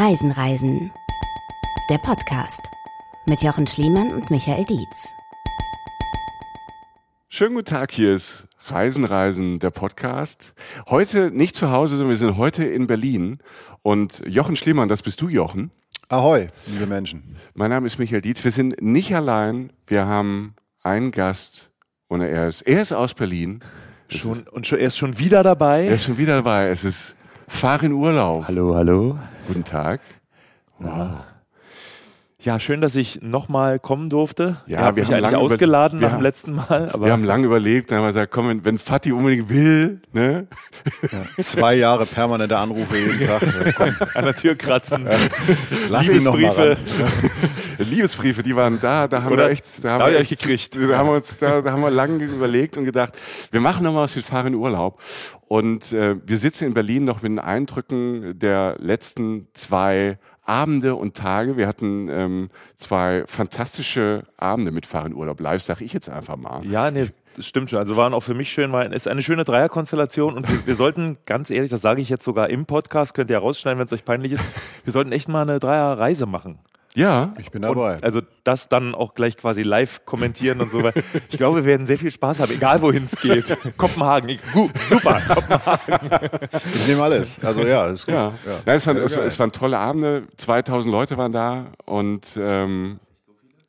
Reisen, 0.00 0.30
Reisen. 0.30 0.92
Der 1.90 1.98
Podcast 1.98 2.60
mit 3.26 3.42
Jochen 3.42 3.66
Schliemann 3.66 4.12
und 4.12 4.30
Michael 4.30 4.64
Dietz. 4.64 5.12
Schönen 7.28 7.56
guten 7.56 7.64
Tag, 7.64 7.90
hier 7.90 8.14
ist 8.14 8.46
Reisen, 8.66 9.04
Reisen, 9.04 9.58
der 9.58 9.70
Podcast. 9.70 10.54
Heute 10.88 11.32
nicht 11.32 11.56
zu 11.56 11.72
Hause, 11.72 11.96
sondern 11.96 12.10
wir 12.10 12.16
sind 12.16 12.36
heute 12.36 12.64
in 12.64 12.86
Berlin. 12.86 13.38
Und 13.82 14.22
Jochen 14.24 14.54
Schliemann, 14.54 14.88
das 14.88 15.02
bist 15.02 15.20
du, 15.20 15.28
Jochen. 15.28 15.72
Ahoi, 16.08 16.46
liebe 16.66 16.86
Menschen. 16.86 17.34
Mein 17.54 17.70
Name 17.70 17.88
ist 17.88 17.98
Michael 17.98 18.20
Dietz. 18.20 18.44
Wir 18.44 18.52
sind 18.52 18.80
nicht 18.80 19.16
allein. 19.16 19.72
Wir 19.88 20.06
haben 20.06 20.54
einen 20.80 21.10
Gast 21.10 21.72
und 22.06 22.20
er 22.20 22.46
ist, 22.46 22.62
er 22.62 22.82
ist 22.82 22.92
aus 22.92 23.14
Berlin. 23.14 23.64
Schon, 24.06 24.46
und 24.46 24.64
schon, 24.64 24.78
er 24.78 24.86
ist 24.86 24.96
schon 24.96 25.18
wieder 25.18 25.42
dabei. 25.42 25.86
Er 25.86 25.96
ist 25.96 26.04
schon 26.04 26.18
wieder 26.18 26.36
dabei. 26.36 26.68
Es 26.68 26.84
ist 26.84 27.16
Fahr 27.48 27.82
in 27.82 27.92
Urlaub. 27.92 28.44
Hallo, 28.46 28.74
hallo. 28.76 29.18
Guten 29.46 29.64
Tag. 29.64 30.00
Wow. 30.78 31.08
Ja, 32.40 32.60
schön, 32.60 32.80
dass 32.80 32.94
ich 32.94 33.20
nochmal 33.20 33.80
kommen 33.80 34.10
durfte. 34.10 34.58
Ja, 34.66 34.82
habt 34.82 34.96
wir 34.96 35.02
mich 35.02 35.12
haben 35.12 35.24
eigentlich 35.24 35.36
ausgeladen 35.36 35.98
wir 35.98 36.06
nach 36.06 36.12
dem 36.12 36.16
haben- 36.18 36.22
letzten 36.22 36.52
Mal. 36.54 36.88
Aber 36.92 37.06
Wir 37.06 37.12
haben 37.12 37.24
lange 37.24 37.46
überlegt, 37.46 37.90
dann 37.90 37.98
haben 37.98 38.04
wir 38.04 38.08
gesagt, 38.10 38.30
komm, 38.30 38.48
wenn, 38.48 38.64
wenn 38.64 38.78
Fatih 38.78 39.12
unbedingt 39.12 39.48
will, 39.48 40.00
ne? 40.12 40.46
Zwei 41.38 41.74
Jahre 41.74 42.06
permanente 42.06 42.56
Anrufe 42.56 42.96
jeden 42.96 43.20
Tag. 43.26 43.42
Ja, 43.42 44.06
an 44.14 44.24
der 44.24 44.36
Tür 44.36 44.54
kratzen. 44.54 45.08
lass 45.88 46.08
ihn 46.12 46.22
noch 46.22 46.34
mal 46.34 46.40
Liebesbriefe. 46.40 46.78
ran. 47.02 47.30
Liebesbriefe, 47.90 48.42
die 48.44 48.54
waren 48.54 48.78
da, 48.80 49.08
da 49.08 49.22
haben 49.24 49.32
Oder 49.32 49.46
wir 49.46 49.50
echt, 49.52 49.64
da 49.84 49.92
haben 49.92 49.98
da 50.00 50.10
wir 50.10 50.20
echt 50.20 50.30
gekriegt. 50.30 50.76
Da 50.76 50.96
haben 50.96 51.08
wir 51.08 51.14
uns, 51.14 51.38
da, 51.38 51.60
da 51.60 51.72
haben 51.72 51.82
wir 51.82 51.90
lange 51.90 52.22
überlegt 52.22 52.76
und 52.76 52.84
gedacht, 52.84 53.18
wir 53.50 53.60
machen 53.60 53.82
noch 53.82 53.92
mal 53.92 54.02
was, 54.02 54.14
wir 54.14 54.22
fahren 54.22 54.46
in 54.48 54.54
Urlaub. 54.54 55.00
Und 55.48 55.92
äh, 55.92 56.16
wir 56.26 56.36
sitzen 56.36 56.66
in 56.66 56.74
Berlin 56.74 57.06
noch 57.06 57.22
mit 57.22 57.32
den 57.32 57.38
Eindrücken 57.38 58.38
der 58.38 58.76
letzten 58.78 59.48
zwei 59.54 60.18
Abende 60.42 60.94
und 60.94 61.16
Tage. 61.16 61.56
Wir 61.56 61.66
hatten 61.66 62.08
ähm, 62.10 62.50
zwei 62.76 63.24
fantastische 63.26 64.24
Abende 64.36 64.72
mit 64.72 64.84
Fahren 64.84 65.14
Urlaub 65.14 65.40
live, 65.40 65.62
sag 65.62 65.80
ich 65.80 65.94
jetzt 65.94 66.08
einfach 66.10 66.36
mal. 66.36 66.64
Ja, 66.66 66.90
nee, 66.90 67.06
das 67.34 67.46
stimmt 67.46 67.70
schon. 67.70 67.78
Also 67.78 67.96
waren 67.96 68.12
auch 68.12 68.22
für 68.22 68.34
mich 68.34 68.50
schön, 68.50 68.72
weil 68.72 68.88
es 68.88 69.06
ist 69.06 69.08
eine 69.08 69.22
schöne 69.22 69.44
Dreierkonstellation 69.44 70.34
und 70.34 70.66
wir, 70.66 70.74
sollten, 70.74 71.16
ganz 71.24 71.50
ehrlich, 71.50 71.70
das 71.70 71.80
sage 71.80 72.02
ich 72.02 72.10
jetzt 72.10 72.24
sogar 72.24 72.50
im 72.50 72.66
Podcast, 72.66 73.14
könnt 73.14 73.30
ihr 73.30 73.38
rausschneiden, 73.38 73.78
wenn 73.78 73.86
es 73.86 73.92
euch 73.92 74.04
peinlich 74.04 74.32
ist, 74.32 74.44
wir 74.84 74.92
sollten 74.92 75.12
echt 75.12 75.28
mal 75.28 75.42
eine 75.42 75.60
Dreierreise 75.60 76.26
machen. 76.26 76.58
Ja, 76.94 77.32
Ich 77.38 77.50
bin 77.50 77.62
dabei. 77.62 77.94
Und 77.94 78.04
also 78.04 78.20
das 78.44 78.68
dann 78.68 78.94
auch 78.94 79.14
gleich 79.14 79.36
quasi 79.36 79.62
live 79.62 80.04
kommentieren 80.04 80.60
und 80.60 80.70
so. 80.70 80.82
Weil 80.82 80.94
ich 81.28 81.36
glaube, 81.36 81.58
wir 81.58 81.64
werden 81.64 81.86
sehr 81.86 81.98
viel 81.98 82.10
Spaß 82.10 82.40
haben, 82.40 82.52
egal 82.52 82.82
wohin 82.82 83.04
es 83.04 83.16
geht. 83.16 83.56
Kopenhagen, 83.76 84.28
ich, 84.28 84.40
gut, 84.52 84.72
super. 84.82 85.20
Ich 86.74 86.86
nehme 86.88 87.02
alles. 87.02 87.38
Also 87.44 87.62
ja, 87.62 87.86
ist 87.86 88.06
gut. 88.06 88.14
Ja, 88.14 88.32
Nein, 88.66 88.76
es, 88.76 88.86
waren, 88.86 88.96
Ja, 88.96 89.02
es, 89.04 89.16
es 89.16 89.38
waren 89.38 89.52
tolle 89.52 89.78
Abende. 89.78 90.26
2000 90.36 90.90
Leute 90.92 91.16
waren 91.16 91.32
da 91.32 91.66
und 91.84 92.38
ähm, 92.40 92.98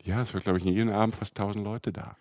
ja, 0.03 0.21
es 0.21 0.33
war 0.33 0.41
glaube 0.41 0.57
ich 0.57 0.63
jeden 0.63 0.91
Abend 0.91 1.15
fast 1.15 1.39
1000 1.39 1.63
Leute 1.63 1.91
da. 1.91 2.15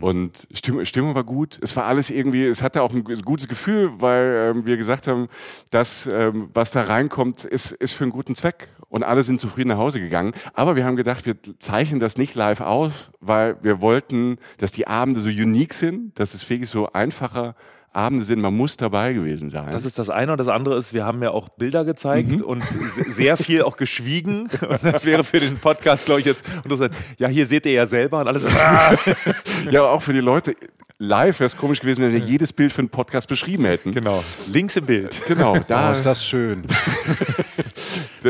Und 0.00 0.46
Stimmung, 0.52 0.84
Stimmung 0.84 1.14
war 1.14 1.24
gut. 1.24 1.58
Es 1.60 1.74
war 1.74 1.86
alles 1.86 2.10
irgendwie, 2.10 2.44
es 2.46 2.62
hatte 2.62 2.82
auch 2.82 2.92
ein 2.92 3.02
gutes 3.02 3.48
Gefühl, 3.48 3.90
weil 3.96 4.52
ähm, 4.54 4.66
wir 4.66 4.76
gesagt 4.76 5.08
haben, 5.08 5.28
dass 5.70 6.06
ähm, 6.06 6.48
was 6.54 6.70
da 6.70 6.82
reinkommt, 6.82 7.44
ist, 7.44 7.72
ist 7.72 7.94
für 7.94 8.04
einen 8.04 8.12
guten 8.12 8.34
Zweck. 8.36 8.68
Und 8.94 9.02
alle 9.02 9.24
sind 9.24 9.40
zufrieden 9.40 9.70
nach 9.70 9.76
Hause 9.78 9.98
gegangen. 9.98 10.34
Aber 10.54 10.76
wir 10.76 10.84
haben 10.84 10.94
gedacht, 10.94 11.26
wir 11.26 11.34
zeichnen 11.58 11.98
das 11.98 12.16
nicht 12.16 12.36
live 12.36 12.60
aus, 12.60 12.92
weil 13.20 13.56
wir 13.62 13.80
wollten, 13.80 14.38
dass 14.58 14.70
die 14.70 14.86
Abende 14.86 15.20
so 15.20 15.28
unique 15.28 15.74
sind, 15.74 16.16
dass 16.20 16.32
es 16.32 16.48
wirklich 16.48 16.70
so 16.70 16.88
einfache 16.92 17.56
Abende 17.92 18.24
sind. 18.24 18.40
Man 18.40 18.54
muss 18.56 18.76
dabei 18.76 19.12
gewesen 19.12 19.50
sein. 19.50 19.70
Das 19.72 19.84
ist 19.84 19.98
das 19.98 20.10
eine 20.10 20.30
und 20.32 20.38
das 20.38 20.46
andere 20.46 20.76
ist, 20.78 20.94
wir 20.94 21.04
haben 21.04 21.20
ja 21.24 21.30
auch 21.32 21.48
Bilder 21.48 21.84
gezeigt 21.84 22.40
und 22.40 22.62
se- 22.86 23.10
sehr 23.10 23.36
viel 23.36 23.62
auch 23.62 23.76
geschwiegen. 23.76 24.48
Und 24.68 24.78
das 24.84 25.04
wäre 25.04 25.24
für 25.24 25.40
den 25.40 25.58
Podcast, 25.58 26.06
glaube 26.06 26.20
ich, 26.20 26.26
jetzt. 26.26 26.44
Und 26.62 26.70
du 26.70 26.76
sagst, 26.76 26.96
ja, 27.18 27.26
hier 27.28 27.46
seht 27.46 27.66
ihr 27.66 27.72
ja 27.72 27.86
selber 27.86 28.20
und 28.20 28.28
alles. 28.28 28.46
Ja, 29.70 29.80
aber 29.80 29.90
auch 29.92 30.02
für 30.02 30.12
die 30.12 30.20
Leute 30.20 30.54
live 30.98 31.40
wäre 31.40 31.46
es 31.46 31.56
komisch 31.56 31.80
gewesen, 31.80 32.02
wenn 32.02 32.12
wir 32.12 32.18
jedes 32.20 32.52
Bild 32.52 32.72
für 32.72 32.80
einen 32.80 32.88
Podcast 32.90 33.26
beschrieben 33.28 33.64
hätten. 33.64 33.90
genau. 33.92 34.22
Links 34.46 34.76
im 34.76 34.86
Bild. 34.86 35.20
Genau, 35.26 35.54
Oh, 35.56 35.60
da. 35.66 35.90
ist 35.92 36.02
das 36.04 36.24
schön. 36.24 36.62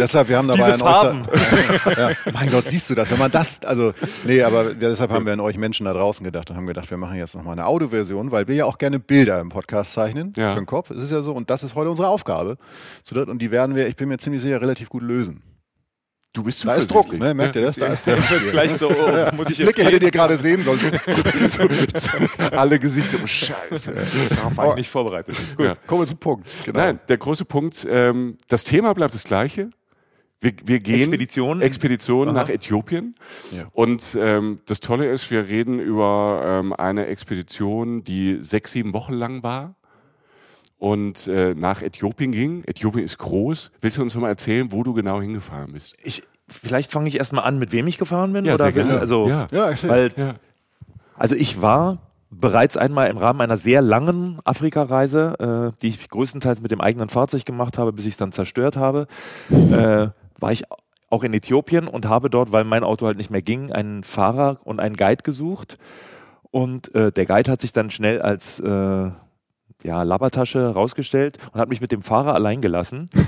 deshalb, 0.00 0.28
wir 0.28 0.36
haben 0.38 0.48
dabei 0.48 0.66
Diese 0.72 0.78
Farben. 0.78 1.22
Äußer- 1.22 1.98
ja, 2.24 2.32
mein 2.32 2.50
Gott, 2.50 2.64
siehst 2.64 2.90
du 2.90 2.94
das? 2.94 3.10
Wenn 3.10 3.18
man 3.18 3.30
das, 3.30 3.62
also, 3.64 3.92
nee, 4.24 4.42
aber 4.42 4.68
ja, 4.68 4.74
deshalb 4.74 5.10
haben 5.10 5.26
wir 5.26 5.32
an 5.32 5.40
euch 5.40 5.56
Menschen 5.58 5.86
da 5.86 5.92
draußen 5.92 6.24
gedacht 6.24 6.50
und 6.50 6.56
haben 6.56 6.66
gedacht, 6.66 6.90
wir 6.90 6.96
machen 6.98 7.16
jetzt 7.16 7.34
nochmal 7.34 7.52
eine 7.52 7.66
Audioversion, 7.66 8.30
weil 8.32 8.48
wir 8.48 8.54
ja 8.54 8.64
auch 8.64 8.78
gerne 8.78 8.98
Bilder 9.00 9.40
im 9.40 9.48
Podcast 9.48 9.92
zeichnen 9.94 10.32
Ja. 10.36 10.50
für 10.50 10.56
den 10.60 10.66
Kopf. 10.66 10.90
Es 10.90 11.02
ist 11.02 11.10
ja 11.10 11.22
so 11.22 11.32
und 11.32 11.50
das 11.50 11.62
ist 11.62 11.74
heute 11.74 11.90
unsere 11.90 12.08
Aufgabe. 12.08 12.56
Zu. 13.02 13.14
Und 13.14 13.38
die 13.40 13.50
werden 13.50 13.74
wir, 13.76 13.86
ich 13.88 13.96
bin 13.96 14.08
mir 14.08 14.18
ziemlich 14.18 14.42
sicher, 14.42 14.60
relativ 14.60 14.88
gut 14.88 15.02
lösen. 15.02 15.42
Du 16.36 16.42
bist 16.42 16.66
Da 16.66 16.74
ist 16.74 16.90
Druck, 16.90 17.12
ne? 17.16 17.32
Merkt 17.32 17.54
ihr 17.54 17.62
das? 17.62 17.76
Da 17.76 17.86
ist 17.86 18.04
Druck. 18.04 18.18
Jetzt 18.30 18.50
gleich 18.50 18.72
so, 18.74 18.90
oh, 18.90 19.36
muss 19.36 19.50
ich 19.50 19.56
Die 19.56 19.62
jetzt 19.62 19.72
Blicke 19.76 19.84
hättet 19.84 20.02
ihr 20.02 20.06
reden? 20.08 20.10
gerade 20.10 20.36
sehen 20.36 20.64
sollen. 20.64 20.80
So, 21.46 21.62
Alle 22.50 22.80
Gesichter, 22.80 23.18
oh 23.22 23.26
Scheiße. 23.26 23.94
Darauf 24.30 24.56
war 24.56 24.70
ich 24.70 24.74
nicht 24.74 24.90
vorbereitet. 24.90 25.36
Gut. 25.56 25.66
Ja. 25.66 25.74
kommen 25.86 26.00
wir 26.02 26.06
zum 26.08 26.18
Punkt. 26.18 26.48
Genau. 26.64 26.76
Nein, 26.80 26.98
der 27.08 27.18
große 27.18 27.44
Punkt, 27.44 27.86
ähm, 27.88 28.36
das 28.48 28.64
Thema 28.64 28.92
bleibt 28.94 29.14
das 29.14 29.22
gleiche. 29.22 29.70
Wir, 30.44 30.52
wir 30.66 30.80
gehen 30.80 31.00
Expedition? 31.00 31.60
Expedition 31.62 32.34
nach 32.34 32.50
Äthiopien. 32.50 33.14
Ja. 33.50 33.64
Und 33.72 34.14
ähm, 34.20 34.60
das 34.66 34.80
Tolle 34.80 35.10
ist, 35.10 35.30
wir 35.30 35.48
reden 35.48 35.80
über 35.80 36.42
ähm, 36.44 36.74
eine 36.74 37.06
Expedition, 37.06 38.04
die 38.04 38.36
sechs, 38.42 38.72
sieben 38.72 38.92
Wochen 38.92 39.14
lang 39.14 39.42
war 39.42 39.74
und 40.76 41.28
äh, 41.28 41.54
nach 41.54 41.80
Äthiopien 41.80 42.32
ging. 42.32 42.62
Äthiopien 42.64 43.06
ist 43.06 43.16
groß. 43.16 43.70
Willst 43.80 43.96
du 43.96 44.02
uns 44.02 44.14
mal 44.16 44.28
erzählen, 44.28 44.70
wo 44.70 44.82
du 44.82 44.92
genau 44.92 45.18
hingefahren 45.18 45.72
bist? 45.72 45.96
Ich, 46.04 46.22
vielleicht 46.46 46.92
fange 46.92 47.08
ich 47.08 47.16
erstmal 47.16 47.44
an, 47.44 47.58
mit 47.58 47.72
wem 47.72 47.86
ich 47.86 47.96
gefahren 47.96 48.34
bin. 48.34 48.44
Ja, 48.44 48.52
oder 48.54 48.64
sehr 48.64 48.72
gerne. 48.72 48.98
Also, 48.98 49.26
Ja. 49.26 49.48
Ja, 49.50 49.72
weil, 49.88 50.12
Ja. 50.14 50.34
also 51.16 51.34
ich 51.36 51.62
war 51.62 52.02
bereits 52.30 52.76
einmal 52.76 53.08
im 53.08 53.16
Rahmen 53.16 53.40
einer 53.40 53.56
sehr 53.56 53.80
langen 53.80 54.40
Afrikareise, 54.44 55.72
äh, 55.74 55.80
die 55.80 55.88
ich 55.88 56.06
größtenteils 56.08 56.60
mit 56.60 56.70
dem 56.70 56.82
eigenen 56.82 57.08
Fahrzeug 57.08 57.46
gemacht 57.46 57.78
habe, 57.78 57.94
bis 57.94 58.04
ich 58.04 58.12
es 58.12 58.18
dann 58.18 58.32
zerstört 58.32 58.76
habe, 58.76 59.06
äh, 59.50 60.08
war 60.38 60.52
ich 60.52 60.64
auch 61.10 61.22
in 61.22 61.32
Äthiopien 61.32 61.86
und 61.88 62.08
habe 62.08 62.30
dort, 62.30 62.52
weil 62.52 62.64
mein 62.64 62.84
Auto 62.84 63.06
halt 63.06 63.16
nicht 63.16 63.30
mehr 63.30 63.42
ging, 63.42 63.72
einen 63.72 64.02
Fahrer 64.04 64.58
und 64.64 64.80
einen 64.80 64.96
Guide 64.96 65.22
gesucht. 65.22 65.78
Und 66.50 66.94
äh, 66.94 67.12
der 67.12 67.26
Guide 67.26 67.50
hat 67.50 67.60
sich 67.60 67.72
dann 67.72 67.90
schnell 67.90 68.20
als 68.22 68.60
äh, 68.60 69.10
ja, 69.84 70.02
Labertasche 70.02 70.72
rausgestellt 70.72 71.38
und 71.52 71.60
hat 71.60 71.68
mich 71.68 71.80
mit 71.80 71.92
dem 71.92 72.02
Fahrer 72.02 72.34
allein 72.34 72.60
gelassen. 72.60 73.10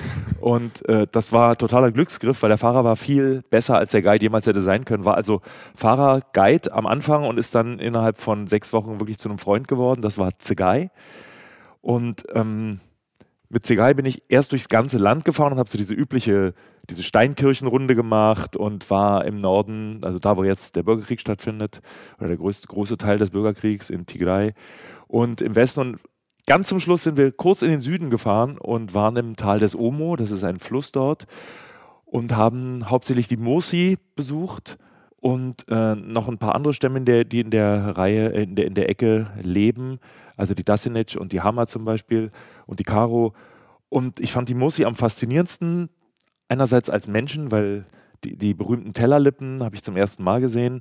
Und 0.41 0.87
äh, 0.89 1.07
das 1.11 1.33
war 1.33 1.57
totaler 1.57 1.91
Glücksgriff, 1.91 2.43
weil 2.43 2.51
der 2.51 2.59
Fahrer 2.59 2.85
war 2.85 2.95
viel 2.95 3.43
besser, 3.51 3.79
als 3.79 3.91
der 3.91 4.03
Guide 4.03 4.23
jemals 4.23 4.47
hätte 4.47 4.61
sein 4.61 4.85
können. 4.85 5.05
War 5.05 5.17
also 5.17 5.41
Fahrer, 5.75 6.21
Guide 6.35 6.73
am 6.73 6.87
Anfang 6.87 7.25
und 7.25 7.39
ist 7.39 7.55
dann 7.55 7.79
innerhalb 7.79 8.19
von 8.19 8.47
sechs 8.47 8.73
Wochen 8.73 9.01
wirklich 9.01 9.19
zu 9.19 9.29
einem 9.29 9.39
Freund 9.39 9.67
geworden. 9.67 10.03
Das 10.03 10.19
war 10.19 10.39
Zegai. 10.39 10.91
Und 11.81 12.25
ähm, 12.35 12.81
mit 13.49 13.67
Zegai 13.67 13.95
bin 13.95 14.05
ich 14.05 14.23
erst 14.29 14.53
durchs 14.53 14.69
ganze 14.69 14.99
Land 14.99 15.25
gefahren 15.25 15.53
und 15.53 15.59
habe 15.59 15.71
so 15.71 15.79
diese 15.79 15.95
übliche, 15.95 16.53
diese 16.91 17.03
Steinkirchenrunde 17.03 17.95
gemacht 17.95 18.57
und 18.57 18.89
war 18.91 19.25
im 19.25 19.39
Norden, 19.39 20.01
also 20.03 20.19
da, 20.19 20.37
wo 20.37 20.45
jetzt 20.45 20.77
der 20.77 20.83
Bürgerkrieg 20.83 21.21
stattfindet, 21.21 21.81
oder 22.19 22.29
der 22.29 22.37
größte 22.37 22.67
große 22.67 22.97
Teil 22.97 23.19
des 23.19 23.31
Bürgerkriegs 23.31 23.91
in 23.91 24.07
Tigray. 24.07 24.53
Und 25.09 25.41
im 25.41 25.55
Westen 25.55 25.81
und 25.81 26.01
ganz 26.47 26.69
zum 26.69 26.81
Schluss 26.81 27.05
sind 27.05 27.17
wir 27.17 27.33
kurz 27.33 27.63
in 27.63 27.71
den 27.71 27.81
Süden 27.81 28.11
gefahren 28.11 28.59
und 28.59 28.95
waren 28.95 29.17
im 29.17 29.37
Tal 29.37 29.59
des 29.59 29.75
Omo, 29.75 30.17
das 30.17 30.31
ist 30.31 30.45
ein 30.45 30.61
Fluss 30.61 30.93
dort, 30.93 31.27
und 32.05 32.37
haben 32.37 32.89
hauptsächlich 32.89 33.29
die 33.29 33.37
Mosi 33.37 33.99
besucht 34.15 34.79
und 35.21 35.67
äh, 35.69 35.97
noch 35.97 36.29
ein 36.29 36.39
paar 36.39 36.55
andere 36.55 36.73
Stämme, 36.73 37.01
der, 37.01 37.25
die 37.25 37.41
in 37.41 37.51
der 37.51 37.97
Reihe, 37.97 38.33
äh, 38.33 38.43
in 38.45 38.55
der, 38.55 38.67
in 38.67 38.75
der 38.75 38.89
Ecke 38.89 39.31
leben, 39.43 39.99
also 40.37 40.55
die 40.55 40.65
Dasinec 40.65 41.17
und 41.19 41.33
die 41.33 41.41
Hama 41.41 41.67
zum 41.67 41.85
Beispiel 41.85 42.31
und 42.67 42.79
die 42.79 42.85
Karo. 42.85 43.35
Und 43.89 44.21
ich 44.21 44.33
fand 44.33 44.49
die 44.49 44.55
Mosi 44.55 44.85
am 44.85 44.95
faszinierendsten, 44.95 45.89
einerseits 46.49 46.91
als 46.91 47.09
Menschen, 47.09 47.51
weil 47.51 47.85
die, 48.25 48.37
die 48.37 48.55
berühmten 48.55 48.93
Tellerlippen 48.93 49.63
habe 49.63 49.75
ich 49.77 49.83
zum 49.83 49.97
ersten 49.97 50.23
Mal 50.25 50.41
gesehen 50.41 50.81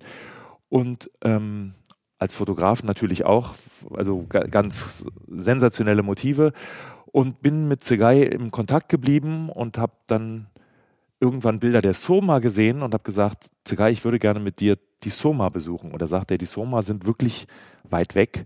und 0.70 1.10
ähm, 1.22 1.76
als 2.18 2.34
Fotograf 2.34 2.84
natürlich 2.84 3.26
auch, 3.26 3.56
also 3.94 4.26
ga- 4.30 4.48
ganz 4.48 5.06
sensationelle 5.28 6.02
Motive 6.02 6.54
und 7.06 7.42
bin 7.42 7.68
mit 7.68 7.84
Zegai 7.84 8.24
im 8.24 8.52
Kontakt 8.52 8.90
geblieben 8.90 9.50
und 9.50 9.78
habe 9.78 9.94
dann 10.08 10.48
irgendwann 11.20 11.60
Bilder 11.60 11.82
der 11.82 11.94
Soma 11.94 12.40
gesehen 12.40 12.82
und 12.82 12.94
habe 12.94 13.04
gesagt, 13.04 13.48
Zegai, 13.64 13.92
ich 13.92 14.04
würde 14.04 14.20
gerne 14.20 14.40
mit 14.40 14.60
dir 14.60 14.78
die 15.04 15.10
Soma 15.10 15.50
besuchen. 15.50 15.92
Da 15.98 16.08
sagt 16.08 16.32
er, 16.32 16.38
die 16.38 16.46
Soma 16.46 16.82
sind 16.82 17.06
wirklich 17.06 17.48
weit 17.90 18.16
weg. 18.16 18.46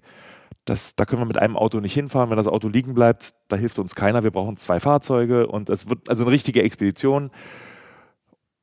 Das, 0.69 0.95
da 0.95 1.05
können 1.05 1.21
wir 1.21 1.25
mit 1.25 1.37
einem 1.37 1.57
Auto 1.57 1.79
nicht 1.79 1.93
hinfahren. 1.93 2.29
Wenn 2.29 2.37
das 2.37 2.47
Auto 2.47 2.67
liegen 2.67 2.93
bleibt, 2.93 3.31
da 3.47 3.55
hilft 3.55 3.79
uns 3.79 3.95
keiner. 3.95 4.23
Wir 4.23 4.31
brauchen 4.31 4.55
zwei 4.57 4.79
Fahrzeuge 4.79 5.47
und 5.47 5.69
es 5.69 5.89
wird 5.89 6.09
also 6.09 6.23
eine 6.23 6.31
richtige 6.31 6.61
Expedition. 6.63 7.31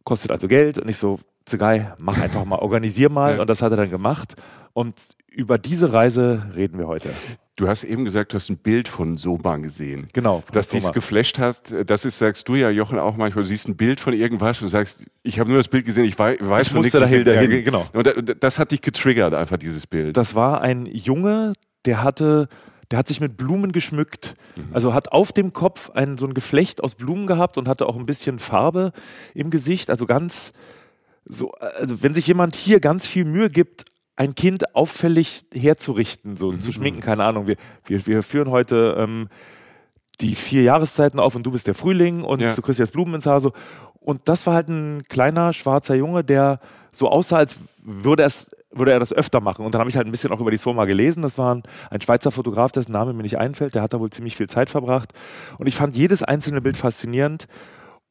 Kostet 0.05 0.31
also 0.31 0.49
Geld. 0.49 0.79
Und 0.79 0.89
ich 0.89 0.97
so, 0.97 1.19
Zegai, 1.45 1.93
mach 1.99 2.21
einfach 2.21 2.45
mal, 2.45 2.59
organisier 2.59 3.09
mal. 3.11 3.27
Ja. 3.37 3.41
Und 3.41 3.51
das 3.51 3.61
hat 3.63 3.73
er 3.73 3.77
dann 3.77 3.91
gemacht. 3.91 4.35
Und 4.73 4.95
über 5.31 5.59
diese 5.59 5.93
Reise 5.93 6.47
reden 6.55 6.79
wir 6.79 6.87
heute. 6.87 7.11
Du 7.57 7.67
hast 7.69 7.85
eben 7.85 8.05
gesagt, 8.05 8.33
du 8.33 8.37
hast 8.37 8.51
ein 8.51 8.59
Bild 8.59 8.87
von 8.87 9.17
Soba 9.17 9.57
gesehen. 9.57 10.07
Genau. 10.13 10.43
Dass 10.53 10.69
dich 10.69 10.93
geflasht 10.93 11.39
hast, 11.39 11.75
das 11.87 12.05
ist, 12.05 12.19
sagst 12.19 12.47
du 12.49 12.55
ja, 12.55 12.69
Jochen, 12.69 12.99
auch 12.99 13.17
manchmal, 13.17 13.43
du 13.43 13.49
siehst 13.49 13.67
ein 13.69 13.77
Bild 13.77 13.99
von 13.99 14.13
irgendwas 14.13 14.61
und 14.61 14.69
sagst, 14.69 15.07
ich 15.23 15.41
habe 15.41 15.49
nur 15.49 15.59
das 15.59 15.69
Bild 15.69 15.87
gesehen, 15.87 16.05
ich 16.05 16.19
weiß, 16.19 16.37
weiß 16.41 16.67
Ich 16.67 16.73
von 16.73 16.83
musste 16.83 17.01
nichts. 17.01 17.25
dahin, 17.25 17.51
Ja, 17.51 17.61
genau. 17.63 17.87
Und 17.95 18.07
da- 18.07 18.13
das 18.35 18.59
hat 18.59 18.73
dich 18.73 18.83
getriggert, 18.83 19.33
einfach 19.33 19.57
dieses 19.57 19.87
Bild. 19.87 20.19
Das 20.19 20.35
war 20.35 20.61
ein 20.61 20.85
Junge, 20.85 21.55
der 21.87 22.03
hatte, 22.03 22.49
der 22.91 22.99
hat 22.99 23.09
sich 23.09 23.21
mit 23.21 23.37
Blumen 23.37 23.73
geschmückt. 23.73 24.35
Also 24.73 24.95
hat 24.95 25.13
auf 25.13 25.33
dem 25.33 25.53
Kopf 25.53 25.91
ein, 25.91 26.19
so 26.19 26.27
ein 26.27 26.35
Geflecht 26.35 26.83
aus 26.85 26.95
Blumen 26.95 27.27
gehabt 27.27 27.59
und 27.59 27.69
hatte 27.69 27.87
auch 27.87 27.97
ein 27.97 28.07
bisschen 28.07 28.39
Farbe 28.39 28.93
im 29.35 29.51
Gesicht. 29.51 29.91
Also 29.91 30.07
ganz 30.07 30.53
so, 31.25 31.51
also 31.53 32.03
wenn 32.03 32.15
sich 32.15 32.27
jemand 32.27 32.55
hier 32.55 32.79
ganz 32.81 33.07
viel 33.07 33.25
Mühe 33.25 33.51
gibt, 33.51 33.85
ein 34.15 34.35
Kind 34.35 34.75
auffällig 34.75 35.45
herzurichten, 35.53 36.37
so 36.37 36.53
zu 36.57 36.73
schminken, 36.73 37.01
keine 37.01 37.25
Ahnung. 37.25 37.47
Wir, 37.47 37.57
wir, 37.85 38.07
wir 38.07 38.23
führen 38.23 38.51
heute 38.51 38.95
ähm, 38.99 39.29
die 40.21 40.35
vier 40.35 40.63
Jahreszeiten 40.63 41.21
auf 41.21 41.35
und 41.35 41.43
du 41.45 41.51
bist 41.51 41.67
der 41.67 41.75
Frühling 41.75 42.23
und 42.23 42.41
Ja. 42.41 42.55
du 42.55 42.63
kriegst 42.63 42.79
jetzt 42.81 42.93
Blumen 42.93 43.15
ins 43.15 43.27
Haar. 43.27 43.41
So. 43.41 43.53
Und 44.01 44.23
das 44.29 44.47
war 44.47 44.55
halt 44.55 44.69
ein 44.69 45.03
kleiner 45.09 45.53
schwarzer 45.53 45.97
Junge, 45.97 46.25
der 46.25 46.61
so 46.97 47.11
aussah, 47.11 47.37
als 47.37 47.59
würde, 47.83 48.27
würde 48.73 48.93
er 48.93 48.99
das 48.99 49.13
öfter 49.13 49.41
machen. 49.41 49.65
Und 49.65 49.75
dann 49.75 49.81
habe 49.81 49.91
ich 49.91 49.97
halt 49.97 50.07
ein 50.07 50.11
bisschen 50.11 50.33
auch 50.33 50.41
über 50.41 50.51
die 50.51 50.57
Soma 50.57 50.87
gelesen. 50.87 51.23
Das 51.23 51.37
war 51.37 51.55
ein, 51.55 51.63
ein 51.91 52.01
Schweizer 52.01 52.31
Fotograf, 52.31 52.73
dessen 52.73 52.93
Name 52.93 53.13
mir 53.13 53.23
nicht 53.23 53.39
einfällt. 53.39 53.75
Der 53.75 53.83
hat 53.83 53.93
da 53.93 54.01
wohl 54.01 54.11
ziemlich 54.11 54.37
viel 54.37 54.49
Zeit 54.49 54.71
verbracht. 54.71 55.13
Und 55.59 55.67
ich 55.67 55.77
fand 55.77 55.95
jedes 55.95 56.23
einzelne 56.23 56.61
Bild 56.61 56.77
faszinierend. 56.77 57.47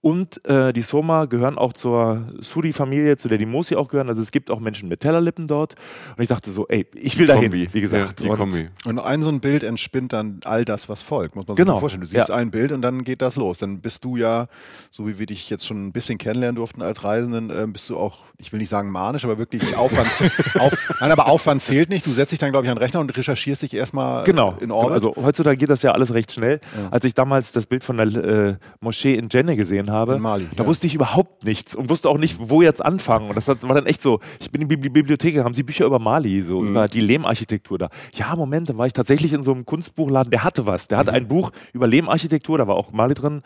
Und 0.06 0.46
äh, 0.46 0.72
die 0.72 0.84
Soma 0.84 1.26
gehören 1.26 1.58
auch 1.58 1.74
zur 1.74 2.28
Suri-Familie, 2.40 3.18
zu 3.18 3.28
der 3.28 3.40
die 3.40 3.48
Mosi 3.48 3.76
auch 3.76 3.88
gehören. 3.88 4.08
Also 4.08 4.22
es 4.22 4.30
gibt 4.32 4.52
auch 4.52 4.60
Menschen 4.60 4.88
mit 4.88 5.00
Tellerlippen 5.00 5.48
dort. 5.48 5.74
Und 6.16 6.22
ich 6.22 6.28
dachte 6.30 6.52
so, 6.52 6.68
ey, 6.68 6.86
ich 6.94 7.18
will 7.18 7.26
dahin, 7.26 7.50
Kombi. 7.50 7.68
wie 7.74 7.82
gesagt. 7.82 8.20
Ja, 8.22 8.26
die 8.26 8.30
Und- 8.30 8.38
Kombi. 8.38 8.70
Und 8.86 9.00
ein 9.00 9.24
so 9.24 9.30
ein 9.30 9.40
Bild 9.40 9.64
entspinnt 9.64 10.14
dann 10.14 10.42
all 10.46 10.64
das, 10.64 10.90
was 10.90 11.02
folgt, 11.02 11.36
muss 11.36 11.48
man 11.48 11.58
sich 11.58 11.66
Genau. 11.66 11.80
vorstellen. 11.80 12.02
Du 12.02 12.08
siehst 12.08 12.30
Ja. 12.30 12.36
ein 12.36 12.52
Bild 12.52 12.72
und 12.72 12.84
dann 12.84 13.04
geht 13.04 13.24
das 13.24 13.36
los. 13.36 13.58
Dann 13.58 13.80
bist 13.80 14.06
du 14.06 14.16
ja, 14.16 14.46
so 14.92 15.08
wie 15.08 15.18
wir 15.18 15.26
dich 15.26 15.50
jetzt 15.50 15.66
schon 15.66 15.88
ein 15.88 15.92
bisschen 15.92 16.20
kennenlernen 16.20 16.58
durften 16.58 16.84
als 16.84 17.04
Reisenden, 17.04 17.50
ähm, 17.50 17.74
bist 17.74 17.90
du 17.90 17.98
auch, 17.98 18.26
ich 18.38 18.52
will 18.52 18.60
nicht 18.60 18.70
sagen 18.70 18.92
manisch, 18.92 19.26
aber 19.26 19.40
wirklich 19.40 19.76
Aufwand, 19.76 20.08
auf, 20.60 20.78
nein, 21.02 21.12
aber 21.14 21.28
Aufwand 21.30 21.64
zählt 21.64 21.90
nicht. 21.90 22.06
Du 22.06 22.12
setzt 22.12 22.32
dich 22.32 22.38
dann, 22.38 22.52
glaube 22.52 22.68
ich, 22.68 22.70
an 22.70 22.78
den 22.78 22.84
Rechner 22.84 23.00
und 23.00 23.18
recherchierst 23.18 23.64
dich 23.64 23.74
erstmal 23.74 24.24
Genau. 24.24 24.56
in 24.62 24.70
Orbit. 24.70 24.92
Also 24.94 25.16
heutzutage 25.16 25.58
geht 25.58 25.72
das 25.72 25.82
ja 25.82 25.94
alles 25.94 26.14
recht 26.14 26.32
schnell. 26.32 26.60
Als 26.92 27.06
ich 27.06 27.16
damals 27.16 27.54
das 27.54 27.66
Bild 27.66 27.84
von 27.84 27.98
der 27.98 28.06
äh, 28.06 28.56
Moschee 28.82 29.16
in 29.16 29.30
Jenne 29.32 29.56
gesehen 29.56 29.90
habe, 29.90 29.95
In 30.04 30.22
Mali, 30.22 30.48
da 30.56 30.64
ja. 30.64 30.68
wusste 30.70 30.88
ich 30.88 30.96
überhaupt 30.96 31.44
nichts 31.46 31.76
und 31.76 31.90
wusste 31.90 32.10
auch 32.10 32.18
nicht, 32.18 32.38
wo 32.40 32.62
jetzt 32.62 32.84
anfangen. 32.84 33.30
Und 33.30 33.36
das 33.36 33.48
war 33.48 33.56
dann 33.56 33.86
echt 33.86 34.02
so, 34.02 34.20
ich 34.40 34.52
bin 34.52 34.62
in 34.62 34.68
die 34.70 34.76
Bibli- 34.78 34.90
Bibliothek, 34.92 35.38
haben 35.44 35.54
sie 35.54 35.64
Bücher 35.64 35.86
über 35.86 36.00
Mali, 36.00 36.42
so 36.42 36.62
Mhm. 36.62 36.70
über 36.70 36.88
die 36.88 37.02
Lehmarchitektur 37.02 37.78
da. 37.78 37.90
Ja, 38.14 38.36
Moment, 38.36 38.70
dann 38.70 38.78
war 38.78 38.86
ich 38.88 38.94
tatsächlich 38.94 39.34
in 39.34 39.44
so 39.44 39.52
einem 39.54 39.66
Kunstbuchladen, 39.66 40.30
der 40.32 40.44
hatte 40.44 40.66
was. 40.68 40.88
Der 40.88 40.98
hatte 40.98 41.12
Mhm. 41.12 41.18
ein 41.18 41.28
Buch 41.28 41.52
über 41.74 41.88
Lehmarchitektur, 41.88 42.58
da 42.58 42.68
war 42.68 42.76
auch 42.76 42.92
Mali 42.92 43.14
drin. 43.14 43.42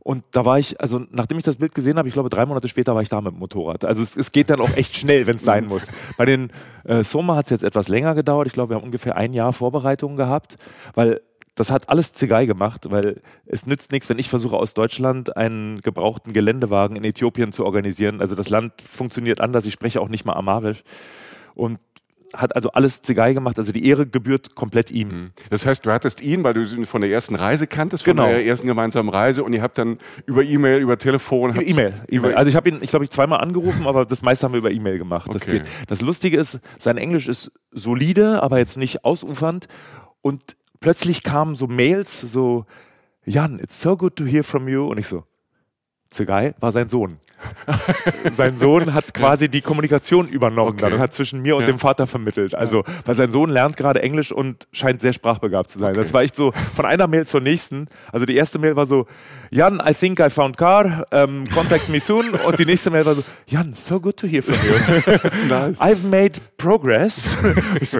Und 0.00 0.22
da 0.30 0.44
war 0.44 0.56
ich, 0.56 0.80
also 0.80 1.00
nachdem 1.10 1.36
ich 1.36 1.42
das 1.42 1.56
Bild 1.56 1.74
gesehen 1.74 1.98
habe, 1.98 2.06
ich 2.06 2.14
glaube 2.14 2.28
drei 2.28 2.46
Monate 2.46 2.68
später 2.68 2.94
war 2.94 3.02
ich 3.02 3.08
da 3.08 3.20
mit 3.20 3.32
dem 3.32 3.40
Motorrad. 3.40 3.84
Also 3.84 4.02
es, 4.02 4.14
es 4.16 4.30
geht 4.30 4.50
dann 4.50 4.60
auch 4.60 4.70
echt 4.76 4.94
schnell, 4.96 5.26
wenn 5.26 5.34
es 5.36 5.44
sein 5.44 5.66
muss. 5.66 5.88
Bei 6.16 6.24
den 6.24 6.50
äh, 6.84 7.02
Soma 7.02 7.34
hat 7.34 7.46
es 7.46 7.50
jetzt 7.50 7.64
etwas 7.64 7.88
länger 7.88 8.14
gedauert. 8.14 8.46
Ich 8.46 8.52
glaube, 8.52 8.70
wir 8.70 8.76
haben 8.76 8.84
ungefähr 8.84 9.16
ein 9.16 9.32
Jahr 9.32 9.52
Vorbereitungen 9.52 10.16
gehabt, 10.16 10.54
weil 10.94 11.20
das 11.56 11.70
hat 11.70 11.88
alles 11.88 12.12
Zigei 12.12 12.46
gemacht, 12.46 12.90
weil 12.90 13.20
es 13.46 13.66
nützt 13.66 13.90
nichts, 13.90 14.08
wenn 14.08 14.18
ich 14.18 14.28
versuche 14.28 14.56
aus 14.56 14.74
Deutschland 14.74 15.36
einen 15.36 15.80
gebrauchten 15.80 16.32
Geländewagen 16.32 16.96
in 16.96 17.02
Äthiopien 17.04 17.50
zu 17.50 17.64
organisieren. 17.64 18.20
Also 18.20 18.36
das 18.36 18.50
Land 18.50 18.74
funktioniert 18.80 19.40
anders, 19.40 19.66
ich 19.66 19.72
spreche 19.72 20.00
auch 20.00 20.08
nicht 20.08 20.24
mal 20.24 20.34
Amarisch. 20.34 20.84
Und 21.54 21.78
hat 22.34 22.54
also 22.56 22.70
alles 22.72 23.00
Zigei 23.02 23.32
gemacht, 23.32 23.58
also 23.58 23.72
die 23.72 23.86
Ehre 23.88 24.06
gebührt 24.06 24.54
komplett 24.54 24.90
ihm. 24.90 25.30
Das 25.48 25.64
heißt, 25.64 25.86
du 25.86 25.92
hattest 25.92 26.20
ihn, 26.20 26.44
weil 26.44 26.54
du 26.54 26.60
ihn 26.62 26.84
von 26.84 27.00
der 27.00 27.08
ersten 27.10 27.36
Reise 27.36 27.66
kanntest, 27.66 28.04
von 28.04 28.16
Genau. 28.16 28.28
der 28.28 28.44
ersten 28.44 28.66
gemeinsamen 28.66 29.08
Reise 29.08 29.42
und 29.44 29.52
ihr 29.52 29.62
habt 29.62 29.78
dann 29.78 29.96
über 30.26 30.42
E-Mail, 30.42 30.80
über 30.80 30.98
Telefon... 30.98 31.52
Über 31.52 31.62
E-Mail. 31.62 31.94
E 32.10 32.18
also 32.34 32.50
ich 32.50 32.56
habe 32.56 32.68
ihn, 32.68 32.78
ich 32.82 32.90
glaube, 32.90 33.04
ich 33.04 33.10
zweimal 33.10 33.40
angerufen, 33.40 33.86
aber 33.86 34.04
das 34.04 34.22
meiste 34.22 34.44
haben 34.44 34.52
wir 34.52 34.58
über 34.58 34.72
E-Mail 34.72 34.98
gemacht. 34.98 35.32
Das, 35.32 35.42
Okay. 35.42 35.60
geht. 35.60 35.68
das 35.86 36.02
Lustige 36.02 36.36
ist, 36.36 36.58
sein 36.78 36.98
Englisch 36.98 37.28
ist 37.28 37.52
solide, 37.70 38.42
aber 38.42 38.58
jetzt 38.58 38.76
nicht 38.76 39.04
ausufernd. 39.04 39.68
Und 40.20 40.56
plötzlich 40.80 41.22
kamen 41.22 41.56
so 41.56 41.66
Mails, 41.66 42.20
so, 42.20 42.66
Jan, 43.24 43.58
it's 43.58 43.80
so 43.80 43.96
good 43.96 44.16
to 44.16 44.24
hear 44.24 44.44
from 44.44 44.68
you. 44.68 44.88
Und 44.88 44.98
ich 44.98 45.06
so, 45.06 45.24
Zigei 46.10 46.54
war 46.60 46.72
sein 46.72 46.88
Sohn. 46.88 47.18
Sein 48.32 48.56
Sohn 48.56 48.94
hat 48.94 49.12
quasi 49.14 49.48
die 49.48 49.60
Kommunikation 49.60 50.28
übernommen 50.28 50.70
Okay. 50.72 50.82
dann 50.82 50.92
und 50.94 50.98
hat 51.00 51.12
zwischen 51.14 51.42
mir 51.42 51.56
und 51.56 51.62
Ja. 51.62 51.68
dem 51.68 51.78
Vater 51.78 52.06
vermittelt. 52.06 52.54
Also, 52.54 52.84
weil 53.04 53.14
sein 53.14 53.30
Sohn 53.30 53.50
lernt 53.50 53.76
gerade 53.76 54.02
Englisch 54.02 54.32
und 54.32 54.66
scheint 54.72 55.00
sehr 55.02 55.12
sprachbegabt 55.12 55.70
zu 55.70 55.78
sein. 55.78 55.94
Das 55.94 56.12
war 56.12 56.22
echt 56.22 56.34
so 56.36 56.52
von 56.74 56.86
einer 56.86 57.06
Mail 57.06 57.26
zur 57.26 57.40
nächsten. 57.40 57.88
Also 58.12 58.26
die 58.26 58.36
erste 58.36 58.58
Mail 58.58 58.76
war 58.76 58.86
so, 58.86 59.06
Jan, 59.50 59.82
I 59.86 59.94
think 59.94 60.18
I 60.20 60.30
found 60.30 60.56
car, 60.56 61.04
um, 61.12 61.44
contact 61.54 61.88
me 61.88 62.00
soon. 62.00 62.30
Und 62.30 62.58
die 62.58 62.64
nächste 62.66 62.90
Mail 62.90 63.04
war 63.06 63.14
so, 63.14 63.22
Jan, 63.46 63.72
so 63.72 64.00
good 64.00 64.16
to 64.16 64.26
hear 64.26 64.42
from 64.42 64.54
you. 64.54 65.12
Nice. 65.48 65.80
I've 65.80 66.04
made 66.04 66.40
progress. 66.56 67.36
ich 67.80 67.90
so, 67.90 67.98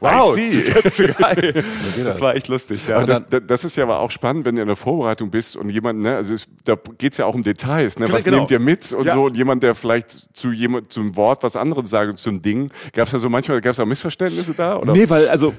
wow, 0.00 0.34
das 2.04 2.20
war 2.20 2.34
echt 2.34 2.48
lustig. 2.48 2.80
Ja. 2.88 2.96
Aber 2.98 3.06
das, 3.06 3.28
das- 3.28 3.42
das 3.46 3.64
ist 3.64 3.76
ja 3.76 3.84
aber 3.84 4.00
auch 4.00 4.10
spannend, 4.10 4.44
wenn 4.46 4.56
du 4.56 4.62
in 4.62 4.68
der 4.68 4.76
Vorbereitung 4.76 5.30
bist 5.30 5.56
und 5.56 5.68
jemand, 5.68 6.00
ne, 6.00 6.16
also 6.16 6.32
es, 6.34 6.46
da 6.64 6.74
geht 6.98 7.12
es 7.12 7.18
ja 7.18 7.26
auch 7.26 7.34
um 7.34 7.42
Details, 7.42 7.98
ne, 7.98 8.10
was 8.10 8.24
Genau. 8.24 8.38
nehmt 8.38 8.50
ihr 8.52 8.60
mit 8.60 8.92
und 8.92 9.06
Ja. 9.06 9.14
so 9.14 9.24
und 9.24 9.36
jemand, 9.36 9.62
der 9.62 9.74
vielleicht 9.74 10.10
zu 10.10 10.52
jemand 10.52 10.92
zum 10.92 11.16
Wort 11.16 11.42
was 11.42 11.56
anderes 11.56 11.90
sagt 11.90 12.10
und 12.10 12.18
zum 12.18 12.40
Ding, 12.40 12.70
gab 12.92 13.06
es 13.06 13.12
da 13.12 13.18
so 13.18 13.28
manchmal, 13.28 13.60
gab 13.60 13.72
es 13.72 13.78
da 13.78 13.84
Missverständnisse 13.84 14.54
da? 14.54 14.78
Oder? 14.78 14.92
Nee, 14.92 15.08
weil 15.10 15.28
also 15.28 15.54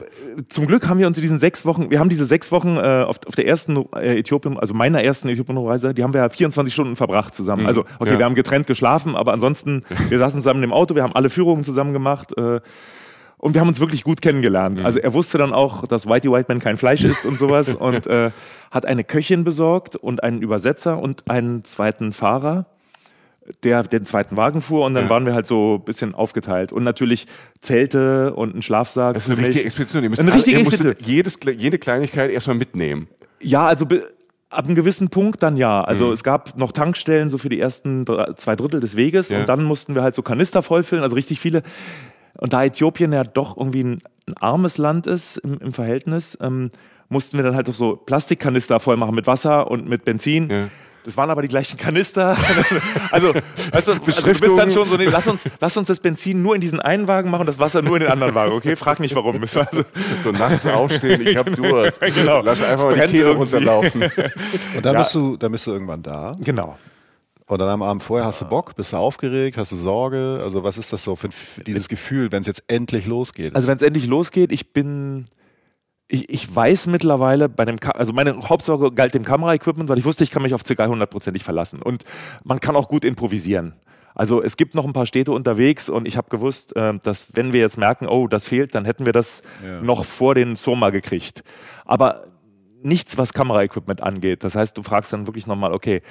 zum 0.50 0.68
Glück 0.68 0.88
haben 0.88 1.00
wir 1.00 1.07
uns 1.07 1.18
in 1.18 1.22
diesen 1.22 1.40
sechs 1.40 1.66
Wochen, 1.66 1.92
wir 1.92 2.00
haben 2.00 2.10
diese 2.10 2.25
sechs 2.25 2.51
Wochen 2.51 2.78
äh, 2.78 3.04
auf, 3.06 3.19
auf 3.28 3.36
der 3.36 3.48
ersten 3.48 3.86
äh, 3.95 4.19
Äthiopien, 4.19 4.57
also 4.57 4.74
meiner 4.74 5.04
ersten 5.04 5.28
Äthiopien-Reise, 5.28 5.94
die 5.94 6.04
haben 6.04 6.13
wir 6.13 6.22
ja 6.22 6.30
24 6.30 6.74
Stunden 6.74 6.95
verbracht 6.95 7.36
zusammen. 7.36 7.66
Also 7.66 7.81
okay, 8.00 8.13
ja. 8.13 8.19
wir 8.19 8.25
haben 8.25 8.36
getrennt 8.36 8.68
geschlafen, 8.68 9.16
aber 9.16 9.34
ansonsten, 9.34 9.84
wir 10.10 10.18
saßen 10.18 10.39
zusammen 10.39 10.63
im 10.63 10.72
Auto, 10.72 10.96
wir 10.96 11.04
haben 11.04 11.16
alle 11.16 11.30
Führungen 11.30 11.63
zusammen 11.63 11.94
gemacht. 11.94 12.38
Äh, 12.38 12.62
und 13.44 13.56
wir 13.56 13.60
haben 13.60 13.68
uns 13.68 13.81
wirklich 13.81 14.06
gut 14.06 14.22
kennengelernt. 14.22 14.86
Also 14.86 15.00
er 15.00 15.13
wusste 15.13 15.38
dann 15.38 15.51
auch, 15.51 15.86
dass 15.86 16.07
Whitey 16.07 16.31
White 16.31 16.46
Man 16.48 16.60
kein 16.60 16.78
Fleisch 16.78 17.04
isst 17.04 17.25
und 17.25 17.38
sowas 17.38 17.74
und 17.74 18.07
äh, 18.07 18.31
hat 18.72 18.86
eine 18.86 19.04
Köchin 19.04 19.44
besorgt 19.44 19.98
und 19.98 20.24
einen 20.24 20.42
Übersetzer 20.42 20.98
und 20.98 21.30
einen 21.30 21.66
zweiten 21.66 22.13
Fahrer 22.13 22.68
der 23.63 23.84
den 23.84 24.06
zweiten 24.06 24.38
Wagen 24.38 24.62
fuhr 24.62 24.86
und 24.86 24.94
dann 24.94 25.06
Ja. 25.06 25.10
waren 25.10 25.25
wir 25.25 25.34
halt 25.34 25.48
so 25.48 25.75
ein 25.80 25.84
bisschen 25.86 26.16
aufgeteilt. 26.16 26.72
Und 26.72 26.84
natürlich 26.84 27.28
Zelte 27.62 28.34
und 28.34 28.56
ein 28.56 28.62
Schlafsack. 28.62 29.13
Das 29.13 29.24
ist 29.24 29.30
eine 29.30 29.36
für 29.36 29.42
mich. 29.42 29.48
richtige 29.50 29.66
Expedition. 29.66 30.04
Ihr 30.04 30.10
müsst 30.10 30.22
Eine 30.22 30.31
alle- 30.31 30.38
richtige 30.38 30.60
ihr 30.60 30.66
Expedition. 30.68 31.06
Jedes, 31.07 31.40
jede 31.57 31.78
Kleinigkeit 31.80 32.31
erstmal 32.31 32.57
mitnehmen. 32.57 33.07
Ja, 33.42 33.68
also 33.68 33.86
ab 34.50 34.66
einem 34.66 34.75
gewissen 34.75 35.10
Punkt 35.10 35.42
dann 35.44 35.57
ja. 35.57 35.84
Also 35.84 36.12
es 36.12 36.24
gab 36.24 36.57
noch 36.57 36.72
Tankstellen 36.72 37.28
so 37.30 37.38
für 37.38 37.50
die 37.50 37.60
ersten 37.60 38.06
drei, 38.06 38.34
zwei 38.36 38.56
Drittel 38.56 38.79
des 38.79 38.96
Weges 38.96 39.29
Ja. 39.29 39.39
und 39.41 39.50
dann 39.50 39.63
mussten 39.63 39.96
wir 39.96 40.03
halt 40.03 40.15
so 40.15 40.22
Kanister 40.22 40.62
vollfüllen, 40.62 41.03
also 41.03 41.15
richtig 41.15 41.39
viele. 41.39 41.63
Und 42.38 42.53
da 42.53 42.63
Äthiopien 42.63 43.12
ja 43.13 43.24
doch 43.24 43.58
irgendwie 43.58 43.84
ein, 43.84 44.01
ein 44.27 44.36
armes 44.39 44.77
Land 44.77 45.08
ist 45.08 45.38
im, 45.38 45.58
im 45.60 45.74
Verhältnis, 45.74 46.38
ähm, 46.41 46.72
mussten 47.10 47.38
wir 47.38 47.44
dann 47.44 47.56
halt 47.56 47.70
auch 47.70 47.74
so 47.75 47.96
Plastikkanister 47.96 48.79
voll 48.79 48.98
machen 48.98 49.15
mit 49.15 49.27
Wasser 49.27 49.70
und 49.70 49.88
mit 49.89 50.06
Benzin. 50.06 50.50
Ja. 50.50 50.67
Das 51.05 51.17
waren 51.17 51.29
aber 51.29 51.41
die 51.41 51.48
gleichen 51.50 51.77
Kanister. 51.77 52.38
also, 53.12 53.33
weißt 53.33 53.88
du, 53.89 53.91
also 53.93 53.93
du 53.95 54.39
bist 54.39 54.57
dann 54.57 54.72
schon 54.72 54.88
so, 54.88 54.95
nee, 54.95 55.05
lass 55.05 55.27
uns, 55.27 55.43
lass 55.60 55.75
uns 55.75 55.88
das 55.88 56.00
Benzin 56.00 56.41
nur 56.41 56.55
in 56.55 56.62
diesen 56.62 56.79
einen 56.79 57.07
Wagen 57.07 57.29
machen, 57.29 57.45
das 57.45 57.60
Wasser 57.60 57.81
nur 57.81 57.98
in 57.98 58.03
den 58.03 58.12
anderen 58.12 58.33
Wagen, 58.36 58.53
okay? 58.53 58.75
Frag 58.77 59.00
nicht 59.01 59.13
warum. 59.15 59.41
War 59.41 59.48
so, 60.24 60.31
nachts 60.31 60.65
aufstehen, 60.65 61.25
ich 61.27 61.36
hab 61.38 61.53
Durst. 61.53 62.01
Genau. 62.15 62.41
Lass 62.41 62.62
einfach 62.63 62.86
mal 62.86 62.93
die 62.95 63.12
Kehle 63.12 63.29
irgendwie. 63.29 63.55
runterlaufen. 63.55 64.03
Und 64.75 64.86
dann, 64.86 64.93
Ja. 64.93 65.00
bist 65.00 65.13
du, 65.15 65.36
dann 65.36 65.51
bist 65.51 65.67
du 65.67 65.72
irgendwann 65.72 66.01
da. 66.03 66.36
genau. 66.39 66.77
Und 67.45 67.60
dann 67.60 67.67
am 67.67 67.81
Abend 67.83 68.01
vorher 68.01 68.25
hast 68.25 68.39
du 68.41 68.45
Bock, 68.45 68.74
bist 68.75 68.93
du 68.93 68.98
aufgeregt, 68.98 69.57
hast 69.57 69.74
du 69.74 69.75
Sorge? 69.75 70.39
Also 70.41 70.63
was 70.63 70.77
ist 70.77 70.93
das 70.93 71.03
so 71.03 71.17
für 71.17 71.27
dieses 71.67 71.89
Gefühl, 71.89 72.31
wenn 72.31 72.39
es 72.41 72.48
jetzt 72.48 72.63
endlich 72.67 73.05
losgeht? 73.05 73.53
Also 73.55 73.67
wenn 73.67 73.75
es 73.75 73.81
endlich 73.81 74.07
losgeht, 74.07 74.53
ich 74.53 74.72
bin, 74.72 75.25
ich, 76.13 76.29
ich 76.29 76.55
weiß 76.55 76.88
mittlerweile 76.88 77.50
bei 77.50 77.65
dem, 77.65 77.79
Ka 77.79 77.91
also 77.91 78.13
meine 78.13 78.38
Hauptsorge 78.48 78.91
galt 78.91 79.15
dem 79.15 79.24
Kameraequipment, 79.24 79.89
weil 79.89 79.98
ich 79.98 80.05
wusste, 80.05 80.24
ich 80.24 80.29
kann 80.32 80.43
mich 80.43 80.53
auf 80.53 80.63
ca. 80.63 80.88
hundertprozentig 80.88 81.43
verlassen 81.43 81.82
und 81.82 82.03
man 82.43 82.60
kann 82.60 82.75
auch 82.75 82.88
gut 82.88 83.03
improvisieren. 83.03 83.74
Also 84.15 84.43
es 84.43 84.55
gibt 84.58 84.75
noch 84.75 84.86
ein 84.86 84.93
paar 84.93 85.08
Städte 85.08 85.32
unterwegs 85.32 85.89
und 85.89 86.08
ich 86.08 86.17
habe 86.17 86.29
gewusst, 86.29 86.75
äh, 86.75 86.93
dass 87.03 87.25
wenn 87.34 87.51
wir 87.51 87.62
jetzt 87.62 87.79
merken, 87.79 88.08
oh, 88.08 88.27
das 88.27 88.46
fehlt, 88.46 88.75
dann 88.75 88.86
hätten 88.86 89.05
wir 89.08 89.12
das 89.13 89.41
Ja. 89.65 89.82
noch 89.82 90.05
vor 90.05 90.36
den 90.36 90.55
Soma 90.55 90.91
gekriegt. 90.91 91.43
Aber 91.84 92.25
nichts, 92.86 93.18
was 93.18 93.34
Kameraequipment 93.34 94.02
angeht. 94.04 94.44
Das 94.44 94.56
heißt, 94.56 94.78
du 94.78 94.84
fragst 94.84 95.12
dann 95.13 95.28
wirklich 95.28 95.48
nochmal, 95.48 95.74
okay, 95.74 96.02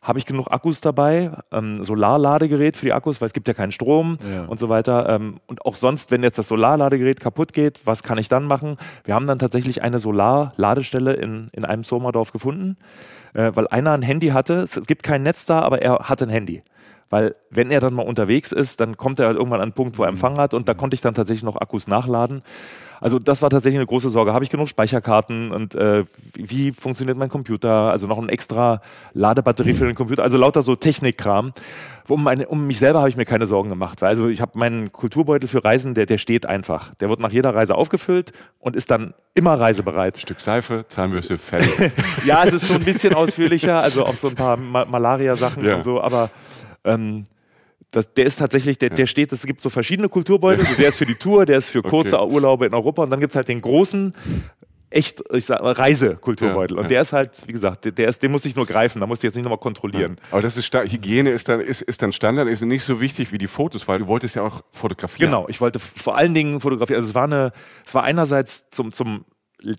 habe 0.00 0.18
ich 0.18 0.26
genug 0.26 0.48
Akkus 0.50 0.80
dabei? 0.80 1.30
Ähm, 1.52 1.84
Solarladegerät 1.84 2.76
für 2.76 2.86
die 2.86 2.92
Akkus, 2.92 3.20
weil 3.20 3.26
es 3.26 3.32
gibt 3.32 3.48
ja 3.48 3.54
keinen 3.54 3.72
Strom 3.72 4.18
Ja. 4.32 4.44
und 4.46 4.58
so 4.58 4.68
weiter. 4.68 5.08
Ähm, 5.08 5.38
und 5.46 5.64
auch 5.64 5.74
sonst, 5.74 6.10
wenn 6.10 6.22
jetzt 6.22 6.38
das 6.38 6.48
Solarladegerät 6.48 7.20
kaputt 7.20 7.52
geht, 7.52 7.80
was 7.86 8.02
kann 8.02 8.18
ich 8.18 8.28
dann 8.28 8.44
machen? 8.46 8.76
Wir 9.04 9.14
haben 9.14 9.26
dann 9.26 9.38
tatsächlich 9.38 9.82
eine 9.82 9.98
Solarladestelle 10.00 11.12
in, 11.14 11.48
in 11.52 11.64
einem 11.64 11.84
Somerdorf 11.84 12.32
gefunden, 12.32 12.76
äh, 13.34 13.52
weil 13.54 13.68
einer 13.68 13.92
ein 13.92 14.02
Handy 14.02 14.28
hatte. 14.28 14.62
Es 14.68 14.86
gibt 14.86 15.02
kein 15.02 15.22
Netz 15.22 15.46
da, 15.46 15.60
aber 15.60 15.82
er 15.82 15.98
hatte 16.08 16.24
ein 16.24 16.30
Handy. 16.30 16.62
Weil 17.10 17.34
wenn 17.50 17.70
er 17.70 17.80
dann 17.80 17.92
mal 17.92 18.06
unterwegs 18.06 18.52
ist, 18.52 18.80
dann 18.80 18.96
kommt 18.96 19.18
er 19.18 19.26
halt 19.26 19.36
irgendwann 19.36 19.60
an 19.60 19.64
einen 19.64 19.72
Punkt, 19.74 19.98
wo 19.98 20.02
er 20.02 20.08
Empfang 20.08 20.38
hat 20.38 20.54
und 20.54 20.66
da 20.66 20.72
konnte 20.72 20.94
ich 20.94 21.02
dann 21.02 21.12
tatsächlich 21.12 21.42
noch 21.44 21.56
Akkus 21.60 21.86
nachladen. 21.86 22.42
Also 23.02 23.18
das 23.18 23.42
war 23.42 23.50
tatsächlich 23.50 23.78
eine 23.78 23.86
große 23.86 24.08
Sorge. 24.10 24.32
Habe 24.32 24.44
ich 24.44 24.50
genug 24.50 24.68
Speicherkarten 24.68 25.50
und 25.50 25.74
äh, 25.74 26.04
wie 26.34 26.70
funktioniert 26.70 27.18
mein 27.18 27.28
Computer? 27.28 27.90
Also 27.90 28.06
noch 28.06 28.18
ein 28.18 28.28
extra 28.28 28.80
Ladebatterie 29.12 29.74
für 29.74 29.86
den 29.86 29.96
Computer. 29.96 30.22
Also 30.22 30.38
lauter 30.38 30.62
so 30.62 30.76
Technikkram. 30.76 31.52
Um, 32.08 32.22
meine, 32.22 32.46
um 32.46 32.66
mich 32.66 32.78
selber 32.78 33.00
habe 33.00 33.08
ich 33.08 33.16
mir 33.16 33.24
keine 33.24 33.46
Sorgen 33.46 33.70
gemacht. 33.70 34.02
Weil 34.02 34.10
also 34.10 34.28
ich 34.28 34.40
habe 34.40 34.56
meinen 34.56 34.92
Kulturbeutel 34.92 35.48
für 35.48 35.64
Reisen, 35.64 35.94
der, 35.94 36.06
der 36.06 36.18
steht 36.18 36.46
einfach. 36.46 36.94
Der 36.94 37.08
wird 37.08 37.20
nach 37.20 37.32
jeder 37.32 37.54
Reise 37.54 37.74
aufgefüllt 37.74 38.32
und 38.60 38.76
ist 38.76 38.90
dann 38.92 39.14
immer 39.34 39.58
reisebereit. 39.58 40.18
Stück 40.18 40.40
Seife, 40.40 40.84
Zahnbürste, 40.86 41.38
Fell. 41.38 41.64
ja, 42.24 42.44
es 42.44 42.52
ist 42.52 42.68
schon 42.68 42.76
ein 42.76 42.84
bisschen 42.84 43.14
ausführlicher, 43.14 43.80
also 43.80 44.04
auch 44.04 44.16
so 44.16 44.28
ein 44.28 44.36
paar 44.36 44.56
Ma 44.56 44.84
Malaria-Sachen 44.84 45.64
ja. 45.64 45.76
und 45.76 45.84
so, 45.84 46.00
aber 46.00 46.30
ähm, 46.84 47.24
das, 47.92 48.14
der 48.14 48.24
ist 48.24 48.36
tatsächlich, 48.36 48.78
der, 48.78 48.90
der 48.90 49.06
steht, 49.06 49.32
es 49.32 49.46
gibt 49.46 49.62
so 49.62 49.68
verschiedene 49.68 50.08
Kulturbeutel. 50.08 50.64
Der 50.78 50.88
ist 50.88 50.96
für 50.96 51.06
die 51.06 51.14
Tour, 51.14 51.44
der 51.46 51.58
ist 51.58 51.68
für 51.68 51.82
kurze 51.82 52.18
okay. 52.18 52.32
Urlaube 52.32 52.66
in 52.66 52.74
Europa 52.74 53.02
und 53.02 53.10
dann 53.10 53.20
gibt 53.20 53.32
es 53.32 53.36
halt 53.36 53.48
den 53.48 53.60
großen, 53.60 54.14
echt, 54.88 55.22
ich 55.30 55.44
sag 55.44 55.60
Reisekulturbeutel. 55.60 56.76
Ja, 56.76 56.82
und 56.82 56.90
der 56.90 57.02
ist 57.02 57.12
halt, 57.12 57.46
wie 57.46 57.52
gesagt, 57.52 57.84
der, 57.84 57.92
der 57.92 58.08
ist, 58.08 58.22
den 58.22 58.32
muss 58.32 58.46
ich 58.46 58.56
nur 58.56 58.64
greifen, 58.64 59.00
da 59.00 59.06
muss 59.06 59.18
ich 59.18 59.24
jetzt 59.24 59.34
nicht 59.34 59.44
nochmal 59.44 59.58
kontrollieren. 59.58 60.16
Ja. 60.18 60.32
Aber 60.32 60.42
das 60.42 60.56
ist 60.56 60.72
Hygiene 60.72 61.30
ist 61.30 61.50
dann, 61.50 61.60
ist, 61.60 61.82
ist 61.82 62.00
dann 62.00 62.12
Standard, 62.12 62.48
ist 62.48 62.62
nicht 62.62 62.82
so 62.82 62.98
wichtig 62.98 63.30
wie 63.30 63.38
die 63.38 63.46
Fotos, 63.46 63.86
weil 63.86 63.98
du 63.98 64.06
wolltest 64.06 64.36
ja 64.36 64.42
auch 64.42 64.62
fotografieren. 64.70 65.30
Genau, 65.30 65.46
ich 65.48 65.60
wollte 65.60 65.78
vor 65.78 66.16
allen 66.16 66.32
Dingen 66.32 66.60
fotografieren. 66.60 66.98
Also 66.98 67.10
es 67.10 67.14
war 67.14 67.24
eine, 67.24 67.52
es 67.84 67.94
war 67.94 68.04
einerseits 68.04 68.70
zum, 68.70 68.92
zum 68.92 69.26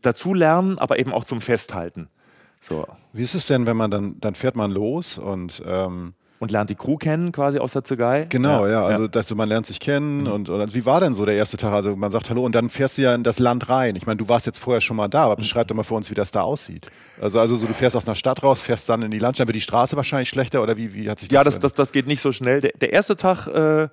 Dazulernen, 0.03 0.77
aber 0.77 0.99
eben 0.99 1.11
auch 1.11 1.25
zum 1.25 1.41
Festhalten. 1.41 2.09
So. 2.61 2.85
Wie 3.11 3.23
ist 3.23 3.33
es 3.33 3.47
denn, 3.47 3.65
wenn 3.65 3.75
man 3.75 3.89
dann, 3.89 4.19
dann 4.19 4.35
fährt 4.35 4.55
man 4.55 4.69
los 4.69 5.17
und 5.17 5.63
ähm 5.65 6.13
und 6.43 6.51
lernt 6.51 6.69
die 6.69 6.75
Crew 6.75 6.97
kennen 6.97 7.31
quasi 7.31 7.57
aus 7.57 7.73
der 7.73 7.83
Zügei. 7.83 8.27
Genau, 8.29 8.67
ja, 8.67 8.71
ja 8.71 8.85
also 8.85 9.07
dass 9.07 9.33
man 9.33 9.49
lernt 9.49 9.65
sich 9.65 9.79
kennen 9.79 10.21
mhm. 10.21 10.27
und, 10.27 10.49
und, 10.49 10.75
wie 10.75 10.85
war 10.85 10.99
denn 10.99 11.13
so 11.13 11.25
der 11.25 11.35
erste 11.35 11.57
Tag? 11.57 11.73
Also 11.73 11.95
man 11.95 12.11
sagt 12.11 12.29
Hallo 12.29 12.43
und 12.43 12.53
dann 12.53 12.69
fährst 12.69 12.97
du 12.97 13.01
ja 13.01 13.15
in 13.15 13.23
das 13.23 13.39
Land 13.39 13.69
rein. 13.69 13.95
Ich 13.95 14.05
meine, 14.05 14.17
du 14.17 14.29
warst 14.29 14.45
jetzt 14.45 14.59
vorher 14.59 14.81
schon 14.81 14.97
mal 14.97 15.07
da, 15.07 15.23
aber 15.23 15.37
beschreib 15.37 15.67
doch 15.69 15.75
mal 15.75 15.83
für 15.83 15.95
uns, 15.95 16.11
wie 16.11 16.15
das 16.15 16.31
da 16.31 16.41
aussieht. 16.41 16.87
Also, 17.19 17.39
also 17.39 17.55
so, 17.55 17.65
du 17.65 17.73
fährst 17.73 17.95
aus 17.95 18.05
einer 18.05 18.15
Stadt 18.15 18.43
raus, 18.43 18.61
fährst 18.61 18.89
dann 18.89 19.01
in 19.01 19.11
die 19.11 19.19
Landschaft, 19.19 19.47
wird 19.47 19.55
die 19.55 19.61
Straße 19.61 19.95
wahrscheinlich 19.95 20.29
schlechter 20.29 20.61
oder 20.61 20.77
wie, 20.77 20.93
wie 20.93 21.09
hat 21.09 21.19
sich 21.19 21.29
das 21.29 21.35
Ja, 21.35 21.43
das, 21.43 21.59
das, 21.59 21.73
das 21.73 21.91
geht 21.91 22.05
nicht 22.05 22.21
so 22.21 22.31
schnell. 22.31 22.61
Der, 22.61 22.73
der 22.73 22.93
erste 22.93 23.15
Tag 23.15 23.47
äh, 23.47 23.87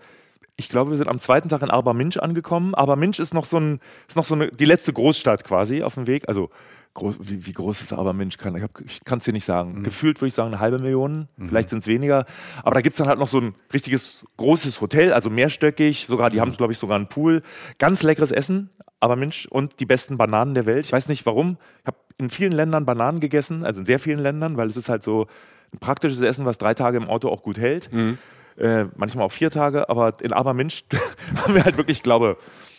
ich 0.57 0.69
glaube, 0.69 0.91
wir 0.91 0.99
sind 0.99 1.09
am 1.09 1.19
zweiten 1.19 1.49
Tag 1.49 1.63
in 1.63 1.71
Arba-Minch 1.71 2.23
angekommen. 2.23 2.75
Arba-Minch 2.75 3.19
ist 3.19 3.33
noch 3.33 3.47
so 3.47 3.59
ein, 3.59 3.81
ist 4.09 4.17
noch 4.17 4.27
so 4.27 4.35
eine, 4.35 4.49
die 4.49 4.67
letzte 4.67 4.93
Großstadt 4.93 5.43
quasi 5.43 5.83
auf 5.83 5.95
dem 5.95 6.07
Weg. 6.07 6.29
Also 6.29 6.51
groß, 6.95 7.17
wie, 7.21 7.47
wie, 7.47 7.53
groß 7.53 7.83
ist 7.83 7.93
aber 7.93 8.13
Mensch 8.13 8.37
kann. 8.37 8.55
Ich, 8.57 8.65
ich 8.85 9.05
kann 9.05 9.19
es 9.19 9.25
dir 9.25 9.33
nicht 9.33 9.45
sagen. 9.45 9.79
Mhm. 9.79 9.83
Gefühlt 9.85 10.21
würde 10.21 10.29
ich 10.29 10.35
sagen 10.35 10.49
eine 10.49 10.61
halbe 10.61 10.79
Million, 10.79 11.29
mhm. 11.37 11.49
vielleicht 11.49 11.69
sind 11.69 11.81
es 11.81 11.87
weniger. 11.87 12.27
Aber 12.63 12.75
da 12.75 12.81
gibt 12.81 12.95
es 12.95 12.99
dann 12.99 13.09
halt 13.09 13.19
noch 13.19 13.29
so 13.29 13.41
ein 13.41 13.55
richtiges 13.73 14.25
großes 14.37 14.81
Hotel, 14.81 15.13
also 15.13 15.31
mehrstöckig. 15.31 16.07
Sogar, 16.07 16.31
die 16.31 16.37
mhm. 16.37 16.43
haben, 16.43 16.53
glaube 16.53 16.73
ich, 16.73 16.79
sogar 16.79 16.97
einen 16.97 17.09
Pool. 17.09 17.43
Ganz 17.79 18.03
leckeres 18.03 18.33
Essen, 18.33 18.71
aber 18.99 19.17
Mensch, 19.17 19.47
und 19.47 19.81
die 19.81 19.87
besten 19.87 20.19
Bananen 20.19 20.55
der 20.55 20.67
Welt. 20.67 20.85
Ich 20.85 20.93
weiß 20.93 21.09
nicht 21.09 21.25
warum. 21.27 21.57
Ich 21.81 21.87
habe 21.87 21.97
in 22.19 22.31
vielen 22.31 22.53
Ländern 22.53 22.85
Bananen 22.85 23.21
gegessen, 23.21 23.65
also 23.65 23.81
in 23.81 23.87
sehr 23.87 23.99
vielen 23.99 24.21
Ländern, 24.21 24.57
weil 24.57 24.69
es 24.69 24.77
ist 24.77 24.89
halt 24.89 25.03
so 25.03 25.27
ein 25.73 25.79
praktisches 25.79 26.21
Essen, 26.21 26.45
was 26.45 26.59
drei 26.59 26.75
Tage 26.75 26.97
im 26.97 27.09
Auto 27.09 27.29
auch 27.29 27.43
gut 27.43 27.59
hält. 27.59 27.93
Mhm. 27.93 28.19
Äh, 28.57 28.87
manchmal 28.97 29.25
auch 29.25 29.33
vier 29.33 29.51
Tage, 29.51 29.89
aber 29.89 30.15
in 30.21 30.33
Aberminch 30.33 30.85
haben 31.43 31.55
wir 31.55 31.65
halt 31.65 31.77
wirklich, 31.77 32.03
glaube 32.03 32.37
ich, 32.39 32.70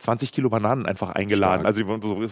20 0.00 0.32
Kilo 0.32 0.48
Bananen 0.50 0.86
einfach 0.86 1.10
eingeladen. 1.10 1.62
Stark. 1.62 1.66
Also 1.66 1.84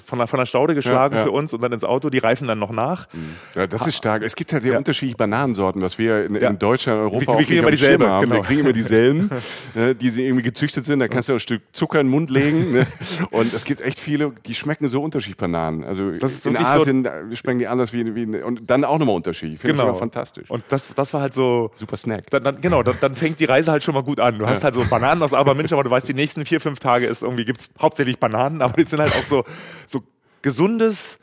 von 0.05 0.19
der, 0.19 0.27
von 0.27 0.39
der 0.39 0.47
Staude 0.47 0.75
geschlagen 0.75 1.15
ja, 1.15 1.21
ja. 1.21 1.27
für 1.27 1.33
uns 1.33 1.53
und 1.53 1.63
dann 1.63 1.73
ins 1.73 1.85
Auto, 1.85 2.11
die 2.11 2.19
reifen 2.19 2.49
dann 2.49 2.59
noch 2.59 2.73
nach. 2.73 3.07
Mhm. 3.13 3.35
Ja, 3.55 3.67
das 3.67 3.87
ist 3.87 3.97
stark. 3.97 4.23
Es 4.23 4.35
gibt 4.35 4.53
halt 4.53 4.63
sehr 4.63 4.73
ja. 4.73 4.79
unterschiedliche 4.79 5.17
Bananensorten, 5.17 5.83
was 5.83 5.99
wir 5.99 6.25
in, 6.25 6.35
in 6.35 6.59
Deutschland, 6.59 7.01
Europa 7.01 7.33
wir, 7.33 7.39
wir 7.39 7.47
kriegen 7.47 7.59
immer 7.61 7.71
dieselben. 7.71 8.07
Haben. 8.07 8.25
Genau. 8.25 8.37
Wir 8.37 8.43
kriegen 8.43 8.61
immer 8.61 8.73
dieselben, 8.73 9.31
ne, 9.75 9.95
die 9.95 10.11
sie 10.11 10.25
irgendwie 10.25 10.45
gezüchtet 10.45 10.85
sind. 10.87 11.01
Da 11.01 11.09
kannst 11.09 11.29
du 11.29 11.35
auch 11.35 11.37
ein 11.37 11.41
Stück 11.41 11.63
Zucker 11.73 12.01
in 12.01 12.07
den 12.07 12.11
Mund 12.11 12.31
legen. 12.31 12.73
Ne? 12.73 12.87
Und 13.31 13.53
es 13.53 13.65
gibt 13.65 13.81
echt 13.81 13.99
viele, 13.99 14.33
die 14.47 14.55
schmecken 14.55 14.89
so 14.89 15.03
unterschiedlich 15.03 15.37
Bananen. 15.37 15.85
Also 15.85 16.11
in 16.11 16.57
Asien 16.57 17.05
so 17.05 17.37
schmecken 17.37 17.59
die 17.59 17.67
anders 17.67 17.93
wie, 17.93 18.15
wie 18.15 18.43
und 18.43 18.71
dann 18.71 18.85
auch 18.85 18.99
nochmal 18.99 19.17
unterschiedlich. 19.17 19.61
Finde 19.61 19.83
genau. 19.83 19.93
ich 19.93 19.99
fantastisch. 19.99 20.51
Und 20.51 20.65
das, 20.69 20.89
das 20.95 21.13
war 21.15 21.21
halt 21.21 21.35
so 21.35 21.71
super 21.75 21.97
Snack. 21.97 22.31
Dann, 22.31 22.43
dann, 22.43 22.61
genau, 22.61 22.83
dann, 22.83 22.97
dann, 23.01 23.15
fängt 23.15 23.41
die 23.41 23.45
Reise 23.45 23.71
halt 23.71 23.83
schon 23.83 23.95
mal 23.95 24.03
gut 24.03 24.21
an. 24.21 24.39
Du 24.39 24.47
hast 24.47 24.65
halt 24.65 24.75
so 24.75 24.85
Bananen 24.85 25.23
aus 25.23 25.33
Aberminch, 25.33 25.73
aber 25.73 25.85
du 25.85 25.91
weißt, 25.91 26.09
die 26.09 26.15
nächsten 26.15 26.45
vier, 26.45 26.61
fünf 26.61 26.79
Tage 26.79 27.07
ist 27.07 27.23
irgendwie 27.23 27.45
gibt's 27.59 27.71
hauptsächlich 27.81 28.19
Bananen 28.19 28.63
aber 28.69 28.75
die 28.75 28.89
sind 28.89 29.01
halt 29.01 29.15
auch 29.15 29.25
so, 29.25 29.45
so 29.87 30.03
gesundes, 30.43 31.19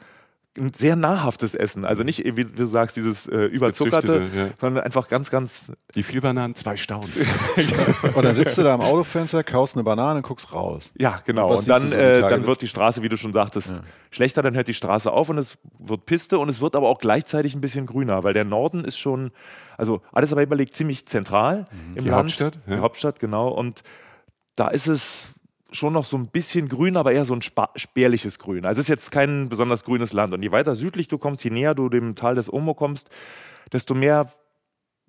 ein 0.58 0.74
sehr 0.74 0.96
nahrhaftes 0.96 1.54
Essen. 1.54 1.84
Also 1.84 2.04
nicht, 2.04 2.24
wie 2.24 2.46
du 2.46 2.66
sagst, 2.66 2.96
dieses 2.96 3.28
äh, 3.28 3.44
überzuckerte, 3.44 4.30
ja. 4.34 4.48
sondern 4.58 4.86
einfach 4.86 5.10
ganz, 5.10 5.30
ganz. 5.30 5.74
Wie 5.92 6.04
viel 6.04 6.22
Bananen? 6.22 6.56
Zwei 6.56 6.78
Staunen. 6.78 7.12
und 8.14 8.24
dann 8.24 8.36
sitzt 8.36 8.58
du 8.58 8.64
da 8.64 8.74
am 8.74 8.80
Autofenster, 8.80 9.44
kaust 9.44 9.76
eine 9.76 9.84
Banane 9.84 10.18
und 10.18 10.24
guckst 10.24 10.54
raus. 10.54 10.94
Ja, 10.98 11.20
genau. 11.26 11.50
Und, 11.50 11.58
und 11.58 11.68
dann, 11.68 11.90
so 11.90 11.96
äh, 11.96 12.22
dann 12.22 12.48
wird 12.48 12.62
die 12.62 12.70
Straße, 12.70 13.02
wie 13.02 13.10
du 13.10 13.18
schon 13.18 13.34
sagtest, 13.34 13.72
ja. 13.72 13.82
schlechter, 14.12 14.44
dann 14.44 14.56
hört 14.56 14.70
die 14.70 14.74
Straße 14.74 15.12
auf 15.12 15.28
und 15.28 15.38
es 15.40 15.58
wird 15.78 16.06
Piste 16.06 16.40
und 16.40 16.48
es 16.48 16.62
wird 16.62 16.78
aber 16.78 16.88
auch 16.88 17.00
gleichzeitig 17.00 17.54
ein 17.54 17.60
bisschen 17.60 17.86
grüner, 17.86 18.24
weil 18.24 18.34
der 18.34 18.46
Norden 18.46 18.86
ist 18.86 18.98
schon, 18.98 19.32
also 19.78 20.04
alles 20.14 20.32
aber 20.32 20.42
überlegt, 20.44 20.74
ziemlich 20.74 21.06
zentral 21.06 21.66
mhm. 21.70 21.98
im 21.98 22.04
die 22.06 22.10
Land. 22.10 22.24
Hauptstadt? 22.24 22.60
Ja. 22.66 22.76
Die 22.78 22.82
Hauptstadt, 22.82 23.20
genau. 23.20 23.50
Und 23.50 23.84
da 24.56 24.70
ist 24.70 24.88
es 24.88 25.35
schon 25.76 25.94
noch 25.94 26.06
so 26.06 26.18
ein 26.18 26.28
bisschen 26.28 26.68
grün, 26.70 26.98
aber 26.98 27.12
eher 27.12 27.26
so 27.26 27.36
ein 27.36 27.42
spärliches 27.42 28.40
Grün. 28.40 28.66
Also 28.66 28.80
es 28.80 28.86
ist 28.86 28.90
jetzt 28.90 29.12
kein 29.12 29.50
besonders 29.50 29.84
grünes 29.84 30.14
Land. 30.14 30.34
Und 30.34 30.42
je 30.42 30.52
weiter 30.52 30.76
südlich 30.76 31.08
du 31.08 31.18
kommst, 31.18 31.44
je 31.44 31.52
näher 31.52 31.76
du 31.76 31.90
dem 31.90 32.16
Tal 32.16 32.36
des 32.36 32.52
Omo 32.52 32.74
kommst, 32.74 33.10
desto 33.72 33.94
mehr 33.94 34.32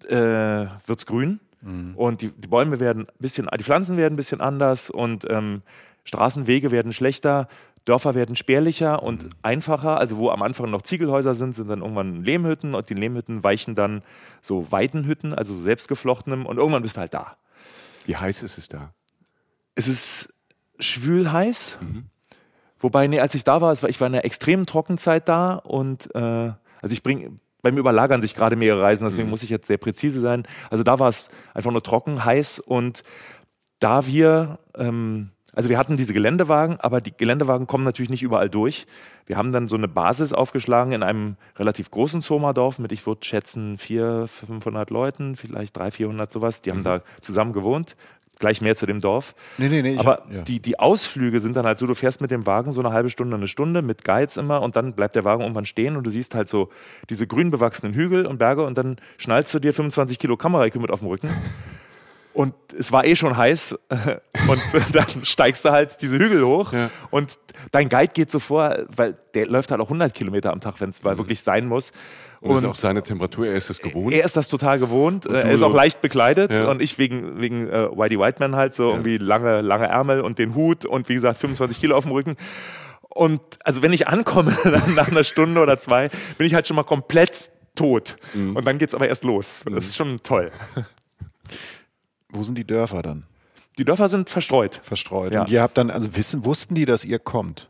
äh, 0.04 0.16
wird 0.16 0.98
es 0.98 1.06
grün. 1.06 1.40
Mhm. 1.62 1.94
Und 1.96 2.20
die, 2.22 2.30
die, 2.30 2.48
Bäume 2.48 2.80
werden 2.80 3.06
ein 3.06 3.18
bisschen, 3.18 3.48
die 3.58 3.64
Pflanzen 3.64 3.96
werden 3.96 4.14
ein 4.14 4.16
bisschen 4.16 4.40
anders 4.40 4.90
und 4.90 5.26
ähm, 5.30 5.62
Straßenwege 6.04 6.70
werden 6.70 6.92
schlechter. 6.92 7.48
Dörfer 7.84 8.16
werden 8.16 8.34
spärlicher 8.34 9.02
und 9.02 9.24
mhm. 9.24 9.30
einfacher. 9.42 9.98
Also 9.98 10.18
wo 10.18 10.30
am 10.30 10.42
Anfang 10.42 10.70
noch 10.70 10.82
Ziegelhäuser 10.82 11.34
sind, 11.34 11.54
sind 11.54 11.68
dann 11.68 11.80
irgendwann 11.80 12.24
Lehmhütten 12.24 12.74
und 12.74 12.90
die 12.90 12.94
Lehmhütten 12.94 13.44
weichen 13.44 13.74
dann 13.74 14.02
so 14.42 14.70
Weidenhütten, 14.72 15.32
also 15.32 15.58
selbstgeflochtenem 15.58 16.46
und 16.46 16.58
irgendwann 16.58 16.82
bist 16.82 16.96
du 16.96 17.00
halt 17.00 17.14
da. 17.14 17.36
Wie 18.04 18.16
heiß 18.16 18.42
ist 18.42 18.58
es 18.58 18.68
da? 18.68 18.92
Es 19.74 19.88
ist 19.88 20.35
schwül 20.78 21.32
heiß. 21.32 21.78
Mhm. 21.80 22.06
Wobei, 22.78 23.06
nee, 23.06 23.20
als 23.20 23.34
ich 23.34 23.44
da 23.44 23.60
war, 23.60 23.82
war, 23.82 23.88
ich 23.88 24.00
war 24.00 24.08
in 24.08 24.14
einer 24.14 24.24
extremen 24.24 24.66
Trockenzeit 24.66 25.28
da 25.28 25.54
und 25.54 26.14
äh, 26.14 26.18
also 26.18 26.92
ich 26.92 27.02
bringe, 27.02 27.38
bei 27.62 27.72
mir 27.72 27.80
überlagern 27.80 28.22
sich 28.22 28.34
gerade 28.34 28.54
mehrere 28.54 28.82
Reisen, 28.82 29.04
deswegen 29.04 29.24
mhm. 29.24 29.30
muss 29.30 29.42
ich 29.42 29.50
jetzt 29.50 29.66
sehr 29.66 29.78
präzise 29.78 30.20
sein. 30.20 30.46
Also 30.70 30.84
da 30.84 30.98
war 30.98 31.08
es 31.08 31.30
einfach 31.54 31.72
nur 31.72 31.82
trocken, 31.82 32.24
heiß 32.24 32.60
und 32.60 33.02
da 33.80 34.06
wir, 34.06 34.58
ähm, 34.76 35.30
also 35.52 35.68
wir 35.68 35.78
hatten 35.78 35.96
diese 35.96 36.14
Geländewagen, 36.14 36.78
aber 36.78 37.00
die 37.00 37.16
Geländewagen 37.16 37.66
kommen 37.66 37.84
natürlich 37.84 38.10
nicht 38.10 38.22
überall 38.22 38.48
durch. 38.48 38.86
Wir 39.26 39.36
haben 39.36 39.52
dann 39.52 39.66
so 39.68 39.76
eine 39.76 39.88
Basis 39.88 40.32
aufgeschlagen 40.32 40.92
in 40.92 41.02
einem 41.02 41.36
relativ 41.56 41.90
großen 41.90 42.22
Zomerdorf 42.22 42.78
mit, 42.78 42.92
ich 42.92 43.06
würde 43.06 43.24
schätzen, 43.24 43.78
400, 43.78 44.30
500 44.30 44.90
Leuten, 44.90 45.34
vielleicht 45.34 45.76
300, 45.76 45.94
400 45.94 46.32
sowas. 46.32 46.62
Die 46.62 46.70
haben 46.70 46.80
mhm. 46.80 46.84
da 46.84 47.02
zusammen 47.20 47.52
gewohnt, 47.52 47.96
gleich 48.38 48.60
mehr 48.60 48.76
zu 48.76 48.86
dem 48.86 49.00
Dorf. 49.00 49.34
Nee, 49.58 49.68
nee, 49.68 49.82
nee. 49.82 49.96
Aber 49.98 50.12
hab, 50.12 50.32
ja. 50.32 50.42
die, 50.42 50.60
die 50.60 50.78
Ausflüge 50.78 51.40
sind 51.40 51.56
dann 51.56 51.66
halt 51.66 51.78
so, 51.78 51.86
du 51.86 51.94
fährst 51.94 52.20
mit 52.20 52.30
dem 52.30 52.46
Wagen 52.46 52.72
so 52.72 52.80
eine 52.80 52.92
halbe 52.92 53.10
Stunde, 53.10 53.36
eine 53.36 53.48
Stunde 53.48 53.82
mit 53.82 54.04
Guides 54.04 54.36
immer 54.36 54.62
und 54.62 54.76
dann 54.76 54.92
bleibt 54.92 55.14
der 55.14 55.24
Wagen 55.24 55.42
irgendwann 55.42 55.64
stehen 55.64 55.96
und 55.96 56.06
du 56.06 56.10
siehst 56.10 56.34
halt 56.34 56.48
so 56.48 56.68
diese 57.08 57.26
grün 57.26 57.50
bewachsenen 57.50 57.94
Hügel 57.94 58.26
und 58.26 58.38
Berge 58.38 58.64
und 58.64 58.76
dann 58.78 58.96
schnallst 59.18 59.52
du 59.54 59.58
dir 59.58 59.72
25 59.72 60.18
Kilo 60.18 60.36
Kameraequipment 60.36 60.90
auf 60.90 61.00
den 61.00 61.08
Rücken. 61.08 61.30
Und 62.36 62.52
es 62.78 62.92
war 62.92 63.06
eh 63.06 63.16
schon 63.16 63.34
heiß 63.34 63.78
und 64.48 64.60
dann 64.92 65.24
steigst 65.24 65.64
du 65.64 65.70
halt 65.70 66.02
diese 66.02 66.18
Hügel 66.18 66.44
hoch 66.44 66.74
ja. 66.74 66.90
und 67.10 67.38
dein 67.70 67.88
Guide 67.88 68.12
geht 68.12 68.30
so 68.30 68.40
vor, 68.40 68.76
weil 68.94 69.16
der 69.32 69.46
läuft 69.46 69.70
halt 69.70 69.80
auch 69.80 69.86
100 69.86 70.12
Kilometer 70.12 70.52
am 70.52 70.60
Tag, 70.60 70.78
wenn 70.82 70.90
es 70.90 71.02
mhm. 71.02 71.16
wirklich 71.16 71.40
sein 71.40 71.66
muss. 71.66 71.92
Und, 72.42 72.50
und 72.50 72.56
ist 72.58 72.64
auch 72.66 72.74
seine 72.74 73.02
Temperatur, 73.02 73.46
er 73.46 73.54
ist 73.54 73.70
es 73.70 73.80
gewohnt. 73.80 74.12
Er 74.12 74.22
ist 74.22 74.36
das 74.36 74.48
total 74.48 74.78
gewohnt. 74.78 75.24
Er 75.24 75.50
ist 75.50 75.62
auch 75.62 75.72
leicht 75.72 76.02
bekleidet 76.02 76.50
ja. 76.52 76.70
und 76.70 76.82
ich 76.82 76.98
wegen, 76.98 77.40
wegen 77.40 77.70
äh, 77.70 77.88
Whitey 77.96 78.18
Whiteman 78.18 78.54
halt 78.54 78.74
so 78.74 78.90
ja. 78.90 78.96
irgendwie 78.96 79.16
lange, 79.16 79.62
lange 79.62 79.86
Ärmel 79.86 80.20
und 80.20 80.38
den 80.38 80.54
Hut 80.54 80.84
und 80.84 81.08
wie 81.08 81.14
gesagt 81.14 81.38
25 81.38 81.80
Kilo 81.80 81.96
auf 81.96 82.04
dem 82.04 82.12
Rücken. 82.12 82.36
Und 83.08 83.40
also 83.64 83.80
wenn 83.80 83.94
ich 83.94 84.08
ankomme 84.08 84.54
nach 84.94 85.08
einer 85.08 85.24
Stunde 85.24 85.62
oder 85.62 85.78
zwei, 85.78 86.10
bin 86.36 86.46
ich 86.46 86.52
halt 86.52 86.66
schon 86.66 86.76
mal 86.76 86.84
komplett 86.84 87.50
tot. 87.74 88.16
Mhm. 88.34 88.56
Und 88.56 88.66
dann 88.66 88.76
geht 88.76 88.90
es 88.90 88.94
aber 88.94 89.08
erst 89.08 89.24
los. 89.24 89.60
Das 89.64 89.86
ist 89.86 89.96
schon 89.96 90.22
toll. 90.22 90.50
Wo 92.36 92.42
sind 92.42 92.56
die 92.56 92.66
Dörfer 92.66 93.02
dann? 93.02 93.24
Die 93.78 93.84
Dörfer 93.84 94.08
sind 94.08 94.30
verstreut. 94.30 94.80
Verstreut. 94.82 95.34
Ja. 95.34 95.42
Und 95.42 95.50
ihr 95.50 95.62
habt 95.62 95.76
dann, 95.76 95.90
also 95.90 96.16
wissen, 96.16 96.44
wussten 96.44 96.74
die, 96.74 96.86
dass 96.86 97.04
ihr 97.04 97.18
kommt? 97.18 97.68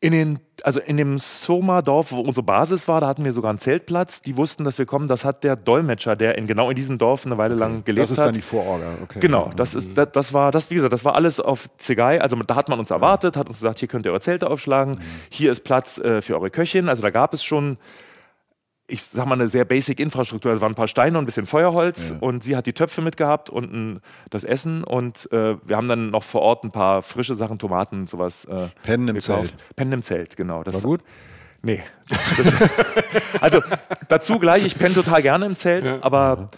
In 0.00 0.12
den, 0.12 0.38
also 0.62 0.80
in 0.80 0.98
dem 0.98 1.18
Soma-Dorf, 1.18 2.12
wo 2.12 2.20
unsere 2.20 2.44
Basis 2.44 2.86
war, 2.88 3.00
da 3.00 3.06
hatten 3.08 3.24
wir 3.24 3.32
sogar 3.32 3.48
einen 3.48 3.58
Zeltplatz. 3.58 4.20
Die 4.20 4.36
wussten, 4.36 4.62
dass 4.62 4.78
wir 4.78 4.84
kommen. 4.84 5.08
Das 5.08 5.24
hat 5.24 5.42
der 5.42 5.56
Dolmetscher, 5.56 6.14
der 6.14 6.36
in, 6.36 6.46
genau 6.46 6.68
in 6.68 6.76
diesem 6.76 6.98
Dorf 6.98 7.24
eine 7.24 7.38
Weile 7.38 7.54
lang 7.54 7.84
gelebt 7.84 8.02
hat. 8.02 8.10
Das 8.10 8.10
ist 8.10 8.18
hat. 8.18 8.26
dann 8.26 8.34
die 8.34 8.42
Vororga, 8.42 8.86
okay. 9.02 9.20
Genau, 9.20 9.50
das 9.56 9.74
ist, 9.74 9.96
das, 9.96 10.12
das, 10.12 10.34
war, 10.34 10.52
das, 10.52 10.70
wie 10.70 10.74
gesagt, 10.74 10.92
das 10.92 11.04
war 11.06 11.14
alles 11.14 11.40
auf 11.40 11.70
Zigai. 11.78 12.20
Also 12.20 12.36
da 12.36 12.54
hat 12.54 12.68
man 12.68 12.78
uns 12.78 12.90
erwartet, 12.90 13.36
hat 13.36 13.48
uns 13.48 13.58
gesagt, 13.58 13.78
hier 13.78 13.88
könnt 13.88 14.04
ihr 14.04 14.10
eure 14.10 14.20
Zelte 14.20 14.50
aufschlagen, 14.50 14.94
mhm. 14.94 15.00
hier 15.30 15.50
ist 15.50 15.64
Platz 15.64 15.98
äh, 15.98 16.20
für 16.20 16.34
eure 16.34 16.50
Köchin. 16.50 16.88
Also 16.90 17.02
da 17.02 17.10
gab 17.10 17.32
es 17.32 17.42
schon 17.42 17.78
ich 18.86 19.02
sag 19.02 19.26
mal, 19.26 19.34
eine 19.34 19.48
sehr 19.48 19.64
basic 19.64 19.98
Infrastruktur. 19.98 20.52
Es 20.52 20.60
waren 20.60 20.72
ein 20.72 20.74
paar 20.74 20.88
Steine 20.88 21.16
und 21.16 21.24
ein 21.24 21.26
bisschen 21.26 21.46
Feuerholz 21.46 22.10
ja. 22.10 22.16
und 22.20 22.44
sie 22.44 22.54
hat 22.54 22.66
die 22.66 22.74
Töpfe 22.74 23.00
mitgehabt 23.00 23.48
und 23.48 23.72
ein, 23.72 24.00
das 24.28 24.44
Essen 24.44 24.84
und 24.84 25.30
äh, 25.32 25.56
wir 25.64 25.76
haben 25.76 25.88
dann 25.88 26.10
noch 26.10 26.22
vor 26.22 26.42
Ort 26.42 26.64
ein 26.64 26.70
paar 26.70 27.02
frische 27.02 27.34
Sachen, 27.34 27.58
Tomaten 27.58 28.00
und 28.00 28.10
sowas. 28.10 28.44
Äh, 28.44 28.68
Pennen 28.82 29.08
im 29.08 29.16
gekauft. 29.16 29.48
Zelt. 29.48 29.76
Pennen 29.76 29.92
im 29.92 30.02
Zelt, 30.02 30.36
genau. 30.36 30.62
Das 30.62 30.76
War 30.76 30.82
gut? 30.82 31.00
Nee. 31.62 31.82
Das, 32.08 32.54
also 33.40 33.62
dazu 34.08 34.38
gleich, 34.38 34.66
ich 34.66 34.76
penne 34.78 34.94
total 34.94 35.22
gerne 35.22 35.46
im 35.46 35.56
Zelt, 35.56 35.86
ja. 35.86 35.98
aber 36.02 36.50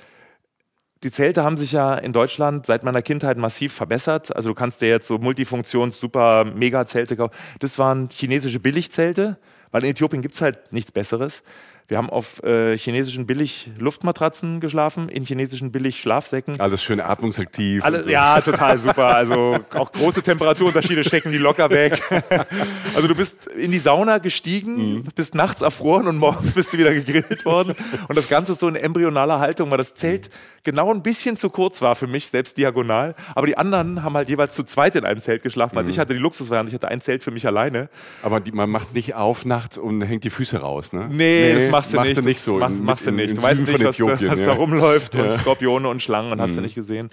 die 1.04 1.12
Zelte 1.12 1.44
haben 1.44 1.56
sich 1.56 1.70
ja 1.70 1.94
in 1.94 2.12
Deutschland 2.12 2.66
seit 2.66 2.82
meiner 2.82 3.02
Kindheit 3.02 3.36
massiv 3.36 3.72
verbessert. 3.72 4.34
Also 4.34 4.48
du 4.48 4.54
kannst 4.56 4.80
dir 4.80 4.88
jetzt 4.88 5.06
so 5.06 5.16
Multifunktions-, 5.16 5.92
super 5.92 6.44
Mega-Zelte 6.44 7.16
kaufen. 7.16 7.34
Das 7.60 7.78
waren 7.78 8.08
chinesische 8.10 8.58
Billigzelte, 8.58 9.38
weil 9.70 9.84
in 9.84 9.90
Äthiopien 9.90 10.22
gibt 10.22 10.34
es 10.34 10.40
halt 10.40 10.72
nichts 10.72 10.90
Besseres. 10.90 11.44
Wir 11.88 11.98
haben 11.98 12.10
auf 12.10 12.42
äh, 12.42 12.76
chinesischen 12.76 13.26
Billig-Luftmatratzen 13.26 14.58
geschlafen, 14.58 15.08
in 15.08 15.24
chinesischen 15.24 15.70
Billig-Schlafsäcken. 15.70 16.58
Alles 16.58 16.82
schön 16.82 17.00
atmungsaktiv. 17.00 17.84
Alles, 17.84 18.04
so. 18.04 18.10
Ja, 18.10 18.40
total 18.40 18.76
super. 18.76 19.14
Also 19.14 19.60
auch 19.72 19.92
große 19.92 20.22
Temperaturunterschiede 20.22 21.04
stecken 21.04 21.30
die 21.30 21.38
locker 21.38 21.70
weg. 21.70 22.00
Also 22.94 23.08
du 23.08 23.14
bist 23.14 23.46
in 23.46 23.72
die 23.72 23.78
Sauna 23.78 24.18
gestiegen, 24.18 24.94
mhm. 24.94 25.04
bist 25.14 25.34
nachts 25.34 25.60
erfroren 25.60 26.06
und 26.06 26.16
morgens 26.16 26.54
bist 26.54 26.72
du 26.72 26.78
wieder 26.78 26.94
gegrillt 26.94 27.44
worden. 27.44 27.74
Und 28.08 28.16
das 28.16 28.28
Ganze 28.28 28.52
ist 28.52 28.60
so 28.60 28.68
in 28.68 28.76
embryonaler 28.76 29.38
Haltung, 29.38 29.70
weil 29.70 29.78
das 29.78 29.94
Zelt 29.94 30.30
genau 30.64 30.92
ein 30.92 31.02
bisschen 31.02 31.36
zu 31.36 31.50
kurz 31.50 31.82
war 31.82 31.94
für 31.94 32.06
mich, 32.06 32.28
selbst 32.28 32.56
diagonal. 32.56 33.14
Aber 33.34 33.46
die 33.46 33.58
anderen 33.58 34.02
haben 34.02 34.14
halt 34.14 34.28
jeweils 34.28 34.54
zu 34.54 34.64
zweit 34.64 34.96
in 34.96 35.04
einem 35.04 35.20
Zelt 35.20 35.42
geschlafen. 35.42 35.76
Also 35.76 35.90
ich 35.90 35.98
hatte 35.98 36.14
die 36.14 36.20
Luxusvariante, 36.20 36.70
ich 36.70 36.74
hatte 36.74 36.88
ein 36.88 37.00
Zelt 37.00 37.22
für 37.22 37.30
mich 37.30 37.46
alleine. 37.46 37.88
Aber 38.22 38.40
die, 38.40 38.52
man 38.52 38.70
macht 38.70 38.94
nicht 38.94 39.14
auf 39.14 39.44
nachts 39.44 39.76
und 39.78 40.00
hängt 40.02 40.24
die 40.24 40.30
Füße 40.30 40.58
raus, 40.60 40.92
ne? 40.92 41.08
Nee, 41.10 41.52
nee 41.52 41.54
das 41.54 41.68
machst 41.76 41.94
du 41.94 42.00
nicht. 42.00 42.24
nicht 42.24 42.40
so. 42.40 42.58
Mach, 42.58 42.70
machst 42.70 43.06
du 43.06 43.10
nicht. 43.12 43.36
Du 43.36 43.42
weißt 43.42 43.60
nicht, 43.60 43.84
was, 43.84 43.96
da, 43.96 44.06
was 44.06 44.38
ja. 44.38 44.46
da 44.46 44.52
rumläuft 44.52 45.14
ja. 45.14 45.24
und 45.24 45.34
Skorpione 45.34 45.88
und 45.88 46.02
Schlangen 46.02 46.32
und 46.32 46.38
mhm. 46.38 46.42
hast 46.42 46.56
du 46.56 46.60
nicht 46.60 46.74
gesehen. 46.74 47.10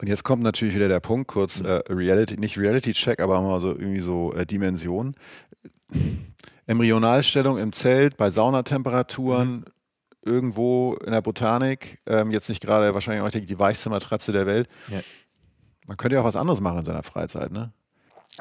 Und 0.00 0.08
jetzt 0.08 0.24
kommt 0.24 0.42
natürlich 0.42 0.74
wieder 0.74 0.88
der 0.88 1.00
Punkt, 1.00 1.28
kurz 1.28 1.60
äh, 1.60 1.82
Reality, 1.88 2.36
nicht 2.38 2.56
Reality-Check, 2.58 3.20
aber 3.20 3.40
mal 3.40 3.60
so 3.60 3.70
irgendwie 3.70 4.00
so 4.00 4.32
äh, 4.32 4.46
Dimension. 4.46 5.14
Embryonalstellung 6.66 7.58
im 7.58 7.72
Zelt 7.72 8.16
bei 8.16 8.30
Saunatemperaturen, 8.30 9.50
mhm 9.50 9.64
irgendwo 10.28 10.94
in 11.04 11.12
der 11.12 11.22
Botanik, 11.22 11.98
ähm, 12.06 12.30
jetzt 12.30 12.48
nicht 12.48 12.60
gerade 12.60 12.94
wahrscheinlich 12.94 13.22
auch 13.22 13.30
die 13.30 13.58
weichste 13.58 13.90
Matratze 13.90 14.32
der 14.32 14.46
Welt. 14.46 14.68
Ja. 14.88 15.00
Man 15.86 15.96
könnte 15.96 16.16
ja 16.16 16.20
auch 16.20 16.26
was 16.26 16.36
anderes 16.36 16.60
machen 16.60 16.80
in 16.80 16.84
seiner 16.84 17.02
Freizeit, 17.02 17.50
ne? 17.50 17.72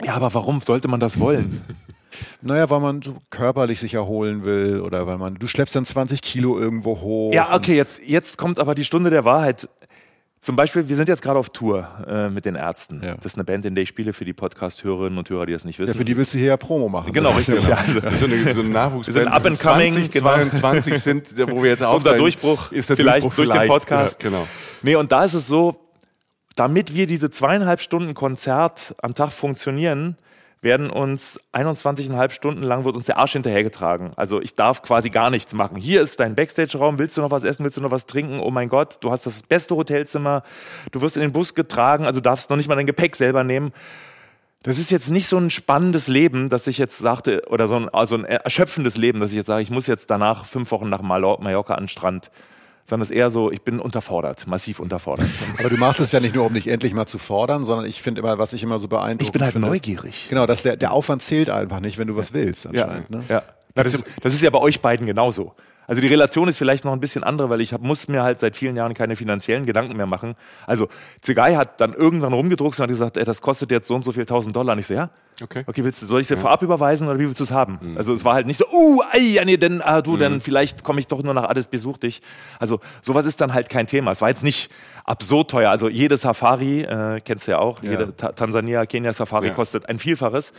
Ja, 0.03 0.13
aber 0.13 0.33
warum 0.33 0.61
sollte 0.61 0.87
man 0.87 0.99
das 0.99 1.19
wollen? 1.19 1.61
Naja, 2.41 2.69
weil 2.69 2.79
man 2.79 3.01
so 3.01 3.17
körperlich 3.29 3.79
sich 3.79 3.93
erholen 3.93 4.43
will 4.43 4.81
oder 4.81 5.07
weil 5.07 5.17
man, 5.17 5.35
du 5.35 5.47
schleppst 5.47 5.75
dann 5.75 5.85
20 5.85 6.21
Kilo 6.21 6.59
irgendwo 6.59 6.99
hoch. 6.99 7.33
Ja, 7.33 7.55
okay, 7.55 7.75
jetzt, 7.75 8.01
jetzt 8.05 8.37
kommt 8.37 8.59
aber 8.59 8.75
die 8.75 8.85
Stunde 8.85 9.09
der 9.09 9.25
Wahrheit. 9.25 9.67
Zum 10.39 10.55
Beispiel, 10.55 10.87
wir 10.87 10.95
sind 10.95 11.09
jetzt 11.09 11.23
gerade 11.23 11.39
auf 11.39 11.49
Tour 11.49 11.89
äh, 12.07 12.29
mit 12.29 12.45
den 12.45 12.55
Ärzten. 12.55 13.01
Ja. 13.03 13.15
Das 13.15 13.25
ist 13.25 13.35
eine 13.35 13.43
Band, 13.43 13.65
in 13.65 13.73
der 13.73 13.81
ich 13.81 13.89
spiele 13.89 14.13
für 14.13 14.23
die 14.23 14.33
Podcast-Hörerinnen 14.33 15.17
und 15.17 15.29
Hörer, 15.29 15.47
die 15.47 15.53
das 15.53 15.65
nicht 15.65 15.79
wissen. 15.79 15.93
Ja, 15.93 15.97
für 15.97 16.05
die 16.05 16.15
willst 16.15 16.33
du 16.35 16.37
hier 16.37 16.49
ja 16.49 16.57
Promo 16.57 16.89
machen. 16.89 17.11
Genau, 17.11 17.31
richtig. 17.31 17.67
Ja, 17.67 17.75
also, 17.75 18.01
so 18.15 18.25
eine, 18.25 18.53
so 18.53 18.61
eine 18.61 18.69
Nachwuchsband. 18.69 19.15
Wir 19.15 19.23
sind 19.23 19.33
up 19.33 19.45
and 19.45 19.59
coming. 19.59 19.91
20, 19.91 20.11
genau. 20.11 20.29
22 20.29 20.99
sind, 20.99 21.49
wo 21.49 21.63
wir 21.63 21.71
jetzt 21.71 21.83
auch 21.83 21.95
unser 21.95 22.15
Durchbruch. 22.15 22.71
Ist 22.71 22.89
der 22.89 22.95
vielleicht 22.95 23.25
Durchbruch 23.25 23.35
durch 23.35 23.49
vielleicht. 23.49 23.71
den 23.71 23.79
Podcast. 23.79 24.23
Ja, 24.23 24.29
genau. 24.29 24.47
Nee, 24.83 24.95
und 24.95 25.11
da 25.11 25.25
ist 25.25 25.33
es 25.33 25.47
so, 25.47 25.87
damit 26.55 26.93
wir 26.93 27.07
diese 27.07 27.29
zweieinhalb 27.29 27.81
Stunden 27.81 28.13
Konzert 28.13 28.95
am 29.01 29.15
Tag 29.15 29.31
funktionieren, 29.31 30.17
werden 30.61 30.89
uns 30.89 31.39
21,5 31.53 32.31
Stunden 32.31 32.63
lang 32.63 32.83
wird 32.83 32.95
uns 32.95 33.05
der 33.05 33.17
Arsch 33.17 33.33
hinterhergetragen. 33.33 34.11
Also 34.15 34.41
ich 34.41 34.55
darf 34.55 34.81
quasi 34.81 35.09
gar 35.09 35.29
nichts 35.29 35.53
machen. 35.53 35.77
Hier 35.77 36.01
ist 36.01 36.19
dein 36.19 36.35
Backstage-Raum. 36.35 36.97
Willst 36.97 37.15
du 37.17 37.21
noch 37.21 37.31
was 37.31 37.43
essen? 37.43 37.63
Willst 37.63 37.77
du 37.77 37.81
noch 37.81 37.91
was 37.91 38.07
trinken? 38.07 38.39
Oh 38.39 38.49
mein 38.49 38.69
Gott, 38.69 38.97
du 39.01 39.11
hast 39.11 39.25
das 39.25 39.43
beste 39.43 39.75
Hotelzimmer. 39.75 40.43
Du 40.91 41.01
wirst 41.01 41.15
in 41.15 41.21
den 41.21 41.31
Bus 41.31 41.53
getragen. 41.53 42.07
Also 42.07 42.21
darfst 42.21 42.49
noch 42.49 42.57
nicht 42.57 42.67
mal 42.67 42.75
dein 42.75 42.87
Gepäck 42.87 43.15
selber 43.15 43.43
nehmen. 43.43 43.71
Das 44.63 44.79
ist 44.79 44.91
jetzt 44.91 45.11
nicht 45.11 45.27
so 45.27 45.37
ein 45.37 45.49
spannendes 45.49 46.07
Leben, 46.07 46.49
dass 46.49 46.67
ich 46.67 46.77
jetzt 46.77 46.97
sagte, 46.97 47.43
oder 47.47 47.67
so 47.67 47.75
ein, 47.75 47.89
also 47.89 48.15
ein 48.15 48.25
erschöpfendes 48.25 48.97
Leben, 48.97 49.19
dass 49.19 49.31
ich 49.31 49.37
jetzt 49.37 49.47
sage, 49.47 49.61
ich 49.61 49.69
muss 49.69 49.87
jetzt 49.87 50.09
danach 50.09 50.45
fünf 50.45 50.71
Wochen 50.71 50.89
nach 50.89 51.01
Mallorca 51.01 51.75
an 51.75 51.83
den 51.83 51.87
Strand 51.87 52.31
sondern 52.87 53.03
es 53.03 53.09
ist 53.09 53.17
eher 53.17 53.29
so, 53.29 53.51
ich 53.51 53.63
bin 53.63 53.81
unterfordert, 53.81 54.47
massiv 54.47 54.79
unterfordert. 54.79 55.27
Aber 55.59 55.69
du 55.69 55.75
machst 55.75 55.99
es 55.99 56.13
ja 56.13 56.21
nicht 56.21 56.33
nur, 56.33 56.45
um 56.45 56.53
dich 56.53 56.69
endlich 56.69 56.93
mal 56.93 57.05
zu 57.05 57.17
fordern, 57.17 57.65
sondern 57.65 57.85
ich 57.85 58.01
finde 58.01 58.21
immer, 58.21 58.37
was 58.37 58.53
ich 58.53 58.63
immer 58.63 58.79
so 58.79 58.87
beeindruckend 58.87 59.23
Ich 59.23 59.31
bin 59.33 59.43
halt 59.43 59.53
finde, 59.53 59.67
neugierig. 59.67 60.27
Genau, 60.29 60.45
dass 60.45 60.63
der, 60.63 60.77
der 60.77 60.93
Aufwand 60.93 61.21
zählt 61.21 61.49
einfach 61.49 61.81
nicht, 61.81 61.97
wenn 61.97 62.07
du 62.07 62.15
was 62.15 62.33
willst 62.33 62.65
anscheinend. 62.65 63.09
Ja, 63.09 63.17
ne? 63.17 63.23
ja. 63.27 63.43
Das, 63.73 63.93
ist, 63.93 64.05
das 64.21 64.33
ist 64.33 64.41
ja 64.41 64.49
bei 64.49 64.59
euch 64.59 64.79
beiden 64.79 65.05
genauso. 65.05 65.53
Also 65.87 66.01
die 66.01 66.07
Relation 66.07 66.49
ist 66.49 66.57
vielleicht 66.57 66.83
noch 66.83 66.91
ein 66.91 66.99
bisschen 66.99 67.23
andere, 67.23 67.49
weil 67.49 67.61
ich 67.61 67.71
hab, 67.71 67.81
muss 67.81 68.09
mir 68.09 68.21
halt 68.21 68.39
seit 68.39 68.57
vielen 68.57 68.75
Jahren 68.75 68.93
keine 68.93 69.15
finanziellen 69.15 69.65
Gedanken 69.65 69.95
mehr 69.95 70.05
machen. 70.05 70.35
Also 70.65 70.89
Zigai 71.21 71.55
hat 71.55 71.79
dann 71.79 71.93
irgendwann 71.93 72.33
rumgedruckt 72.33 72.77
und 72.77 72.83
hat 72.83 72.89
gesagt, 72.89 73.15
ey, 73.15 73.23
das 73.23 73.41
kostet 73.41 73.71
jetzt 73.71 73.87
so 73.87 73.95
und 73.95 74.03
so 74.03 74.11
viel 74.11 74.25
tausend 74.25 74.55
Dollar. 74.55 74.73
Und 74.73 74.79
ich 74.79 74.87
so, 74.87 74.93
ja, 74.93 75.09
okay, 75.41 75.63
okay 75.65 75.85
willst 75.85 76.01
du, 76.01 76.05
soll 76.05 76.19
ich 76.19 76.25
es 76.25 76.27
dir 76.27 76.35
ja. 76.35 76.41
vorab 76.41 76.61
überweisen 76.61 77.07
oder 77.07 77.17
wie 77.17 77.25
willst 77.25 77.39
du 77.39 77.45
es 77.45 77.51
haben? 77.51 77.79
Mhm. 77.81 77.97
Also 77.97 78.13
es 78.13 78.25
war 78.25 78.33
halt 78.33 78.47
nicht 78.47 78.57
so, 78.57 78.65
uh, 78.69 79.01
ey, 79.13 79.35
ja, 79.35 79.45
nee, 79.45 79.55
denn, 79.55 79.81
ah, 79.81 80.01
du, 80.01 80.11
mhm. 80.11 80.19
dann 80.19 80.41
vielleicht 80.41 80.83
komme 80.83 80.99
ich 80.99 81.07
doch 81.07 81.23
nur 81.23 81.33
nach 81.33 81.45
alles, 81.45 81.69
besuch 81.69 81.97
dich. 81.97 82.21
Also 82.59 82.81
sowas 83.01 83.25
ist 83.25 83.39
dann 83.39 83.53
halt 83.53 83.69
kein 83.69 83.87
Thema. 83.87 84.11
Es 84.11 84.21
war 84.21 84.27
jetzt 84.27 84.43
nicht 84.43 84.69
absurd 85.05 85.49
teuer. 85.51 85.71
Also 85.71 85.87
jede 85.87 86.17
Safari, 86.17 86.81
äh, 86.81 87.21
kennst 87.23 87.47
du 87.47 87.51
ja 87.51 87.59
auch, 87.59 87.81
ja. 87.81 87.91
jede 87.91 88.13
Ta 88.13 88.33
Tansania, 88.33 88.85
Kenia 88.85 89.13
Safari 89.13 89.47
ja. 89.47 89.53
kostet 89.53 89.87
ein 89.87 89.99
Vielfaches. 89.99 90.51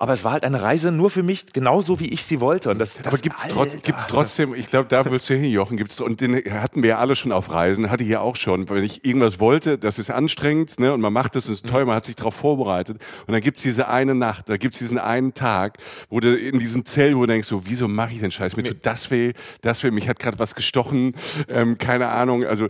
Aber 0.00 0.12
es 0.12 0.22
war 0.22 0.30
halt 0.30 0.44
eine 0.44 0.62
Reise 0.62 0.92
nur 0.92 1.10
für 1.10 1.24
mich, 1.24 1.52
genauso 1.52 1.98
wie 1.98 2.06
ich 2.06 2.24
sie 2.24 2.40
wollte. 2.40 2.70
Und 2.70 2.78
das, 2.78 2.98
das 2.98 3.06
Aber 3.08 3.18
gibt 3.18 3.36
es 3.36 3.48
trotz, 3.48 3.76
trotzdem, 4.06 4.54
ich 4.54 4.70
glaube, 4.70 4.86
da 4.88 5.04
willst 5.10 5.28
du 5.28 5.34
hin, 5.34 5.50
Jochen, 5.50 5.76
gibt's, 5.76 6.00
und 6.00 6.20
den 6.20 6.36
hatten 6.36 6.84
wir 6.84 6.90
ja 6.90 6.98
alle 6.98 7.16
schon 7.16 7.32
auf 7.32 7.52
Reisen, 7.52 7.90
hatte 7.90 8.04
ich 8.04 8.10
ja 8.10 8.20
auch 8.20 8.36
schon. 8.36 8.68
Wenn 8.68 8.84
ich 8.84 9.04
irgendwas 9.04 9.40
wollte, 9.40 9.76
das 9.76 9.98
ist 9.98 10.10
anstrengend, 10.10 10.78
ne, 10.78 10.92
und 10.94 11.00
man 11.00 11.12
macht 11.12 11.34
das, 11.34 11.48
ist 11.48 11.66
toll, 11.66 11.84
man 11.84 11.96
hat 11.96 12.04
sich 12.04 12.14
darauf 12.14 12.36
vorbereitet. 12.36 12.98
Und 13.26 13.32
dann 13.32 13.40
gibt's 13.40 13.62
diese 13.62 13.88
eine 13.88 14.14
Nacht, 14.14 14.48
da 14.48 14.56
gibt's 14.56 14.78
diesen 14.78 14.98
einen 14.98 15.34
Tag, 15.34 15.78
wo 16.10 16.20
du 16.20 16.32
in 16.32 16.60
diesem 16.60 16.84
Zelt, 16.84 17.16
wo 17.16 17.22
du 17.22 17.26
denkst, 17.26 17.48
so, 17.48 17.66
wieso 17.66 17.88
mache 17.88 18.12
ich 18.12 18.20
den 18.20 18.30
Scheiß? 18.30 18.54
Mir 18.54 18.62
tut 18.62 18.78
das 18.82 19.10
weh, 19.10 19.32
das 19.62 19.82
weh, 19.82 19.90
mich 19.90 20.08
hat 20.08 20.20
gerade 20.20 20.38
was 20.38 20.54
gestochen, 20.54 21.14
ähm, 21.48 21.76
keine 21.76 22.06
Ahnung. 22.06 22.44
Also, 22.44 22.68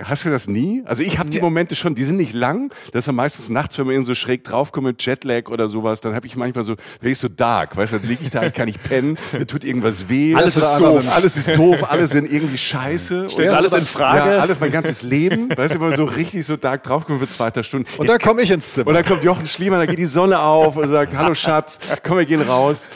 hast 0.00 0.24
du 0.24 0.30
das 0.30 0.46
nie? 0.46 0.84
Also 0.84 1.02
ich 1.02 1.18
habe 1.18 1.28
die 1.28 1.40
Momente 1.40 1.74
schon, 1.74 1.96
die 1.96 2.04
sind 2.04 2.18
nicht 2.18 2.34
lang, 2.34 2.72
das 2.92 3.02
ist 3.02 3.06
ja 3.06 3.12
meistens 3.12 3.48
nachts, 3.48 3.76
wenn 3.78 3.86
man 3.86 3.96
in 3.96 4.04
so 4.04 4.14
schräg 4.14 4.44
draufkommt 4.44 4.86
mit 4.86 5.04
Jetlag 5.04 5.48
oder 5.48 5.66
sowas, 5.66 6.00
dann 6.00 6.14
habe 6.14 6.28
ich 6.28 6.36
manchmal 6.36 6.62
so, 6.62 6.67
wenn 7.00 7.12
ich 7.12 7.18
so 7.18 7.28
da 7.28 7.48
dark, 7.48 7.76
weißt 7.76 7.94
du, 7.94 7.98
dann 7.98 8.08
liege 8.08 8.22
ich 8.22 8.30
da, 8.30 8.42
ich 8.42 8.52
kann 8.52 8.66
nicht 8.66 8.82
pennen, 8.82 9.18
mir 9.32 9.46
tut 9.46 9.64
irgendwas 9.64 10.08
weh. 10.08 10.34
Alles 10.34 10.56
ist 10.56 10.64
doof, 10.64 11.04
alles 11.14 11.36
ist 11.36 11.56
doof, 11.56 11.90
alle 11.90 12.06
sind 12.06 12.30
irgendwie 12.30 12.58
scheiße. 12.58 13.28
Stellst 13.30 13.54
alles 13.54 13.72
in 13.72 13.86
Frage? 13.86 14.30
Ja, 14.30 14.38
alles, 14.40 14.60
mein 14.60 14.70
ganzes 14.70 15.02
Leben, 15.02 15.48
weißt 15.56 15.74
du, 15.74 15.78
immer 15.78 15.96
so 15.96 16.04
richtig 16.04 16.46
so 16.46 16.56
dark 16.56 16.82
draufkommen 16.82 17.20
für 17.20 17.28
zweiter 17.28 17.62
Stunde. 17.62 17.88
Und 17.96 18.08
dann 18.08 18.18
komme 18.18 18.42
ich 18.42 18.50
ins 18.50 18.72
Zimmer. 18.72 18.88
Und 18.88 18.94
dann 18.94 19.04
kommt 19.04 19.24
Jochen 19.24 19.46
Schliemann, 19.46 19.80
dann 19.80 19.88
geht 19.88 19.98
die 19.98 20.06
Sonne 20.06 20.38
auf 20.38 20.76
und 20.76 20.88
sagt, 20.88 21.16
hallo 21.16 21.34
Schatz, 21.34 21.80
komm, 22.02 22.18
wir 22.18 22.26
gehen 22.26 22.42
raus. 22.42 22.86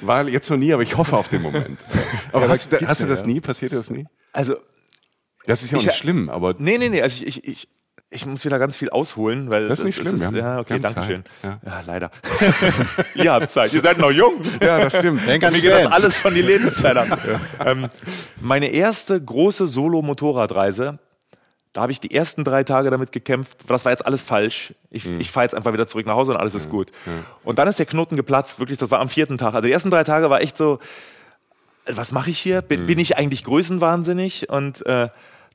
War 0.00 0.28
jetzt 0.28 0.48
noch 0.48 0.56
nie, 0.56 0.72
aber 0.72 0.82
ich 0.82 0.96
hoffe 0.96 1.16
auf 1.16 1.28
den 1.28 1.42
Moment. 1.42 1.78
Aber 2.32 2.44
ja, 2.44 2.50
hast, 2.50 2.68
hast 2.86 3.00
du 3.02 3.06
das 3.06 3.26
nie? 3.26 3.40
Passiert 3.40 3.72
dir 3.72 3.76
das 3.76 3.90
nie? 3.90 4.06
Also, 4.32 4.56
das 5.46 5.62
ist 5.62 5.72
ja 5.72 5.78
auch 5.78 5.82
nicht 5.82 5.96
schlimm, 5.96 6.28
aber. 6.28 6.54
Nee, 6.58 6.78
nee, 6.78 6.88
nee. 6.88 7.02
Also 7.02 7.24
ich, 7.24 7.38
ich, 7.38 7.48
ich, 7.48 7.68
ich 8.10 8.24
muss 8.24 8.44
wieder 8.44 8.58
ganz 8.58 8.76
viel 8.76 8.88
ausholen, 8.88 9.50
weil 9.50 9.68
das 9.68 9.80
ist 9.80 9.84
nicht 9.84 9.98
das, 9.98 10.08
schlimm. 10.08 10.14
Ist, 10.16 10.32
ja, 10.32 10.58
okay, 10.58 10.78
danke 10.78 11.02
schön. 11.02 11.24
Ja. 11.42 11.60
ja. 11.64 11.82
leider. 11.86 12.10
ihr 13.14 13.32
habt 13.32 13.50
Zeit, 13.50 13.72
ihr 13.74 13.82
seid 13.82 13.98
noch 13.98 14.10
jung. 14.10 14.42
Ja, 14.62 14.78
das 14.78 14.96
stimmt. 14.96 15.26
Denk 15.26 15.44
an 15.44 15.52
Mir 15.52 15.60
geht 15.60 15.72
das 15.72 15.86
alles 15.86 16.16
von 16.16 16.34
die 16.34 16.42
Lebenszeit 16.42 16.96
ab. 16.96 17.06
Ja. 17.28 17.66
Ähm, 17.72 17.88
meine 18.40 18.68
erste 18.68 19.20
große 19.20 19.66
Solo-Motorradreise, 19.66 20.98
da 21.72 21.82
habe 21.82 21.92
ich 21.92 22.00
die 22.00 22.14
ersten 22.14 22.44
drei 22.44 22.64
Tage 22.64 22.90
damit 22.90 23.12
gekämpft. 23.12 23.64
Das 23.66 23.84
war 23.84 23.92
jetzt 23.92 24.06
alles 24.06 24.22
falsch. 24.22 24.72
Ich, 24.90 25.04
mhm. 25.04 25.20
ich 25.20 25.30
fahre 25.30 25.44
jetzt 25.44 25.54
einfach 25.54 25.72
wieder 25.72 25.86
zurück 25.86 26.06
nach 26.06 26.14
Hause 26.14 26.32
und 26.32 26.36
alles 26.38 26.54
ist 26.54 26.70
gut. 26.70 26.90
Und 27.44 27.58
dann 27.58 27.68
ist 27.68 27.78
der 27.78 27.86
Knoten 27.86 28.16
geplatzt. 28.16 28.60
Wirklich, 28.60 28.78
das 28.78 28.90
war 28.90 29.00
am 29.00 29.08
vierten 29.08 29.36
Tag. 29.36 29.54
Also 29.54 29.66
die 29.66 29.72
ersten 29.72 29.90
drei 29.90 30.04
Tage 30.04 30.30
war 30.30 30.40
echt 30.40 30.56
so, 30.56 30.78
was 31.86 32.12
mache 32.12 32.30
ich 32.30 32.38
hier? 32.38 32.62
Bin, 32.62 32.82
mhm. 32.82 32.86
bin 32.86 32.98
ich 32.98 33.18
eigentlich 33.18 33.44
größenwahnsinnig? 33.44 34.48
Und 34.48 34.86
äh, 34.86 35.08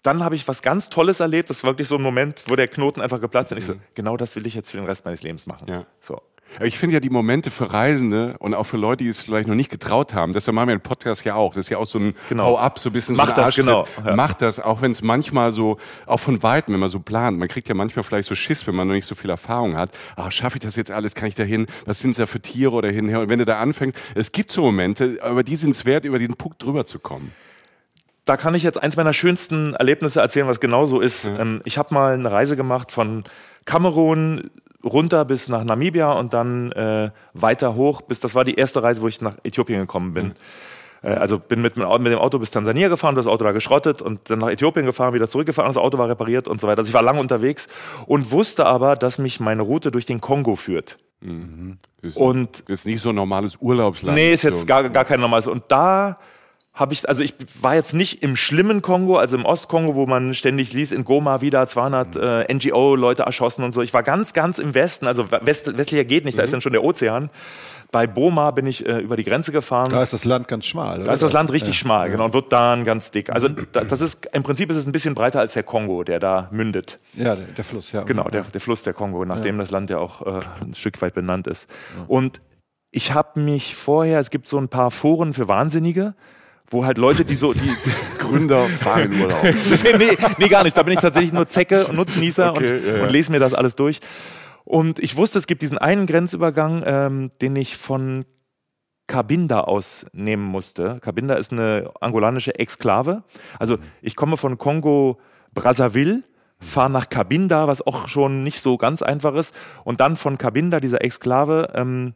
dann 0.03 0.23
habe 0.23 0.35
ich 0.35 0.47
was 0.47 0.61
ganz 0.61 0.89
Tolles 0.89 1.19
erlebt. 1.19 1.49
Das 1.49 1.63
war 1.63 1.71
wirklich 1.71 1.87
so 1.87 1.95
ein 1.95 2.01
Moment, 2.01 2.43
wo 2.47 2.55
der 2.55 2.67
Knoten 2.67 3.01
einfach 3.01 3.21
geplatzt 3.21 3.51
ist. 3.51 3.51
Und 3.53 3.57
ich 3.57 3.65
so, 3.65 3.73
mhm. 3.75 3.81
genau 3.95 4.17
das 4.17 4.35
will 4.35 4.45
ich 4.45 4.53
jetzt 4.53 4.69
für 4.69 4.77
den 4.77 4.85
Rest 4.85 5.05
meines 5.05 5.23
Lebens 5.23 5.47
machen. 5.47 5.67
Ja. 5.67 5.85
So. 5.99 6.21
Ich 6.59 6.77
finde 6.77 6.93
ja 6.95 6.99
die 6.99 7.09
Momente 7.09 7.49
für 7.49 7.73
Reisende 7.73 8.35
und 8.37 8.53
auch 8.53 8.65
für 8.65 8.77
Leute, 8.77 9.03
die 9.03 9.09
es 9.09 9.21
vielleicht 9.21 9.47
noch 9.47 9.55
nicht 9.55 9.71
getraut 9.71 10.13
haben, 10.13 10.33
deshalb 10.33 10.53
machen 10.53 10.67
wir 10.67 10.75
den 10.75 10.83
Podcast 10.83 11.25
ja 11.25 11.33
auch. 11.33 11.55
Das 11.55 11.65
ist 11.65 11.69
ja 11.69 11.79
auch 11.79 11.85
so 11.85 11.97
ein 11.97 12.13
genau. 12.29 12.43
Hau-up, 12.43 12.77
so 12.77 12.89
ein 12.89 12.93
bisschen 12.93 13.15
Macht 13.15 13.35
so 13.35 13.41
das, 13.41 13.55
genau. 13.55 13.87
Ja. 14.05 14.15
Macht 14.15 14.41
das, 14.43 14.59
auch 14.59 14.81
wenn 14.81 14.91
es 14.91 15.01
manchmal 15.01 15.51
so, 15.51 15.77
auch 16.05 16.19
von 16.19 16.43
Weitem, 16.43 16.73
wenn 16.73 16.79
man 16.79 16.89
so 16.89 16.99
plant. 16.99 17.39
Man 17.39 17.47
kriegt 17.47 17.69
ja 17.69 17.75
manchmal 17.75 18.03
vielleicht 18.03 18.27
so 18.27 18.35
Schiss, 18.35 18.67
wenn 18.67 18.75
man 18.75 18.87
noch 18.87 18.93
nicht 18.93 19.07
so 19.07 19.15
viel 19.15 19.31
Erfahrung 19.31 19.75
hat. 19.75 19.91
Ah, 20.15 20.29
schaffe 20.29 20.57
ich 20.57 20.63
das 20.63 20.75
jetzt 20.75 20.91
alles? 20.91 21.15
Kann 21.15 21.27
ich 21.27 21.35
da 21.35 21.43
hin? 21.43 21.65
Was 21.85 21.99
sind 21.99 22.11
es 22.11 22.17
da 22.17 22.27
für 22.27 22.39
Tiere 22.39 22.71
oder 22.71 22.91
hinher? 22.91 23.21
Und 23.21 23.29
wenn 23.29 23.39
du 23.39 23.45
da 23.45 23.59
anfängst, 23.59 23.97
es 24.13 24.31
gibt 24.31 24.51
so 24.51 24.61
Momente, 24.61 25.17
aber 25.23 25.43
die 25.43 25.55
sind 25.55 25.71
es 25.71 25.85
wert, 25.85 26.05
über 26.05 26.19
den 26.19 26.35
Punkt 26.35 26.61
drüber 26.61 26.85
zu 26.85 26.99
kommen 26.99 27.31
da 28.25 28.37
kann 28.37 28.55
ich 28.55 28.63
jetzt 28.63 28.81
eins 28.81 28.95
meiner 28.95 29.13
schönsten 29.13 29.73
Erlebnisse 29.73 30.21
erzählen, 30.21 30.47
was 30.47 30.59
genau 30.59 30.85
so 30.85 30.99
ist. 30.99 31.29
Mhm. 31.29 31.39
Ähm, 31.39 31.61
ich 31.65 31.77
habe 31.77 31.93
mal 31.93 32.13
eine 32.13 32.31
Reise 32.31 32.55
gemacht 32.55 32.91
von 32.91 33.23
Kamerun 33.65 34.49
runter 34.83 35.25
bis 35.25 35.47
nach 35.49 35.63
Namibia 35.63 36.11
und 36.11 36.33
dann 36.33 36.71
äh, 36.73 37.11
weiter 37.33 37.75
hoch 37.75 38.01
bis 38.01 38.19
das 38.19 38.35
war 38.35 38.43
die 38.43 38.55
erste 38.55 38.83
Reise, 38.83 39.01
wo 39.01 39.07
ich 39.07 39.21
nach 39.21 39.35
Äthiopien 39.43 39.79
gekommen 39.79 40.13
bin. 40.13 40.27
Mhm. 40.27 40.33
Äh, 41.03 41.13
also 41.13 41.39
bin 41.39 41.61
mit, 41.61 41.77
mit 41.77 41.87
dem 41.87 42.19
Auto 42.19 42.39
bis 42.39 42.51
Tansania 42.51 42.89
gefahren, 42.89 43.15
das 43.15 43.27
Auto 43.27 43.43
da 43.43 43.51
geschrottet 43.51 44.01
und 44.01 44.29
dann 44.29 44.39
nach 44.39 44.49
Äthiopien 44.49 44.85
gefahren, 44.85 45.13
wieder 45.13 45.29
zurückgefahren, 45.29 45.69
das 45.69 45.77
Auto 45.77 45.97
war 45.97 46.09
repariert 46.09 46.47
und 46.47 46.59
so 46.59 46.67
weiter. 46.67 46.79
Also 46.79 46.89
ich 46.89 46.93
war 46.93 47.01
lange 47.01 47.19
unterwegs 47.19 47.67
und 48.07 48.31
wusste 48.31 48.65
aber, 48.65 48.95
dass 48.95 49.17
mich 49.17 49.39
meine 49.39 49.61
Route 49.61 49.91
durch 49.91 50.05
den 50.05 50.21
Kongo 50.21 50.55
führt. 50.55 50.97
Ist, 52.01 52.17
Und- 52.17 52.61
ist 52.67 52.85
nicht 52.85 53.01
so 53.01 53.09
ein 53.09 53.15
normales 53.15 53.55
Urlaubsland. 53.61 54.17
Nee, 54.17 54.33
ist 54.33 54.43
jetzt 54.43 54.67
gar, 54.67 54.89
gar 54.89 55.05
kein 55.05 55.21
normales. 55.21 55.47
Und 55.47 55.63
da 55.69 56.19
habe 56.73 56.93
ich, 56.93 57.07
also 57.07 57.21
ich 57.21 57.35
war 57.61 57.75
jetzt 57.75 57.93
nicht 57.93 58.23
im 58.23 58.35
schlimmen 58.35 58.81
Kongo, 58.81 59.17
also 59.17 59.37
im 59.37 59.45
Ostkongo, 59.45 59.93
wo 59.93 60.07
man 60.07 60.33
ständig 60.33 60.73
liest, 60.73 60.91
in 60.91 61.03
Goma 61.05 61.41
wieder 61.41 61.67
200 61.67 62.15
äh, 62.15 62.53
NGO-Leute 62.53 63.23
erschossen 63.23 63.63
und 63.63 63.73
so. 63.73 63.83
Ich 63.83 63.93
war 63.93 64.01
ganz, 64.01 64.33
ganz 64.33 64.57
im 64.57 64.73
Westen, 64.73 65.05
also 65.05 65.29
West, 65.29 65.77
westlicher 65.77 66.03
geht 66.03 66.25
nicht, 66.25 66.37
da 66.37 66.41
ist 66.41 66.51
dann 66.51 66.61
schon 66.61 66.71
der 66.71 66.83
Ozean. 66.83 67.29
Bei 67.91 68.07
Boma 68.07 68.49
bin 68.49 68.65
ich 68.65 68.87
äh, 68.87 68.97
über 68.97 69.15
die 69.17 69.23
Grenze 69.23 69.51
gefahren. 69.51 69.91
Da 69.91 70.01
ist 70.01 70.13
das 70.13 70.25
Land 70.25 70.47
ganz 70.47 70.65
schmal. 70.65 70.95
Oder? 70.95 71.05
Da 71.05 71.13
ist 71.13 71.21
das 71.21 71.31
Land 71.31 71.51
richtig 71.51 71.75
ja. 71.75 71.79
schmal, 71.79 72.09
genau, 72.09 72.25
und 72.25 72.33
wird 72.33 72.51
dann 72.51 72.85
ganz 72.85 73.11
dick. 73.11 73.29
Also 73.29 73.49
da, 73.49 73.83
das 73.83 74.01
ist, 74.01 74.29
im 74.33 74.41
Prinzip 74.41 74.71
ist 74.71 74.77
es 74.77 74.87
ein 74.87 74.91
bisschen 74.91 75.13
breiter 75.13 75.41
als 75.41 75.53
der 75.53 75.61
Kongo, 75.61 76.03
der 76.03 76.19
da 76.19 76.47
mündet. 76.49 76.97
Ja, 77.13 77.35
der, 77.35 77.45
der 77.55 77.63
Fluss, 77.63 77.91
ja. 77.91 78.01
Genau, 78.01 78.29
der, 78.29 78.41
der 78.41 78.61
Fluss 78.61 78.81
der 78.81 78.93
Kongo, 78.93 79.23
nachdem 79.25 79.59
das 79.59 79.69
Land 79.69 79.91
ja 79.91 79.99
auch 79.99 80.25
äh, 80.25 80.41
ein 80.65 80.73
Stück 80.73 80.99
weit 81.03 81.13
benannt 81.13 81.45
ist. 81.45 81.69
Und 82.07 82.41
ich 82.89 83.13
habe 83.13 83.39
mich 83.39 83.75
vorher, 83.75 84.19
es 84.19 84.31
gibt 84.31 84.47
so 84.47 84.57
ein 84.57 84.69
paar 84.69 84.89
Foren 84.89 85.35
für 85.35 85.47
Wahnsinnige, 85.47 86.15
wo 86.73 86.85
halt 86.85 86.97
Leute, 86.97 87.23
die 87.23 87.35
so, 87.35 87.53
die, 87.53 87.71
Gründer 88.17 88.65
fahren 88.67 89.11
in 89.11 89.21
Urlaub. 89.21 89.43
nee, 89.43 89.97
nee, 89.97 90.17
nee, 90.37 90.47
gar 90.49 90.63
nicht. 90.63 90.75
Da 90.75 90.83
bin 90.83 90.93
ich 90.93 90.99
tatsächlich 90.99 91.33
nur 91.33 91.47
Zecke 91.47 91.85
und 91.85 91.95
Nutznießer 91.95 92.51
Okay, 92.51 92.73
und, 92.73 92.85
ja, 92.85 92.97
ja. 92.97 93.03
und 93.03 93.11
lese 93.11 93.31
mir 93.31 93.39
das 93.39 93.53
alles 93.53 93.75
durch. 93.75 93.99
Und 94.65 94.99
ich 94.99 95.15
wusste, 95.17 95.37
es 95.37 95.47
gibt 95.47 95.61
diesen 95.61 95.77
einen 95.77 96.07
Grenzübergang, 96.07 96.83
ähm, 96.85 97.31
den 97.41 97.55
ich 97.55 97.77
von 97.77 98.25
Cabinda 99.07 99.61
aus 99.61 100.05
nehmen 100.13 100.43
musste. 100.43 100.99
Cabinda 101.01 101.35
ist 101.35 101.51
eine 101.51 101.91
angolanische 101.99 102.57
Exklave. 102.57 103.23
Also 103.59 103.77
ich 104.01 104.15
komme 104.15 104.37
von 104.37 104.57
Kongo 104.57 105.19
Brazzaville, 105.53 106.23
fahre 106.59 106.89
nach 106.89 107.09
Cabinda, 107.09 107.67
was 107.67 107.85
auch 107.85 108.07
schon 108.07 108.43
nicht 108.43 108.61
so 108.61 108.77
ganz 108.77 109.01
einfach 109.01 109.35
ist, 109.35 109.53
und 109.83 109.99
dann 109.99 110.15
von 110.15 110.37
Cabinda, 110.37 110.79
dieser 110.79 111.03
Exklave, 111.03 111.71
ähm, 111.75 112.13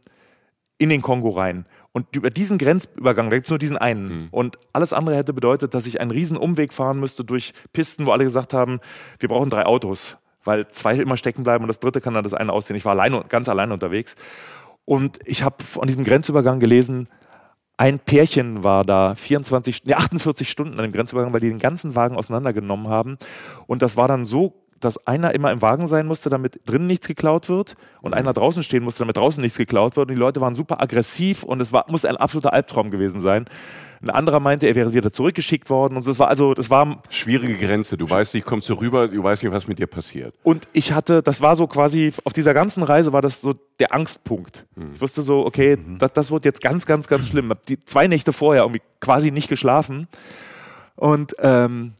in 0.78 0.88
den 0.88 1.02
Kongo 1.02 1.30
rein. 1.30 1.66
Und 1.98 2.14
über 2.14 2.30
diesen 2.30 2.58
Grenzübergang, 2.58 3.28
da 3.28 3.34
gibt 3.34 3.48
es 3.48 3.50
nur 3.50 3.58
diesen 3.58 3.76
einen. 3.76 4.28
Und 4.30 4.56
alles 4.72 4.92
andere 4.92 5.16
hätte 5.16 5.32
bedeutet, 5.32 5.74
dass 5.74 5.84
ich 5.84 6.00
einen 6.00 6.12
riesen 6.12 6.36
Umweg 6.36 6.72
fahren 6.72 7.00
müsste 7.00 7.24
durch 7.24 7.52
Pisten, 7.72 8.06
wo 8.06 8.12
alle 8.12 8.22
gesagt 8.22 8.54
haben, 8.54 8.78
wir 9.18 9.28
brauchen 9.28 9.50
drei 9.50 9.66
Autos, 9.66 10.16
weil 10.44 10.68
zwei 10.68 10.94
immer 10.94 11.16
stecken 11.16 11.42
bleiben 11.42 11.64
und 11.64 11.68
das 11.68 11.80
dritte 11.80 12.00
kann 12.00 12.14
dann 12.14 12.22
das 12.22 12.34
eine 12.34 12.52
ausziehen. 12.52 12.76
Ich 12.76 12.84
war 12.84 12.92
alleine, 12.92 13.24
ganz 13.28 13.48
allein 13.48 13.72
unterwegs. 13.72 14.14
Und 14.84 15.18
ich 15.24 15.42
habe 15.42 15.56
von 15.64 15.88
diesem 15.88 16.04
Grenzübergang 16.04 16.60
gelesen, 16.60 17.08
ein 17.78 17.98
Pärchen 17.98 18.62
war 18.62 18.84
da 18.84 19.16
24, 19.16 19.84
nee, 19.84 19.94
48 19.94 20.48
Stunden 20.48 20.74
an 20.78 20.84
dem 20.84 20.92
Grenzübergang, 20.92 21.32
weil 21.32 21.40
die 21.40 21.48
den 21.48 21.58
ganzen 21.58 21.96
Wagen 21.96 22.14
auseinandergenommen 22.14 22.86
haben. 22.86 23.18
Und 23.66 23.82
das 23.82 23.96
war 23.96 24.06
dann 24.06 24.24
so, 24.24 24.67
dass 24.80 25.06
einer 25.06 25.34
immer 25.34 25.52
im 25.52 25.62
Wagen 25.62 25.86
sein 25.86 26.06
musste, 26.06 26.30
damit 26.30 26.60
drinnen 26.64 26.86
nichts 26.86 27.06
geklaut 27.06 27.48
wird 27.48 27.74
und 28.00 28.14
einer 28.14 28.32
draußen 28.32 28.62
stehen 28.62 28.84
musste, 28.84 29.00
damit 29.00 29.16
draußen 29.16 29.40
nichts 29.42 29.58
geklaut 29.58 29.96
wird. 29.96 30.08
Und 30.08 30.14
die 30.14 30.20
Leute 30.20 30.40
waren 30.40 30.54
super 30.54 30.80
aggressiv 30.80 31.42
und 31.42 31.60
es 31.60 31.72
war, 31.72 31.86
muss 31.88 32.04
ein 32.04 32.16
absoluter 32.16 32.52
Albtraum 32.52 32.90
gewesen 32.90 33.20
sein. 33.20 33.46
Ein 34.00 34.10
anderer 34.10 34.38
meinte, 34.38 34.68
er 34.68 34.76
wäre 34.76 34.92
wieder 34.92 35.12
zurückgeschickt 35.12 35.70
worden 35.70 35.96
und. 35.96 36.06
Das 36.06 36.18
war 36.18 36.28
also, 36.28 36.54
das 36.54 36.70
war 36.70 37.02
Schwierige 37.10 37.54
Grenze. 37.54 37.96
Du 37.96 38.08
weißt 38.08 38.34
nicht, 38.34 38.46
kommst 38.46 38.68
du 38.68 38.74
rüber, 38.74 39.08
du 39.08 39.22
weißt 39.22 39.42
nicht, 39.42 39.52
was 39.52 39.66
mit 39.66 39.78
dir 39.78 39.88
passiert. 39.88 40.34
Und 40.44 40.68
ich 40.72 40.92
hatte, 40.92 41.22
das 41.22 41.40
war 41.40 41.56
so 41.56 41.66
quasi, 41.66 42.12
auf 42.24 42.32
dieser 42.32 42.54
ganzen 42.54 42.82
Reise 42.84 43.12
war 43.12 43.22
das 43.22 43.40
so 43.40 43.54
der 43.80 43.92
Angstpunkt. 43.92 44.66
Ich 44.94 45.00
wusste 45.00 45.22
so, 45.22 45.44
okay, 45.44 45.76
das, 45.98 46.12
das 46.12 46.30
wird 46.30 46.44
jetzt 46.44 46.60
ganz, 46.60 46.86
ganz, 46.86 47.08
ganz 47.08 47.28
schlimm. 47.28 47.50
Hab 47.50 47.64
die 47.64 47.84
zwei 47.84 48.06
Nächte 48.06 48.32
vorher 48.32 48.62
irgendwie 48.62 48.82
quasi 49.00 49.32
nicht 49.32 49.48
geschlafen. 49.48 50.06
Und 50.94 51.34
ähm, 51.40 51.94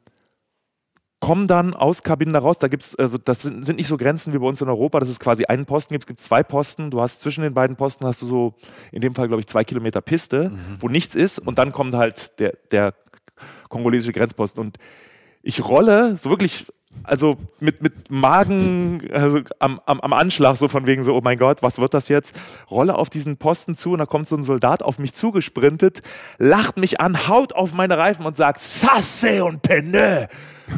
komm 1.21 1.47
dann 1.47 1.75
aus 1.75 2.03
Kabinen 2.03 2.37
raus. 2.37 2.59
Da 2.59 2.69
gibt's, 2.69 2.95
also 2.97 3.19
das 3.19 3.43
sind, 3.43 3.65
sind 3.65 3.77
nicht 3.77 3.89
so 3.89 3.97
Grenzen 3.97 4.33
wie 4.33 4.39
bei 4.39 4.47
uns 4.47 4.61
in 4.61 4.69
Europa, 4.69 5.01
dass 5.01 5.09
es 5.09 5.19
quasi 5.19 5.45
einen 5.45 5.67
Posten 5.67 5.95
gibt. 5.95 6.05
Es 6.05 6.07
gibt 6.07 6.21
zwei 6.21 6.43
Posten. 6.43 6.91
Du 6.91 7.01
hast 7.01 7.21
zwischen 7.21 7.43
den 7.43 7.55
beiden 7.55 7.77
Posten 7.77 8.07
hast 8.07 8.23
du 8.23 8.27
so, 8.27 8.55
in 8.93 9.01
dem 9.01 9.15
Fall 9.15 9.29
glaube 9.29 9.41
ich, 9.41 9.47
zwei 9.47 9.65
Kilometer 9.65 10.01
Piste, 10.01 10.53
wo 10.81 10.89
nichts 10.89 11.15
ist. 11.15 11.39
Und 11.39 11.59
dann 11.59 11.73
kommt 11.73 11.95
halt 11.95 12.39
der, 12.39 12.55
der 12.71 12.95
kongolesische 13.69 14.13
Grenzposten. 14.13 14.61
Und 14.61 14.79
ich 15.43 15.65
rolle 15.67 16.17
so 16.17 16.31
wirklich, 16.31 16.67
also 17.03 17.37
mit, 17.61 17.83
mit 17.83 18.11
Magen 18.11 19.09
also 19.13 19.41
am, 19.59 19.81
am, 19.87 20.01
am 20.01 20.13
Anschlag, 20.13 20.57
so 20.57 20.69
von 20.69 20.87
wegen 20.87 21.03
so, 21.03 21.15
oh 21.15 21.21
mein 21.23 21.39
Gott, 21.39 21.63
was 21.63 21.79
wird 21.79 21.95
das 21.95 22.09
jetzt? 22.09 22.35
Rolle 22.71 22.97
auf 22.97 23.11
diesen 23.11 23.37
Posten 23.37 23.77
zu 23.77 23.93
und 23.93 23.99
da 23.99 24.07
kommt 24.07 24.29
so 24.29 24.37
ein 24.37 24.43
Soldat 24.43 24.83
auf 24.83 24.99
mich 24.99 25.15
zugesprintet, 25.15 26.03
lacht 26.39 26.77
mich 26.77 27.01
an, 27.01 27.29
haut 27.29 27.55
auf 27.55 27.73
meine 27.73 27.99
Reifen 27.99 28.25
und 28.25 28.37
sagt, 28.37 28.61
Sasse 28.61 29.45
und 29.45 29.63
Penne. 29.63 30.29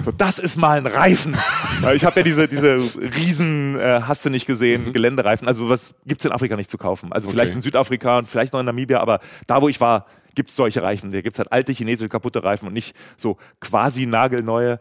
So, 0.04 0.10
das 0.12 0.38
ist 0.38 0.56
mal 0.56 0.78
ein 0.78 0.86
Reifen. 0.86 1.36
Ich 1.94 2.04
habe 2.04 2.20
ja 2.20 2.24
diese, 2.24 2.46
diese 2.46 2.76
riesen, 3.16 3.78
äh, 3.80 4.02
hast 4.02 4.22
du 4.24 4.28
nicht 4.30 4.44
gesehen, 4.46 4.92
Geländereifen. 4.92 5.48
Also 5.48 5.70
was 5.70 5.94
gibt's 6.04 6.26
in 6.26 6.32
Afrika 6.32 6.54
nicht 6.56 6.70
zu 6.70 6.76
kaufen. 6.76 7.10
Also 7.10 7.30
vielleicht 7.30 7.50
Okay. 7.52 7.56
in 7.56 7.62
Südafrika 7.62 8.18
und 8.18 8.28
vielleicht 8.28 8.52
noch 8.52 8.60
in 8.60 8.66
Namibia, 8.66 9.00
aber 9.00 9.20
da, 9.46 9.62
wo 9.62 9.68
ich 9.70 9.80
war, 9.80 10.04
gibt's 10.34 10.54
solche 10.56 10.82
Reifen. 10.82 11.10
Da 11.10 11.22
gibt's 11.22 11.38
halt 11.38 11.50
alte 11.50 11.72
chinesische 11.72 12.10
kaputte 12.10 12.44
Reifen 12.44 12.66
und 12.66 12.74
nicht 12.74 12.94
so 13.16 13.38
quasi 13.60 14.04
nagelneue. 14.04 14.78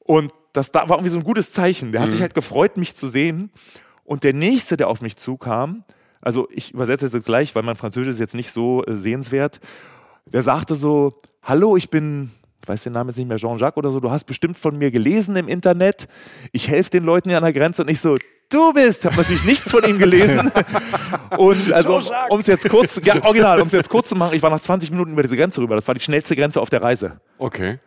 Und 0.00 0.32
das 0.52 0.72
da 0.72 0.88
war 0.88 0.96
irgendwie 0.96 1.10
so 1.10 1.18
ein 1.18 1.24
gutes 1.24 1.52
Zeichen. 1.52 1.92
Der 1.92 2.00
hat 2.02 2.10
sich 2.10 2.20
halt 2.20 2.34
gefreut, 2.34 2.76
mich 2.76 2.96
zu 2.96 3.06
sehen. 3.08 3.50
Und 4.04 4.24
der 4.24 4.32
nächste, 4.32 4.76
der 4.76 4.88
auf 4.88 5.00
mich 5.00 5.16
zukam, 5.16 5.84
also 6.20 6.48
ich 6.50 6.74
übersetze 6.74 7.04
das 7.06 7.12
jetzt 7.14 7.26
gleich, 7.26 7.54
weil 7.54 7.62
mein 7.62 7.76
Französisch 7.76 8.14
ist 8.14 8.20
jetzt 8.20 8.34
nicht 8.34 8.50
so 8.50 8.84
äh, 8.84 8.92
sehenswert, 8.94 9.60
der 10.26 10.42
sagte 10.42 10.74
so, 10.74 11.20
hallo, 11.42 11.76
ich 11.76 11.90
bin, 11.90 12.30
weiß 12.68 12.84
den 12.84 12.92
Namen 12.92 13.10
jetzt 13.10 13.16
nicht 13.16 13.28
mehr, 13.28 13.36
Jean-Jacques 13.36 13.76
oder 13.76 13.90
so, 13.90 14.00
du 14.00 14.10
hast 14.10 14.24
bestimmt 14.24 14.58
von 14.58 14.76
mir 14.76 14.90
gelesen 14.90 15.36
im 15.36 15.48
Internet, 15.48 16.08
ich 16.52 16.68
helfe 16.68 16.90
den 16.90 17.04
Leuten 17.04 17.28
hier 17.28 17.38
an 17.38 17.44
der 17.44 17.52
Grenze 17.52 17.82
und 17.82 17.90
ich 17.90 18.00
so, 18.00 18.16
du 18.50 18.72
bist, 18.72 19.00
ich 19.00 19.06
habe 19.06 19.16
natürlich 19.16 19.44
nichts 19.44 19.70
von 19.70 19.84
ihm 19.84 19.98
gelesen. 19.98 20.50
Und 21.36 21.72
also, 21.72 22.00
um 22.28 22.40
es 22.40 22.46
jetzt 22.46 22.68
kurz, 22.68 23.00
ja, 23.02 23.24
original, 23.24 23.60
um 23.60 23.66
es 23.66 23.72
jetzt 23.72 23.88
kurz 23.88 24.08
zu 24.08 24.14
machen, 24.14 24.34
ich 24.36 24.42
war 24.42 24.50
nach 24.50 24.60
20 24.60 24.90
Minuten 24.90 25.12
über 25.12 25.22
diese 25.22 25.36
Grenze 25.36 25.60
rüber, 25.60 25.74
das 25.74 25.88
war 25.88 25.94
die 25.94 26.00
schnellste 26.00 26.36
Grenze 26.36 26.60
auf 26.60 26.70
der 26.70 26.82
Reise. 26.82 27.20
Okay. 27.38 27.78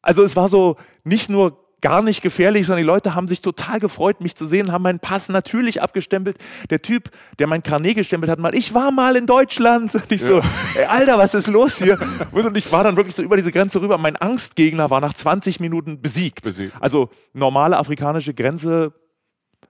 Also 0.00 0.22
es 0.22 0.34
war 0.36 0.48
so 0.48 0.76
nicht 1.04 1.28
nur 1.28 1.59
gar 1.80 2.02
nicht 2.02 2.22
gefährlich, 2.22 2.66
sondern 2.66 2.82
die 2.84 2.86
Leute 2.86 3.14
haben 3.14 3.28
sich 3.28 3.42
total 3.42 3.80
gefreut, 3.80 4.20
mich 4.20 4.36
zu 4.36 4.46
sehen, 4.46 4.72
haben 4.72 4.82
meinen 4.82 5.00
Pass 5.00 5.28
natürlich 5.28 5.82
abgestempelt. 5.82 6.36
Der 6.70 6.80
Typ, 6.80 7.10
der 7.38 7.46
mein 7.46 7.62
Carnet 7.62 7.96
gestempelt 7.96 8.30
hat, 8.30 8.38
mal, 8.38 8.54
ich 8.54 8.74
war 8.74 8.92
mal 8.92 9.16
in 9.16 9.26
Deutschland. 9.26 9.94
Und 9.94 10.10
ich 10.10 10.20
so, 10.20 10.40
ey, 10.74 10.84
Alter, 10.84 11.18
was 11.18 11.34
ist 11.34 11.46
los 11.46 11.78
hier? 11.78 11.98
Und 12.32 12.56
ich 12.56 12.70
war 12.72 12.84
dann 12.84 12.96
wirklich 12.96 13.14
so 13.14 13.22
über 13.22 13.36
diese 13.36 13.52
Grenze 13.52 13.80
rüber. 13.80 13.98
Mein 13.98 14.16
Angstgegner 14.16 14.90
war 14.90 15.00
nach 15.00 15.14
20 15.14 15.60
Minuten 15.60 16.00
besiegt. 16.00 16.42
Besiegt. 16.42 16.74
Also 16.80 17.10
normale 17.32 17.76
afrikanische 17.76 18.34
Grenze, 18.34 18.92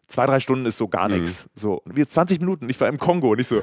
zwei, 0.07 0.27
drei 0.27 0.41
Stunden 0.41 0.67
ist 0.67 0.77
so 0.77 0.89
gar 0.89 1.09
nichts. 1.09 1.49
So, 1.55 1.83
wir 1.85 2.09
20 2.09 2.41
Minuten, 2.41 2.69
ich 2.69 2.81
war 2.81 2.89
im 2.89 2.99
Kongo 2.99 3.31
und 3.31 3.41
ich 3.41 3.47
so, 3.47 3.63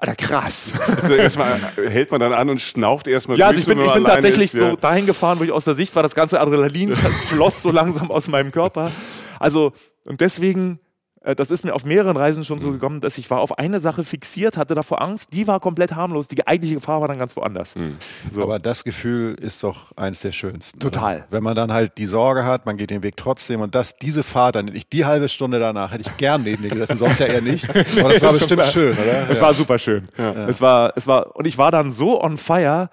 Alter, 0.00 0.16
krass. 0.16 0.72
Also 0.96 1.14
erstmal 1.14 1.60
hält 1.76 2.10
man 2.10 2.20
dann 2.20 2.32
an 2.32 2.48
und 2.48 2.58
schnauft 2.58 3.06
erstmal 3.06 3.38
Ja, 3.38 3.48
also 3.48 3.60
ich 3.60 3.66
bin, 3.66 3.78
ich 3.84 3.92
bin 3.92 4.04
tatsächlich 4.04 4.46
ist, 4.46 4.54
ja. 4.54 4.70
so 4.70 4.76
dahin 4.76 5.04
gefahren, 5.04 5.38
wo 5.38 5.44
ich 5.44 5.52
aus 5.52 5.64
der 5.64 5.74
Sicht 5.74 5.94
war, 5.94 6.02
das 6.02 6.14
ganze 6.14 6.40
Adrenalin 6.40 6.96
floss 7.26 7.62
so 7.62 7.70
langsam 7.70 8.10
aus 8.10 8.26
meinem 8.26 8.50
Körper. 8.50 8.90
Also, 9.38 9.72
und 10.04 10.22
deswegen, 10.22 10.80
das 11.22 11.50
ist 11.50 11.64
mir 11.64 11.74
auf 11.74 11.84
mehreren 11.84 12.16
Reisen 12.16 12.44
schon 12.44 12.58
Mhm. 12.58 12.62
so 12.62 12.70
gekommen, 12.72 13.00
dass 13.00 13.18
ich 13.18 13.30
war 13.30 13.40
auf 13.40 13.58
eine 13.58 13.80
Sache 13.80 14.04
fixiert, 14.04 14.56
hatte 14.56 14.74
davor 14.74 15.02
Angst, 15.02 15.34
die 15.34 15.46
war 15.46 15.60
komplett 15.60 15.94
harmlos, 15.94 16.28
die 16.28 16.46
eigentliche 16.46 16.76
Gefahr 16.76 17.00
war 17.02 17.08
dann 17.08 17.18
ganz 17.18 17.36
woanders. 17.36 17.76
Mhm. 17.76 17.96
So. 18.30 18.42
Aber 18.42 18.58
das 18.58 18.84
Gefühl 18.84 19.34
ist 19.40 19.62
doch 19.62 19.92
eins 19.96 20.20
der 20.20 20.32
schönsten. 20.32 20.78
Total. 20.80 21.16
Oder? 21.18 21.26
Wenn 21.30 21.42
man 21.42 21.54
dann 21.54 21.72
halt 21.72 21.98
die 21.98 22.06
Sorge 22.06 22.44
hat, 22.44 22.64
man 22.64 22.76
geht 22.78 22.90
den 22.90 23.02
Weg 23.02 23.16
trotzdem 23.18 23.60
und 23.60 23.74
das, 23.74 23.96
diese 23.96 24.22
Fahrt, 24.22 24.54
dann 24.54 24.68
ich 24.74 24.88
die 24.88 25.04
halbe 25.04 25.28
Stunde 25.28 25.58
danach 25.58 25.92
hätte 25.92 26.08
ich 26.08 26.16
gern 26.16 26.42
neben 26.42 26.62
dir 26.62 26.70
gesessen, 26.70 26.96
sonst 26.96 27.18
ja 27.20 27.26
eher 27.26 27.42
nicht. 27.42 27.68
Aber 28.00 28.12
das 28.14 28.22
war 28.22 28.32
bestimmt 28.32 28.64
schön, 28.66 28.92
oder? 28.96 29.28
Es 29.28 29.38
Ja. 29.38 29.42
war 29.44 29.52
super 29.54 29.78
schön. 29.78 30.08
Es 30.48 30.60
war, 30.62 30.92
es 30.96 31.06
war, 31.06 31.36
und 31.36 31.46
ich 31.46 31.58
war 31.58 31.70
dann 31.70 31.90
so 31.90 32.22
on 32.22 32.38
fire, 32.38 32.88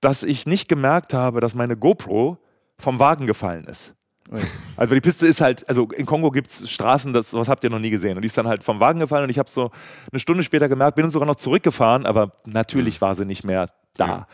dass 0.00 0.22
ich 0.22 0.46
nicht 0.46 0.68
gemerkt 0.68 1.14
habe, 1.14 1.40
dass 1.40 1.54
meine 1.54 1.76
GoPro 1.76 2.38
vom 2.78 3.00
Wagen 3.00 3.26
gefallen 3.26 3.64
ist. 3.64 3.94
Also 4.76 4.94
die 4.94 5.00
Piste 5.00 5.26
ist 5.26 5.40
halt, 5.40 5.68
also 5.68 5.88
in 5.96 6.06
Kongo 6.06 6.30
gibt 6.30 6.50
es 6.50 6.70
Straßen, 6.70 7.12
das 7.12 7.32
was 7.32 7.48
habt 7.48 7.64
ihr 7.64 7.70
noch 7.70 7.78
nie 7.78 7.90
gesehen. 7.90 8.16
Und 8.16 8.22
die 8.22 8.26
ist 8.26 8.36
dann 8.36 8.46
halt 8.46 8.62
vom 8.62 8.80
Wagen 8.80 9.00
gefallen 9.00 9.24
und 9.24 9.30
ich 9.30 9.38
habe 9.38 9.50
so 9.50 9.70
eine 10.12 10.20
Stunde 10.20 10.44
später 10.44 10.68
gemerkt, 10.68 10.96
bin 10.96 11.08
sogar 11.10 11.26
noch 11.26 11.36
zurückgefahren, 11.36 12.06
aber 12.06 12.32
natürlich 12.46 13.00
war 13.00 13.14
sie 13.14 13.24
nicht 13.24 13.44
mehr 13.44 13.68
da. 13.96 14.26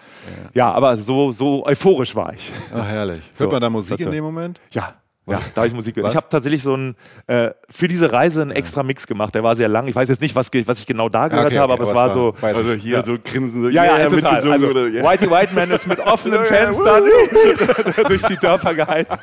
Ja, 0.52 0.72
aber 0.72 0.96
so, 0.96 1.32
so 1.32 1.64
euphorisch 1.66 2.14
war 2.14 2.32
ich. 2.34 2.52
Ach, 2.74 2.86
herrlich. 2.86 3.22
So, 3.34 3.44
Hört 3.44 3.52
man 3.52 3.62
da 3.62 3.70
Musik 3.70 3.98
war 3.98 4.06
in 4.06 4.12
dem 4.12 4.24
Moment? 4.24 4.60
Ja. 4.70 4.94
Ja, 5.26 5.40
da 5.54 5.62
habe 5.62 5.68
ich 5.68 5.74
Musik 5.74 5.94
gehört. 5.94 6.08
Was? 6.08 6.12
Ich 6.12 6.16
habe 6.16 6.26
tatsächlich 6.28 6.62
so 6.62 6.74
einen, 6.74 6.96
äh, 7.28 7.50
für 7.70 7.88
diese 7.88 8.12
Reise 8.12 8.42
einen 8.42 8.50
extra 8.50 8.82
Mix 8.82 9.06
gemacht. 9.06 9.34
Der 9.34 9.42
war 9.42 9.56
sehr 9.56 9.68
lang. 9.68 9.86
Ich 9.88 9.96
weiß 9.96 10.08
jetzt 10.10 10.20
nicht, 10.20 10.36
was, 10.36 10.50
was 10.66 10.78
ich 10.80 10.86
genau 10.86 11.08
da 11.08 11.28
gehört 11.28 11.46
okay, 11.46 11.58
habe, 11.58 11.72
okay, 11.72 11.82
aber 11.82 11.90
es 11.90 11.96
aber 11.96 11.98
war 12.00 12.06
es 12.08 12.12
so. 12.14 12.24
war- 12.34 12.42
weiß 12.42 12.56
Also 12.58 12.72
hier 12.74 12.96
Ja. 12.98 13.02
so 13.02 13.16
grinsen, 13.24 13.62
so, 13.62 13.68
Ja, 13.70 13.84
ja, 13.86 13.96
yeah, 14.00 14.08
total. 14.08 14.34
Also, 14.52 14.68
oder, 14.68 14.86
yeah. 14.86 15.10
Whitey 15.10 15.30
White 15.30 15.54
Man 15.54 15.70
ist 15.70 15.86
mit 15.86 15.98
offenen 16.06 16.36
Ja, 16.36 16.42
ja, 16.42 16.46
Fenstern 16.72 17.04
durch 18.08 18.22
die 18.22 18.36
Dörfer 18.36 18.74
geheizt. 18.74 19.16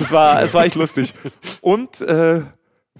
Es 0.00 0.10
war, 0.10 0.40
es 0.42 0.54
war 0.54 0.64
echt 0.64 0.76
lustig. 0.76 1.12
Und 1.60 2.00
äh, 2.00 2.40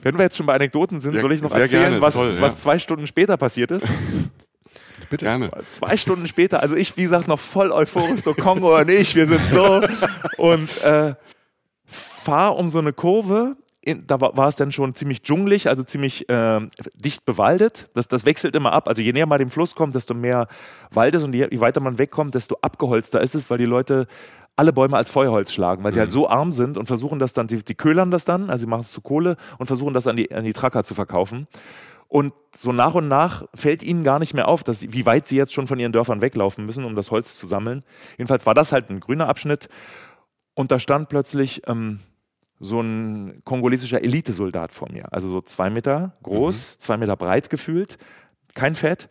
wenn 0.03 0.19
wir 0.19 0.25
jetzt 0.25 0.37
schon 0.37 0.45
bei 0.47 0.55
Anekdoten 0.55 1.01
sind, 1.01 1.15
Ja, 1.15 1.21
soll 1.23 1.33
ich 1.33 1.41
noch 1.41 1.55
erzählen, 1.55 1.83
gerne, 1.85 2.03
was, 2.03 2.15
toll, 2.15 2.35
ja. 2.37 2.43
was 2.43 2.59
zwei 2.59 2.79
Stunden 2.79 3.07
später 3.07 3.39
passiert 3.39 3.71
ist? 3.71 3.87
Bitte. 5.11 5.25
Gerne. 5.27 5.51
Zwei 5.71 5.97
Stunden 5.97 6.27
später, 6.27 6.61
also 6.63 6.75
ich, 6.75 6.97
wie 6.97 7.03
gesagt, 7.03 7.29
noch 7.29 7.39
voll 7.41 7.71
euphorisch, 7.71 8.23
so 8.23 8.35
Kongo 8.35 8.79
und 8.79 8.91
ich, 8.91 9.15
wir 9.15 9.27
sind 9.27 9.41
so. 9.51 9.83
Und 10.39 10.83
äh, 10.83 11.15
fahr 12.23 12.57
um 12.57 12.69
so 12.69 12.79
eine 12.79 12.93
Kurve. 12.93 13.57
In, 13.85 14.07
da 14.07 14.21
war, 14.21 14.37
war 14.37 14.49
es 14.49 14.55
dann 14.55 14.71
schon 14.71 14.95
ziemlich 14.95 15.23
dschungelig, 15.23 15.69
also 15.69 15.83
ziemlich 15.83 16.29
äh, 16.29 16.61
dicht 16.95 17.25
bewaldet. 17.25 17.91
Das, 17.95 18.07
das 18.07 18.25
wechselt 18.25 18.55
immer 18.55 18.73
ab. 18.73 18.87
Also 18.87 19.03
je 19.03 19.13
näher 19.13 19.27
man 19.27 19.39
dem 19.39 19.51
Fluss 19.51 19.75
kommt, 19.75 19.95
desto 19.97 20.15
mehr 20.15 20.47
Wald 20.93 21.17
ist 21.17 21.25
und 21.25 21.35
je, 21.35 21.49
je 21.51 21.61
weiter 21.61 21.81
man 21.81 21.99
wegkommt, 21.99 22.35
desto 22.35 22.57
abgeholzter 22.63 23.21
ist 23.21 23.35
es, 23.35 23.51
weil 23.51 23.59
die 23.59 23.65
Leute 23.65 24.07
alle 24.55 24.73
Bäume 24.73 24.97
als 24.97 25.11
Feuerholz 25.11 25.53
schlagen, 25.53 25.83
weil 25.83 25.93
sie 25.93 26.01
halt 26.01 26.13
so 26.13 26.29
arm 26.29 26.53
sind 26.53 26.77
und 26.77 26.87
versuchen 26.87 27.19
das 27.19 27.33
dann, 27.33 27.49
sie, 27.49 27.61
sie 27.67 27.75
köhlern 27.75 28.11
das 28.11 28.25
dann, 28.25 28.51
also 28.51 28.63
sie 28.63 28.69
machen 28.69 28.83
es 28.83 28.93
zu 28.93 29.01
Kohle 29.01 29.37
und 29.59 29.67
versuchen 29.67 29.95
das 29.95 30.07
an 30.07 30.17
die, 30.17 30.33
an 30.33 30.45
die 30.45 30.53
Tracker 30.53 30.85
zu 30.85 30.95
verkaufen. 30.95 31.49
Und 32.07 32.35
so 32.55 32.73
nach 32.73 32.93
und 32.93 33.09
nach 33.09 33.47
fällt 33.55 33.83
ihnen 33.83 34.05
gar 34.05 34.19
nicht 34.19 34.35
mehr 34.35 34.47
auf, 34.47 34.63
dass, 34.63 34.83
wie 34.83 35.07
weit 35.07 35.27
sie 35.27 35.39
jetzt 35.39 35.55
schon 35.55 35.67
von 35.67 35.79
ihren 35.79 35.93
Dörfern 35.93 36.21
weglaufen 36.21 36.67
müssen, 36.67 36.85
um 36.85 36.95
das 36.95 37.11
Holz 37.11 37.39
zu 37.39 37.47
sammeln. 37.47 37.83
Jedenfalls 38.19 38.45
war 38.45 38.53
das 38.53 38.71
halt 38.71 38.91
ein 38.91 39.01
grüner 39.01 39.29
Abschnitt. 39.29 39.71
Und 40.55 40.71
da 40.71 40.79
stand 40.79 41.09
plötzlich 41.09 41.63
ähm, 41.67 42.01
so 42.65 42.81
ein 42.81 43.43
kongolesischer 43.45 44.03
Elitesoldat 44.03 44.71
vor 44.73 44.89
mir. 44.93 45.13
Also 45.13 45.29
so 45.29 45.41
zwei 45.41 45.69
Meter 45.69 46.17
groß, 46.23 46.79
zwei 46.79 46.97
Meter 46.97 47.17
breit 47.17 47.51
gefühlt, 47.51 47.99
kein 48.55 48.75
Fett. 48.77 49.09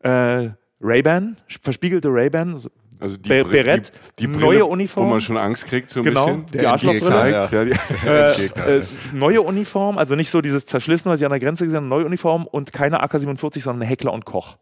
Äh, 0.00 0.50
Ray-Ban, 0.80 1.36
verspiegelte 1.60 2.08
Ray-Ban, 2.08 2.56
so 2.56 2.68
Also 2.98 3.16
die, 3.16 3.28
Be- 3.28 3.44
Berett, 3.44 3.92
die, 4.18 4.26
die 4.26 4.32
neue 4.32 4.40
Brille, 4.58 4.66
Uniform. 4.66 5.06
Wo 5.06 5.10
man 5.10 5.20
schon 5.20 5.36
Angst 5.36 5.66
kriegt, 5.66 5.90
so 5.90 6.00
ein 6.00 6.04
Genau, 6.04 6.26
bisschen. 6.36 6.46
die 6.60 6.66
Arschlochbrille. 6.66 7.30
Ja. 7.30 7.44
Zeigt, 7.48 7.72
ja, 8.04 8.34
die, 8.34 8.42
äh, 8.60 8.78
äh, 8.78 8.82
neue 9.12 9.42
Uniform, 9.42 9.98
also 9.98 10.14
nicht 10.16 10.30
so 10.30 10.40
dieses 10.40 10.66
Zerschlissene, 10.66 11.12
was 11.12 11.20
ich 11.20 11.24
an 11.24 11.30
der 11.30 11.40
Grenze 11.40 11.64
gesehen 11.64 11.76
habe, 11.78 11.86
neue 11.86 12.06
Uniform 12.06 12.46
und 12.46 12.72
keine 12.72 13.00
AK-47, 13.02 13.60
sondern 13.62 13.82
eine 13.82 13.88
Heckler 13.90 14.12
und 14.12 14.24
Koch. 14.24 14.56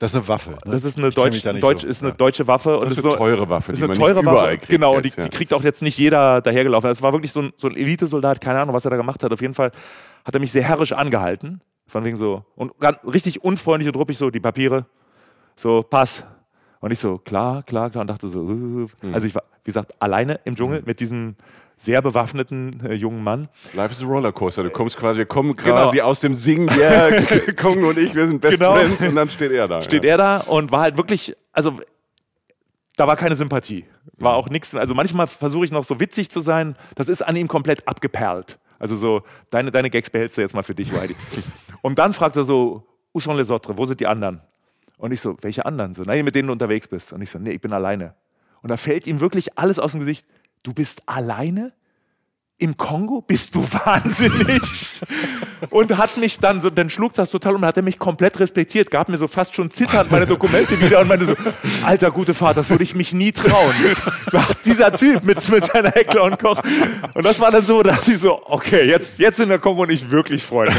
Das 0.00 0.10
ist 0.12 0.16
eine 0.16 0.28
Waffe. 0.28 0.50
Ne? 0.50 0.58
Das 0.72 0.84
ist 0.84 0.98
eine, 0.98 1.10
Deutsch, 1.10 1.42
da 1.42 1.52
Deutsch, 1.52 1.82
so. 1.82 1.86
ist 1.86 2.02
eine 2.02 2.10
Ja. 2.10 2.16
deutsche 2.16 2.46
Waffe. 2.48 2.78
und 2.78 2.88
Das 2.90 2.98
ist 2.98 3.02
so- 3.02 3.10
eine 3.10 3.16
teure 3.18 3.48
Waffe, 3.48 3.72
ist 3.72 3.78
die 3.78 3.84
eine 3.84 3.92
man 3.94 3.98
teure 3.98 4.24
Waffe. 4.26 4.58
genau, 4.68 4.96
jetzt, 4.98 5.16
die, 5.16 5.20
ja. 5.20 5.28
die 5.28 5.36
kriegt 5.36 5.54
auch 5.54 5.62
jetzt 5.62 5.82
nicht 5.82 5.96
jeder 5.98 6.40
dahergelaufen. 6.40 6.90
Es 6.90 7.00
war 7.02 7.12
wirklich 7.12 7.30
so 7.32 7.42
ein, 7.42 7.52
so 7.56 7.68
ein 7.68 7.76
Elitesoldat, 7.76 8.40
keine 8.40 8.58
Ahnung, 8.60 8.74
was 8.74 8.84
er 8.84 8.90
da 8.90 8.96
gemacht 8.96 9.22
hat. 9.22 9.32
Auf 9.32 9.40
jeden 9.40 9.54
Fall 9.54 9.70
hat 10.24 10.34
er 10.34 10.40
mich 10.40 10.50
sehr 10.50 10.64
herrisch 10.64 10.92
angehalten. 10.92 11.60
Von 11.86 12.04
wegen 12.04 12.16
so, 12.16 12.44
und 12.56 12.76
ganz, 12.80 12.98
richtig 13.04 13.44
unfreundlich 13.44 13.88
und 13.88 13.96
ruppig 13.98 14.16
so, 14.18 14.30
die 14.30 14.40
Papiere, 14.40 14.86
so, 15.54 15.82
Pass. 15.82 16.24
Und 16.80 16.90
ich 16.90 16.98
so, 16.98 17.18
klar, 17.18 17.62
klar, 17.62 17.88
klar, 17.90 18.00
und 18.02 18.08
dachte 18.08 18.28
so, 18.28 18.40
Mhm. 18.40 18.88
äh. 19.02 19.12
also 19.12 19.26
ich 19.26 19.34
war, 19.34 19.42
wie 19.64 19.70
gesagt, 19.70 19.94
alleine 20.00 20.40
im 20.44 20.56
Dschungel 20.56 20.82
mit 20.84 20.98
diesem 21.00 21.36
sehr 21.76 22.00
bewaffneten 22.02 22.84
äh, 22.86 22.94
jungen 22.94 23.22
Mann. 23.22 23.48
Life 23.72 23.92
is 23.92 24.02
a 24.02 24.06
Rollercoaster. 24.06 24.62
Du 24.62 24.70
kommst 24.70 24.96
quasi, 24.96 25.18
wir 25.18 25.26
kommen 25.26 25.56
Genau. 25.56 25.70
quasi 25.70 26.00
aus 26.00 26.20
dem 26.20 26.34
Singen, 26.34 26.68
ja, 26.78 27.10
Kongo 27.56 27.88
und 27.90 27.98
ich, 27.98 28.14
wir 28.14 28.26
sind 28.26 28.40
Best 28.40 28.58
Genau. 28.58 28.74
Friends 28.76 29.02
und 29.04 29.14
dann 29.14 29.28
steht 29.28 29.52
er 29.52 29.66
da. 29.68 29.82
steht 29.82 30.04
ja. 30.04 30.10
er 30.12 30.16
da 30.18 30.36
und 30.38 30.70
war 30.72 30.80
halt 30.82 30.96
wirklich, 30.96 31.36
also 31.52 31.78
da 32.96 33.06
war 33.06 33.16
keine 33.16 33.34
Sympathie. 33.36 33.84
War 34.18 34.34
auch 34.34 34.48
nichts. 34.48 34.74
Also 34.74 34.94
manchmal 34.94 35.26
versuche 35.26 35.64
ich 35.64 35.72
noch 35.72 35.84
so 35.84 35.98
witzig 35.98 36.30
zu 36.30 36.40
sein. 36.40 36.76
Das 36.94 37.08
ist 37.08 37.22
an 37.22 37.34
ihm 37.34 37.48
komplett 37.48 37.86
abgeperlt. 37.88 38.58
Also 38.78 38.96
so, 38.96 39.22
deine, 39.50 39.70
deine 39.72 39.90
Gags 39.90 40.10
behältst 40.10 40.36
du 40.38 40.42
jetzt 40.42 40.54
mal 40.54 40.62
für 40.62 40.74
dich, 40.74 40.92
Heidi. 40.92 41.16
und 41.82 41.98
dann 41.98 42.12
fragt 42.12 42.36
er 42.36 42.44
so, 42.44 42.86
où 43.12 43.20
sont 43.20 43.36
les 43.36 43.50
autres? 43.50 43.76
Wo 43.76 43.86
sind 43.86 43.98
die 44.00 44.06
anderen? 44.06 44.40
Und 44.96 45.12
ich 45.12 45.20
so, 45.20 45.36
welche 45.40 45.66
anderen? 45.66 45.94
So, 45.94 46.02
na, 46.06 46.20
mit 46.22 46.34
denen 46.34 46.48
du 46.48 46.52
unterwegs 46.52 46.86
bist. 46.86 47.12
Und 47.12 47.22
ich 47.22 47.30
so, 47.30 47.38
nee, 47.38 47.50
ich 47.52 47.60
bin 47.60 47.72
alleine. 47.72 48.14
Und 48.62 48.70
da 48.70 48.76
fällt 48.76 49.06
ihm 49.06 49.20
wirklich 49.20 49.58
alles 49.58 49.78
aus 49.78 49.90
dem 49.92 50.00
Gesicht. 50.00 50.26
Du 50.64 50.72
bist 50.72 51.02
alleine? 51.08 51.72
Im 52.58 52.76
Kongo? 52.76 53.20
Bist 53.20 53.54
du 53.54 53.62
wahnsinnig? 53.72 54.62
Und 55.70 55.96
hat 55.96 56.16
mich 56.16 56.38
dann 56.38 56.60
so, 56.60 56.70
dann 56.70 56.90
schlug 56.90 57.14
das 57.14 57.30
total 57.30 57.54
um, 57.54 57.64
hat 57.64 57.76
er 57.76 57.82
mich 57.82 57.98
komplett 57.98 58.38
respektiert, 58.40 58.90
gab 58.90 59.08
mir 59.08 59.18
so 59.18 59.28
fast 59.28 59.54
schon 59.54 59.70
zitternd 59.70 60.10
meine 60.10 60.26
Dokumente 60.26 60.80
wieder 60.80 61.00
und 61.00 61.08
meinte 61.08 61.26
so, 61.26 61.34
alter 61.84 62.10
gute 62.10 62.34
Vater, 62.34 62.54
das 62.54 62.70
würde 62.70 62.84
ich 62.84 62.94
mich 62.94 63.12
nie 63.12 63.32
trauen. 63.32 63.74
Sagt 64.26 64.66
dieser 64.66 64.92
Typ 64.92 65.24
mit, 65.24 65.48
mit 65.48 65.66
seiner 65.66 65.90
Heckler 65.90 66.24
und 66.24 66.38
Koch. 66.38 66.60
Und 67.14 67.24
das 67.24 67.40
war 67.40 67.50
dann 67.50 67.64
so, 67.64 67.82
da 67.82 67.92
dachte 67.92 68.12
ich 68.12 68.18
so, 68.18 68.40
okay, 68.46 68.84
jetzt, 68.84 69.18
jetzt 69.18 69.36
sind 69.36 69.48
der 69.48 69.58
Kongo 69.58 69.82
und 69.82 69.90
ich 69.90 70.10
wirklich 70.10 70.42
Freunde. 70.42 70.74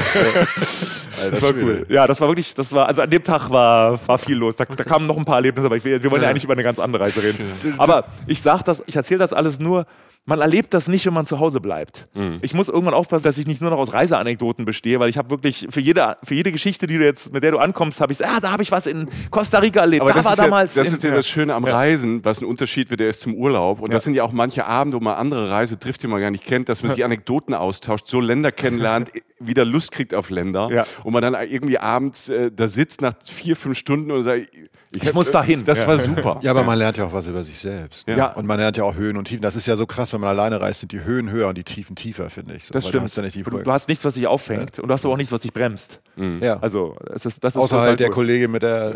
Das 1.31 1.41
war 1.41 1.53
cool. 1.53 1.85
Ja, 1.89 2.07
das 2.07 2.19
war 2.21 2.27
wirklich, 2.27 2.53
das 2.53 2.73
war, 2.73 2.87
also 2.87 3.01
an 3.01 3.09
dem 3.09 3.23
Tag 3.23 3.49
war, 3.49 3.99
war 4.07 4.17
viel 4.17 4.35
los. 4.35 4.57
Da, 4.57 4.65
da 4.65 4.83
kamen 4.83 5.07
noch 5.07 5.17
ein 5.17 5.25
paar 5.25 5.35
Erlebnisse, 5.35 5.67
aber 5.67 5.77
ich, 5.77 5.85
wir 5.85 6.11
wollen 6.11 6.21
ja 6.21 6.29
eigentlich 6.29 6.43
über 6.43 6.53
eine 6.53 6.63
ganz 6.63 6.79
andere 6.79 7.03
Reise 7.03 7.23
reden. 7.23 7.45
Aber 7.77 8.05
ich 8.27 8.41
sag 8.41 8.63
das, 8.63 8.83
ich 8.85 8.95
erzähle 8.95 9.19
das 9.19 9.33
alles 9.33 9.59
nur, 9.59 9.85
man 10.25 10.41
erlebt 10.41 10.73
das 10.73 10.87
nicht, 10.87 11.05
wenn 11.05 11.13
man 11.13 11.25
zu 11.25 11.39
Hause 11.39 11.61
bleibt. 11.61 12.07
Ich 12.41 12.55
muss 12.55 12.67
irgendwann 12.67 12.95
aufpassen, 12.95 13.23
dass 13.23 13.37
ich 13.37 13.45
nicht 13.45 13.61
nur 13.61 13.69
noch 13.69 13.77
aus 13.77 13.93
Reiseanekdoten 13.93 14.65
bestehe, 14.65 14.99
weil 14.99 15.09
ich 15.09 15.17
habe 15.17 15.29
wirklich 15.29 15.67
für 15.69 15.81
jede, 15.81 16.17
für 16.23 16.33
jede 16.33 16.51
Geschichte, 16.51 16.87
die 16.87 16.97
du 16.97 17.05
jetzt, 17.05 17.31
mit 17.31 17.43
der 17.43 17.51
du 17.51 17.59
ankommst, 17.59 18.01
habe 18.01 18.11
ich, 18.11 18.25
ah, 18.25 18.39
da 18.39 18.51
habe 18.51 18.63
ich 18.63 18.71
was 18.71 18.87
in 18.87 19.07
Costa 19.29 19.59
Rica 19.59 19.81
erlebt. 19.81 20.01
Aber 20.01 20.11
da 20.11 20.17
das, 20.17 20.25
war 20.25 20.33
ist 20.33 20.39
ja, 20.39 20.43
damals. 20.45 20.73
das 20.73 20.87
in, 20.87 20.93
ist 20.95 21.03
ja 21.03 21.15
das 21.15 21.27
Schöne 21.27 21.53
am 21.53 21.63
Reisen, 21.63 22.25
was 22.25 22.41
ein 22.41 22.45
Unterschied 22.45 22.89
wird, 22.89 23.01
der 23.01 23.09
ist 23.09 23.21
zum 23.21 23.35
Urlaub. 23.35 23.81
Und 23.81 23.93
das 23.93 24.03
sind 24.03 24.15
ja 24.15 24.23
auch 24.23 24.31
manche 24.31 24.65
Abende, 24.65 24.97
wo 24.97 25.01
man 25.01 25.15
andere 25.15 25.51
Reise 25.51 25.77
trifft, 25.77 26.01
die 26.01 26.07
man 26.07 26.19
gar 26.19 26.31
nicht 26.31 26.45
kennt, 26.45 26.69
dass 26.69 26.81
man 26.81 26.91
sich 26.91 27.05
Anekdoten 27.05 27.53
austauscht, 27.53 28.07
so 28.07 28.19
Länder 28.19 28.51
kennenlernt, 28.51 29.11
wieder 29.39 29.63
Lust 29.63 29.91
kriegt 29.91 30.15
auf 30.15 30.31
Länder. 30.31 30.69
Ja. 30.71 30.87
Und 31.03 31.13
man 31.13 31.21
dann 31.21 31.35
irgendwie 31.35 31.77
abends 31.77 32.29
äh, 32.29 32.51
da 32.51 32.67
sitzt 32.67 33.01
nach 33.01 33.13
vier, 33.23 33.55
fünf 33.55 33.77
Stunden 33.77 34.11
und 34.11 34.23
sagt, 34.23 34.47
ich, 34.95 35.13
muss 35.13 35.31
dahin. 35.31 35.63
Das 35.65 35.79
Ja. 35.81 35.87
war 35.87 35.97
super. 35.97 36.39
Ja, 36.41 36.51
aber 36.51 36.63
man 36.63 36.77
lernt 36.77 36.97
ja 36.97 37.05
auch 37.05 37.13
was 37.13 37.27
über 37.27 37.43
sich 37.43 37.57
selbst. 37.59 38.07
Ne? 38.07 38.17
Ja. 38.17 38.33
Und 38.33 38.45
man 38.45 38.59
lernt 38.59 38.77
ja 38.77 38.83
auch 38.83 38.95
Höhen 38.95 39.17
und 39.17 39.25
Tiefen. 39.27 39.41
Das 39.41 39.55
ist 39.55 39.65
ja 39.65 39.75
so 39.75 39.85
krass, 39.85 40.13
wenn 40.13 40.21
man 40.21 40.29
alleine 40.29 40.59
reist, 40.61 40.79
sind 40.81 40.91
die 40.91 41.03
Höhen 41.03 41.29
höher 41.31 41.47
und 41.47 41.57
die 41.57 41.63
Tiefen 41.63 41.95
tiefer, 41.95 42.29
finde 42.29 42.55
ich. 42.55 42.65
So, 42.65 42.73
Das 42.73 42.83
stimmt. 42.87 43.01
Du 43.01 43.05
hast 43.05 43.17
ja 43.17 43.23
nicht 43.23 43.35
die 43.35 43.43
du, 43.43 43.57
du 43.57 43.71
hast 43.71 43.87
nichts, 43.89 44.03
was 44.05 44.13
dich 44.15 44.27
auffängt 44.27 44.79
und 44.79 44.87
du 44.87 44.93
hast 44.93 45.03
aber 45.05 45.13
auch 45.13 45.17
nichts, 45.17 45.31
was 45.31 45.41
dich 45.41 45.53
bremst. 45.53 46.01
ja. 46.41 46.57
Also, 46.59 46.95
es 47.13 47.25
ist, 47.25 47.43
das 47.43 47.55
ist 47.55 47.61
Außer 47.61 47.79
halt 47.81 47.99
der 47.99 48.07
cool. 48.09 48.13
Kollege 48.13 48.47
mit 48.47 48.63
der, 48.63 48.95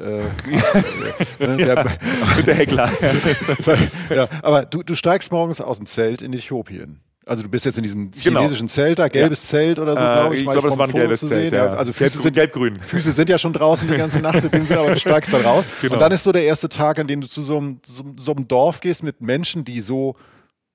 äh, 1.40 1.40
ne, 1.48 1.58
der 1.58 1.86
mit 2.38 2.48
der 2.48 2.56
Heckler. 2.56 2.90
ja, 4.16 4.28
aber 4.42 4.66
du, 4.66 4.84
du 4.84 4.96
steigst 4.96 5.32
morgens 5.32 5.62
aus 5.62 5.78
dem 5.78 5.86
Zelt 5.86 6.22
in 6.22 6.34
Äthiopien. 6.34 7.00
Also 7.30 7.44
du 7.44 7.50
bist 7.50 7.64
jetzt 7.66 7.78
in 7.78 7.84
diesem 7.84 8.12
Genau. 8.12 8.40
chinesischen 8.42 8.68
Zelt 8.68 8.98
da, 9.00 9.08
gelbes 9.08 9.48
Zelt 9.48 9.78
oder 9.80 9.96
so, 9.96 10.02
Äh, 10.02 10.06
glaube 10.14 10.36
ich. 10.36 10.42
ich 10.42 10.46
mal 10.48 10.54
glaube, 10.54 10.70
das 10.70 10.78
war 10.78 10.88
ein 10.88 10.92
Foto 10.92 11.02
gelbes 11.02 11.20
zu 11.20 11.28
Zelt, 11.28 11.52
sehen. 11.52 11.60
ja. 11.60 11.68
Also 11.74 11.94
Füße 11.94 12.18
Gelb- 12.18 12.22
sind, 12.24 12.34
gelb-grün. 12.34 12.80
Füße 12.82 13.12
sind 13.12 13.30
ja 13.30 13.38
schon 13.38 13.54
draußen 13.54 13.88
die 13.88 13.98
ganze 13.98 14.20
Nacht 14.20 14.44
in 14.44 14.52
dem 14.52 14.66
Sinne, 14.66 14.80
aber 14.82 14.92
du 14.94 15.00
steigst 15.00 15.32
dann 15.34 15.42
raus. 15.44 15.64
Genau. 15.82 15.94
Und 15.94 16.00
dann 16.02 16.12
ist 16.12 16.24
so 16.24 16.32
der 16.32 16.44
erste 16.44 16.70
Tag, 16.70 17.00
an 17.00 17.08
dem 17.08 17.22
du 17.22 17.28
zu 17.28 17.42
so 17.44 17.58
einem, 17.58 17.80
so, 17.86 18.04
so 18.18 18.32
einem 18.34 18.48
Dorf 18.48 18.80
gehst 18.82 19.04
mit 19.04 19.22
Menschen, 19.22 19.64
die 19.64 19.80
so 19.80 20.16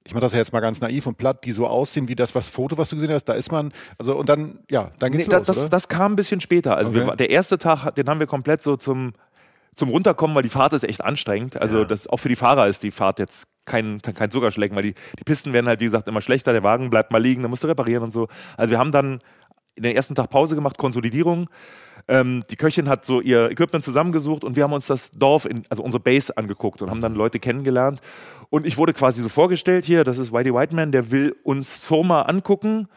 ich 0.07 0.13
mache 0.13 0.21
das 0.21 0.33
ja 0.35 0.39
jetzt 0.39 0.53
mal 0.53 0.61
ganz 0.61 0.83
naiv 0.83 1.07
und 1.07 1.17
platt, 1.17 1.47
die 1.47 1.53
so 1.53 1.67
aussehen 1.67 2.09
wie 2.09 2.15
das 2.15 2.35
was 2.35 2.51
Foto, 2.51 2.77
was 2.77 2.91
du 2.91 2.97
gesehen 2.97 3.11
hast, 3.15 3.25
da 3.25 3.33
ist 3.33 3.51
man, 3.51 3.73
also 3.99 4.15
und 4.15 4.29
dann, 4.29 4.59
ja, 4.71 4.91
dann 4.99 5.11
geht's 5.13 5.27
Nee, 5.29 5.35
los, 5.35 5.47
das, 5.47 5.59
oder? 5.59 5.69
das 5.71 5.89
kam 5.89 6.13
ein 6.13 6.17
bisschen 6.17 6.41
später. 6.43 6.77
Also 6.77 6.91
Okay. 6.91 7.07
wir, 7.07 7.17
der 7.17 7.31
erste 7.31 7.57
Tag, 7.57 7.91
den 7.95 8.07
haben 8.11 8.21
wir 8.21 8.27
komplett 8.27 8.61
so 8.63 8.77
zum, 8.77 9.15
zum 9.75 9.89
Runterkommen, 9.89 10.37
weil 10.37 10.43
die 10.43 10.51
Fahrt 10.51 10.75
ist 10.75 10.85
echt 10.85 11.03
anstrengend. 11.03 11.57
Also 11.57 11.87
das, 11.87 12.07
auch 12.07 12.19
für 12.19 12.29
die 12.29 12.37
Fahrer 12.37 12.67
ist 12.69 12.83
die 12.83 12.91
Fahrt 12.91 13.19
jetzt 13.19 13.45
kein, 13.65 14.01
kein 14.03 14.31
Zuckerschlecken, 14.31 14.77
weil 14.77 14.83
die, 14.83 14.95
die 15.19 15.25
Pisten 15.25 15.53
werden 15.53 15.67
halt, 15.67 15.81
wie 15.81 15.87
gesagt, 15.87 16.09
immer 16.09 16.21
schlechter, 16.21 16.53
der 16.53 16.63
Wagen 16.63 16.91
bleibt 16.91 17.11
mal 17.13 17.23
liegen, 17.23 17.43
dann 17.43 17.51
musst 17.51 17.65
du 17.65 17.69
reparieren 17.69 18.03
und 18.03 18.13
so. 18.13 18.29
Also 18.57 18.71
wir 18.71 18.79
haben 18.79 18.93
dann 18.93 19.19
in 19.75 19.83
den 19.83 19.97
ersten 19.97 20.15
Tag 20.15 20.31
Pause 20.31 20.55
gemacht, 20.55 20.79
Konsolidierung. 20.79 21.49
Ähm, 22.07 22.45
die 22.51 22.57
Köchin 22.57 22.89
hat 22.89 23.05
so 23.07 23.21
ihr 23.21 23.51
Equipment 23.51 23.83
zusammengesucht 23.83 24.45
und 24.45 24.57
wir 24.57 24.65
haben 24.65 24.73
uns 24.73 24.87
das 24.87 25.11
Dorf, 25.11 25.47
in, 25.47 25.63
also 25.71 25.83
unsere 25.83 26.03
Base 26.03 26.37
angeguckt 26.37 26.83
und 26.83 26.91
haben 26.91 27.01
dann 27.01 27.15
Leute 27.15 27.39
kennengelernt. 27.41 28.01
Und 28.51 28.67
ich 28.67 28.77
wurde 28.77 28.93
quasi 28.93 29.23
so 29.23 29.29
vorgestellt 29.29 29.85
hier, 29.85 30.05
das 30.05 30.19
ist 30.19 30.33
Whitey 30.33 30.53
Whiteman, 30.55 30.93
der 30.93 31.11
will 31.11 31.35
uns 31.43 31.83
Soma 31.83 32.23
angucken, 32.23 32.89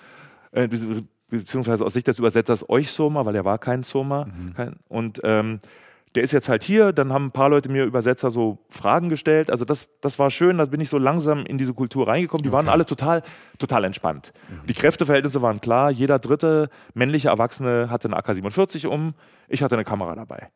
äh, 0.52 0.64
bezieh- 0.64 1.06
beziehungsweise 1.30 1.86
aus 1.86 1.94
Sicht 1.94 2.08
des 2.08 2.20
Übersetzers 2.20 2.70
euch 2.70 2.92
Soma, 2.92 3.26
weil 3.26 3.36
er 3.36 3.46
war 3.46 3.58
kein 3.58 3.82
Soma. 3.84 4.28
Kein, 4.56 4.76
und 4.88 5.22
ähm, 5.24 5.60
der 6.18 6.24
ist 6.24 6.32
jetzt 6.32 6.50
halt 6.50 6.64
hier, 6.64 6.94
dann 6.94 7.14
haben 7.14 7.26
ein 7.26 7.32
paar 7.32 7.48
Leute 7.48 7.70
mir 7.70 7.84
Übersetzer 7.84 8.32
so 8.32 8.58
Fragen 8.70 9.08
gestellt. 9.08 9.52
Also 9.52 9.66
das, 9.66 10.00
das 10.02 10.18
war 10.18 10.32
schön, 10.32 10.58
da 10.58 10.66
bin 10.66 10.82
ich 10.82 10.90
so 10.90 10.98
langsam 10.98 11.46
in 11.46 11.60
diese 11.60 11.76
Kultur 11.76 12.08
reingekommen. 12.08 12.42
Die 12.42 12.52
waren 12.52 12.70
alle 12.70 12.88
total, 12.88 13.22
total 13.60 13.84
entspannt. 13.84 14.34
Die 14.68 14.74
Kräfteverhältnisse 14.74 15.44
waren 15.44 15.62
klar. 15.62 15.92
Jeder 15.92 16.18
dritte 16.18 16.70
männliche 16.96 17.28
Erwachsene 17.28 17.92
hatte 17.92 18.08
eine 18.08 18.18
AK-47 18.18 18.88
um, 18.88 19.14
ich 19.48 19.62
hatte 19.62 19.76
eine 19.76 19.84
Kamera 19.84 20.16
dabei. 20.16 20.50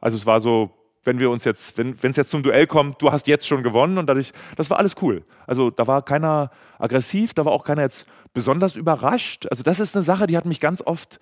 Also 0.00 0.18
es 0.18 0.26
war 0.26 0.38
so, 0.38 0.70
wenn 1.04 1.18
wir 1.18 1.30
uns 1.30 1.44
jetzt, 1.44 1.78
wenn 1.78 1.96
es 2.02 2.16
jetzt 2.16 2.30
zum 2.30 2.42
Duell 2.42 2.66
kommt, 2.66 3.00
du 3.00 3.10
hast 3.10 3.26
jetzt 3.26 3.46
schon 3.46 3.62
gewonnen 3.62 3.96
und 3.96 4.06
dadurch, 4.10 4.32
das 4.56 4.68
war 4.68 4.78
alles 4.78 4.96
cool. 5.00 5.24
Also 5.46 5.70
da 5.70 5.86
war 5.86 6.02
keiner 6.02 6.50
aggressiv, 6.78 7.32
da 7.32 7.46
war 7.46 7.52
auch 7.52 7.64
keiner 7.64 7.80
jetzt 7.80 8.04
besonders 8.34 8.76
überrascht. 8.76 9.46
Also 9.50 9.62
das 9.62 9.80
ist 9.80 9.96
eine 9.96 10.02
Sache, 10.02 10.26
die 10.26 10.36
hat 10.36 10.44
mich 10.44 10.60
ganz 10.60 10.82
oft 10.82 11.20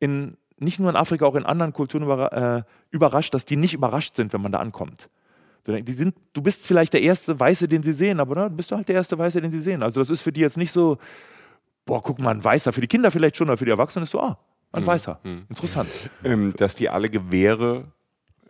in, 0.00 0.36
nicht 0.58 0.78
nur 0.80 0.90
in 0.90 0.96
Afrika, 0.96 1.26
auch 1.26 1.34
in 1.34 1.44
anderen 1.46 1.72
Kulturen 1.72 2.08
äh, 2.08 2.62
überrascht, 2.90 3.34
dass 3.34 3.44
die 3.44 3.56
nicht 3.56 3.74
überrascht 3.74 4.16
sind, 4.16 4.32
wenn 4.32 4.40
man 4.40 4.52
da 4.52 4.58
ankommt. 4.58 5.08
Die 5.66 5.92
sind, 5.92 6.16
du 6.32 6.42
bist 6.42 6.66
vielleicht 6.66 6.92
der 6.92 7.02
erste 7.02 7.38
Weiße, 7.38 7.68
den 7.68 7.84
sie 7.84 7.92
sehen, 7.92 8.18
aber 8.18 8.34
dann 8.34 8.56
bist 8.56 8.72
du 8.72 8.76
halt 8.76 8.88
der 8.88 8.96
erste 8.96 9.16
Weiße, 9.16 9.40
den 9.40 9.52
sie 9.52 9.60
sehen. 9.60 9.82
Also 9.82 10.00
das 10.00 10.10
ist 10.10 10.20
für 10.20 10.32
die 10.32 10.40
jetzt 10.40 10.56
nicht 10.56 10.72
so, 10.72 10.98
boah, 11.86 12.02
guck 12.02 12.18
mal, 12.18 12.30
ein 12.32 12.42
Weißer. 12.42 12.72
Für 12.72 12.80
die 12.80 12.88
Kinder 12.88 13.12
vielleicht 13.12 13.36
schon, 13.36 13.48
aber 13.48 13.56
für 13.56 13.64
die 13.64 13.70
Erwachsenen 13.70 14.02
ist 14.02 14.10
so, 14.10 14.20
ah, 14.20 14.38
ein 14.72 14.84
Weißer. 14.84 15.20
Interessant. 15.48 15.88
Ähm, 16.24 16.52
dass 16.56 16.74
die 16.74 16.88
alle 16.88 17.10
Gewehre 17.10 17.92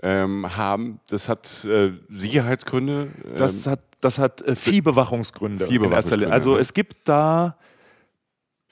ähm, 0.03 0.57
haben, 0.57 1.01
das 1.09 1.29
hat 1.29 1.65
äh, 1.67 1.93
Sicherheitsgründe. 2.09 3.09
Ähm, 3.25 3.37
Das 3.37 3.67
hat, 3.67 3.81
das 4.01 4.19
hat 4.19 4.41
äh, 4.43 4.57
Viehbewachungsgründe. 4.57 5.67
Viehbewachungsgründe. 5.67 6.33
Also 6.33 6.57
es 6.57 6.73
gibt 6.73 7.09
da 7.09 7.57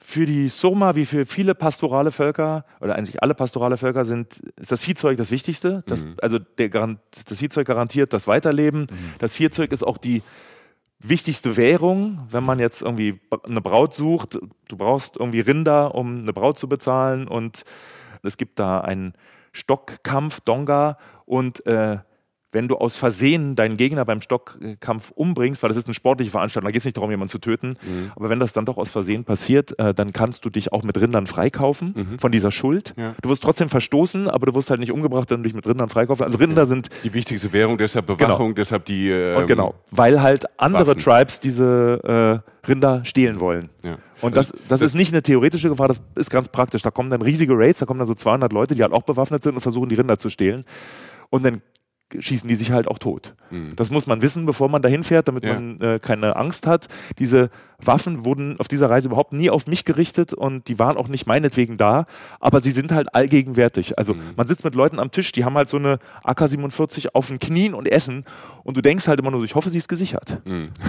für 0.03 0.25
die 0.25 0.49
Surma 0.49 0.95
wie 0.95 1.05
für 1.05 1.25
viele 1.25 1.53
pastorale 1.53 2.11
Völker 2.11 2.65
oder 2.79 2.95
eigentlich 2.95 3.21
alle 3.21 3.35
pastorale 3.35 3.77
Völker 3.77 4.03
sind, 4.03 4.39
ist 4.57 4.71
das 4.71 4.81
Viehzeug 4.81 5.17
das 5.17 5.29
Wichtigste. 5.31 5.83
Das, 5.87 6.03
Mhm. 6.03 6.15
Also 6.21 6.39
der, 6.39 6.69
das 6.69 7.37
Viehzeug 7.37 7.67
garantiert 7.67 8.11
das 8.11 8.27
Weiterleben. 8.27 8.87
Das 9.19 9.35
Viehzeug 9.35 9.71
ist 9.71 9.83
auch 9.83 9.99
die 9.99 10.23
wichtigste 10.99 11.55
Währung, 11.55 12.25
wenn 12.29 12.43
man 12.43 12.57
jetzt 12.59 12.81
irgendwie 12.81 13.19
eine 13.43 13.61
Braut 13.61 13.93
sucht. 13.93 14.39
Du 14.67 14.77
brauchst 14.77 15.17
irgendwie 15.17 15.41
Rinder, 15.41 15.93
um 15.93 16.21
eine 16.21 16.33
Braut 16.33 16.57
zu 16.57 16.67
bezahlen 16.67 17.27
und 17.27 17.63
es 18.23 18.37
gibt 18.37 18.59
da 18.59 18.81
einen 18.81 19.13
Stockkampf, 19.53 20.41
Donga 20.41 20.97
und 21.25 21.65
äh, 21.65 21.99
wenn 22.51 22.67
du 22.67 22.77
aus 22.77 22.95
Versehen 22.95 23.55
deinen 23.55 23.77
Gegner 23.77 24.05
beim 24.05 24.21
Stockkampf 24.21 25.11
umbringst, 25.11 25.63
weil 25.63 25.69
das 25.69 25.77
ist 25.77 25.87
eine 25.87 25.93
sportliche 25.93 26.31
Veranstaltung, 26.31 26.67
da 26.67 26.71
geht 26.71 26.81
es 26.81 26.85
nicht 26.85 26.97
darum, 26.97 27.11
jemanden 27.11 27.31
zu 27.31 27.39
töten, 27.39 27.75
aber 28.15 28.29
wenn 28.29 28.39
das 28.39 28.53
dann 28.53 28.65
doch 28.65 28.77
aus 28.77 28.89
Versehen 28.89 29.23
passiert, 29.23 29.77
äh, 29.79 29.93
dann 29.93 30.11
kannst 30.13 30.45
du 30.45 30.49
dich 30.49 30.73
auch 30.73 30.83
mit 30.83 30.99
Rindern 30.99 31.27
freikaufen 31.27 32.17
von 32.19 32.31
dieser 32.31 32.51
Schuld. 32.51 32.93
Ja. 32.97 33.15
Du 33.21 33.29
wirst 33.29 33.43
trotzdem 33.43 33.69
verstoßen, 33.69 34.29
aber 34.29 34.45
du 34.47 34.55
wirst 34.55 34.69
halt 34.69 34.79
nicht 34.79 34.91
umgebracht, 34.91 35.29
wenn 35.29 35.37
du 35.37 35.43
dich 35.43 35.53
mit 35.53 35.67
Rindern 35.67 35.89
freikaufen. 35.89 36.23
Also 36.23 36.37
Rinder 36.37 36.65
sind 36.65 36.89
Die 37.03 37.13
wichtigste 37.13 37.51
Währung, 37.53 37.77
deshalb 37.77 38.07
Bewachung, 38.07 38.55
deshalb 38.55 38.85
die. 38.85 39.09
Ähm, 39.09 39.37
und 39.37 39.47
genau, 39.47 39.75
weil 39.91 40.21
halt 40.21 40.45
andere 40.59 40.87
Waffen. 40.87 40.99
Tribes 40.99 41.39
diese 41.39 42.43
äh, 42.43 42.67
Rinder 42.67 43.03
stehlen 43.05 43.39
wollen. 43.39 43.69
Ja. 43.83 43.97
Und 44.21 44.35
das, 44.35 44.51
Also, 44.51 44.63
das, 44.69 44.81
ist 44.81 44.95
nicht 44.95 45.13
eine 45.13 45.21
theoretische 45.21 45.69
Gefahr, 45.69 45.87
das 45.87 46.01
ist 46.15 46.29
ganz 46.29 46.49
praktisch. 46.49 46.81
Da 46.81 46.91
kommen 46.91 47.09
dann 47.09 47.21
riesige 47.21 47.53
Raids, 47.55 47.79
da 47.79 47.85
kommen 47.85 47.99
dann 47.99 48.07
so 48.07 48.13
200 48.13 48.53
Leute, 48.53 48.75
die 48.75 48.83
halt 48.83 48.93
auch 48.93 49.03
bewaffnet 49.03 49.43
sind 49.43 49.55
und 49.55 49.61
versuchen, 49.61 49.89
die 49.89 49.95
Rinder 49.95 50.19
zu 50.19 50.29
stehlen. 50.29 50.65
Und 51.29 51.45
dann 51.45 51.61
schießen 52.19 52.47
die 52.47 52.55
sich 52.55 52.71
halt 52.71 52.87
auch 52.87 52.97
tot. 52.99 53.35
Das 53.75 53.89
muss 53.91 54.07
man 54.07 54.21
wissen, 54.21 54.45
bevor 54.45 54.69
man 54.69 54.81
dahin 54.81 55.03
fährt, 55.03 55.27
damit 55.27 55.43
Mhm. 55.43 55.49
Ja. 55.49 55.53
man 55.55 55.79
äh, 55.81 55.99
keine 55.99 56.35
Angst 56.37 56.67
hat. 56.67 56.87
Diese 57.19 57.49
Waffen 57.83 58.25
wurden 58.25 58.59
auf 58.59 58.67
dieser 58.67 58.89
Reise 58.89 59.07
überhaupt 59.07 59.33
nie 59.33 59.49
auf 59.49 59.67
mich 59.67 59.85
gerichtet 59.85 60.33
und 60.33 60.67
die 60.67 60.79
waren 60.79 60.97
auch 60.97 61.07
nicht 61.07 61.27
meinetwegen 61.27 61.77
da, 61.77 62.05
aber 62.39 62.59
sie 62.59 62.71
sind 62.71 62.91
halt 62.91 63.13
allgegenwärtig. 63.15 63.97
Also 63.97 64.13
Mhm. 64.13 64.21
man 64.35 64.47
sitzt 64.47 64.63
mit 64.63 64.75
Leuten 64.75 64.99
am 64.99 65.11
Tisch, 65.11 65.31
die 65.31 65.45
haben 65.45 65.55
halt 65.55 65.69
so 65.69 65.77
eine 65.77 65.99
AK-47 66.23 67.09
auf 67.13 67.27
den 67.27 67.39
Knien 67.39 67.73
und 67.73 67.87
essen 67.87 68.25
und 68.63 68.77
du 68.77 68.81
denkst 68.81 69.07
halt 69.07 69.19
immer 69.19 69.31
nur 69.31 69.39
so, 69.39 69.45
ich 69.45 69.55
hoffe, 69.55 69.69
sie 69.69 69.77
ist 69.77 69.87
gesichert. 69.87 70.41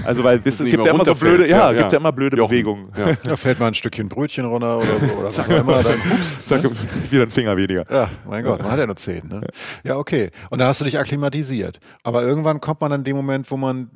Also 0.05 0.25
weil 0.25 0.41
es 0.45 0.59
gibt 0.63 0.85
ja 0.85 0.93
immer 0.95 1.05
so 1.05 1.15
blöde, 1.15 1.49
ja, 1.49 1.57
Ja, 1.59 1.73
ja. 1.73 1.79
gibt 1.81 1.93
ja 1.93 1.99
immer 1.99 2.13
blöde 2.13 2.37
Jochen. 2.37 2.51
Bewegungen. 2.51 2.89
Ja. 2.97 3.13
Da 3.25 3.37
fällt 3.37 3.59
mal 3.61 3.69
ein 3.69 3.75
Stückchen 3.75 4.09
Brötchen 4.09 4.45
runter 4.45 4.79
oder 4.79 4.87
so 5.01 5.07
oder 5.17 5.25
was 5.27 5.39
auch 5.41 5.49
immer. 5.49 5.83
Dann, 5.83 5.99
ups. 6.13 6.41
Zack, 6.47 6.63
wieder 7.11 7.23
ein 7.23 7.31
Finger 7.31 7.57
weniger. 7.57 7.85
Ja, 7.91 8.09
mein 8.29 8.45
Gott, 8.45 8.61
man 8.63 8.71
hat 8.71 8.79
ja 8.79 8.87
nur 8.87 8.97
zehn. 8.97 9.27
Ne? 9.29 9.41
Ja, 9.85 9.97
okay. 9.97 10.31
Und 10.51 10.59
da 10.59 10.67
hast 10.67 10.81
du 10.81 10.85
dich 10.85 10.99
akklimatisiert. 10.99 11.79
Aber 12.03 12.23
irgendwann 12.23 12.61
kommt 12.61 12.81
man 12.81 12.93
an 12.93 13.05
dem 13.05 13.17
Moment, 13.17 13.51
wo 13.51 13.57
man 13.57 13.91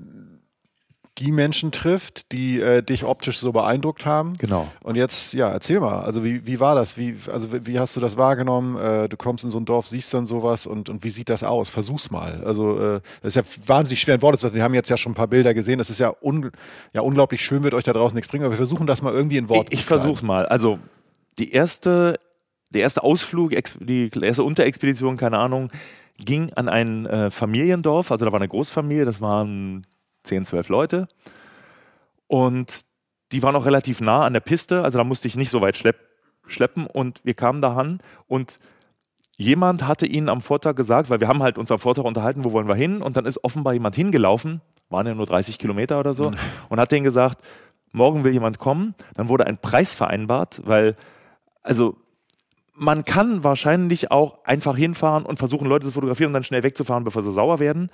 die 1.19 1.33
Menschen 1.33 1.73
trifft, 1.73 2.31
die 2.33 2.61
äh, 2.61 2.83
dich 2.83 3.03
optisch 3.05 3.39
so 3.39 3.51
beeindruckt 3.51 4.05
haben. 4.05 4.35
Genau. 4.37 4.69
Und 4.83 4.97
jetzt, 4.97 5.33
ja, 5.33 5.49
erzähl 5.49 5.81
mal. 5.81 6.01
Also 6.01 6.23
wie, 6.25 6.47
wie 6.47 6.61
war 6.61 6.75
das? 6.75 6.99
Wie, 6.99 7.17
also 7.33 7.49
wie- 7.67 7.79
hast 7.79 7.97
du 7.97 8.01
das 8.01 8.19
wahrgenommen? 8.19 8.77
Äh, 8.77 9.09
du 9.09 9.17
kommst 9.17 9.43
in 9.43 9.51
so 9.51 9.59
ein 9.59 9.65
Dorf, 9.65 9.89
siehst 9.89 10.13
dann 10.13 10.27
sowas 10.27 10.67
und, 10.67 10.91
und 10.91 11.05
wie 11.05 11.09
sieht 11.09 11.31
das 11.31 11.43
aus? 11.43 11.71
Versuch's 11.71 12.11
mal. 12.11 12.45
Also 12.45 12.79
äh, 12.79 13.01
das 13.23 13.35
ist 13.35 13.37
ja 13.37 13.43
wahnsinnig 13.67 14.01
schwer 14.01 14.17
in 14.17 14.23
Worte 14.23 14.37
zu 14.39 14.47
fassen. 14.47 14.57
Wir 14.57 14.63
haben 14.63 14.75
jetzt 14.75 14.91
ja 14.91 14.99
schon 14.99 15.13
ein 15.13 15.15
paar 15.15 15.29
Bilder 15.29 15.55
gesehen. 15.55 15.79
Das 15.79 15.89
ist 15.89 16.01
ja, 16.01 16.13
un, 16.23 16.51
ja 16.93 17.01
unglaublich 17.01 17.41
schön, 17.43 17.63
wird 17.63 17.73
euch 17.73 17.85
da 17.85 17.95
draußen 17.95 18.15
nichts 18.15 18.29
bringen, 18.31 18.45
aber 18.45 18.53
wir 18.53 18.59
versuchen 18.59 18.87
das 18.87 19.01
mal 19.01 19.15
irgendwie 19.15 19.39
in 19.39 19.49
Worte 19.49 19.73
Ich, 19.73 19.79
ich 19.79 19.85
zu 19.85 19.89
kleiden. 19.89 20.03
versuch's 20.03 20.23
mal. 20.23 20.45
Also 20.47 20.79
die 21.39 21.51
erste, 21.53 22.19
der 22.71 22.83
erste 22.83 23.03
Ausflug, 23.03 23.53
die 23.81 24.11
erste 24.21 24.43
Unterexpedition, 24.45 25.17
keine 25.17 25.39
Ahnung, 25.39 25.71
ging 26.19 26.53
an 26.55 26.69
ein 26.69 27.07
äh, 27.07 27.31
Familiendorf. 27.31 28.11
Also 28.11 28.25
da 28.27 28.33
war 28.33 28.39
eine 28.41 28.49
Großfamilie, 28.49 29.05
das 29.07 29.21
waren 29.23 29.83
10, 30.27 30.45
12 30.45 30.69
Leute. 30.69 31.09
Und 32.27 32.85
die 33.33 33.43
waren 33.43 33.57
auch 33.57 33.67
relativ 33.67 34.01
nah 34.01 34.25
an 34.25 34.33
der 34.33 34.41
Piste, 34.41 34.83
also 34.83 34.99
da 34.99 35.05
musste 35.05 35.29
ich 35.29 35.37
nicht 35.37 35.51
so 35.51 35.61
weit 35.61 35.77
schlepp, 35.77 35.97
schleppen. 36.47 36.87
Und 36.87 37.25
wir 37.25 37.35
kamen 37.35 37.61
da 37.61 37.77
an 37.77 38.01
und 38.27 38.59
jemand 39.37 39.87
hatte 39.87 40.07
ihnen 40.07 40.29
am 40.29 40.41
Vortag 40.41 40.77
gesagt, 40.77 41.11
weil 41.11 41.21
wir 41.21 41.29
haben 41.29 41.43
halt 41.43 41.59
uns 41.59 41.71
am 41.71 41.79
Vortag 41.79 42.05
unterhalten, 42.05 42.45
wo 42.45 42.53
wollen 42.53 42.69
wir 42.69 42.75
hin? 42.75 43.03
Und 43.03 43.17
dann 43.17 43.27
ist 43.27 43.43
offenbar 43.45 43.75
jemand 43.75 43.95
hingelaufen, 43.97 44.61
waren 44.89 45.07
ja 45.07 45.15
nur 45.15 45.27
30 45.27 45.59
Kilometer 45.59 46.01
oder 46.01 46.15
so, 46.15 46.31
und 46.69 46.81
hat 46.81 46.93
denen 46.93 47.05
gesagt, 47.05 47.43
morgen 47.93 48.25
will 48.25 48.33
jemand 48.33 48.59
kommen. 48.59 48.95
Dann 49.15 49.29
wurde 49.29 49.47
ein 49.47 49.59
Preis 49.59 49.95
vereinbart, 49.95 50.63
weil, 50.65 50.97
also 51.63 51.97
man 52.77 53.05
kann 53.05 53.43
wahrscheinlich 53.43 54.11
auch 54.11 54.45
einfach 54.45 54.77
hinfahren 54.77 55.25
und 55.25 55.39
versuchen, 55.39 55.67
Leute 55.67 55.87
zu 55.87 55.93
fotografieren 55.93 56.29
und 56.29 56.35
dann 56.35 56.45
schnell 56.45 56.63
wegzufahren, 56.63 57.05
bevor 57.05 57.23
sie 57.23 57.33
sauer 57.33 57.59
werden. 57.59 57.91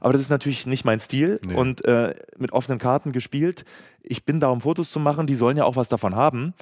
Aber 0.00 0.12
das 0.12 0.22
ist 0.22 0.30
natürlich 0.30 0.66
nicht 0.66 0.84
mein 0.84 1.00
Stil 1.00 1.40
und 1.54 1.84
äh, 1.86 2.14
mit 2.38 2.52
offenen 2.52 2.78
Karten 2.78 3.12
gespielt. 3.12 3.64
Ich 4.02 4.24
bin 4.24 4.38
da, 4.38 4.48
um 4.48 4.60
Fotos 4.60 4.90
zu 4.90 5.00
machen. 5.00 5.26
Die 5.26 5.34
sollen 5.34 5.56
ja 5.56 5.64
auch 5.64 5.76
was 5.76 5.88
davon 5.88 6.14
haben. 6.14 6.54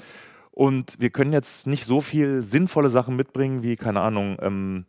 Und 0.53 1.01
wir 1.01 1.11
können 1.11 1.33
jetzt 1.33 1.67
nicht 1.67 1.85
so 1.85 2.01
viel 2.01 2.45
sinnvolle 2.45 2.89
Sachen 2.89 3.17
mitbringen 3.17 3.65
wie, 3.65 3.75
keine 3.75 4.01
Ahnung, 4.01 4.37
ähm, 4.41 4.87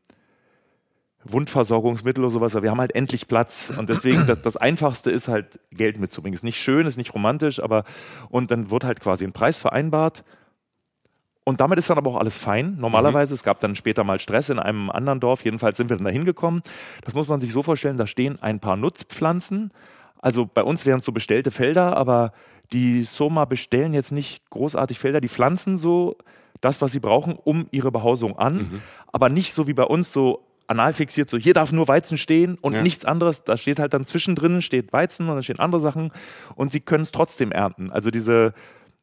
Wundversorgungsmittel 1.24 2.24
oder 2.24 2.32
sowas. 2.32 2.56
Aber 2.56 2.64
wir 2.64 2.72
haben 2.72 2.80
halt 2.80 2.94
endlich 2.94 3.28
Platz. 3.28 3.74
Und 3.76 3.90
deswegen, 3.90 4.28
das, 4.28 4.42
das 4.44 4.58
Einfachste 4.58 5.10
ist 5.10 5.28
halt, 5.28 5.60
Geld 5.72 6.00
mitzubringen. 6.00 6.36
Ist 6.36 6.44
nicht 6.44 6.62
schön, 6.62 6.86
ist 6.86 6.98
nicht 6.98 7.16
romantisch, 7.16 7.62
aber 7.62 7.84
und 8.30 8.52
dann 8.52 8.70
wird 8.70 8.84
halt 8.84 9.00
quasi 9.00 9.26
ein 9.26 9.34
Preis 9.34 9.58
vereinbart. 9.58 10.24
Und 11.48 11.62
damit 11.62 11.78
ist 11.78 11.90
dann 11.90 11.98
aber 11.98 12.10
auch 12.10 12.16
alles 12.18 12.38
fein. 12.38 12.76
Normalerweise, 12.80 13.34
es 13.36 13.44
gab 13.44 13.60
dann 13.60 13.76
später 13.76 14.04
mal 14.04 14.20
Stress 14.20 14.50
in 14.50 14.58
einem 14.60 14.90
anderen 14.90 15.20
Dorf. 15.20 15.46
Jedenfalls 15.46 15.78
sind 15.78 15.90
wir 15.90 15.96
dann 15.96 16.06
da 16.06 16.12
hingekommen. 16.12 16.62
Das 17.04 17.14
muss 17.14 17.28
man 17.28 17.40
sich 17.40 17.52
so 17.52 17.62
vorstellen, 17.62 17.98
da 17.98 18.08
stehen 18.08 18.42
ein 18.42 18.60
paar 18.60 18.76
Nutzpflanzen. 18.78 19.72
Also 20.20 20.48
bei 20.52 20.64
uns 20.64 20.88
wären 20.88 21.00
es 21.00 21.06
so 21.06 21.12
bestellte 21.12 21.52
Felder, 21.52 21.96
aber 21.98 22.32
die 22.74 23.04
Soma 23.04 23.46
bestellen 23.46 23.94
jetzt 23.94 24.12
nicht 24.12 24.50
großartig 24.50 24.98
Felder. 24.98 25.22
Die 25.22 25.30
pflanzen 25.30 25.78
so 25.78 26.18
das, 26.62 26.82
was 26.82 26.92
sie 26.94 27.00
brauchen, 27.00 27.38
um 27.44 27.68
ihre 27.70 27.92
Behausung 27.92 28.40
an. 28.40 28.82
Aber 29.14 29.30
nicht 29.30 29.54
so 29.54 29.68
wie 29.68 29.74
bei 29.74 29.84
uns 29.84 30.12
so 30.12 30.48
anal 30.66 30.94
fixiert, 30.94 31.30
so 31.30 31.38
hier 31.38 31.54
darf 31.54 31.72
nur 31.72 31.88
Weizen 31.88 32.18
stehen 32.18 32.58
und 32.60 32.74
Ja. 32.74 32.82
nichts 32.82 33.06
anderes. 33.06 33.44
Da 33.44 33.56
steht 33.56 33.78
halt 33.78 33.94
dann 33.94 34.08
zwischendrin 34.08 34.64
steht 34.64 34.92
Weizen 34.94 35.30
und 35.30 35.36
dann 35.36 35.44
stehen 35.44 35.60
andere 35.60 35.80
Sachen 35.80 36.12
und 36.56 36.72
sie 36.72 36.80
können 36.80 37.04
es 37.04 37.12
trotzdem 37.12 37.52
ernten. 37.52 37.92
Also 37.92 38.10
diese 38.10 38.54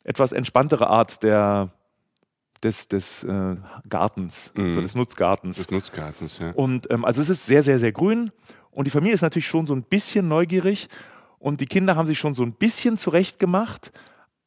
etwas 0.02 0.32
entspanntere 0.32 0.88
Art 0.88 1.22
der 1.22 1.70
des, 2.62 2.88
des 2.88 3.24
äh, 3.24 3.56
Gartens, 3.88 4.52
so 4.54 4.80
des 4.80 4.94
Nutzgartens. 4.94 5.56
Des 5.56 5.70
Nutzgartens, 5.70 6.38
ja. 6.38 6.52
Und 6.52 6.90
ähm, 6.90 7.04
also 7.04 7.20
es 7.20 7.28
ist 7.28 7.46
sehr, 7.46 7.62
sehr, 7.62 7.78
sehr 7.78 7.92
grün. 7.92 8.30
Und 8.70 8.86
die 8.86 8.90
Familie 8.90 9.14
ist 9.14 9.22
natürlich 9.22 9.48
schon 9.48 9.66
so 9.66 9.74
ein 9.74 9.82
bisschen 9.82 10.28
neugierig. 10.28 10.88
Und 11.38 11.60
die 11.60 11.66
Kinder 11.66 11.96
haben 11.96 12.06
sich 12.06 12.18
schon 12.18 12.34
so 12.34 12.42
ein 12.42 12.52
bisschen 12.52 12.96
zurecht 12.96 13.38
gemacht. 13.38 13.92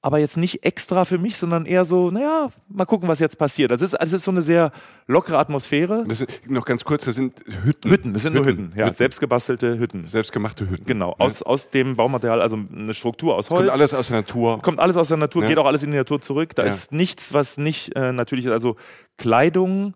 Aber 0.06 0.20
jetzt 0.20 0.38
nicht 0.38 0.64
extra 0.64 1.04
für 1.04 1.18
mich, 1.18 1.36
sondern 1.36 1.66
eher 1.66 1.84
so, 1.84 2.12
naja, 2.12 2.50
mal 2.70 2.86
gucken, 2.86 3.10
was 3.10 3.18
jetzt 3.18 3.40
passiert. 3.40 3.72
Das 3.72 3.82
ist, 3.82 3.94
das 4.00 4.14
ist 4.14 4.24
so 4.24 4.30
eine 4.30 4.44
sehr 4.44 4.72
lockere 5.08 5.40
Atmosphäre. 5.40 6.06
Sind, 6.10 6.30
noch 6.48 6.64
ganz 6.66 6.84
kurz, 6.84 7.06
das 7.06 7.16
sind 7.16 7.40
Hütten. 7.64 7.90
Hütten, 7.90 8.14
das 8.14 8.22
sind 8.22 8.36
nur 8.36 8.46
Hütten. 8.46 8.72
Ja, 8.76 8.94
selbstgebastelte 8.94 9.80
Hütten. 9.80 10.06
Selbstgemachte 10.06 10.70
Hütten. 10.70 10.86
Genau, 10.86 11.16
Ja. 11.18 11.26
aus, 11.26 11.42
aus 11.42 11.72
dem 11.72 11.96
Baumaterial, 11.96 12.40
also 12.40 12.56
eine 12.72 12.94
Struktur 12.94 13.34
aus 13.34 13.50
Holz. 13.50 13.62
Kommt 13.68 13.72
alles 13.72 13.96
aus 13.96 14.08
der 14.10 14.18
Natur. 14.18 14.62
Kommt 14.62 14.80
alles 14.80 14.96
aus 14.96 15.08
der 15.08 15.18
Natur, 15.18 15.42
Ja. 15.42 15.48
geht 15.50 15.58
auch 15.58 15.66
alles 15.66 15.82
in 15.82 15.90
die 15.90 15.98
Natur 15.98 16.22
zurück. 16.22 16.54
Da 16.54 16.62
ist 16.62 16.92
nichts, 16.92 17.34
was 17.34 17.58
nicht 17.58 17.96
äh, 17.96 18.12
natürlich 18.12 18.46
ist. 18.46 18.52
Also 18.52 18.76
Kleidung, 19.18 19.96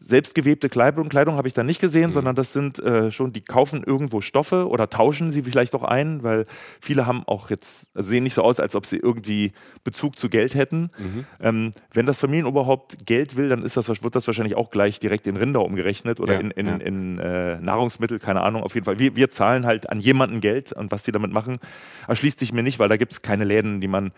selbstgewebte 0.00 0.68
Kleidung, 0.68 1.08
Kleidung 1.08 1.36
habe 1.36 1.48
ich 1.48 1.54
da 1.54 1.62
nicht 1.62 1.80
Mhm. 1.80 1.86
gesehen, 1.86 2.12
sondern 2.12 2.34
das 2.36 2.52
sind 2.52 2.78
äh, 2.78 3.10
schon, 3.10 3.32
die 3.32 3.40
kaufen 3.42 3.82
irgendwo 3.84 4.20
Stoffe 4.20 4.68
oder 4.68 4.88
tauschen 4.90 5.30
sie 5.30 5.42
vielleicht 5.42 5.74
auch 5.74 5.82
ein, 5.82 6.22
weil 6.22 6.46
viele 6.80 7.06
haben 7.06 7.24
auch 7.26 7.50
jetzt, 7.50 7.90
also 7.94 8.08
sehen 8.08 8.22
nicht 8.22 8.34
so 8.34 8.42
aus, 8.42 8.60
als 8.60 8.74
ob 8.76 8.86
sie 8.86 8.96
irgendwie 8.96 9.52
Bezug 9.84 10.18
zu 10.18 10.28
Geld 10.28 10.54
hätten. 10.54 10.90
Mhm. 10.98 11.26
Ähm, 11.40 11.70
wenn 11.92 12.06
das 12.06 12.18
Familienoberhaupt 12.18 13.06
Geld 13.06 13.36
will, 13.36 13.48
dann 13.48 13.62
ist 13.62 13.76
das, 13.76 13.88
wird 13.88 14.14
das 14.14 14.26
wahrscheinlich 14.26 14.56
auch 14.56 14.70
gleich 14.70 15.00
direkt 15.00 15.26
in 15.26 15.36
Rinder 15.36 15.64
umgerechnet 15.64 16.20
oder 16.20 16.34
Ja, 16.34 16.40
in, 16.40 16.50
in, 16.52 16.66
ja. 16.66 16.76
in 16.76 17.18
äh, 17.18 17.60
Nahrungsmittel, 17.60 18.18
keine 18.18 18.42
Ahnung, 18.42 18.62
auf 18.62 18.74
jeden 18.74 18.84
Fall. 18.84 18.98
Wir, 18.98 19.16
wir 19.16 19.30
zahlen 19.30 19.66
halt 19.66 19.90
an 19.90 20.00
jemanden 20.00 20.40
Geld 20.40 20.72
und 20.72 20.90
was 20.92 21.02
die 21.02 21.12
damit 21.12 21.32
machen, 21.32 21.58
erschließt 22.06 22.38
sich 22.38 22.52
mir 22.52 22.62
nicht, 22.62 22.78
weil 22.78 22.88
da 22.88 22.96
gibt 22.96 23.12
es 23.12 23.22
keine 23.22 23.44
Läden, 23.44 23.80
die 23.80 23.88
man 23.88 24.12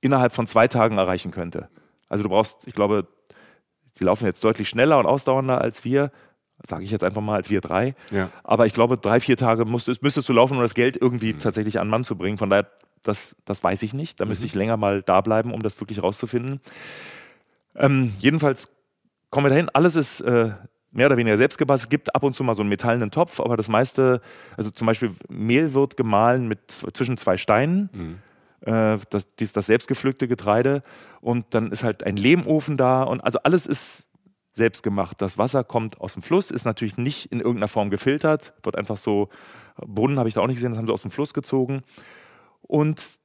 innerhalb 0.00 0.32
von 0.32 0.46
zwei 0.46 0.68
Tagen 0.68 0.98
erreichen 0.98 1.30
könnte. 1.32 1.68
Also 2.08 2.22
du 2.24 2.30
brauchst, 2.30 2.66
ich 2.66 2.74
glaube, 2.74 3.06
die 3.98 4.04
laufen 4.04 4.26
jetzt 4.26 4.42
deutlich 4.44 4.68
schneller 4.68 4.98
und 4.98 5.06
ausdauernder 5.06 5.60
als 5.60 5.84
wir, 5.84 6.10
sage 6.66 6.84
ich 6.84 6.90
jetzt 6.90 7.04
einfach 7.04 7.22
mal, 7.22 7.36
als 7.36 7.50
wir 7.50 7.60
drei. 7.60 7.94
Ja. 8.10 8.30
Aber 8.44 8.66
ich 8.66 8.74
glaube, 8.74 8.98
drei, 8.98 9.20
vier 9.20 9.36
Tage 9.36 9.64
musstest, 9.64 10.02
müsstest 10.02 10.28
du 10.28 10.32
laufen, 10.32 10.56
um 10.56 10.62
das 10.62 10.74
Geld 10.74 10.96
irgendwie 11.00 11.34
tatsächlich 11.34 11.78
an 11.80 11.88
Mann 11.88 12.04
zu 12.04 12.16
bringen. 12.16 12.38
Von 12.38 12.50
daher, 12.50 12.68
das, 13.02 13.36
das 13.44 13.62
weiß 13.62 13.82
ich 13.82 13.94
nicht. 13.94 14.20
Da 14.20 14.24
müsste 14.24 14.46
ich 14.46 14.54
länger 14.54 14.76
mal 14.76 15.02
da 15.02 15.20
bleiben, 15.20 15.54
um 15.54 15.62
das 15.62 15.80
wirklich 15.80 16.02
rauszufinden. 16.02 16.60
Ähm, 17.76 18.12
jedenfalls 18.18 18.70
kommen 19.30 19.46
wir 19.46 19.50
dahin. 19.50 19.68
Alles 19.72 19.94
ist 19.94 20.20
äh, 20.20 20.50
mehr 20.90 21.06
oder 21.06 21.16
weniger 21.16 21.36
selbst 21.36 21.58
gebastelt. 21.58 21.86
Es 21.86 21.90
gibt 21.90 22.14
ab 22.14 22.24
und 22.24 22.34
zu 22.34 22.42
mal 22.44 22.54
so 22.54 22.62
einen 22.62 22.70
metallenen 22.70 23.10
Topf, 23.10 23.40
aber 23.40 23.56
das 23.56 23.68
meiste, 23.68 24.20
also 24.56 24.70
zum 24.70 24.86
Beispiel 24.86 25.12
Mehl 25.28 25.74
wird 25.74 25.96
gemahlen 25.96 26.48
mit 26.48 26.70
zwischen 26.70 27.16
zwei 27.16 27.36
Steinen. 27.36 28.20
Äh, 28.62 28.98
das, 29.10 29.26
das 29.36 29.66
selbstgepflückte 29.66 30.28
Getreide. 30.28 30.82
Und 31.20 31.46
dann 31.50 31.70
ist 31.70 31.84
halt 31.84 32.04
ein 32.04 32.16
Lehmofen 32.16 32.76
da. 32.76 33.02
Und 33.02 33.20
also 33.20 33.38
alles 33.42 33.66
ist 33.66 34.08
selbst 34.52 34.82
gemacht. 34.82 35.22
Das 35.22 35.38
Wasser 35.38 35.64
kommt 35.64 36.00
aus 36.00 36.14
dem 36.14 36.22
Fluss, 36.22 36.50
ist 36.50 36.64
natürlich 36.64 36.98
nicht 36.98 37.32
in 37.32 37.38
irgendeiner 37.38 37.68
Form 37.68 37.90
gefiltert, 37.90 38.52
wird 38.62 38.76
einfach 38.76 38.96
so, 38.96 39.28
Brunnen 39.76 40.18
habe 40.18 40.28
ich 40.28 40.34
da 40.34 40.40
auch 40.40 40.46
nicht 40.46 40.56
gesehen, 40.56 40.72
das 40.72 40.78
haben 40.78 40.86
sie 40.86 40.92
aus 40.92 41.02
dem 41.02 41.10
Fluss 41.10 41.32
gezogen. 41.32 41.82
Und 42.60 43.20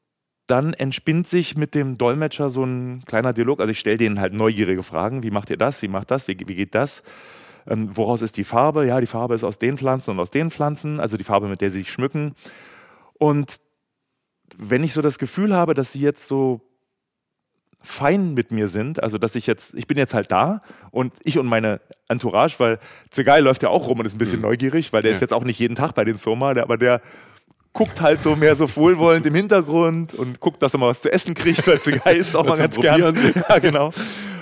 dann 0.48 0.74
entspinnt 0.74 1.28
sich 1.28 1.58
mit 1.58 1.74
dem 1.74 1.98
Dolmetscher 1.98 2.50
so 2.50 2.64
ein 2.64 3.04
kleiner 3.06 3.34
Dialog. 3.34 3.60
Also 3.60 3.72
ich 3.72 3.80
stelle 3.80 3.98
denen 3.98 4.20
halt 4.20 4.34
neugierige 4.34 4.84
Fragen. 4.84 5.24
Wie 5.24 5.32
macht 5.32 5.50
ihr 5.50 5.58
das? 5.58 5.82
Wie 5.82 5.88
macht 5.88 6.12
das? 6.12 6.28
Wie, 6.28 6.38
wie 6.38 6.56
geht 6.56 6.76
das? 6.76 7.04
Ähm, 7.66 7.96
woraus 7.96 8.22
ist 8.22 8.38
die 8.38 8.44
Farbe? 8.44 8.86
Ja, 8.86 9.00
die 9.00 9.08
Farbe 9.08 9.36
ist 9.36 9.44
aus 9.44 9.58
den 9.58 9.78
Pflanzen 9.78 10.12
und 10.12 10.20
aus 10.20 10.32
den 10.32 10.52
Pflanzen, 10.52 11.00
also 11.00 11.18
die 11.18 11.24
Farbe, 11.24 11.48
mit 11.48 11.62
der 11.62 11.70
sie 11.70 11.80
sich 11.80 11.92
schmücken. 11.92 12.36
Und 13.14 13.58
wenn 14.58 14.84
ich 14.84 14.94
so 14.94 15.02
das 15.02 15.18
Gefühl 15.18 15.54
habe, 15.54 15.74
dass 15.74 15.92
sie 15.92 16.02
jetzt 16.02 16.28
so 16.28 16.62
fein 17.82 18.34
mit 18.34 18.52
mir 18.52 18.70
sind, 18.70 19.04
also 19.04 19.18
dass 19.18 19.36
ich 19.36 19.46
jetzt, 19.46 19.74
ich 19.74 19.88
bin 19.88 19.98
jetzt 19.98 20.14
halt 20.14 20.32
da 20.32 20.62
und 20.92 21.14
ich 21.24 21.38
und 21.38 21.46
meine 21.46 21.82
Entourage, 22.08 22.56
weil 22.60 22.80
Zegai 23.10 23.42
läuft 23.42 23.62
ja 23.62 23.70
auch 23.70 23.90
rum 23.90 24.00
und 24.00 24.06
ist 24.06 24.16
ein 24.16 24.20
bisschen 24.20 24.40
mhm. 24.40 24.48
neugierig, 24.48 24.94
weil 24.94 25.02
der 25.02 25.12
ja. 25.12 25.16
ist 25.16 25.22
jetzt 25.22 25.34
auch 25.34 25.44
nicht 25.44 25.60
jeden 25.60 25.76
Tag 25.76 25.94
bei 25.94 26.06
den 26.06 26.16
Soma, 26.16 26.54
der, 26.54 26.64
aber 26.64 26.78
der 26.78 27.02
guckt 27.74 28.00
halt 28.00 28.22
so 28.22 28.36
mehr 28.36 28.56
so 28.56 28.74
wohlwollend 28.76 29.26
im 29.26 29.36
Hintergrund 29.36 30.14
und 30.14 30.40
guckt, 30.40 30.62
dass 30.62 30.74
er 30.74 30.80
mal 30.80 30.90
was 30.90 31.02
zu 31.02 31.12
essen 31.12 31.34
kriegt, 31.34 31.68
weil 31.68 31.82
Zegai 31.82 32.16
isst 32.16 32.36
auch 32.36 32.46
mal 32.46 32.58
ganz 32.58 32.80
gerne. 32.80 33.14
Ja, 33.50 33.60
genau. 33.60 33.92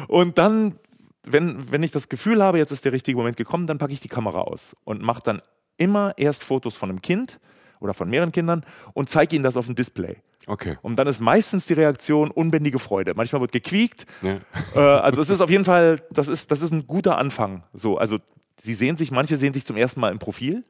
Und 0.08 0.38
dann, 0.38 0.76
wenn, 1.24 1.72
wenn 1.72 1.82
ich 1.82 1.92
das 1.92 2.10
Gefühl 2.10 2.44
habe, 2.44 2.58
jetzt 2.58 2.72
ist 2.72 2.86
der 2.86 2.92
richtige 2.92 3.18
Moment 3.18 3.38
gekommen, 3.38 3.66
dann 3.68 3.78
packe 3.78 3.94
ich 3.94 4.02
die 4.02 4.10
Kamera 4.10 4.42
aus 4.42 4.76
und 4.84 5.02
mache 5.02 5.24
dann 5.24 5.42
immer 5.78 6.14
erst 6.18 6.44
Fotos 6.44 6.76
von 6.76 6.90
einem 6.90 7.02
Kind 7.02 7.40
oder 7.82 7.94
von 7.94 8.10
mehreren 8.10 8.32
Kindern 8.32 8.64
und 8.94 9.10
zeige 9.10 9.36
ihnen 9.36 9.44
das 9.44 9.58
auf 9.58 9.66
dem 9.66 9.76
Display. 9.76 10.18
Okay. 10.48 10.78
Und 10.82 10.98
dann 10.98 11.08
ist 11.08 11.20
meistens 11.20 11.66
die 11.66 11.74
Reaktion 11.74 12.32
unbändige 12.32 12.80
Freude. 12.80 13.14
Manchmal 13.14 13.42
wird 13.42 13.52
gequiekt. 13.52 14.06
Ja. 14.22 14.40
Äh, 14.76 14.80
also 14.80 15.22
es 15.22 15.30
ist 15.30 15.42
auf 15.42 15.50
jeden 15.50 15.66
Fall, 15.66 16.02
das 16.10 16.28
ist, 16.28 16.52
das 16.52 16.62
ist 16.62 16.72
ein 16.72 16.88
guter 16.88 17.18
Anfang. 17.18 17.64
So, 17.74 17.98
also 17.98 18.20
sie 18.60 18.74
sehen 18.74 18.96
sich, 18.96 19.12
manche 19.12 19.38
sehen 19.38 19.54
sich 19.54 19.66
zum 19.66 19.76
ersten 19.76 20.00
Mal 20.00 20.12
im 20.12 20.20
Profil, 20.20 20.64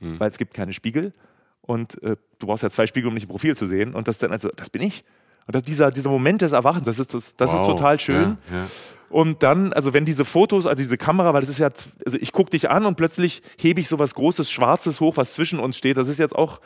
hm. 0.00 0.20
weil 0.20 0.28
es 0.28 0.38
gibt 0.38 0.54
keine 0.54 0.72
Spiegel. 0.72 1.12
Und 1.62 2.02
äh, 2.02 2.16
du 2.38 2.46
brauchst 2.46 2.62
ja 2.62 2.70
zwei 2.70 2.86
Spiegel, 2.86 3.08
um 3.08 3.14
dich 3.14 3.24
im 3.24 3.30
Profil 3.30 3.56
zu 3.56 3.66
sehen. 3.66 3.94
Und 3.94 4.08
das 4.08 4.16
ist 4.16 4.22
dann 4.22 4.32
also, 4.32 4.50
das 4.54 4.68
bin 4.70 4.82
ich. 4.82 5.04
Und 5.46 5.68
dieser, 5.68 5.90
dieser 5.90 6.10
Moment 6.10 6.42
des 6.42 6.52
Erwachens, 6.52 6.84
das 6.84 6.98
ist, 6.98 7.14
das, 7.14 7.36
das 7.36 7.52
wow. 7.52 7.60
ist 7.60 7.66
total 7.66 8.00
schön. 8.00 8.38
Ja, 8.50 8.56
ja. 8.56 8.66
Und 9.08 9.42
dann, 9.42 9.72
also 9.74 9.92
wenn 9.92 10.04
diese 10.04 10.24
Fotos, 10.24 10.66
also 10.66 10.82
diese 10.82 10.96
Kamera, 10.96 11.34
weil 11.34 11.40
das 11.40 11.50
ist 11.50 11.58
ja, 11.58 11.68
also 12.06 12.16
ich 12.18 12.32
gucke 12.32 12.50
dich 12.50 12.70
an 12.70 12.86
und 12.86 12.96
plötzlich 12.96 13.42
hebe 13.58 13.80
ich 13.80 13.88
so 13.88 13.98
was 13.98 14.14
Großes, 14.14 14.50
Schwarzes 14.50 15.00
hoch, 15.00 15.18
was 15.18 15.34
zwischen 15.34 15.58
uns 15.58 15.76
steht. 15.76 15.98
Das 15.98 16.08
ist 16.08 16.18
jetzt 16.18 16.34
auch 16.34 16.60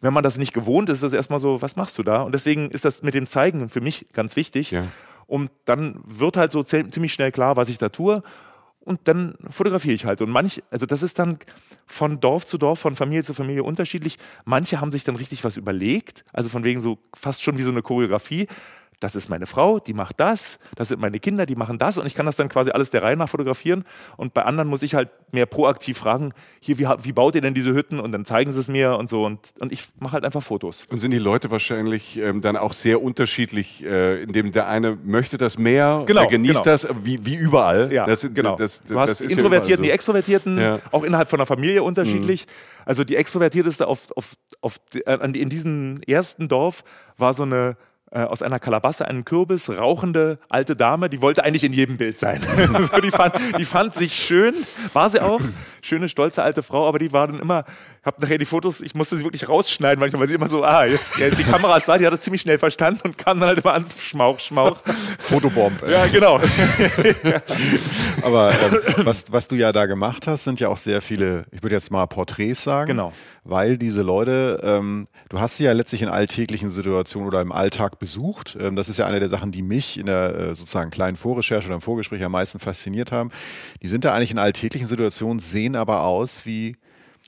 wenn 0.00 0.12
man 0.12 0.22
das 0.22 0.38
nicht 0.38 0.52
gewohnt 0.52 0.88
ist, 0.88 0.98
ist 0.98 1.02
das 1.02 1.12
erstmal 1.12 1.38
so, 1.38 1.62
was 1.62 1.76
machst 1.76 1.96
du 1.98 2.02
da? 2.02 2.22
Und 2.22 2.32
deswegen 2.32 2.70
ist 2.70 2.84
das 2.84 3.02
mit 3.02 3.14
dem 3.14 3.26
Zeigen 3.26 3.68
für 3.68 3.80
mich 3.80 4.06
ganz 4.12 4.36
wichtig. 4.36 4.70
Ja. 4.70 4.84
Und 5.26 5.50
dann 5.64 6.00
wird 6.04 6.36
halt 6.36 6.52
so 6.52 6.62
ziemlich 6.62 7.12
schnell 7.12 7.32
klar, 7.32 7.56
was 7.56 7.68
ich 7.68 7.78
da 7.78 7.88
tue. 7.88 8.22
Und 8.86 9.00
dann 9.08 9.34
fotografiere 9.50 9.94
ich 9.94 10.04
halt. 10.04 10.22
Und 10.22 10.30
manch, 10.30 10.62
also 10.70 10.86
das 10.86 11.02
ist 11.02 11.18
dann 11.18 11.40
von 11.86 12.20
Dorf 12.20 12.46
zu 12.46 12.56
Dorf, 12.56 12.78
von 12.78 12.94
Familie 12.94 13.24
zu 13.24 13.34
Familie 13.34 13.64
unterschiedlich. 13.64 14.16
Manche 14.44 14.80
haben 14.80 14.92
sich 14.92 15.02
dann 15.02 15.16
richtig 15.16 15.42
was 15.42 15.56
überlegt, 15.56 16.24
also 16.32 16.48
von 16.48 16.62
wegen 16.62 16.80
so 16.80 16.96
fast 17.12 17.42
schon 17.42 17.58
wie 17.58 17.62
so 17.62 17.70
eine 17.70 17.82
Choreografie 17.82 18.46
das 19.00 19.14
ist 19.14 19.28
meine 19.28 19.46
Frau, 19.46 19.78
die 19.78 19.92
macht 19.92 20.20
das, 20.20 20.58
das 20.74 20.88
sind 20.88 21.00
meine 21.00 21.20
Kinder, 21.20 21.44
die 21.44 21.54
machen 21.54 21.76
das 21.78 21.98
und 21.98 22.06
ich 22.06 22.14
kann 22.14 22.24
das 22.24 22.36
dann 22.36 22.48
quasi 22.48 22.70
alles 22.70 22.90
der 22.90 23.02
Reihe 23.02 23.16
nach 23.16 23.28
fotografieren 23.28 23.84
und 24.16 24.32
bei 24.32 24.42
anderen 24.42 24.68
muss 24.68 24.82
ich 24.82 24.94
halt 24.94 25.10
mehr 25.32 25.44
proaktiv 25.46 25.98
fragen, 25.98 26.32
hier, 26.60 26.78
wie, 26.78 26.86
wie 27.02 27.12
baut 27.12 27.34
ihr 27.34 27.42
denn 27.42 27.52
diese 27.52 27.74
Hütten 27.74 28.00
und 28.00 28.12
dann 28.12 28.24
zeigen 28.24 28.52
sie 28.52 28.60
es 28.60 28.68
mir 28.68 28.96
und 28.96 29.10
so 29.10 29.24
und, 29.26 29.52
und 29.60 29.70
ich 29.70 29.88
mache 30.00 30.14
halt 30.14 30.24
einfach 30.24 30.42
Fotos. 30.42 30.86
Und 30.90 30.98
sind 30.98 31.10
die 31.10 31.18
Leute 31.18 31.50
wahrscheinlich 31.50 32.16
ähm, 32.16 32.40
dann 32.40 32.56
auch 32.56 32.72
sehr 32.72 33.02
unterschiedlich, 33.02 33.84
äh, 33.84 34.22
indem 34.22 34.52
der 34.52 34.68
eine 34.68 34.96
möchte 35.04 35.36
das 35.36 35.58
mehr, 35.58 36.04
genau, 36.06 36.22
der 36.22 36.30
genießt 36.30 36.62
genau. 36.62 36.64
das, 36.64 36.88
wie, 37.02 37.24
wie 37.24 37.34
überall. 37.34 37.92
Ja, 37.92 38.06
das, 38.06 38.22
genau. 38.32 38.56
Das, 38.56 38.80
das, 38.80 38.88
du 38.88 38.98
hast 38.98 39.20
die 39.20 39.24
Introvertierten, 39.24 39.84
so. 39.84 39.88
die 39.88 39.90
Extrovertierten, 39.90 40.58
ja. 40.58 40.78
auch 40.90 41.04
innerhalb 41.04 41.28
von 41.28 41.38
der 41.38 41.46
Familie 41.46 41.82
unterschiedlich. 41.82 42.46
Mhm. 42.46 42.82
Also 42.86 43.04
die 43.04 43.16
Extrovertierteste 43.16 43.86
auf, 43.86 44.10
auf, 44.16 44.36
auf, 44.60 44.76
in 44.94 45.48
diesem 45.48 46.00
ersten 46.06 46.48
Dorf 46.48 46.84
war 47.18 47.34
so 47.34 47.42
eine 47.42 47.76
äh, 48.12 48.20
aus 48.20 48.40
einer 48.40 48.58
Kalabasse 48.58 49.06
einen 49.06 49.24
Kürbis, 49.24 49.68
rauchende 49.68 50.38
alte 50.48 50.76
Dame, 50.76 51.10
die 51.10 51.20
wollte 51.22 51.42
eigentlich 51.42 51.64
in 51.64 51.72
jedem 51.72 51.96
Bild 51.96 52.16
sein. 52.16 52.40
die, 53.02 53.10
fand, 53.10 53.34
die 53.58 53.64
fand 53.64 53.94
sich 53.94 54.14
schön, 54.14 54.54
war 54.92 55.10
sie 55.10 55.20
auch, 55.20 55.40
schöne, 55.82 56.08
stolze 56.08 56.42
alte 56.42 56.62
Frau, 56.62 56.86
aber 56.86 56.98
die 56.98 57.12
war 57.12 57.26
dann 57.26 57.40
immer, 57.40 57.64
ich 58.00 58.06
habe 58.06 58.20
nachher 58.20 58.38
die 58.38 58.46
Fotos, 58.46 58.80
ich 58.80 58.94
musste 58.94 59.16
sie 59.16 59.24
wirklich 59.24 59.48
rausschneiden 59.48 59.98
manchmal, 59.98 60.20
weil 60.20 60.28
sie 60.28 60.36
immer 60.36 60.48
so, 60.48 60.62
ah, 60.62 60.84
jetzt, 60.84 61.18
ja, 61.18 61.30
die 61.30 61.42
Kamera 61.42 61.76
ist 61.76 61.88
da, 61.88 61.98
die 61.98 62.06
hat 62.06 62.12
das 62.12 62.20
ziemlich 62.20 62.42
schnell 62.42 62.58
verstanden 62.58 63.00
und 63.04 63.18
kam 63.18 63.40
dann 63.40 63.48
halt 63.48 63.58
immer 63.58 63.74
an, 63.74 63.84
Schmauch, 64.00 64.38
Schmauch. 64.38 64.78
Fotobomb. 65.18 65.82
Ja, 65.88 66.06
genau. 66.06 66.38
aber 68.22 68.50
äh, 68.50 69.04
was, 69.04 69.32
was 69.32 69.48
du 69.48 69.56
ja 69.56 69.72
da 69.72 69.86
gemacht 69.86 70.26
hast, 70.28 70.44
sind 70.44 70.60
ja 70.60 70.68
auch 70.68 70.76
sehr 70.76 71.02
viele, 71.02 71.46
ich 71.50 71.62
würde 71.62 71.74
jetzt 71.74 71.90
mal 71.90 72.06
Porträts 72.06 72.62
sagen. 72.62 72.86
Genau. 72.86 73.12
Weil 73.42 73.78
diese 73.78 74.02
Leute, 74.02 74.60
ähm, 74.62 75.08
du 75.28 75.40
hast 75.40 75.56
sie 75.56 75.64
ja 75.64 75.72
letztlich 75.72 76.02
in 76.02 76.08
alltäglichen 76.08 76.70
Situationen 76.70 77.28
oder 77.28 77.40
im 77.40 77.52
Alltag 77.52 77.95
besucht. 77.98 78.56
Ähm, 78.60 78.76
das 78.76 78.88
ist 78.88 78.98
ja 78.98 79.06
eine 79.06 79.20
der 79.20 79.28
Sachen, 79.28 79.52
die 79.52 79.62
mich 79.62 79.98
in 79.98 80.06
der 80.06 80.34
äh, 80.34 80.54
sozusagen 80.54 80.90
kleinen 80.90 81.16
Vorrecherche 81.16 81.66
oder 81.66 81.76
im 81.76 81.80
Vorgespräch 81.80 82.22
am 82.22 82.32
meisten 82.32 82.58
fasziniert 82.58 83.12
haben. 83.12 83.30
Die 83.82 83.88
sind 83.88 84.04
da 84.04 84.14
eigentlich 84.14 84.30
in 84.30 84.38
alltäglichen 84.38 84.86
Situationen, 84.86 85.40
sehen 85.40 85.76
aber 85.76 86.02
aus 86.02 86.46
wie 86.46 86.76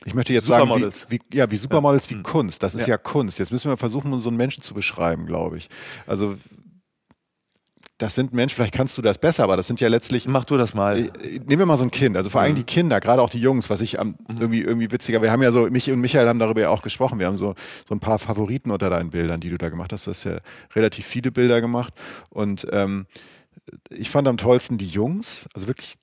ich 0.05 0.15
möchte 0.15 0.33
jetzt 0.33 0.47
sagen, 0.47 0.71
wie, 0.71 1.19
wie, 1.19 1.37
ja, 1.37 1.51
wie 1.51 1.57
Supermodels, 1.57 2.09
ja. 2.09 2.19
wie. 2.19 2.23
Kunst. 2.23 2.63
Das 2.63 2.75
ist 2.75 2.87
ja. 2.87 2.95
ja. 2.95 2.99
Kunst. 2.99 3.41
Jetzt 3.41 3.51
müssen 3.51 3.69
wir 3.69 3.77
versuchen, 3.77 4.17
so 4.21 4.29
einen 4.29 4.37
Menschen 4.37 4.63
zu 4.63 4.73
beschreiben, 4.73 5.27
glaube 5.27 5.57
ich. 5.57 5.69
Also, 6.07 6.37
das 7.99 8.15
sind 8.15 8.33
Menschen, 8.33 8.55
vielleicht 8.55 8.75
kannst 8.75 8.97
du 8.97 9.03
das 9.03 9.19
besser, 9.19 9.43
aber 9.43 9.57
das 9.57 9.67
sind 9.67 9.81
ja 9.81 9.89
letztlich. 9.89 10.27
Mach 10.29 10.45
du 10.45 10.57
das 10.57 10.73
mal. 10.73 10.99
Äh, 10.99 11.11
nehmen 11.47 11.59
wir 11.59 11.67
mal 11.67 11.77
so 11.77 11.85
ein 11.85 11.91
Kind, 11.91 12.17
also 12.17 12.31
vor 12.31 12.41
allem 12.41 12.53
mhm. 12.53 12.57
die 12.57 12.63
Kinder, 12.63 13.01
gerade 13.01 13.21
auch 13.21 13.29
die 13.29 13.41
Jungs, 13.41 13.71
was 13.71 13.81
ich 13.81 13.99
am, 13.99 14.09
mhm. 14.09 14.41
irgendwie, 14.41 14.61
irgendwie 14.63 14.91
witziger, 14.91 15.21
wir 15.21 15.33
haben 15.33 15.43
ja 15.43 15.51
so, 15.51 15.69
mich 15.69 15.91
und 15.91 16.01
Michael 16.01 16.29
haben 16.29 16.39
darüber 16.39 16.61
ja 16.61 16.71
auch 16.71 16.83
gesprochen, 16.83 17.19
wir 17.19 17.27
haben 17.27 17.37
so, 17.37 17.55
so 17.89 17.95
ein 17.95 18.01
paar 18.01 18.19
Favoriten 18.19 18.71
unter 18.71 18.89
deinen 18.89 19.11
Bildern, 19.11 19.41
die 19.41 19.51
du 19.51 19.59
da 19.59 19.69
gemacht 19.69 19.93
hast. 19.93 20.07
Du 20.07 20.11
hast 20.13 20.25
ja 20.25 20.39
relativ 20.75 21.07
viele 21.07 21.33
Bilder 21.33 21.61
gemacht 21.61 21.93
und 22.31 22.67
ähm, 22.71 23.07
ich 23.91 24.11
fand 24.11 24.29
am 24.29 24.37
tollsten 24.37 24.79
die 24.79 24.87
Jungs, 24.87 25.49
also 25.53 25.67
wirklich 25.67 25.97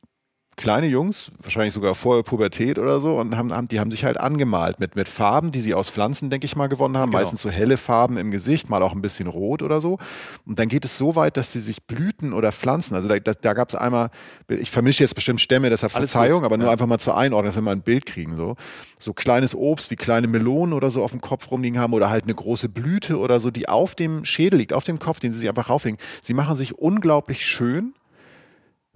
kleine 0.58 0.88
Jungs, 0.88 1.32
wahrscheinlich 1.42 1.74
sogar 1.74 1.96
vor 1.96 2.24
Pubertät 2.24 2.80
oder 2.80 3.00
so, 3.00 3.16
und 3.20 3.36
haben, 3.36 3.54
haben, 3.54 3.68
die 3.68 3.80
haben 3.80 3.92
sich 3.92 4.06
halt 4.06 4.20
angemalt 4.20 4.80
mit, 4.80 4.96
mit 4.96 5.10
Farben, 5.10 5.52
die 5.52 5.60
sie 5.60 5.74
aus 5.74 5.90
Pflanzen, 5.90 6.30
denke 6.30 6.46
ich 6.46 6.56
mal, 6.56 6.68
gewonnen 6.68 6.98
haben. 6.98 7.12
Genau. 7.12 7.20
Meistens 7.20 7.42
so 7.42 7.50
helle 7.50 7.78
Farben 7.78 8.18
im 8.18 8.32
Gesicht, 8.32 8.70
mal 8.70 8.82
auch 8.82 8.94
ein 8.94 9.02
bisschen 9.02 9.28
rot 9.28 9.62
oder 9.62 9.82
so. 9.82 9.98
Und 10.46 10.60
dann 10.60 10.68
geht 10.68 10.86
es 10.86 10.98
so 10.98 11.16
weit, 11.16 11.38
dass 11.38 11.52
sie 11.52 11.60
sich 11.60 11.84
Blüten 11.84 12.34
oder 12.34 12.52
Pflanzen, 12.52 12.96
also 12.96 13.08
da, 13.08 13.20
da, 13.20 13.34
da 13.34 13.54
gab 13.54 13.70
es 13.70 13.76
einmal, 13.76 14.10
ich 14.48 14.72
vermische 14.72 15.04
jetzt 15.04 15.16
bestimmt 15.16 15.42
Stämme, 15.42 15.70
deshalb 15.70 15.92
Verzeihung, 15.92 16.46
aber 16.46 16.58
nur 16.58 16.68
ja. 16.68 16.74
einfach 16.74 16.88
mal 16.88 17.00
zur 17.00 17.18
Einordnung, 17.18 17.50
dass 17.50 17.56
wir 17.56 17.62
mal 17.62 17.72
ein 17.72 17.82
Bild 17.82 18.06
kriegen. 18.06 18.36
So. 18.38 18.56
so 18.98 19.14
kleines 19.14 19.56
Obst 19.56 19.92
wie 19.92 19.96
kleine 19.96 20.28
Melonen 20.28 20.74
oder 20.74 20.90
so 20.90 21.04
auf 21.04 21.12
dem 21.12 21.22
Kopf 21.22 21.52
rumliegen 21.52 21.80
haben 21.80 21.94
oder 21.94 22.10
halt 22.10 22.24
eine 22.24 22.36
große 22.36 22.70
Blüte 22.70 23.20
oder 23.20 23.40
so, 23.40 23.52
die 23.52 23.68
auf 23.68 23.96
dem 23.96 24.26
Schädel 24.26 24.60
liegt, 24.60 24.74
auf 24.74 24.84
dem 24.84 25.00
Kopf, 25.00 25.20
den 25.20 25.34
sie 25.34 25.40
sich 25.40 25.50
einfach 25.50 25.70
raufhängen. 25.70 26.00
Sie 26.22 26.34
machen 26.34 26.56
sich 26.56 26.78
unglaublich 26.78 27.46
schön 27.46 27.94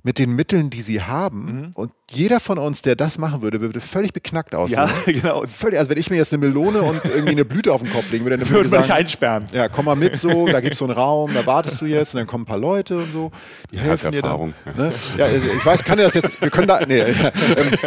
mit 0.03 0.19
den 0.19 0.35
Mitteln, 0.35 0.69
die 0.69 0.81
sie 0.81 1.01
haben. 1.01 1.45
Mhm. 1.45 1.71
Und 1.73 1.91
jeder 2.11 2.39
von 2.39 2.57
uns, 2.57 2.81
der 2.81 2.95
das 2.95 3.17
machen 3.17 3.41
würde, 3.41 3.61
würde 3.61 3.79
völlig 3.79 4.13
beknackt 4.13 4.55
aussehen. 4.55 4.77
Ja, 4.77 4.89
genau. 5.11 5.43
Völlig, 5.45 5.77
also 5.77 5.91
wenn 5.91 5.97
ich 5.97 6.09
mir 6.09 6.17
jetzt 6.17 6.33
eine 6.33 6.45
Melone 6.45 6.81
und 6.81 7.03
irgendwie 7.05 7.31
eine 7.31 7.45
Blüte 7.45 7.73
auf 7.73 7.83
den 7.83 7.91
Kopf 7.91 8.11
legen 8.11 8.25
würde, 8.25 8.37
dann 8.37 8.49
würde 8.49 8.79
ich 8.81 8.93
einsperren. 8.93 9.45
Ja, 9.53 9.67
komm 9.67 9.85
mal 9.85 9.95
mit 9.95 10.15
so, 10.15 10.47
da 10.47 10.61
gibt 10.61 10.73
es 10.73 10.79
so 10.79 10.85
einen 10.85 10.93
Raum, 10.93 11.33
da 11.33 11.45
wartest 11.45 11.81
du 11.81 11.85
jetzt 11.85 12.13
und 12.13 12.19
dann 12.19 12.27
kommen 12.27 12.43
ein 12.43 12.47
paar 12.47 12.57
Leute 12.57 12.97
und 12.97 13.11
so. 13.11 13.31
Die 13.73 13.79
helfen 13.79 14.11
dir 14.11 14.21
dann. 14.21 14.53
Ne? 14.75 14.91
Ja, 15.17 15.27
ich 15.27 15.65
weiß, 15.65 15.83
kann 15.83 15.97
dir 15.97 16.05
das 16.05 16.13
jetzt, 16.13 16.31
wir 16.39 16.49
können 16.49 16.67
da, 16.67 16.85
nee, 16.85 16.99
ja, 16.99 17.05
ähm, 17.05 17.77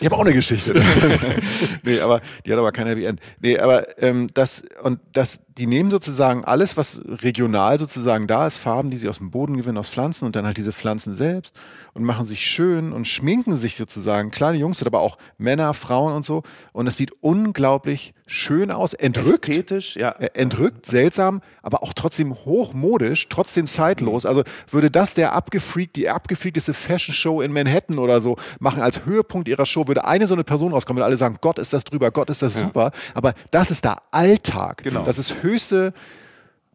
ich 0.00 0.06
habe 0.06 0.16
auch 0.16 0.20
eine 0.20 0.32
Geschichte. 0.32 0.74
nee, 1.82 2.00
aber 2.00 2.20
die 2.44 2.52
hat 2.52 2.58
aber 2.58 2.72
kein 2.72 2.86
Happy 2.86 3.04
End. 3.04 3.20
Nee, 3.40 3.58
aber 3.58 4.00
ähm, 4.02 4.28
das, 4.34 4.62
und 4.82 5.00
das, 5.12 5.40
die 5.60 5.66
nehmen 5.66 5.90
sozusagen 5.90 6.42
alles, 6.46 6.78
was 6.78 7.02
regional 7.06 7.78
sozusagen 7.78 8.26
da 8.26 8.46
ist, 8.46 8.56
Farben, 8.56 8.90
die 8.90 8.96
sie 8.96 9.10
aus 9.10 9.18
dem 9.18 9.30
Boden 9.30 9.58
gewinnen, 9.58 9.76
aus 9.76 9.90
Pflanzen 9.90 10.24
und 10.24 10.34
dann 10.34 10.46
halt 10.46 10.56
diese 10.56 10.72
Pflanzen 10.72 11.14
selbst 11.14 11.54
und 11.92 12.02
machen 12.02 12.24
sich 12.24 12.46
schön 12.46 12.92
und 12.92 13.06
schminken 13.06 13.54
sich 13.56 13.76
sozusagen, 13.76 14.30
kleine 14.30 14.56
Jungs, 14.56 14.82
aber 14.82 15.00
auch 15.00 15.18
Männer, 15.36 15.74
Frauen 15.74 16.14
und 16.14 16.24
so. 16.24 16.44
Und 16.72 16.86
es 16.86 16.96
sieht 16.96 17.12
unglaublich 17.20 18.14
schön 18.30 18.70
aus, 18.70 18.94
entrückt. 18.94 19.48
Ästhetisch, 19.48 19.96
ja. 19.96 20.10
Äh, 20.12 20.30
entrückt, 20.34 20.86
seltsam, 20.86 21.42
aber 21.62 21.82
auch 21.82 21.92
trotzdem 21.92 22.34
hochmodisch, 22.34 23.28
trotzdem 23.28 23.66
zeitlos. 23.66 24.24
Also 24.24 24.44
würde 24.70 24.90
das 24.90 25.14
der 25.14 25.34
abgefreakt, 25.34 25.96
die 25.96 26.08
abgefreakteste 26.08 26.72
Fashion 26.72 27.14
Show 27.14 27.40
in 27.40 27.52
Manhattan 27.52 27.98
oder 27.98 28.20
so 28.20 28.36
machen 28.60 28.82
als 28.82 29.04
Höhepunkt 29.04 29.48
ihrer 29.48 29.66
Show, 29.66 29.88
würde 29.88 30.04
eine 30.04 30.26
so 30.26 30.34
eine 30.34 30.44
Person 30.44 30.72
rauskommen, 30.72 30.98
würde 30.98 31.06
alle 31.06 31.16
sagen, 31.16 31.38
Gott 31.40 31.58
ist 31.58 31.72
das 31.72 31.84
drüber, 31.84 32.10
Gott 32.10 32.30
ist 32.30 32.42
das 32.42 32.54
ja. 32.54 32.62
super. 32.62 32.92
Aber 33.14 33.34
das 33.50 33.70
ist 33.70 33.84
der 33.84 33.96
Alltag. 34.12 34.84
Genau. 34.84 35.02
Das 35.02 35.18
ist 35.18 35.42
höchste 35.42 35.92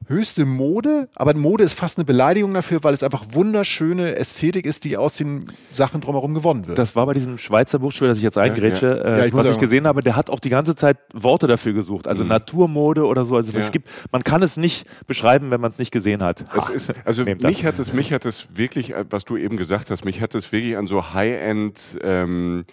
höchste 0.08 0.45
Mode, 0.45 1.10
aber 1.16 1.34
Mode 1.36 1.64
ist 1.64 1.74
fast 1.74 1.97
eine 1.97 2.06
Beleidigung 2.06 2.53
dafür, 2.53 2.84
weil 2.84 2.93
es 2.93 3.03
einfach 3.03 3.26
wunderschöne 3.32 4.16
Ästhetik 4.16 4.66
ist, 4.66 4.84
die 4.84 4.97
aus 4.97 5.18
den 5.18 5.45
Sachen 5.72 6.01
drumherum 6.01 6.34
gewonnen 6.34 6.68
wird. 6.68 6.78
Das 6.78 6.95
war 6.95 7.06
bei 7.06 7.14
diesem 7.14 7.38
Schweizer 7.38 7.80
Buchstabe, 7.80 8.10
das 8.10 8.20
ich 8.20 8.24
jetzt 8.24 8.38
eingrätsche, 8.38 8.88
ja, 8.88 8.95
ja. 8.95 9.03
Äh, 9.03 9.20
ja, 9.20 9.26
ich 9.26 9.34
was 9.34 9.49
ich 9.49 9.58
gesehen 9.58 9.88
habe, 9.88 10.01
der 10.01 10.16
hat 10.16 10.30
auch 10.30 10.39
die 10.39 10.49
ganze 10.49 10.76
Zeit 10.76 10.97
Worte 11.14 11.47
dafür 11.47 11.74
gesucht, 11.74 12.08
also 12.08 12.24
mhm. 12.24 12.30
Naturmode 12.30 13.06
oder 13.06 13.26
so. 13.26 13.36
Also 13.36 13.58
es 13.58 13.72
gibt, 13.72 13.89
man 14.12 14.24
kann 14.24 14.43
es 14.43 14.58
nicht 14.58 14.86
beschreiben, 15.08 15.51
wenn 15.51 15.62
man 15.62 15.72
es 15.72 15.80
nicht 15.80 15.91
gesehen 15.91 16.24
hat. 16.24 16.43
Ha, 16.51 16.72
ist, 16.72 16.93
also 17.06 17.24
mich 17.24 17.66
hat 17.66 17.80
es, 17.80 17.93
mich 17.93 18.14
hat 18.14 18.26
es 18.26 18.47
wirklich, 18.56 18.93
äh, 18.93 19.06
was 19.10 19.26
du 19.26 19.38
eben 19.38 19.58
gesagt 19.58 19.89
hast, 19.89 20.06
mich 20.06 20.22
hat 20.22 20.36
es 20.36 20.51
wirklich 20.51 20.78
an 20.78 20.88
so 20.88 21.14
High-End 21.14 21.97
ähm, 22.01 22.64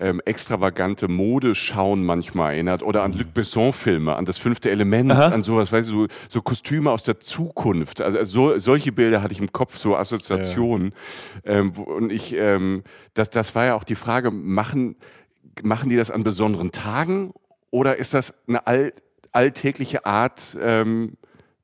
ähm, 0.00 0.20
extravagante 0.24 1.08
Modeschauen 1.08 2.04
manchmal 2.04 2.54
erinnert 2.54 2.82
oder 2.82 3.02
an 3.02 3.12
Luc 3.12 3.34
Besson-Filme, 3.34 4.16
an 4.16 4.24
das 4.24 4.38
fünfte 4.38 4.70
Element, 4.70 5.12
Aha. 5.12 5.26
an 5.28 5.42
sowas, 5.42 5.70
weißt 5.70 5.90
du, 5.90 6.02
so, 6.02 6.06
so 6.28 6.42
Kostüme 6.42 6.90
aus 6.90 7.04
der 7.04 7.20
Zukunft. 7.20 8.00
Also 8.00 8.24
so, 8.24 8.58
solche 8.58 8.92
Bilder 8.92 9.22
hatte 9.22 9.34
ich 9.34 9.40
im 9.40 9.52
Kopf, 9.52 9.76
so 9.76 9.96
Assoziationen. 9.96 10.92
Ähm, 11.44 11.76
wo, 11.76 11.82
und 11.82 12.10
ich, 12.10 12.34
ähm, 12.34 12.82
das, 13.14 13.30
das 13.30 13.54
war 13.54 13.66
ja 13.66 13.74
auch 13.74 13.84
die 13.84 13.94
Frage, 13.94 14.30
machen, 14.30 14.96
machen 15.62 15.90
die 15.90 15.96
das 15.96 16.10
an 16.10 16.22
besonderen 16.22 16.72
Tagen 16.72 17.32
oder 17.70 17.96
ist 17.96 18.14
das 18.14 18.34
eine 18.48 18.66
all, 18.66 18.92
alltägliche 19.32 20.06
Art 20.06 20.56
ähm, 20.60 21.18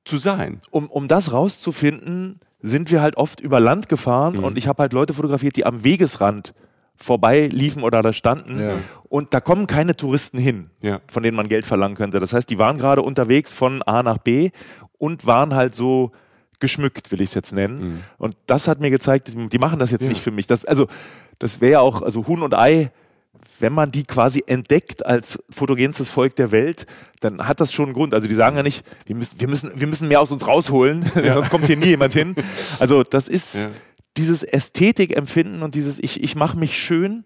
zu 0.05 0.19
sein? 0.19 0.61
um, 0.71 0.89
um 0.89 1.09
das 1.09 1.33
rauszufinden, 1.33 2.41
sind 2.61 2.91
wir 2.91 3.01
halt 3.01 3.17
oft 3.17 3.41
über 3.41 3.61
Land 3.61 3.89
gefahren 3.89 4.37
Mhm. 4.37 4.45
und 4.45 4.59
ich 4.59 4.69
habe 4.69 4.83
halt 4.83 4.93
Leute 4.93 5.15
fotografiert, 5.15 5.57
die 5.57 5.65
am 5.65 5.85
Wegesrand 5.85 6.53
vorbei 6.97 7.47
liefen 7.53 7.83
oder 7.83 8.03
da 8.03 8.13
standen 8.13 8.61
Ja. 8.61 8.75
und 9.09 9.35
da 9.35 9.41
kommen 9.41 9.67
keine 9.67 9.97
Touristen 9.97 10.39
hin, 10.39 10.71
Ja. 10.81 11.01
von 11.09 11.23
denen 11.23 11.37
man 11.37 11.49
Geld 11.49 11.67
verlangen 11.67 11.97
könnte. 11.97 12.21
Das 12.21 12.33
heißt, 12.33 12.49
die 12.51 12.59
waren 12.59 12.79
gerade 12.79 13.03
unterwegs 13.03 13.53
von 13.53 13.83
A 13.83 14.03
nach 14.03 14.19
B 14.19 14.51
und 14.99 15.27
waren 15.27 15.55
halt 15.55 15.75
so 15.75 16.13
geschmückt, 16.59 17.13
will 17.13 17.21
ich 17.21 17.29
es 17.31 17.35
jetzt 17.35 17.53
nennen. 17.53 17.81
Mhm. 17.81 18.01
Und 18.19 18.37
das 18.47 18.67
hat 18.67 18.81
mir 18.81 18.91
gezeigt, 18.91 19.31
die, 19.53 19.59
machen 19.59 19.79
das 19.79 19.91
jetzt 19.91 20.09
nicht 20.09 20.23
für 20.23 20.31
mich. 20.31 20.47
Das, 20.47 20.65
also, 20.65 20.87
das 21.39 21.61
wäre 21.61 21.73
ja 21.73 21.81
auch, 21.81 22.01
also 22.01 22.27
Huhn 22.27 22.43
und 22.43 22.55
Ei, 22.55 22.91
wenn 23.61 23.75
man 23.75 23.91
die 23.91 24.05
quasi 24.05 24.43
entdeckt 24.47 25.05
als 25.05 25.39
fotogenstes 25.51 26.09
Volk 26.11 26.35
der 26.37 26.53
Welt, 26.53 26.87
dann 27.21 27.47
hat 27.47 27.61
das 27.61 27.73
schon 27.73 27.87
einen 27.87 27.95
Grund. 27.95 28.15
Also 28.15 28.27
die 28.29 28.35
sagen 28.35 28.57
ja 28.57 28.63
nicht, 28.63 28.85
wir 29.05 29.15
müssen, 29.17 29.39
wir 29.39 29.49
müssen, 29.49 29.71
wir 29.79 29.87
müssen 29.87 30.09
mehr 30.09 30.21
aus 30.21 30.33
uns 30.33 30.47
rausholen, 30.47 31.05
sonst 31.15 31.51
kommt 31.51 31.67
hier 31.67 31.77
nie 31.77 31.87
jemand 31.89 32.15
hin. 32.15 32.35
Also 32.79 33.03
das 33.03 33.29
ist 33.29 33.55
Ja. 33.65 33.71
Dieses 34.17 34.43
Ästhetikempfinden 34.43 35.63
und 35.63 35.75
dieses 35.75 35.99
ich, 35.99 36.23
ich 36.23 36.37
mache 36.37 36.57
mich 36.57 36.79
schön, 36.79 37.25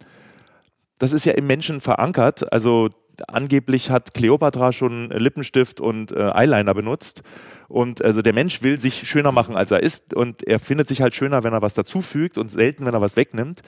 das 0.98 1.12
ist 1.12 1.24
ja 1.24 1.32
im 1.32 1.46
Menschen 1.46 1.80
verankert. 1.80 2.52
Also 2.52 2.90
angeblich 3.28 3.90
hat 3.90 4.14
Kleopatra 4.14 4.72
schon 4.72 5.10
Lippenstift 5.10 5.80
und 5.80 6.12
äh, 6.12 6.30
Eyeliner 6.30 6.74
benutzt. 6.74 7.22
Und 7.68 8.02
also 8.02 8.22
der 8.22 8.32
Mensch 8.32 8.62
will 8.62 8.80
sich 8.80 9.08
schöner 9.08 9.32
machen, 9.32 9.56
als 9.56 9.70
er 9.70 9.82
ist. 9.82 10.14
Und 10.14 10.42
er 10.46 10.58
findet 10.58 10.88
sich 10.88 11.02
halt 11.02 11.14
schöner, 11.14 11.44
wenn 11.44 11.52
er 11.52 11.62
was 11.62 11.74
dazufügt 11.74 12.38
und 12.38 12.50
selten, 12.50 12.84
wenn 12.84 12.94
er 12.94 13.00
was 13.00 13.16
wegnimmt. 13.16 13.60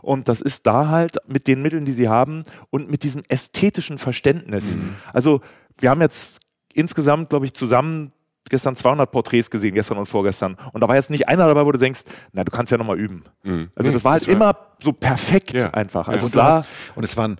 Und 0.00 0.28
das 0.28 0.40
ist 0.40 0.66
da 0.66 0.88
halt 0.88 1.18
mit 1.28 1.46
den 1.46 1.62
Mitteln, 1.62 1.84
die 1.84 1.92
sie 1.92 2.08
haben 2.08 2.44
und 2.70 2.90
mit 2.90 3.04
diesem 3.04 3.22
ästhetischen 3.28 3.98
Verständnis. 3.98 4.76
Also 5.12 5.40
wir 5.78 5.90
haben 5.90 6.00
jetzt 6.00 6.40
insgesamt, 6.74 7.30
glaube 7.30 7.46
ich, 7.46 7.54
zusammen 7.54 8.12
gestern 8.52 8.76
200 8.76 9.10
Porträts 9.10 9.50
gesehen, 9.50 9.74
gestern 9.74 9.98
und 9.98 10.06
vorgestern. 10.06 10.56
Und 10.72 10.80
da 10.82 10.86
war 10.88 10.94
jetzt 10.94 11.10
nicht 11.10 11.26
einer 11.28 11.46
dabei, 11.48 11.66
wo 11.66 11.72
du 11.72 11.78
denkst, 11.78 12.02
na, 12.32 12.44
du 12.44 12.52
kannst 12.52 12.70
ja 12.70 12.78
nochmal 12.78 12.98
üben. 12.98 13.24
Also 13.74 13.90
das 13.90 14.04
war 14.04 14.12
halt 14.12 14.22
das 14.22 14.28
war- 14.28 14.34
immer 14.34 14.56
so 14.80 14.92
perfekt 14.92 15.52
Ja. 15.52 15.70
einfach. 15.70 16.06
Ja. 16.06 16.12
Also 16.12 16.26
Und 16.26 16.44
hast, 16.44 16.68
und 16.94 17.02
es 17.04 17.16
waren 17.16 17.36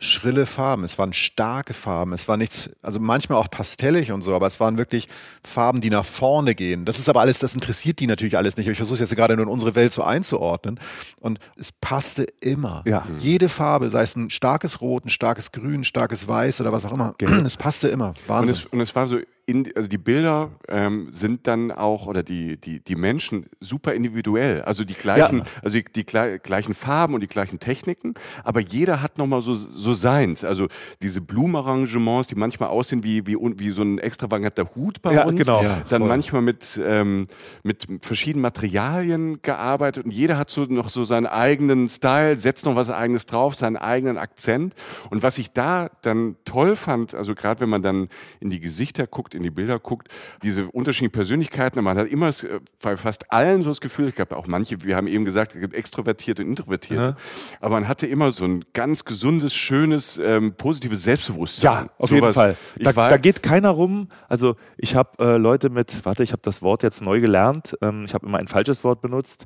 schrille 0.00 0.44
Farben, 0.44 0.82
es 0.84 0.98
waren 0.98 1.12
starke 1.12 1.72
Farben, 1.72 2.12
es 2.12 2.26
war 2.26 2.36
nichts, 2.36 2.68
also 2.82 2.98
manchmal 2.98 3.38
auch 3.38 3.48
pastellig 3.48 4.10
und 4.10 4.22
so, 4.22 4.34
aber 4.34 4.46
es 4.46 4.58
waren 4.58 4.76
wirklich 4.76 5.08
Farben, 5.44 5.80
die 5.80 5.88
nach 5.88 6.04
vorne 6.04 6.54
gehen. 6.56 6.84
Das 6.84 6.98
ist 6.98 7.08
aber 7.08 7.20
alles, 7.20 7.38
das 7.38 7.54
interessiert 7.54 8.00
die 8.00 8.06
natürlich 8.08 8.36
alles 8.36 8.56
nicht. 8.56 8.66
Aber 8.66 8.72
ich 8.72 8.76
versuche 8.78 8.98
jetzt 8.98 9.14
gerade 9.14 9.36
nur 9.36 9.44
in 9.46 9.50
unsere 9.50 9.74
Welt 9.76 9.92
so 9.92 10.02
einzuordnen. 10.02 10.80
Und 11.20 11.38
es 11.56 11.70
passte 11.72 12.26
immer. 12.40 12.82
Ja. 12.86 13.06
Jede 13.18 13.48
Farbe, 13.48 13.88
sei 13.88 14.02
es 14.02 14.16
ein 14.16 14.30
starkes 14.30 14.80
Rot, 14.80 15.06
ein 15.06 15.10
starkes 15.10 15.52
Grün, 15.52 15.80
ein 15.80 15.84
starkes 15.84 16.26
Weiß 16.26 16.60
oder 16.60 16.72
was 16.72 16.84
auch 16.84 16.92
immer, 16.92 17.14
es 17.44 17.56
passte 17.56 17.88
immer. 17.88 18.08
Und 18.08 18.28
Wahnsinn. 18.28 18.54
es, 18.56 18.66
und 18.66 18.80
es 18.80 18.94
war 18.94 19.06
so, 19.06 19.18
in, 19.46 19.70
also 19.76 19.88
die 19.88 19.98
Bilder 19.98 20.50
ähm, 20.68 21.06
sind 21.10 21.46
dann 21.46 21.70
auch, 21.70 22.06
oder 22.06 22.22
die, 22.22 22.56
die, 22.58 22.80
die 22.80 22.96
Menschen 22.96 23.46
super 23.60 23.92
individuell. 23.92 24.62
Also 24.62 24.84
die 24.84 24.94
gleichen, 24.94 25.38
Ja. 25.38 25.44
also 25.62 25.76
die, 25.78 25.84
die 25.84 26.04
glei- 26.04 26.38
gleichen 26.38 26.74
Farben 26.74 27.14
und 27.14 27.20
die 27.20 27.26
gleichen 27.26 27.58
Techniken, 27.58 28.14
aber 28.42 28.60
jeder 28.60 29.02
hat 29.02 29.18
nochmal 29.18 29.40
so, 29.42 29.54
so 29.54 29.92
seins. 29.92 30.44
Also 30.44 30.68
diese 31.02 31.20
Blumenarrangements, 31.20 32.28
die 32.28 32.34
manchmal 32.34 32.70
aussehen 32.70 33.04
wie, 33.04 33.26
wie, 33.26 33.36
wie 33.36 33.70
so 33.70 33.82
ein 33.82 33.98
extravaganter 33.98 34.74
Hut 34.74 35.02
bei 35.02 35.12
Ja, 35.14 35.24
uns. 35.24 35.38
genau. 35.38 35.62
Ja, 35.62 35.82
dann 35.88 36.00
voll. 36.00 36.08
manchmal 36.08 36.42
mit, 36.42 36.80
ähm, 36.82 37.26
mit 37.62 37.86
verschiedenen 38.02 38.42
Materialien 38.42 39.40
gearbeitet 39.42 40.04
und 40.04 40.10
jeder 40.10 40.38
hat 40.38 40.50
so 40.50 40.64
noch 40.64 40.88
so 40.88 41.04
seinen 41.04 41.26
eigenen 41.26 41.88
Style, 41.88 42.36
setzt 42.36 42.64
noch 42.64 42.76
was 42.76 42.90
eigenes 42.90 43.26
drauf, 43.26 43.54
seinen 43.54 43.76
eigenen 43.76 44.18
Akzent. 44.18 44.74
Und 45.10 45.22
was 45.22 45.38
ich 45.38 45.52
da 45.52 45.90
dann 46.02 46.36
toll 46.44 46.76
fand, 46.76 47.14
also 47.14 47.34
gerade 47.34 47.60
wenn 47.60 47.68
man 47.68 47.82
dann 47.82 48.08
in 48.40 48.50
die 48.50 48.60
Gesichter 48.60 49.06
guckt, 49.06 49.33
in 49.34 49.42
die 49.42 49.50
Bilder 49.50 49.78
guckt, 49.78 50.08
diese 50.42 50.66
unterschiedlichen 50.70 51.12
Persönlichkeiten, 51.12 51.82
man 51.82 51.98
hat 51.98 52.08
immer 52.08 52.28
äh, 52.28 52.60
bei 52.80 52.96
fast 52.96 53.30
allen 53.32 53.62
so 53.62 53.68
das 53.68 53.80
Gefühl, 53.80 54.08
ich 54.08 54.14
glaube 54.14 54.36
auch 54.36 54.46
manche, 54.46 54.82
wir 54.82 54.96
haben 54.96 55.06
eben 55.06 55.24
gesagt, 55.24 55.54
es 55.54 55.60
gibt 55.60 55.74
Extrovertierte 55.74 56.42
und 56.42 56.50
Introvertierte, 56.50 57.16
aber 57.60 57.74
man 57.74 57.88
hatte 57.88 58.06
immer 58.06 58.30
so 58.30 58.44
ein 58.44 58.64
ganz 58.72 59.04
gesundes, 59.04 59.54
schönes, 59.54 60.18
ähm, 60.22 60.54
positives 60.54 61.02
Selbstbewusstsein. 61.02 61.64
Ja, 61.64 61.90
auf 61.98 62.10
jeden 62.10 62.22
Sowas. 62.22 62.34
Fall. 62.34 62.56
Da, 62.78 62.96
war, 62.96 63.08
da 63.08 63.16
geht 63.16 63.42
keiner 63.42 63.70
rum. 63.70 64.08
Also 64.28 64.56
ich 64.76 64.94
habe 64.94 65.22
äh, 65.22 65.36
Leute 65.36 65.70
mit, 65.70 66.04
warte, 66.04 66.22
ich 66.22 66.32
habe 66.32 66.42
das 66.42 66.62
Wort 66.62 66.82
jetzt 66.82 67.02
neu 67.02 67.20
gelernt. 67.20 67.76
Ähm, 67.82 68.04
ich 68.04 68.14
habe 68.14 68.26
immer 68.26 68.38
ein 68.38 68.48
falsches 68.48 68.84
Wort 68.84 69.00
benutzt. 69.00 69.44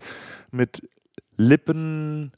Mit 0.50 0.88
Lippen, 1.36 2.32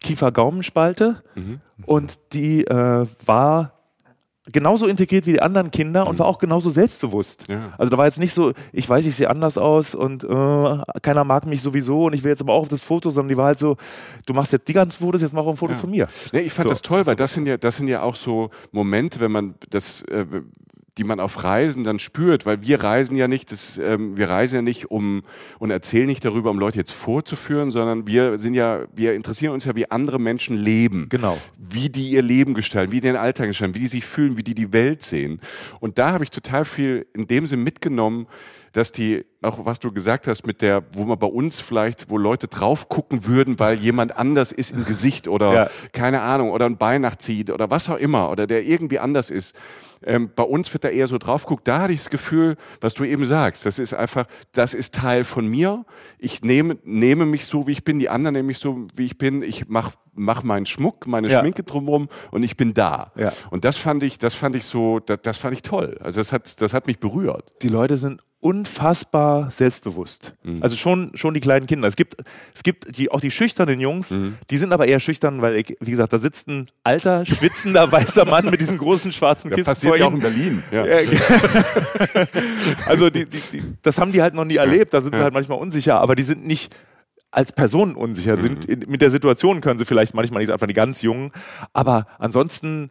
Kiefer-Gaumenspalte. 0.00 1.22
Mhm. 1.34 1.60
Und 1.86 2.18
die 2.32 2.64
äh, 2.64 3.06
war 3.24 3.73
genauso 4.52 4.86
integriert 4.86 5.26
wie 5.26 5.32
die 5.32 5.42
anderen 5.42 5.70
Kinder 5.70 6.06
und 6.06 6.18
war 6.18 6.26
auch 6.26 6.38
genauso 6.38 6.68
selbstbewusst. 6.70 7.48
Mhm. 7.48 7.54
Ja. 7.54 7.72
Also 7.78 7.90
da 7.90 7.98
war 7.98 8.04
jetzt 8.04 8.18
nicht 8.18 8.32
so, 8.34 8.52
ich 8.72 8.88
weiß, 8.88 9.06
ich 9.06 9.16
sehe 9.16 9.30
anders 9.30 9.56
aus 9.58 9.94
und 9.94 10.22
äh, 10.24 10.78
keiner 11.02 11.24
mag 11.24 11.46
mich 11.46 11.62
sowieso 11.62 12.04
und 12.06 12.12
ich 12.14 12.22
will 12.24 12.30
jetzt 12.30 12.42
aber 12.42 12.52
auch 12.52 12.62
auf 12.62 12.68
das 12.68 12.82
Foto, 12.82 13.10
sondern 13.10 13.28
die 13.30 13.36
war 13.36 13.46
halt 13.46 13.58
so, 13.58 13.76
du 14.26 14.34
machst 14.34 14.52
jetzt 14.52 14.68
die 14.68 14.72
ganzen 14.74 14.98
Fotos, 15.02 15.22
jetzt 15.22 15.32
mach 15.32 15.44
auch 15.44 15.50
ein 15.50 15.56
Foto 15.56 15.72
Ja. 15.72 15.78
von 15.78 15.90
mir. 15.90 16.08
Nee, 16.32 16.40
ich 16.40 16.52
fand 16.52 16.68
So. 16.68 16.72
das 16.74 16.82
toll, 16.82 17.06
weil 17.06 17.16
das 17.16 17.32
sind 17.32 17.46
ja, 17.46 17.56
das 17.56 17.76
sind 17.78 17.88
ja 17.88 18.02
auch 18.02 18.16
so 18.16 18.50
Momente, 18.70 19.18
wenn 19.20 19.32
man 19.32 19.54
das, 19.70 20.02
äh, 20.02 20.26
die 20.96 21.04
man 21.04 21.18
auf 21.18 21.42
Reisen 21.42 21.82
dann 21.82 21.98
spürt, 21.98 22.46
weil 22.46 22.62
wir 22.62 22.82
reisen 22.82 23.16
ja 23.16 23.26
nicht, 23.26 23.50
das, 23.50 23.78
ähm, 23.78 24.16
wir 24.16 24.28
reisen 24.28 24.56
ja 24.56 24.62
nicht 24.62 24.90
um 24.90 25.22
und 25.58 25.70
erzählen 25.70 26.06
nicht 26.06 26.24
darüber, 26.24 26.50
um 26.50 26.58
Leute 26.58 26.78
jetzt 26.78 26.92
vorzuführen, 26.92 27.70
sondern 27.70 28.06
wir 28.06 28.38
sind 28.38 28.54
ja, 28.54 28.84
wir 28.94 29.14
interessieren 29.14 29.52
uns 29.52 29.64
ja, 29.64 29.74
wie 29.74 29.90
andere 29.90 30.20
Menschen 30.20 30.56
leben. 30.56 31.08
Genau. 31.08 31.38
Wie 31.58 31.88
die 31.88 32.10
ihr 32.10 32.22
Leben 32.22 32.54
gestalten, 32.54 32.92
wie 32.92 33.00
die 33.00 33.08
den 33.08 33.16
Alltag 33.16 33.48
gestalten, 33.48 33.74
wie 33.74 33.80
die 33.80 33.88
sich 33.88 34.04
fühlen, 34.04 34.36
wie 34.36 34.44
die 34.44 34.54
die 34.54 34.72
Welt 34.72 35.02
sehen. 35.02 35.40
Und 35.80 35.98
da 35.98 36.12
habe 36.12 36.22
ich 36.24 36.30
total 36.30 36.64
viel 36.64 37.06
in 37.12 37.26
dem 37.26 37.46
Sinn 37.46 37.62
mitgenommen, 37.62 38.26
dass 38.74 38.90
die, 38.92 39.24
auch 39.40 39.64
was 39.64 39.78
du 39.78 39.92
gesagt 39.92 40.26
hast, 40.26 40.46
mit 40.46 40.60
der, 40.60 40.82
wo 40.92 41.04
man 41.04 41.18
bei 41.18 41.26
uns 41.28 41.60
vielleicht, 41.60 42.10
wo 42.10 42.18
Leute 42.18 42.48
drauf 42.48 42.88
gucken 42.88 43.24
würden, 43.26 43.58
weil 43.60 43.76
jemand 43.78 44.16
anders 44.18 44.50
ist 44.52 44.72
im 44.72 44.84
Gesicht 44.84 45.28
oder 45.28 45.54
Ja. 45.54 45.70
keine 45.92 46.20
Ahnung, 46.22 46.50
oder 46.50 46.66
ein 46.66 46.76
Bein 46.76 47.00
nachzieht 47.02 47.50
oder 47.50 47.70
was 47.70 47.88
auch 47.88 47.96
immer, 47.98 48.30
oder 48.30 48.46
der 48.48 48.64
irgendwie 48.64 48.98
anders 48.98 49.30
ist. 49.30 49.54
Ähm, 50.06 50.30
bei 50.34 50.42
uns 50.42 50.70
wird 50.74 50.84
da 50.84 50.88
eher 50.88 51.06
so 51.06 51.16
drauf 51.18 51.46
guckt. 51.46 51.66
Da 51.66 51.80
hatte 51.80 51.92
ich 51.94 52.00
das 52.00 52.10
Gefühl, 52.10 52.56
was 52.80 52.92
du 52.94 53.04
eben 53.04 53.24
sagst, 53.24 53.64
das 53.64 53.78
ist 53.78 53.94
einfach, 53.94 54.26
das 54.52 54.74
ist 54.74 54.94
Teil 54.94 55.24
von 55.24 55.46
mir. 55.46 55.86
Ich 56.18 56.42
nehme, 56.42 56.76
nehme 56.84 57.24
mich 57.24 57.46
so, 57.46 57.66
wie 57.66 57.72
ich 57.72 57.84
bin, 57.84 57.98
die 58.00 58.10
anderen 58.10 58.34
nehme 58.34 58.48
mich 58.48 58.58
so, 58.58 58.86
wie 58.96 59.06
ich 59.06 59.16
bin. 59.16 59.42
Ich 59.42 59.68
mach, 59.68 59.92
mach 60.12 60.42
meinen 60.42 60.66
Schmuck, 60.66 61.06
meine 61.06 61.30
Ja. 61.30 61.40
Schminke 61.40 61.62
drumherum 61.62 62.08
und 62.32 62.42
ich 62.42 62.56
bin 62.58 62.74
da. 62.74 63.12
Ja. 63.16 63.32
Und 63.50 63.64
das 63.64 63.76
fand 63.78 64.02
ich, 64.02 64.18
das 64.18 64.34
fand 64.34 64.56
ich 64.56 64.66
so, 64.66 64.98
das, 65.00 65.20
das 65.22 65.38
fand 65.38 65.54
ich 65.54 65.62
toll. 65.62 65.96
Also 66.02 66.20
das 66.20 66.32
hat, 66.32 66.60
das 66.60 66.74
hat 66.74 66.86
mich 66.86 66.98
berührt. 66.98 67.52
die 67.62 67.68
Leute 67.68 67.96
sind 67.96 68.20
unfassbar 68.44 69.50
selbstbewusst. 69.50 70.34
Mhm. 70.42 70.62
Also 70.62 70.76
schon, 70.76 71.12
schon 71.14 71.32
die 71.32 71.40
kleinen 71.40 71.66
Kinder. 71.66 71.88
Es 71.88 71.96
gibt, 71.96 72.16
es 72.54 72.62
gibt 72.62 72.98
die, 72.98 73.10
auch 73.10 73.22
die 73.22 73.30
schüchternen 73.30 73.80
Jungs, 73.80 74.10
Mhm. 74.10 74.36
die 74.50 74.58
sind 74.58 74.74
aber 74.74 74.86
eher 74.86 75.00
schüchtern, 75.00 75.40
weil, 75.40 75.56
ich, 75.56 75.74
wie 75.80 75.90
gesagt, 75.90 76.12
da 76.12 76.18
sitzt 76.18 76.48
ein 76.48 76.66
alter, 76.82 77.24
schwitzender, 77.24 77.90
weißer 77.92 78.26
Mann 78.26 78.50
mit 78.50 78.60
diesen 78.60 78.76
großen 78.76 79.12
schwarzen 79.12 79.48
Das 79.48 79.56
Kisten 79.56 79.70
passiert 79.70 79.92
vor 79.92 79.98
ja 79.98 80.06
auch 80.06 80.12
in 80.12 80.20
Berlin. 80.20 80.62
Ja. 80.70 80.84
Ja, 80.84 80.98
also 82.86 83.08
die, 83.08 83.24
die, 83.24 83.40
die, 83.50 83.62
das 83.80 83.98
haben 83.98 84.12
die 84.12 84.20
halt 84.20 84.34
noch 84.34 84.44
nie 84.44 84.56
erlebt, 84.56 84.92
da 84.92 85.00
sind 85.00 85.16
sie 85.16 85.22
halt 85.22 85.32
manchmal 85.32 85.58
unsicher, 85.58 85.98
aber 86.00 86.14
die 86.14 86.22
sind 86.22 86.46
nicht 86.46 86.74
als 87.30 87.50
Personen 87.52 87.94
unsicher, 87.94 88.36
sind 88.36 88.66
in, 88.66 88.84
mit 88.88 89.00
der 89.00 89.08
Situation 89.10 89.62
können 89.62 89.78
sie 89.78 89.86
vielleicht 89.86 90.12
manchmal 90.12 90.42
nicht 90.42 90.52
einfach 90.52 90.66
die 90.66 90.74
ganz 90.74 91.00
Jungen, 91.00 91.32
aber 91.72 92.06
ansonsten 92.18 92.90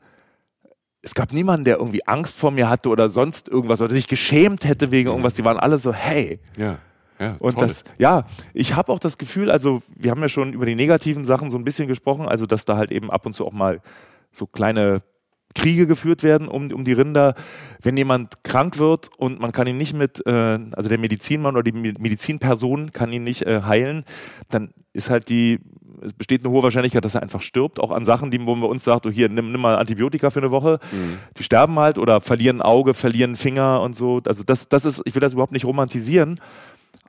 es 1.04 1.14
gab 1.14 1.34
niemanden, 1.34 1.66
der 1.66 1.78
irgendwie 1.78 2.08
Angst 2.08 2.36
vor 2.38 2.50
mir 2.52 2.70
hatte 2.70 2.90
oder 2.90 3.10
sonst 3.10 3.50
irgendwas 3.50 3.82
oder 3.82 3.94
sich 3.94 4.08
geschämt 4.08 4.66
hätte 4.66 4.90
wegen 4.90 5.10
irgendwas. 5.10 5.36
Die 5.36 5.44
waren 5.44 5.58
alle 5.58 5.78
so, 5.78 5.94
hey. 5.94 6.40
Ja. 6.58 6.80
Ja, 7.20 7.36
Und 7.40 7.54
toll. 7.54 7.68
das, 7.68 7.84
ja, 8.00 8.26
ich 8.54 8.76
habe 8.76 8.92
auch 8.92 8.98
das 9.00 9.20
Gefühl, 9.20 9.52
also 9.52 9.84
wir 9.96 10.10
haben 10.10 10.22
ja 10.22 10.30
schon 10.30 10.52
über 10.52 10.66
die 10.66 10.74
negativen 10.76 11.26
Sachen 11.26 11.52
so 11.52 11.58
ein 11.60 11.64
bisschen 11.64 11.88
gesprochen, 11.88 12.28
also 12.28 12.48
dass 12.48 12.66
da 12.66 12.76
halt 12.76 12.92
eben 12.92 13.12
ab 13.12 13.26
und 13.28 13.36
zu 13.36 13.46
auch 13.46 13.54
mal 13.54 13.82
so 14.32 14.48
kleine 14.48 15.00
Kriege 15.54 15.86
geführt 15.86 16.24
werden 16.24 16.48
um, 16.48 16.72
um 16.72 16.84
die 16.84 16.94
Rinder. 16.94 17.36
Wenn 17.82 17.96
jemand 17.98 18.44
krank 18.44 18.80
wird 18.80 19.10
und 19.18 19.40
man 19.40 19.52
kann 19.52 19.68
ihn 19.68 19.78
nicht 19.78 19.94
mit, 19.94 20.26
äh, 20.26 20.32
also 20.72 20.90
der 20.90 20.98
Medizinmann 20.98 21.54
oder 21.56 21.64
die 21.64 21.72
Me- 21.74 21.94
Medizinperson 22.00 22.92
kann 22.92 23.14
ihn 23.14 23.24
nicht 23.24 23.44
äh, 23.44 23.62
heilen, 23.62 24.06
dann 24.50 24.74
ist 24.94 25.12
halt 25.12 25.30
die, 25.30 25.60
es 26.06 26.14
besteht 26.14 26.44
eine 26.44 26.52
hohe 26.54 26.64
Wahrscheinlichkeit, 26.64 27.04
dass 27.06 27.16
er 27.16 27.22
einfach 27.22 27.42
stirbt, 27.42 27.80
auch 27.80 27.92
an 27.92 28.06
Sachen, 28.06 28.32
die, 28.32 28.46
wo 28.46 28.56
man 28.56 28.70
uns 28.70 28.84
sagt, 28.84 29.06
oh, 29.06 29.12
hier, 29.12 29.30
nimm, 29.30 29.52
nimm 29.52 29.62
mal 29.62 29.78
Antibiotika 29.78 30.30
für 30.30 30.40
eine 30.40 30.52
Woche. 30.52 30.80
Die 31.38 31.44
sterben 31.44 31.78
halt 31.80 31.98
oder 31.98 32.22
verlieren 32.22 32.58
ein 32.58 32.62
Auge, 32.62 32.94
verlieren 32.94 33.36
Finger 33.36 33.82
und 33.82 33.96
so. 33.96 34.22
Also 34.26 34.44
das, 34.44 34.70
das 34.70 34.86
ist, 34.86 35.02
ich 35.06 35.16
will 35.16 35.22
das 35.22 35.34
überhaupt 35.34 35.52
nicht 35.54 35.66
romantisieren. 35.66 36.40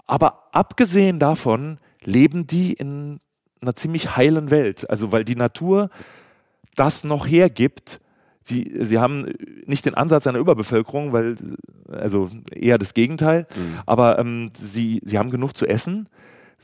Aber 0.06 0.48
abgesehen 0.52 1.18
davon 1.18 1.78
leben 2.02 2.46
die 2.46 2.72
in 2.74 3.18
einer 3.62 3.74
ziemlich 3.74 4.16
heilen 4.16 4.50
Welt. 4.50 4.88
Also 4.90 5.12
weil 5.12 5.24
die 5.24 5.36
Natur 5.36 5.88
das 6.76 7.04
noch 7.04 7.26
hergibt. 7.26 8.00
Sie, 8.42 8.74
sie 8.80 8.98
haben 8.98 9.32
nicht 9.64 9.86
den 9.86 9.94
Ansatz 9.94 10.26
einer 10.26 10.38
Überbevölkerung, 10.38 11.14
weil, 11.14 11.36
also 11.90 12.28
eher 12.52 12.76
das 12.76 12.92
Gegenteil, 12.92 13.46
Mhm. 13.56 13.78
aber 13.86 14.18
ähm, 14.18 14.50
sie, 14.54 15.00
sie 15.02 15.18
haben 15.18 15.30
genug 15.30 15.56
zu 15.56 15.66
essen. 15.66 16.08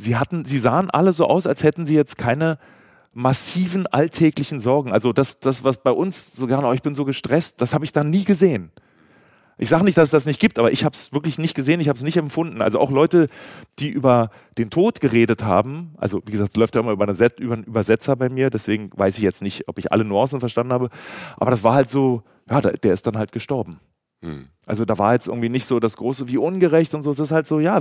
Sie 0.01 0.17
hatten, 0.17 0.47
sie 0.47 0.57
sahen 0.57 0.89
alle 0.91 1.13
so 1.13 1.27
aus, 1.27 1.47
als 1.47 1.63
hätten 1.63 1.85
sie 1.85 1.95
jetzt 1.95 2.17
keine 2.17 2.59
massiven 3.13 3.87
alltäglichen 3.87 4.59
Sorgen. 4.59 4.93
Also 4.93 5.13
das, 5.13 5.41
das 5.41 5.63
was 5.63 5.83
bei 5.83 5.91
uns 5.91 6.33
so 6.35 6.47
gerne, 6.47 6.67
oh, 6.67 6.73
ich 6.73 6.81
bin 6.81 6.95
so 6.95 7.05
gestresst, 7.05 7.61
das 7.61 7.75
habe 7.75 7.85
ich 7.85 7.93
da 7.93 8.03
nie 8.03 8.25
gesehen. 8.25 8.71
Ich 9.59 9.69
sage 9.69 9.85
nicht, 9.85 9.99
dass 9.99 10.09
es 10.09 10.13
das 10.13 10.25
nicht 10.25 10.41
gibt, 10.41 10.59
aber 10.59 10.73
ich 10.73 10.87
habe 10.87 10.97
es 10.97 11.13
wirklich 11.13 11.37
nicht 11.37 11.55
gesehen, 11.55 11.81
ich 11.81 11.89
habe 11.91 11.99
es 11.99 12.03
nicht 12.03 12.17
empfunden. 12.17 12.63
Also 12.63 12.79
auch 12.79 12.91
Leute, 12.91 13.29
die 13.79 13.91
über 13.91 14.31
den 14.57 14.71
Tod 14.71 15.03
geredet 15.03 15.45
haben, 15.45 15.93
also 15.99 16.23
wie 16.25 16.33
gesagt, 16.33 16.53
es 16.53 16.57
läuft 16.57 16.77
ja 16.77 16.81
immer 16.81 16.93
über, 16.93 17.05
eine 17.05 17.15
Set, 17.15 17.39
über 17.39 17.53
einen 17.53 17.65
Übersetzer 17.65 18.17
bei 18.17 18.31
mir, 18.31 18.49
deswegen 18.49 18.91
weiß 18.95 19.19
ich 19.19 19.23
jetzt 19.23 19.43
nicht, 19.43 19.69
ob 19.69 19.79
ich 19.79 19.93
alle 19.93 20.05
Nuancen 20.05 20.41
verstanden 20.41 20.73
habe, 20.73 20.89
aber 21.37 21.51
das 21.51 21.63
war 21.63 21.75
halt 21.75 21.91
so, 21.91 22.23
ja, 22.49 22.63
der 22.63 22.95
ist 22.95 23.07
dann 23.07 23.19
halt 23.19 23.33
gestorben. 23.33 23.81
Mhm. 24.23 24.49
Also 24.67 24.85
da 24.85 24.99
war 24.99 25.15
jetzt 25.15 25.29
irgendwie 25.29 25.49
nicht 25.49 25.65
so 25.67 25.81
das 25.81 25.97
große 25.97 26.29
wie 26.29 26.37
ungerecht 26.37 26.95
und 26.95 27.03
so. 27.03 27.11
Es 27.11 27.19
ist 27.19 27.33
halt 27.33 27.47
so, 27.47 27.59
ja, 27.61 27.81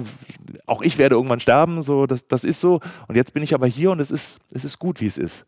auch 0.66 0.82
ich 0.82 0.98
werde 0.98 1.16
irgendwann 1.16 1.40
sterben, 1.40 1.82
so, 1.82 2.06
das, 2.06 2.28
das 2.28 2.44
ist 2.44 2.60
so. 2.60 2.80
Und 3.08 3.16
jetzt 3.16 3.34
bin 3.34 3.44
ich 3.44 3.54
aber 3.54 3.68
hier 3.68 3.92
und 3.92 4.00
es 4.00 4.10
ist, 4.12 4.40
es 4.52 4.64
ist 4.66 4.80
gut, 4.80 5.02
wie 5.02 5.06
es 5.08 5.18
ist. 5.18 5.46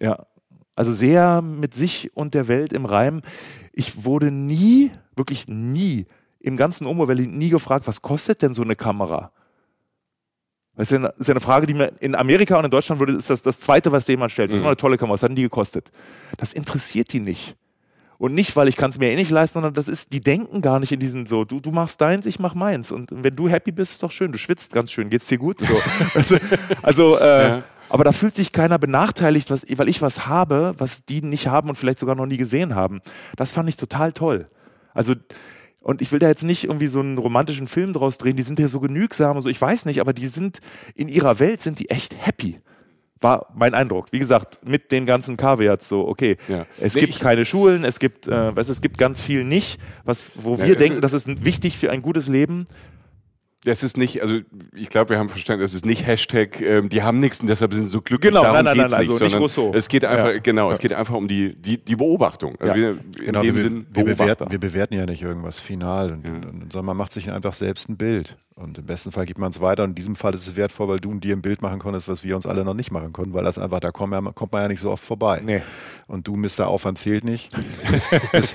Ja. 0.00 0.26
Also 0.74 0.92
sehr 0.92 1.42
mit 1.42 1.74
sich 1.74 2.10
und 2.16 2.32
der 2.34 2.48
Welt 2.48 2.72
im 2.72 2.86
Reim. 2.86 3.20
Ich 3.72 4.04
wurde 4.04 4.30
nie, 4.30 4.90
wirklich 5.14 5.46
nie, 5.46 6.06
im 6.40 6.56
ganzen 6.56 6.86
Oberwelle 6.86 7.22
nie 7.22 7.50
gefragt, 7.50 7.86
was 7.86 8.02
kostet 8.02 8.42
denn 8.42 8.54
so 8.54 8.62
eine 8.62 8.74
Kamera? 8.74 9.32
Das 10.74 10.90
ist 10.90 10.92
ja, 10.92 10.96
eine, 10.98 11.08
das 11.08 11.18
ist 11.18 11.28
ja 11.28 11.32
eine 11.34 11.40
Frage, 11.40 11.66
die 11.66 11.74
mir 11.74 11.92
in 12.00 12.14
Amerika 12.14 12.56
und 12.58 12.64
in 12.64 12.70
Deutschland 12.70 12.98
würde, 12.98 13.12
ist 13.12 13.28
das 13.28 13.42
das 13.42 13.60
Zweite, 13.60 13.92
was 13.92 14.08
jemand 14.08 14.32
stellt. 14.32 14.50
Das 14.50 14.56
ist 14.56 14.60
Mhm. 14.60 14.64
mal 14.64 14.70
eine 14.70 14.76
tolle 14.78 14.96
Kamera, 14.96 15.14
was 15.14 15.22
hat 15.22 15.28
denn 15.28 15.36
die 15.36 15.42
gekostet? 15.42 15.90
Das 16.38 16.54
interessiert 16.54 17.12
die 17.12 17.20
nicht. 17.20 17.54
Und 18.18 18.34
nicht, 18.34 18.54
weil 18.54 18.68
ich 18.68 18.76
kann 18.76 18.90
es 18.90 18.98
mir 18.98 19.10
eh 19.10 19.16
nicht 19.16 19.30
leisten, 19.30 19.54
sondern 19.54 19.74
das 19.74 19.88
ist, 19.88 20.12
die 20.12 20.20
denken 20.20 20.60
gar 20.62 20.78
nicht 20.78 20.92
in 20.92 21.00
diesen 21.00 21.26
so, 21.26 21.44
du, 21.44 21.60
du 21.60 21.72
machst 21.72 22.00
deins, 22.00 22.24
ich 22.26 22.38
mach 22.38 22.54
meins. 22.54 22.92
Und 22.92 23.10
wenn 23.12 23.34
du 23.34 23.48
happy 23.48 23.72
bist, 23.72 23.92
ist 23.92 24.02
doch 24.02 24.10
schön. 24.12 24.30
Du 24.30 24.38
schwitzt 24.38 24.72
ganz 24.72 24.92
schön, 24.92 25.10
geht's 25.10 25.26
dir 25.26 25.38
gut? 25.38 25.60
So. 25.60 25.74
also, 26.14 26.36
also 26.82 27.18
äh, 27.18 27.48
Ja. 27.48 27.62
aber 27.88 28.04
da 28.04 28.12
fühlt 28.12 28.36
sich 28.36 28.52
keiner 28.52 28.78
benachteiligt, 28.78 29.50
was, 29.50 29.66
weil 29.76 29.88
ich 29.88 30.02
was 30.02 30.26
habe, 30.28 30.74
was 30.78 31.04
die 31.04 31.20
nicht 31.22 31.48
haben 31.48 31.68
und 31.68 31.74
vielleicht 31.74 31.98
sogar 31.98 32.14
noch 32.14 32.26
nie 32.26 32.36
gesehen 32.36 32.74
haben. 32.76 33.00
Das 33.36 33.50
fand 33.50 33.68
ich 33.68 33.76
total 33.76 34.12
toll. 34.12 34.46
Also, 34.94 35.14
und 35.80 36.00
ich 36.00 36.12
will 36.12 36.20
da 36.20 36.28
jetzt 36.28 36.44
nicht 36.44 36.64
irgendwie 36.64 36.86
so 36.86 37.00
einen 37.00 37.18
romantischen 37.18 37.66
Film 37.66 37.92
draus 37.92 38.18
drehen, 38.18 38.36
die 38.36 38.44
sind 38.44 38.60
ja 38.60 38.68
so 38.68 38.78
genügsam 38.78 39.34
und 39.36 39.42
so, 39.42 39.48
ich 39.48 39.60
weiß 39.60 39.84
nicht, 39.86 40.00
aber 40.00 40.12
die 40.12 40.28
sind 40.28 40.60
in 40.94 41.08
ihrer 41.08 41.40
Welt 41.40 41.60
sind 41.60 41.80
die 41.80 41.90
echt 41.90 42.14
happy. 42.24 42.60
War 43.22 43.46
mein 43.54 43.72
Eindruck. 43.74 44.06
Wie 44.10 44.18
gesagt, 44.18 44.60
mit 44.64 44.90
den 44.92 45.06
ganzen 45.06 45.36
Kaviats 45.36 45.88
so, 45.88 46.06
okay, 46.08 46.36
Ja. 46.48 46.66
es 46.80 46.94
Nee, 46.94 47.00
gibt 47.02 47.12
ich- 47.14 47.20
keine 47.20 47.44
Schulen, 47.44 47.84
es 47.84 47.98
gibt, 47.98 48.26
äh, 48.28 48.54
weißt, 48.56 48.68
du, 48.68 48.72
es 48.72 48.80
gibt 48.82 48.98
ganz 48.98 49.22
viel 49.22 49.44
nicht, 49.44 49.78
was, 50.04 50.32
wo 50.36 50.54
Ja, 50.56 50.66
wir 50.66 50.72
es 50.74 50.76
denken, 50.78 50.94
ist- 50.96 51.04
das 51.04 51.12
ist 51.14 51.44
wichtig 51.44 51.78
für 51.78 51.90
ein 51.90 52.02
gutes 52.02 52.28
Leben. 52.28 52.66
Es 53.64 53.84
ist 53.84 53.96
nicht, 53.96 54.20
also 54.22 54.38
ich 54.74 54.88
glaube, 54.90 55.10
wir 55.10 55.18
haben 55.20 55.28
verstanden, 55.28 55.62
es 55.62 55.72
ist 55.72 55.86
nicht 55.86 56.04
Hashtag, 56.04 56.60
ähm, 56.60 56.88
die 56.88 57.04
haben 57.04 57.20
nichts 57.20 57.38
und 57.40 57.46
deshalb 57.48 57.72
sind 57.72 57.84
sie 57.84 57.88
so 57.90 58.00
glücklich. 58.02 58.30
Genau, 58.32 58.42
Darum 58.42 58.56
nein, 58.56 58.64
nein, 58.64 58.88
nein, 58.90 59.00
nicht, 59.02 59.10
also 59.12 59.24
nicht 59.24 59.38
Rousseau. 59.38 59.72
Es 59.72 59.86
geht 59.86 60.04
einfach, 60.04 60.32
Ja. 60.32 60.38
genau, 60.38 60.72
es 60.72 60.80
geht 60.80 60.92
einfach 60.92 61.14
um 61.14 61.28
die, 61.28 61.54
die, 61.54 61.78
die 61.78 61.94
Beobachtung. 61.94 62.56
Also 62.58 62.74
Ja. 62.74 62.80
wir, 62.80 62.90
in 62.90 63.24
Genau, 63.26 63.40
dem 63.42 63.54
wir, 63.54 63.62
Sinn 63.62 63.86
wir, 63.94 64.04
bewerten, 64.04 64.50
wir 64.50 64.58
bewerten 64.58 64.94
ja 64.94 65.06
nicht 65.06 65.22
irgendwas 65.22 65.60
final, 65.60 66.10
und, 66.10 66.26
und, 66.26 66.72
sondern 66.72 66.86
man 66.86 66.96
macht 66.96 67.12
sich 67.12 67.30
einfach 67.30 67.54
selbst 67.54 67.88
ein 67.88 67.96
Bild. 67.96 68.36
Und 68.54 68.76
im 68.76 68.84
besten 68.84 69.12
Fall 69.12 69.24
gibt 69.24 69.38
man 69.38 69.50
es 69.50 69.60
weiter. 69.60 69.82
Und 69.84 69.90
in 69.90 69.94
diesem 69.94 70.14
Fall 70.14 70.34
ist 70.34 70.46
es 70.46 70.56
wertvoll, 70.56 70.88
weil 70.88 71.00
du 71.00 71.10
und 71.10 71.24
dir 71.24 71.34
ein 71.34 71.40
Bild 71.40 71.62
machen 71.62 71.78
konntest, 71.78 72.08
was 72.08 72.22
wir 72.22 72.36
uns 72.36 72.44
alle 72.44 72.64
noch 72.64 72.74
nicht 72.74 72.90
machen 72.90 73.12
konnten, 73.12 73.32
weil 73.32 73.44
das 73.44 73.58
einfach, 73.58 73.80
da 73.80 73.90
kommt 73.90 74.10
man, 74.10 74.34
kommt 74.34 74.52
man 74.52 74.62
ja 74.62 74.68
nicht 74.68 74.80
so 74.80 74.90
oft 74.90 75.02
vorbei. 75.02 75.40
Nee. 75.44 75.62
Und 76.06 76.28
du, 76.28 76.36
Mr. 76.36 76.66
Aufwand 76.66 76.98
zählt 76.98 77.24
nicht. 77.24 77.50
Ist 78.32 78.52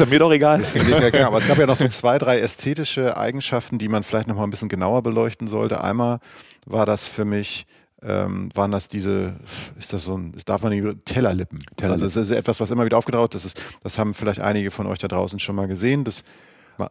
ja 0.00 0.06
mir 0.06 0.18
doch 0.18 0.32
egal. 0.32 0.62
Genau. 0.72 1.26
Aber 1.26 1.38
es 1.38 1.46
gab 1.46 1.58
ja 1.58 1.66
noch 1.66 1.76
so 1.76 1.88
zwei, 1.88 2.18
drei 2.18 2.40
ästhetische 2.40 3.16
Eigenschaften, 3.16 3.78
die 3.78 3.88
man 3.88 4.02
vielleicht 4.02 4.26
noch 4.26 4.36
mal 4.36 4.44
ein 4.44 4.50
bisschen 4.50 4.68
genauer 4.68 5.02
beleuchten 5.02 5.48
sollte. 5.48 5.82
Einmal 5.82 6.20
war 6.66 6.86
das 6.86 7.06
für 7.06 7.26
mich, 7.26 7.66
ähm, 8.02 8.48
waren 8.54 8.70
das 8.70 8.88
diese, 8.88 9.34
ist 9.78 9.92
das 9.92 10.06
so 10.06 10.16
ein, 10.16 10.34
darf 10.46 10.62
man 10.62 10.72
nicht, 10.72 11.04
Tellerlippen. 11.04 11.58
Also 11.82 12.04
das 12.04 12.16
ist 12.16 12.30
etwas, 12.30 12.58
was 12.58 12.70
immer 12.70 12.86
wieder 12.86 12.96
aufgetaucht 12.96 13.34
ist. 13.34 13.44
Das, 13.44 13.52
ist, 13.52 13.62
das 13.82 13.98
haben 13.98 14.14
vielleicht 14.14 14.40
einige 14.40 14.70
von 14.70 14.86
euch 14.86 14.98
da 14.98 15.08
draußen 15.08 15.38
schon 15.38 15.56
mal 15.56 15.68
gesehen. 15.68 16.04
Das, 16.04 16.24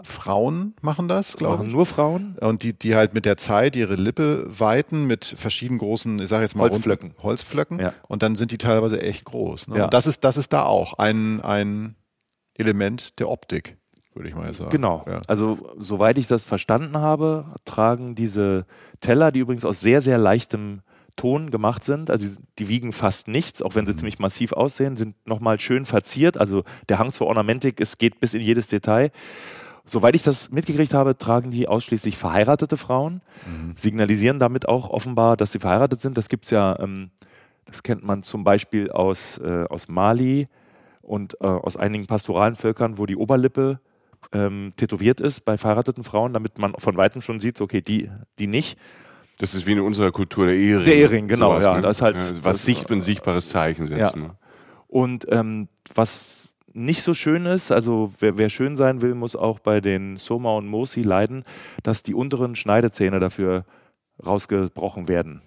Frauen 0.03 0.75
machen 0.81 1.07
das, 1.07 1.33
glaube 1.35 1.65
ich. 1.65 1.71
nur 1.71 1.85
Frauen? 1.85 2.37
Und 2.41 2.63
die, 2.63 2.77
die 2.77 2.95
halt 2.95 3.13
mit 3.13 3.25
der 3.25 3.37
Zeit 3.37 3.75
ihre 3.75 3.95
Lippe 3.95 4.45
weiten 4.47 5.05
mit 5.05 5.25
verschiedenen 5.25 5.79
großen, 5.79 6.19
ich 6.19 6.29
sage 6.29 6.43
jetzt 6.43 6.55
mal 6.55 6.63
Holzpflöcken. 6.69 7.09
runden 7.11 7.23
Holzpflöcken. 7.23 7.79
Ja. 7.79 7.93
Und 8.07 8.21
dann 8.23 8.35
sind 8.35 8.51
die 8.51 8.57
teilweise 8.57 9.01
echt 9.01 9.25
groß. 9.25 9.67
Ne? 9.69 9.77
Ja. 9.79 9.83
Und 9.85 9.93
das 9.93 10.07
ist, 10.07 10.23
das 10.23 10.37
ist 10.37 10.53
da 10.53 10.63
auch 10.63 10.93
ein, 10.99 11.41
ein 11.41 11.95
Element 12.55 13.19
der 13.19 13.29
Optik, 13.29 13.77
würde 14.13 14.29
ich 14.29 14.35
mal 14.35 14.53
sagen. 14.53 14.69
Genau. 14.71 15.05
Ja. 15.07 15.21
Also, 15.27 15.57
soweit 15.77 16.17
ich 16.17 16.27
das 16.27 16.43
verstanden 16.43 16.97
habe, 16.97 17.45
tragen 17.65 18.15
diese 18.15 18.65
Teller, 19.01 19.31
die 19.31 19.39
übrigens 19.39 19.65
aus 19.65 19.79
sehr, 19.79 20.01
sehr 20.01 20.17
leichtem 20.17 20.81
Ton 21.15 21.51
gemacht 21.51 21.83
sind, 21.83 22.09
also 22.09 22.25
die- 22.25 22.43
die 22.59 22.69
wiegen 22.69 22.93
fast 22.93 23.27
nichts, 23.27 23.61
auch 23.61 23.75
wenn 23.75 23.85
sie 23.85 23.93
ziemlich 23.93 24.19
massiv 24.19 24.53
aussehen, 24.53 24.95
sind 24.95 25.15
nochmal 25.27 25.59
schön 25.59 25.85
verziert. 25.85 26.37
Also 26.37 26.63
der 26.87 26.97
Hang 26.97 27.11
zur 27.11 27.27
Ornamentik, 27.27 27.81
es 27.81 27.97
geht 27.97 28.21
bis 28.21 28.33
in 28.33 28.39
jedes 28.41 28.67
Detail. 28.69 29.11
Soweit 29.89 30.13
ich 30.15 30.21
das 30.23 30.51
mitgekriegt 30.51 30.93
habe, 30.93 31.17
tragen 31.17 31.49
die 31.49 31.67
ausschließlich 31.67 32.17
verheiratete 32.17 32.77
Frauen, 32.77 33.21
signalisieren 33.75 34.37
damit 34.39 34.67
auch 34.69 34.89
offenbar, 34.89 35.35
dass 35.37 35.51
sie 35.51 35.59
verheiratet 35.59 35.99
sind. 36.01 36.17
Das 36.17 36.29
gibt 36.29 36.45
es 36.45 36.51
ja, 36.51 36.77
ähm, 36.79 37.09
das 37.65 37.81
kennt 37.83 38.03
man 38.03 38.21
zum 38.23 38.43
Beispiel 38.43 38.91
aus, 38.91 39.37
äh, 39.39 39.65
aus 39.69 39.87
Mali 39.87 40.47
und 41.01 41.35
äh, 41.41 41.45
aus 41.47 41.75
einigen 41.77 42.05
pastoralen 42.05 42.55
Völkern, 42.55 42.97
wo 42.97 43.05
die 43.05 43.15
Oberlippe 43.15 43.79
ähm, 44.31 44.73
tätowiert 44.75 45.19
ist 45.21 45.41
bei 45.45 45.57
verheirateten 45.57 46.03
Frauen, 46.03 46.33
damit 46.33 46.59
man 46.59 46.73
von 46.77 46.95
Weitem 46.97 47.21
schon 47.21 47.39
sieht, 47.39 47.59
okay, 47.61 47.81
die, 47.81 48.11
die 48.37 48.47
nicht. 48.47 48.77
Das 49.39 49.55
ist 49.55 49.65
wie 49.65 49.71
in 49.71 49.79
unserer 49.79 50.11
Kultur 50.11 50.45
der 50.45 50.55
Ehering. 50.55 50.85
Der 50.85 50.95
Ehering, 50.95 51.27
genau, 51.27 51.59
ja, 51.59 51.79
das 51.81 51.97
ist 51.97 52.01
halt- 52.01 52.17
was 52.17 52.57
das- 52.57 52.65
sicht, 52.65 52.91
ein 52.91 53.01
sichtbares 53.01 53.49
Zeichen 53.49 53.87
setzen. 53.87 54.21
ne? 54.21 54.35
Und 54.87 55.25
ähm, 55.31 55.67
was 55.95 56.48
nicht 56.73 57.01
so 57.01 57.13
schön 57.13 57.45
ist, 57.45 57.71
also 57.71 58.11
wer, 58.19 58.37
wer 58.37 58.49
schön 58.49 58.75
sein 58.75 59.01
will, 59.01 59.15
muss 59.15 59.35
auch 59.35 59.59
bei 59.59 59.81
den 59.81 60.17
Soma 60.17 60.55
und 60.57 60.67
Mosi 60.67 61.01
leiden, 61.01 61.43
dass 61.83 62.03
die 62.03 62.13
unteren 62.13 62.55
Schneidezähne 62.55 63.19
dafür 63.19 63.65
rausgebrochen 64.25 65.07
werden. 65.07 65.41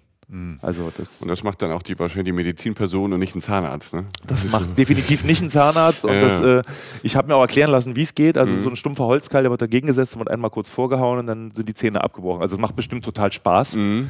Also 0.61 0.91
das, 0.97 1.21
Und 1.21 1.27
das 1.27 1.43
macht 1.43 1.61
dann 1.61 1.71
auch 1.71 1.83
die 1.83 1.99
wahrscheinlich 1.99 2.25
die 2.25 2.31
Medizinperson 2.31 3.13
und 3.13 3.19
nicht 3.19 3.35
ein 3.35 3.41
Zahnarzt. 3.41 3.93
Ne? 3.93 4.05
das 4.25 4.49
macht 4.49 4.75
definitiv 4.77 5.23
nicht 5.23 5.43
ein 5.43 5.49
Zahnarzt. 5.49 6.05
Und 6.05 6.13
Ja. 6.13 6.21
das, 6.21 6.39
äh, 6.39 6.61
ich 7.03 7.15
habe 7.15 7.27
mir 7.27 7.35
auch 7.35 7.41
erklären 7.41 7.69
lassen, 7.69 7.95
wie 7.95 8.01
es 8.01 8.15
geht. 8.15 8.37
Also 8.37 8.55
so 8.55 8.69
ein 8.69 8.75
stumpfer 8.75 9.05
Holzkeil, 9.05 9.43
der 9.43 9.51
wird 9.51 9.61
dagegen 9.61 9.85
gesetzt 9.85 10.15
und 10.15 10.19
wird 10.19 10.31
einmal 10.31 10.49
kurz 10.49 10.69
vorgehauen 10.69 11.19
und 11.19 11.27
dann 11.27 11.51
sind 11.53 11.69
die 11.69 11.75
Zähne 11.75 12.03
abgebrochen. 12.03 12.41
Also 12.41 12.55
es 12.55 12.59
macht 12.61 12.75
bestimmt 12.75 13.05
total 13.05 13.31
Spaß. 13.31 13.75
Mhm. 13.75 14.09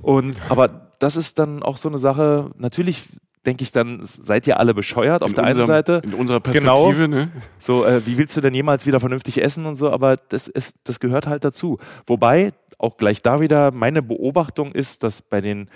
Und 0.00 0.40
aber 0.48 0.68
das 1.00 1.16
ist 1.16 1.38
dann 1.38 1.62
auch 1.62 1.76
so 1.76 1.88
eine 1.90 1.98
Sache, 1.98 2.50
natürlich 2.56 3.02
denke 3.46 3.62
ich 3.64 3.72
dann, 3.72 3.98
seid 4.02 4.46
ihr 4.46 4.60
alle 4.60 4.72
bescheuert 4.74 5.22
auf 5.22 5.30
In 5.30 5.34
der 5.34 5.44
einen 5.44 5.52
unserem- 5.54 5.66
Seite. 5.66 6.02
In 6.04 6.14
unserer 6.14 6.40
Genau. 6.40 6.84
Perspektive, 6.86 7.08
ne? 7.08 7.30
So, 7.58 7.84
äh, 7.84 8.06
wie 8.06 8.16
willst 8.18 8.36
du 8.36 8.40
denn 8.40 8.54
jemals 8.54 8.86
wieder 8.86 9.00
vernünftig 9.00 9.42
essen 9.42 9.66
und 9.66 9.74
so, 9.74 9.90
aber 9.90 10.16
das, 10.16 10.46
ist, 10.48 10.76
das 10.84 11.00
gehört 11.00 11.26
halt 11.26 11.44
dazu. 11.44 11.78
Wobei, 12.06 12.52
auch 12.78 12.96
gleich 12.96 13.20
da 13.22 13.40
wieder, 13.40 13.72
meine 13.72 14.02
Beobachtung 14.02 14.72
ist, 14.72 15.02
dass 15.02 15.22
bei 15.22 15.40
den 15.40 15.68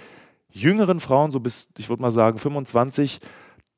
jüngeren 0.50 1.00
Frauen, 1.00 1.32
so 1.32 1.40
bis, 1.40 1.68
ich 1.76 1.88
würde 1.88 2.02
mal 2.02 2.12
sagen, 2.12 2.38
25, 2.38 3.20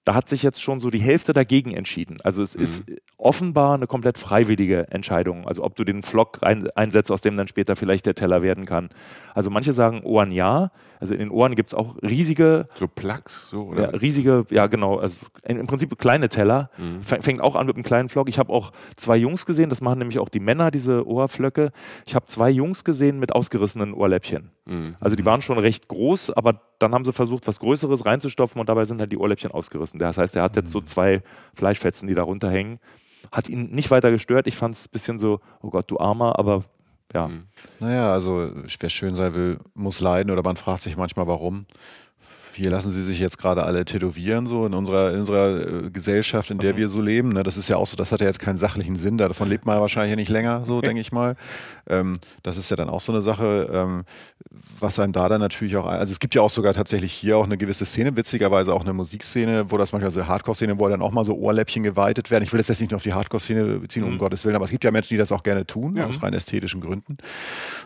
da 0.04 0.14
hat 0.14 0.28
sich 0.28 0.42
jetzt 0.42 0.62
schon 0.62 0.80
so 0.80 0.88
die 0.90 1.00
Hälfte 1.00 1.32
dagegen 1.34 1.72
entschieden. 1.74 2.16
Also 2.24 2.40
es 2.40 2.54
ist 2.54 2.82
offenbar 3.18 3.74
eine 3.74 3.86
komplett 3.86 4.16
freiwillige 4.16 4.86
Entscheidung. 4.90 5.46
Also 5.46 5.62
ob 5.64 5.76
du 5.76 5.84
den 5.84 6.02
Flock 6.02 6.40
rein, 6.42 6.66
einsetzt, 6.74 7.10
aus 7.12 7.20
dem 7.20 7.36
dann 7.36 7.46
später 7.48 7.76
vielleicht 7.76 8.06
der 8.06 8.14
Teller 8.14 8.40
werden 8.40 8.64
kann. 8.64 8.88
Also 9.34 9.50
manche 9.50 9.72
sagen 9.74 10.02
Ohren 10.04 10.30
ja. 10.32 10.70
Also 11.00 11.14
in 11.14 11.20
den 11.20 11.30
Ohren 11.30 11.54
gibt 11.54 11.70
es 11.70 11.74
auch 11.74 11.96
riesige 12.02 12.66
So 12.74 12.88
Plugs, 12.88 13.48
so, 13.50 13.72
ja, 13.74 13.88
oder? 13.88 14.02
riesige, 14.02 14.44
ja 14.50 14.66
genau, 14.66 14.98
also 14.98 15.26
im 15.44 15.66
Prinzip 15.66 15.96
kleine 15.98 16.28
Teller. 16.28 16.70
Fäng- 17.02 17.22
Fängt 17.22 17.40
auch 17.40 17.54
an 17.56 17.66
mit 17.66 17.76
einem 17.76 17.84
kleinen 17.84 18.08
Flock. 18.08 18.28
Ich 18.28 18.38
habe 18.38 18.52
auch 18.52 18.72
zwei 18.96 19.16
Jungs 19.16 19.46
gesehen, 19.46 19.70
das 19.70 19.80
machen 19.80 19.98
nämlich 19.98 20.18
auch 20.18 20.28
die 20.28 20.40
Männer, 20.40 20.70
diese 20.70 21.06
Ohrflöcke. 21.06 21.70
Ich 22.06 22.14
habe 22.14 22.26
zwei 22.26 22.50
Jungs 22.50 22.84
gesehen 22.84 23.18
mit 23.20 23.34
ausgerissenen 23.34 23.94
Ohrläppchen. 23.94 24.50
Also 25.00 25.16
die 25.16 25.24
waren 25.24 25.40
schon 25.40 25.58
recht 25.58 25.88
groß, 25.88 26.30
aber 26.32 26.60
dann 26.78 26.92
haben 26.92 27.04
sie 27.04 27.12
versucht, 27.12 27.46
was 27.46 27.58
Größeres 27.58 28.04
reinzustopfen 28.04 28.60
und 28.60 28.68
dabei 28.68 28.84
sind 28.84 29.00
halt 29.00 29.10
die 29.10 29.16
Ohrläppchen 29.18 29.50
ausgerissen. 29.50 29.98
Das 29.98 30.18
heißt, 30.18 30.36
er 30.36 30.42
hat 30.42 30.56
jetzt 30.56 30.70
so 30.70 30.80
zwei 30.82 31.22
Fleischfetzen, 31.54 32.06
die 32.06 32.14
da 32.14 32.22
runterhängen. 32.24 32.78
Hat 33.32 33.48
ihn 33.48 33.70
nicht 33.70 33.90
weiter 33.90 34.10
gestört. 34.10 34.46
Ich 34.46 34.56
fand 34.56 34.74
es 34.74 34.86
ein 34.86 34.90
bisschen 34.92 35.18
so, 35.18 35.40
oh 35.62 35.70
Gott, 35.70 35.90
du 35.90 35.98
Armer, 35.98 36.38
aber 36.38 36.64
ja. 37.14 37.30
Naja, 37.80 38.12
also 38.12 38.50
wer 38.80 38.90
schön 38.90 39.14
sein 39.14 39.34
will, 39.34 39.58
muss 39.74 40.00
leiden 40.00 40.30
oder 40.30 40.42
man 40.42 40.56
fragt 40.56 40.82
sich 40.82 40.96
manchmal, 40.96 41.26
warum. 41.26 41.66
Hier 42.58 42.70
lassen 42.70 42.92
sie 42.92 43.02
sich 43.02 43.18
jetzt 43.18 43.38
gerade 43.38 43.64
alle 43.64 43.86
tätowieren, 43.86 44.46
so 44.46 44.66
in 44.66 44.74
unserer, 44.74 45.14
in 45.14 45.20
unserer 45.20 45.86
äh, 45.86 45.90
Gesellschaft, 45.90 46.50
in 46.50 46.58
der 46.58 46.76
wir 46.76 46.88
so 46.88 47.00
leben. 47.00 47.30
Ne? 47.30 47.42
Das 47.42 47.56
ist 47.56 47.68
ja 47.68 47.76
auch 47.76 47.86
so, 47.86 47.96
das 47.96 48.12
hat 48.12 48.20
ja 48.20 48.26
jetzt 48.26 48.40
keinen 48.40 48.58
sachlichen 48.58 48.96
Sinn, 48.96 49.16
davon 49.16 49.48
lebt 49.48 49.64
man 49.64 49.76
ja 49.76 49.80
wahrscheinlich 49.80 50.16
nicht 50.16 50.28
länger, 50.28 50.64
so 50.64 50.80
denke 50.82 51.00
ich 51.00 51.10
mal. 51.10 51.36
Ähm, 51.88 52.18
das 52.42 52.58
ist 52.58 52.70
ja 52.70 52.76
dann 52.76 52.90
auch 52.90 53.00
so 53.00 53.12
eine 53.12 53.22
Sache, 53.22 53.70
ähm, 53.72 54.04
was 54.78 54.98
einem 54.98 55.12
da 55.12 55.30
dann 55.30 55.40
natürlich 55.40 55.76
auch, 55.78 55.86
also 55.86 56.12
es 56.12 56.20
gibt 56.20 56.34
ja 56.34 56.42
auch 56.42 56.50
sogar 56.50 56.74
tatsächlich 56.74 57.14
hier 57.14 57.38
auch 57.38 57.44
eine 57.44 57.56
gewisse 57.56 57.86
Szene, 57.86 58.14
witzigerweise 58.14 58.74
auch 58.74 58.82
eine 58.82 58.92
Musikszene, 58.92 59.70
wo 59.70 59.78
das 59.78 59.92
manchmal 59.92 60.10
so 60.10 60.26
Hardcore-Szene, 60.26 60.78
wo 60.78 60.88
dann 60.88 61.00
auch 61.00 61.12
mal 61.12 61.24
so 61.24 61.34
Ohrläppchen 61.34 61.82
geweitet 61.82 62.30
werden. 62.30 62.44
Ich 62.44 62.52
will 62.52 62.58
das 62.58 62.68
jetzt 62.68 62.80
nicht 62.80 62.90
nur 62.90 62.96
auf 62.96 63.02
die 63.02 63.14
Hardcore-Szene 63.14 63.78
beziehen, 63.78 64.04
um 64.04 64.18
Mhm. 64.18 64.18
Gottes 64.18 64.44
Willen, 64.44 64.56
aber 64.56 64.64
es 64.64 64.70
gibt 64.70 64.84
ja 64.84 64.90
Menschen, 64.90 65.10
die 65.10 65.16
das 65.16 65.32
auch 65.32 65.42
gerne 65.42 65.66
tun, 65.66 65.98
aus 66.00 66.22
rein 66.22 66.34
ästhetischen 66.34 66.80
Gründen. 66.80 67.16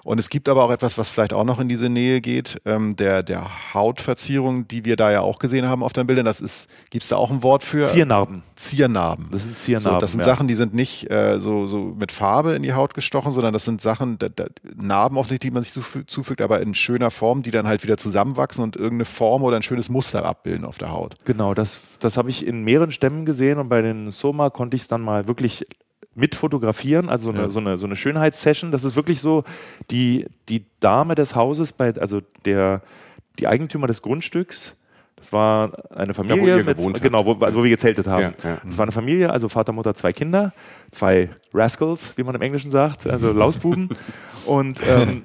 Und 0.03 0.19
es 0.19 0.31
gibt 0.31 0.49
aber 0.49 0.65
auch 0.65 0.71
etwas, 0.71 0.99
was 0.99 1.11
vielleicht 1.11 1.33
auch 1.33 1.45
noch 1.45 1.61
in 1.61 1.69
diese 1.69 1.89
Nähe 1.89 2.21
geht, 2.21 2.61
ähm, 2.65 2.97
der, 2.97 3.23
der 3.23 3.75
Hautverzierung, 3.75 4.62
die 4.69 4.85
wir 4.85 4.97
da 4.97 5.11
ja 5.11 5.21
auch 5.21 5.39
gesehen 5.39 5.69
haben 5.69 5.83
auf 5.83 5.93
deinen 5.93 6.07
Bildern. 6.07 6.25
Das 6.25 6.41
ist, 6.41 6.69
gibt 6.91 7.03
es 7.03 7.09
da 7.09 7.17
auch 7.17 7.31
ein 7.31 7.43
Wort 7.43 7.63
für? 7.63 7.85
Ziernarben. 7.85 8.43
Ziernarben. 8.55 9.29
Das 9.31 9.43
sind 9.43 9.59
Ziernarben. 9.59 9.97
So, 9.97 10.01
das 10.01 10.13
sind 10.13 10.21
ja. 10.21 10.27
Sachen, 10.27 10.47
die 10.47 10.55
sind 10.55 10.75
nicht 10.75 11.11
äh, 11.11 11.39
so, 11.41 11.67
so 11.67 11.95
mit 11.99 12.13
Farbe 12.13 12.53
in 12.53 12.63
die 12.63 12.73
Haut 12.73 12.95
gestochen, 12.95 13.33
sondern 13.33 13.53
das 13.53 13.65
sind 13.65 13.81
Sachen, 13.81 14.19
da, 14.19 14.29
da, 14.29 14.47
Narben 14.75 15.17
offensichtlich, 15.17 15.51
die 15.51 15.55
man 15.55 15.63
sich 15.63 15.73
zufü- 15.73 16.07
zufügt, 16.07 16.41
aber 16.41 16.61
in 16.61 16.75
schöner 16.75 17.11
Form, 17.11 17.43
die 17.43 17.51
dann 17.51 17.67
halt 17.67 17.83
wieder 17.83 17.97
zusammenwachsen 17.97 18.63
und 18.63 18.77
irgendeine 18.77 19.05
Form 19.05 19.43
oder 19.43 19.57
ein 19.57 19.63
schönes 19.63 19.89
Muster 19.89 20.25
abbilden 20.25 20.65
auf 20.65 20.79
der 20.79 20.93
Haut. 20.93 21.15
Genau, 21.25 21.55
das, 21.55 21.81
das 22.01 22.17
habe 22.17 22.31
ich 22.31 22.47
in 22.47 22.63
mehreren 22.65 22.91
Stämmen 22.91 23.27
gesehen 23.27 23.59
und 23.59 23.69
bei 23.69 23.83
den 23.83 24.11
Soma 24.11 24.51
konnte 24.51 24.77
ich 24.77 24.83
es 24.83 24.89
dann 24.89 25.01
mal 25.03 25.27
wirklich 25.29 25.67
mit 26.15 26.35
fotografieren, 26.35 27.09
also 27.09 27.25
so 27.25 27.31
eine, 27.31 27.43
Ja. 27.45 27.51
so 27.51 27.59
eine, 27.59 27.79
so 27.79 27.87
eine 27.87 27.97
Schönheitssession. 27.97 28.71
Das 28.71 28.85
ist 28.85 28.97
wirklich 28.97 29.21
so, 29.21 29.45
die, 29.91 30.27
die 30.51 30.67
Dame 30.79 31.15
des 31.15 31.35
Hauses, 31.35 31.73
bei, 31.73 31.95
also 31.95 32.21
der, 32.45 32.83
die 33.39 33.47
Eigentümer 33.49 33.87
des 33.87 34.03
Grundstücks, 34.03 34.77
das 35.17 35.33
war 35.33 35.73
eine 35.95 36.15
Familie, 36.15 36.59
ihr 36.59 36.65
mit, 36.65 36.77
gewohnt 36.77 36.97
habt. 36.97 37.05
genau, 37.05 37.25
wo, 37.25 37.35
also 37.45 37.61
wo 37.61 37.63
wir 37.63 37.71
gezeltet 37.71 38.09
haben. 38.09 38.35
Ja, 38.43 38.51
ja. 38.51 38.59
Das 38.65 38.77
war 38.77 38.85
eine 38.85 38.93
Familie, 38.93 39.31
also 39.31 39.49
Vater, 39.49 39.73
Mutter, 39.73 39.95
zwei 39.95 40.13
Kinder, 40.13 40.53
zwei 40.91 41.31
Rascals, 41.55 42.19
wie 42.19 42.25
man 42.25 42.35
im 42.35 42.43
Englischen 42.43 42.73
sagt, 42.73 43.07
also 43.07 43.33
Lausbuben. 43.33 43.89
und 44.47 44.83
ähm, 44.85 45.23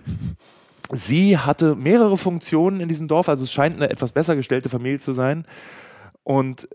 sie 0.91 1.39
hatte 1.39 1.75
mehrere 1.75 2.15
Funktionen 2.15 2.79
in 2.79 2.89
diesem 2.89 3.07
Dorf, 3.07 3.27
also 3.27 3.43
es 3.43 3.51
scheint 3.51 3.75
eine 3.77 3.89
etwas 3.89 4.11
besser 4.11 4.35
gestellte 4.35 4.69
Familie 4.69 4.99
zu 4.99 5.13
sein. 5.13 5.45
Und 6.23 6.67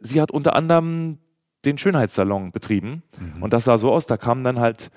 sie 0.00 0.20
hat 0.20 0.30
unter 0.30 0.54
anderem 0.54 1.18
den 1.64 1.78
Schönheitssalon 1.78 2.52
betrieben. 2.52 3.02
Und 3.40 3.52
das 3.52 3.64
sah 3.64 3.78
so 3.78 3.90
aus, 3.92 4.06
da 4.06 4.16
kam 4.16 4.44
dann 4.44 4.60
halt 4.60 4.92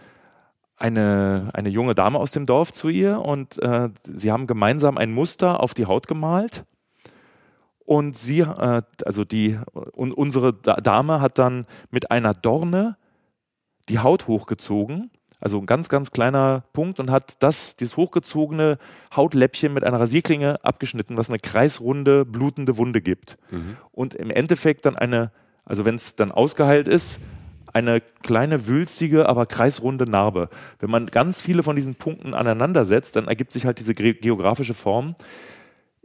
eine, 0.82 1.50
eine 1.54 1.70
junge 1.70 1.96
Dame 1.96 2.20
aus 2.20 2.32
dem 2.32 2.46
Dorf 2.46 2.74
zu 2.74 2.90
ihr 2.90 3.20
und 3.22 3.58
äh, 3.62 3.90
sie 4.04 4.32
haben 4.32 4.48
gemeinsam 4.48 4.98
ein 4.98 5.14
Muster 5.14 5.62
auf 5.62 5.74
die 5.74 5.86
Haut 5.86 6.08
gemalt. 6.08 6.66
Und 7.86 8.18
sie, 8.18 8.40
äh, 8.40 8.82
also 9.06 9.24
die, 9.26 9.60
und 9.74 10.14
unsere 10.14 10.54
Da- 10.54 10.76
Dame 10.76 11.22
hat 11.22 11.38
dann 11.38 11.66
mit 11.90 12.10
einer 12.12 12.34
Dorne 12.34 12.98
die 13.90 14.00
Haut 14.00 14.28
hochgezogen, 14.28 15.12
also 15.40 15.58
ein 15.58 15.66
ganz, 15.66 15.90
ganz 15.90 16.12
kleiner 16.12 16.64
Punkt 16.72 17.00
und 17.00 17.10
hat 17.12 17.42
das, 17.44 17.76
dieses 17.76 17.98
hochgezogene 17.98 18.78
Hautläppchen 19.16 19.74
mit 19.74 19.84
einer 19.84 20.00
Rasierklinge 20.00 20.64
abgeschnitten, 20.64 21.18
was 21.18 21.30
eine 21.30 21.40
kreisrunde, 21.40 22.26
blutende 22.26 22.78
Wunde 22.78 23.02
gibt. 23.02 23.38
Und 23.92 24.14
im 24.14 24.30
Endeffekt 24.30 24.86
dann 24.86 24.96
eine, 24.96 25.32
also 25.66 25.84
wenn 25.84 25.96
es 25.96 26.16
dann 26.16 26.32
ausgeheilt 26.32 26.88
ist, 26.88 27.20
eine 27.74 28.02
kleine, 28.02 28.68
wülstige, 28.68 29.28
aber 29.28 29.46
kreisrunde 29.46 30.10
Narbe. 30.10 30.50
Wenn 30.80 30.90
man 30.90 31.06
ganz 31.08 31.42
viele 31.42 31.64
von 31.64 31.76
diesen 31.76 31.96
Punkten 31.96 32.34
aneinander 32.34 32.86
setzt, 32.86 33.16
dann 33.16 33.28
ergibt 33.28 33.54
sich 33.54 33.66
halt 33.66 33.80
diese 33.80 33.94
ge- 33.96 34.14
geografische 34.14 34.74
Form. 34.74 35.16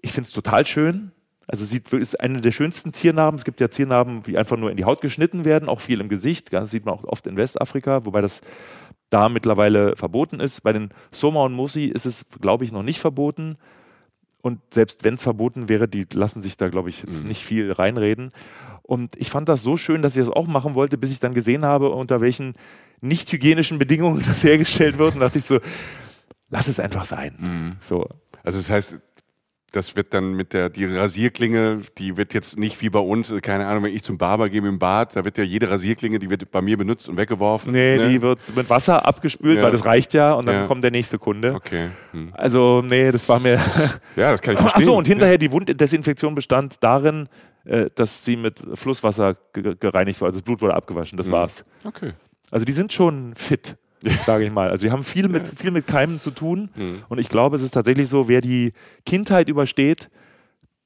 Ich 0.00 0.12
finde 0.12 0.28
es 0.28 0.32
total 0.32 0.66
schön. 0.66 1.12
Also 1.48 1.64
sieht, 1.64 1.92
ist 1.92 2.18
eine 2.20 2.40
der 2.40 2.50
schönsten 2.50 2.92
Ziernarben. 2.92 3.38
Es 3.38 3.44
gibt 3.44 3.60
ja 3.60 3.70
Ziernarben, 3.70 4.20
die 4.20 4.36
einfach 4.36 4.56
nur 4.56 4.70
in 4.70 4.76
die 4.76 4.84
Haut 4.84 5.00
geschnitten 5.00 5.44
werden, 5.44 5.68
auch 5.68 5.80
viel 5.80 6.00
im 6.00 6.08
Gesicht. 6.08 6.52
Das 6.52 6.70
sieht 6.70 6.84
man 6.84 6.94
auch 6.94 7.04
oft 7.04 7.26
in 7.26 7.36
Westafrika, 7.36 8.04
wobei 8.04 8.20
das 8.20 8.40
da 9.10 9.28
mittlerweile 9.28 9.94
verboten 9.96 10.40
ist. 10.40 10.62
Bei 10.62 10.72
den 10.72 10.90
Soma 11.12 11.44
und 11.44 11.52
Mosi 11.52 11.84
ist 11.84 12.04
es, 12.04 12.26
glaube 12.40 12.64
ich, 12.64 12.72
noch 12.72 12.82
nicht 12.82 12.98
verboten. 12.98 13.58
Und 14.42 14.60
selbst 14.74 15.04
wenn 15.04 15.14
es 15.14 15.22
verboten 15.22 15.68
wäre, 15.68 15.86
die 15.88 16.06
lassen 16.12 16.40
sich 16.40 16.56
da, 16.56 16.68
glaube 16.68 16.88
ich, 16.88 17.02
jetzt 17.02 17.24
nicht 17.24 17.44
viel 17.44 17.72
reinreden. 17.72 18.30
Und 18.86 19.16
ich 19.16 19.30
fand 19.30 19.48
das 19.48 19.62
so 19.62 19.76
schön, 19.76 20.02
dass 20.02 20.16
ich 20.16 20.24
das 20.24 20.32
auch 20.32 20.46
machen 20.46 20.74
wollte, 20.74 20.96
bis 20.96 21.10
ich 21.10 21.18
dann 21.18 21.34
gesehen 21.34 21.64
habe, 21.64 21.90
unter 21.90 22.20
welchen 22.20 22.54
nicht 23.00 23.30
hygienischen 23.32 23.78
Bedingungen 23.78 24.22
das 24.26 24.44
hergestellt 24.44 24.98
wird. 24.98 25.14
Und 25.14 25.20
dachte 25.20 25.38
ich 25.38 25.44
so, 25.44 25.58
lass 26.50 26.68
es 26.68 26.78
einfach 26.80 27.04
sein. 27.04 27.76
So. 27.80 28.08
Also 28.44 28.58
das 28.58 28.70
heißt, 28.70 29.02
das 29.72 29.96
wird 29.96 30.14
dann 30.14 30.32
mit 30.34 30.52
der, 30.52 30.70
die 30.70 30.84
Rasierklinge, 30.84 31.80
die 31.98 32.16
wird 32.16 32.32
jetzt 32.34 32.58
nicht 32.58 32.80
wie 32.80 32.88
bei 32.88 32.98
uns, 33.00 33.34
keine 33.42 33.66
Ahnung, 33.66 33.84
wenn 33.84 33.94
ich 33.94 34.02
zum 34.02 34.16
Barber 34.16 34.48
gehe 34.48 34.60
im 34.66 34.78
Bad, 34.78 35.16
da 35.16 35.24
wird 35.24 35.36
ja 35.38 35.44
jede 35.44 35.68
Rasierklinge, 35.68 36.18
die 36.18 36.30
wird 36.30 36.50
bei 36.50 36.62
mir 36.62 36.76
benutzt 36.78 37.08
und 37.08 37.16
weggeworfen. 37.16 37.72
Nee, 37.72 37.96
ne? 37.96 38.08
die 38.08 38.22
wird 38.22 38.54
mit 38.56 38.70
Wasser 38.70 39.04
abgespült, 39.04 39.58
Ja. 39.58 39.64
weil 39.64 39.72
das 39.72 39.84
reicht 39.84 40.14
ja 40.14 40.32
und 40.34 40.46
dann 40.46 40.54
Ja. 40.54 40.66
kommt 40.66 40.82
der 40.84 40.90
nächste 40.92 41.18
Kunde. 41.18 41.52
Okay. 41.54 41.88
Hm. 42.12 42.30
Also, 42.32 42.82
nee, 42.86 43.10
das 43.10 43.28
war 43.28 43.40
mir. 43.40 43.60
Ja, 44.16 44.30
das 44.30 44.40
kann 44.40 44.54
ich 44.54 44.60
verstehen. 44.60 44.82
Achso, 44.82 44.96
und 44.96 45.06
hinterher 45.06 45.36
die 45.36 45.50
Wunddesinfektion 45.52 46.34
bestand 46.34 46.82
darin, 46.82 47.28
äh, 47.64 47.86
dass 47.94 48.24
sie 48.24 48.36
mit 48.36 48.60
Flusswasser 48.74 49.34
ge 49.52 49.74
gereinigt 49.78 50.20
war. 50.20 50.28
Also 50.28 50.38
das 50.38 50.44
Blut 50.44 50.62
wurde 50.62 50.74
abgewaschen, 50.74 51.18
das 51.18 51.30
war's. 51.30 51.64
Okay. 51.84 52.12
Also 52.50 52.64
die 52.64 52.72
sind 52.72 52.92
schon 52.92 53.34
fit, 53.34 53.76
sage 54.24 54.44
ich 54.44 54.52
mal. 54.52 54.70
Also 54.70 54.82
sie 54.82 54.90
haben 54.90 55.02
viel 55.02 55.28
mit, 55.28 55.48
viel 55.48 55.70
mit 55.70 55.86
Keimen 55.86 56.20
zu 56.20 56.30
tun. 56.30 56.70
Und 57.08 57.18
ich 57.18 57.28
glaube, 57.28 57.56
es 57.56 57.62
ist 57.62 57.72
tatsächlich 57.72 58.08
so, 58.08 58.28
wer 58.28 58.40
die 58.40 58.72
Kindheit 59.04 59.48
übersteht, 59.48 60.08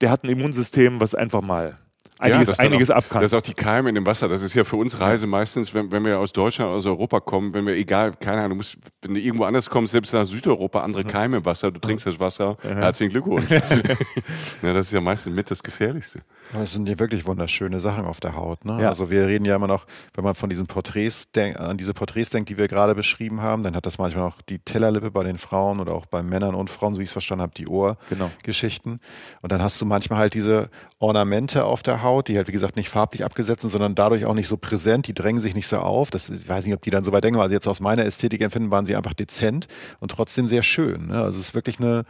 der 0.01 0.11
hat 0.11 0.25
ein 0.25 0.29
Immunsystem, 0.29 1.01
was 1.01 1.15
einfach 1.15 1.43
mal 1.43 1.79
einiges, 2.21 2.57
dann 2.57 2.67
einiges 2.67 2.91
auch, 2.91 2.97
abkann. 2.97 3.23
Das 3.23 3.33
ist 3.33 3.39
auch 3.39 3.43
die 3.43 3.55
Keime 3.55 3.89
in 3.89 3.95
dem 3.95 4.07
Wasser. 4.07 4.29
Das 4.29 4.43
ist 4.43 4.55
ja 4.55 4.65
für 4.65 4.77
uns 4.77 5.01
Reise 5.01 5.27
meistens, 5.27 5.75
wenn, 5.75 5.91
wenn 5.91 6.05
wir 6.05 6.19
aus 6.19 6.33
Deutschland, 6.33 6.71
aus 6.71 6.87
Europa 6.87 7.21
kommen, 7.21 7.53
wenn 7.55 7.67
wir, 7.67 7.75
egal, 7.75 8.13
keine 8.19 8.39
Ahnung, 8.39 8.51
du 8.51 8.55
musst, 8.57 8.79
wenn 9.03 9.15
du 9.15 9.21
irgendwo 9.21 9.45
anders 9.45 9.69
kommst, 9.69 9.93
selbst 9.93 10.13
nach 10.13 10.25
Südeuropa, 10.25 10.81
andere 10.81 11.05
Keime 11.05 11.39
im 11.39 11.45
Wasser, 11.45 11.71
du 11.71 11.81
trinkst 11.81 12.07
das 12.07 12.21
Wasser, 12.21 12.57
herzlichen 12.63 13.11
Glückwunsch. 13.11 13.49
ja, 14.63 14.73
das 14.73 14.87
ist 14.87 14.93
ja 14.93 15.01
meistens 15.01 15.35
mit 15.35 15.51
das 15.51 15.63
Gefährlichste. 15.63 16.21
Das 16.53 16.73
sind 16.73 16.89
ja 16.89 16.99
wirklich 16.99 17.27
wunderschöne 17.27 17.81
Sachen 17.81 18.05
auf 18.05 18.21
der 18.21 18.37
Haut. 18.37 18.65
Ne? 18.65 18.83
Ja. 18.83 18.89
Also 18.89 19.11
wir 19.11 19.27
reden 19.27 19.45
ja 19.45 19.57
immer 19.57 19.69
noch, 19.69 19.87
wenn 20.15 20.25
man 20.25 20.35
von 20.35 20.51
diesen 20.51 20.67
Porträts 20.67 21.31
denk, 21.31 21.59
an 21.59 21.77
diese 21.77 21.95
Porträts 21.95 22.31
denkt, 22.31 22.49
die 22.51 22.59
wir 22.59 22.69
gerade 22.69 22.95
beschrieben 22.95 23.41
haben, 23.41 23.63
dann 23.63 23.77
hat 23.77 23.87
das 23.87 23.99
manchmal 23.99 24.25
auch 24.27 24.43
die 24.43 24.59
Tellerlippe 24.59 25.11
bei 25.11 25.23
den 25.23 25.39
Frauen 25.39 25.81
oder 25.81 25.95
auch 25.95 26.07
bei 26.07 26.23
Männern 26.23 26.55
und 26.55 26.71
Frauen, 26.71 26.95
so 26.95 27.01
wie 27.01 27.05
ich 27.05 27.11
es 27.11 27.13
verstanden 27.13 27.43
habe, 27.43 27.53
die 27.57 27.65
Genau. 27.65 28.31
Ohrgeschichten. 28.41 29.01
Und 29.43 29.53
dann 29.53 29.63
hast 29.63 29.81
du 29.81 29.87
manchmal 29.87 30.19
halt 30.19 30.35
diese 30.35 30.71
Ornamente 30.99 31.65
auf 31.65 31.83
der 31.83 32.03
Haut, 32.03 32.29
die 32.29 32.37
halt 32.37 32.49
wie 32.49 32.53
gesagt 32.53 32.77
nicht 32.77 32.89
farblich 32.89 33.25
abgesetzt 33.25 33.63
sind, 33.63 33.71
sondern 33.71 33.95
dadurch 33.95 34.25
auch 34.27 34.35
nicht 34.35 34.49
so 34.49 34.57
präsent, 34.57 35.07
die 35.07 35.15
drängen 35.15 35.41
sich 35.41 35.55
nicht 35.55 35.67
so 35.67 35.79
auf. 35.79 36.11
Das, 36.11 36.29
ich 36.29 36.49
weiß 36.49 36.67
nicht, 36.67 36.75
ob 36.75 36.83
die 36.83 36.91
dann 36.91 37.05
so 37.05 37.13
weit 37.13 37.25
denken, 37.25 37.41
also 37.41 37.55
jetzt 37.55 37.69
aus 37.69 37.81
meiner 37.81 38.05
Ästhetik 38.05 38.41
empfinden, 38.41 38.71
waren 38.71 38.87
sie 38.87 38.97
einfach 38.97 39.15
dezent 39.15 39.67
und 40.01 40.11
trotzdem 40.11 40.49
sehr 40.49 40.63
schön. 40.63 41.07
Ne? 41.09 41.15
Also 41.23 41.39
es 41.39 41.47
ist 41.49 41.55
wirklich 41.55 41.79
eine, 41.79 42.05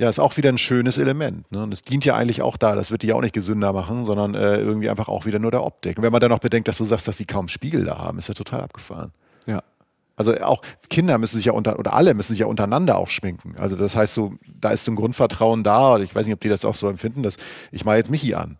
ja, 0.00 0.08
ist 0.08 0.18
auch 0.18 0.36
wieder 0.38 0.48
ein 0.48 0.56
schönes 0.58 0.96
Element. 0.96 1.50
Ne? 1.52 1.62
Und 1.62 1.74
es 1.74 1.82
dient 1.82 2.04
ja 2.06 2.16
eigentlich 2.16 2.40
auch 2.40 2.56
da, 2.56 2.74
das 2.74 2.90
wird 2.90 3.02
die 3.02 3.08
ja 3.08 3.14
auch 3.16 3.20
nicht 3.20 3.34
gesünder 3.34 3.72
machen, 3.74 4.06
sondern 4.06 4.34
äh, 4.34 4.56
irgendwie 4.58 4.88
einfach 4.88 5.08
auch 5.08 5.26
wieder 5.26 5.38
nur 5.38 5.50
der 5.50 5.62
Optik. 5.62 5.98
Und 5.98 6.02
wenn 6.04 6.10
man 6.12 6.20
dann 6.22 6.30
noch 6.30 6.38
bedenkt, 6.38 6.68
dass 6.68 6.78
du 6.78 6.86
sagst, 6.86 7.06
dass 7.06 7.18
sie 7.18 7.26
kaum 7.26 7.48
Spiegel 7.48 7.84
da 7.84 7.98
haben, 7.98 8.18
ist 8.18 8.28
ja 8.28 8.34
total 8.34 8.62
abgefahren. 8.62 9.12
ja. 9.46 9.62
Also 10.16 10.34
auch 10.42 10.60
Kinder 10.90 11.16
müssen 11.16 11.36
sich 11.36 11.46
ja 11.46 11.52
unter 11.52 11.78
oder 11.78 11.94
alle 11.94 12.12
müssen 12.12 12.34
sich 12.34 12.40
ja 12.40 12.46
untereinander 12.46 12.98
auch 12.98 13.08
schminken. 13.08 13.54
Also 13.58 13.74
das 13.76 13.96
heißt 13.96 14.12
so, 14.12 14.34
da 14.60 14.68
ist 14.68 14.84
so 14.84 14.92
ein 14.92 14.96
Grundvertrauen 14.96 15.62
da. 15.62 15.94
Und 15.94 16.02
ich 16.02 16.14
weiß 16.14 16.26
nicht, 16.26 16.34
ob 16.34 16.40
die 16.40 16.50
das 16.50 16.66
auch 16.66 16.74
so 16.74 16.88
empfinden, 16.90 17.22
dass 17.22 17.38
ich 17.72 17.86
mal 17.86 17.96
jetzt 17.96 18.10
Michi 18.10 18.34
an. 18.34 18.58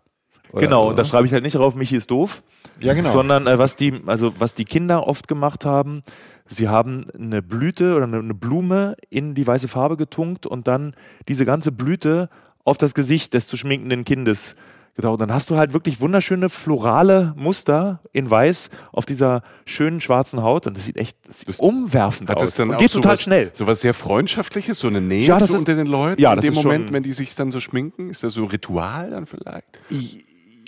Oder- 0.51 0.61
Genau, 0.63 0.81
und 0.87 0.93
oder? 0.93 1.03
da 1.03 1.05
schreibe 1.05 1.27
ich 1.27 1.33
halt 1.33 1.43
nicht 1.43 1.53
drauf, 1.55 1.75
Michi 1.75 1.95
ist 1.97 2.09
doof. 2.09 2.41
Ja, 2.81 2.95
genau. 2.95 3.11
Sondern 3.11 3.45
äh, 3.45 3.59
was 3.59 3.75
die, 3.75 3.93
also 4.07 4.33
was 4.39 4.55
die 4.55 4.65
Kinder 4.65 5.05
oft 5.07 5.27
gemacht 5.27 5.63
haben, 5.63 6.01
sie 6.45 6.67
haben 6.69 7.05
eine 7.17 7.41
Blüte 7.41 7.95
oder 7.95 8.05
eine, 8.05 8.33
Blume 8.33 8.95
in 9.09 9.33
die 9.35 9.45
weiße 9.45 9.67
Farbe 9.67 9.97
getunkt 9.97 10.45
und 10.45 10.67
dann 10.67 10.95
diese 11.27 11.45
ganze 11.45 11.71
Blüte 11.71 12.29
auf 12.63 12.77
das 12.77 12.93
Gesicht 12.93 13.33
des 13.33 13.47
zu 13.47 13.57
schminkenden 13.57 14.05
Kindes 14.05 14.55
getaucht. 14.95 15.21
Dann 15.21 15.33
hast 15.33 15.49
du 15.49 15.55
halt 15.57 15.71
wirklich 15.73 16.01
wunderschöne 16.01 16.49
florale 16.49 17.33
Muster 17.37 18.01
in 18.11 18.29
Weiß 18.29 18.69
auf 18.91 19.05
dieser 19.05 19.41
schönen 19.65 20.01
schwarzen 20.01 20.43
Haut 20.43 20.67
und 20.67 20.75
das 20.75 20.83
sieht 20.85 20.97
echt 20.97 21.17
das 21.25 21.39
sieht 21.39 21.59
umwerfend 21.59 22.29
Hat 22.29 22.37
aus. 22.37 22.43
das 22.49 22.55
dann 22.55 22.69
und 22.69 22.75
auch 22.75 22.79
geht 22.79 22.91
so 22.91 22.99
total 22.99 23.13
was, 23.13 23.21
schnell. 23.21 23.51
So 23.53 23.67
was 23.67 23.79
sehr 23.81 23.93
Freundschaftliches, 23.93 24.79
so 24.79 24.87
eine 24.89 24.99
Nähe 25.01 25.25
Ja, 25.27 25.39
das 25.39 25.47
so 25.49 25.55
ist- 25.55 25.59
unter 25.61 25.75
den 25.75 25.87
Leuten 25.87 26.21
ja, 26.21 26.31
in 26.31 26.35
das 26.37 26.45
dem 26.45 26.53
Moment, 26.55 26.91
wenn 26.91 27.03
die 27.03 27.13
sich 27.13 27.33
dann 27.35 27.51
so 27.51 27.59
schminken? 27.61 28.09
Ist 28.09 28.23
das 28.23 28.33
so 28.33 28.43
Ritual 28.43 29.11
dann 29.11 29.25
vielleicht? 29.25 29.79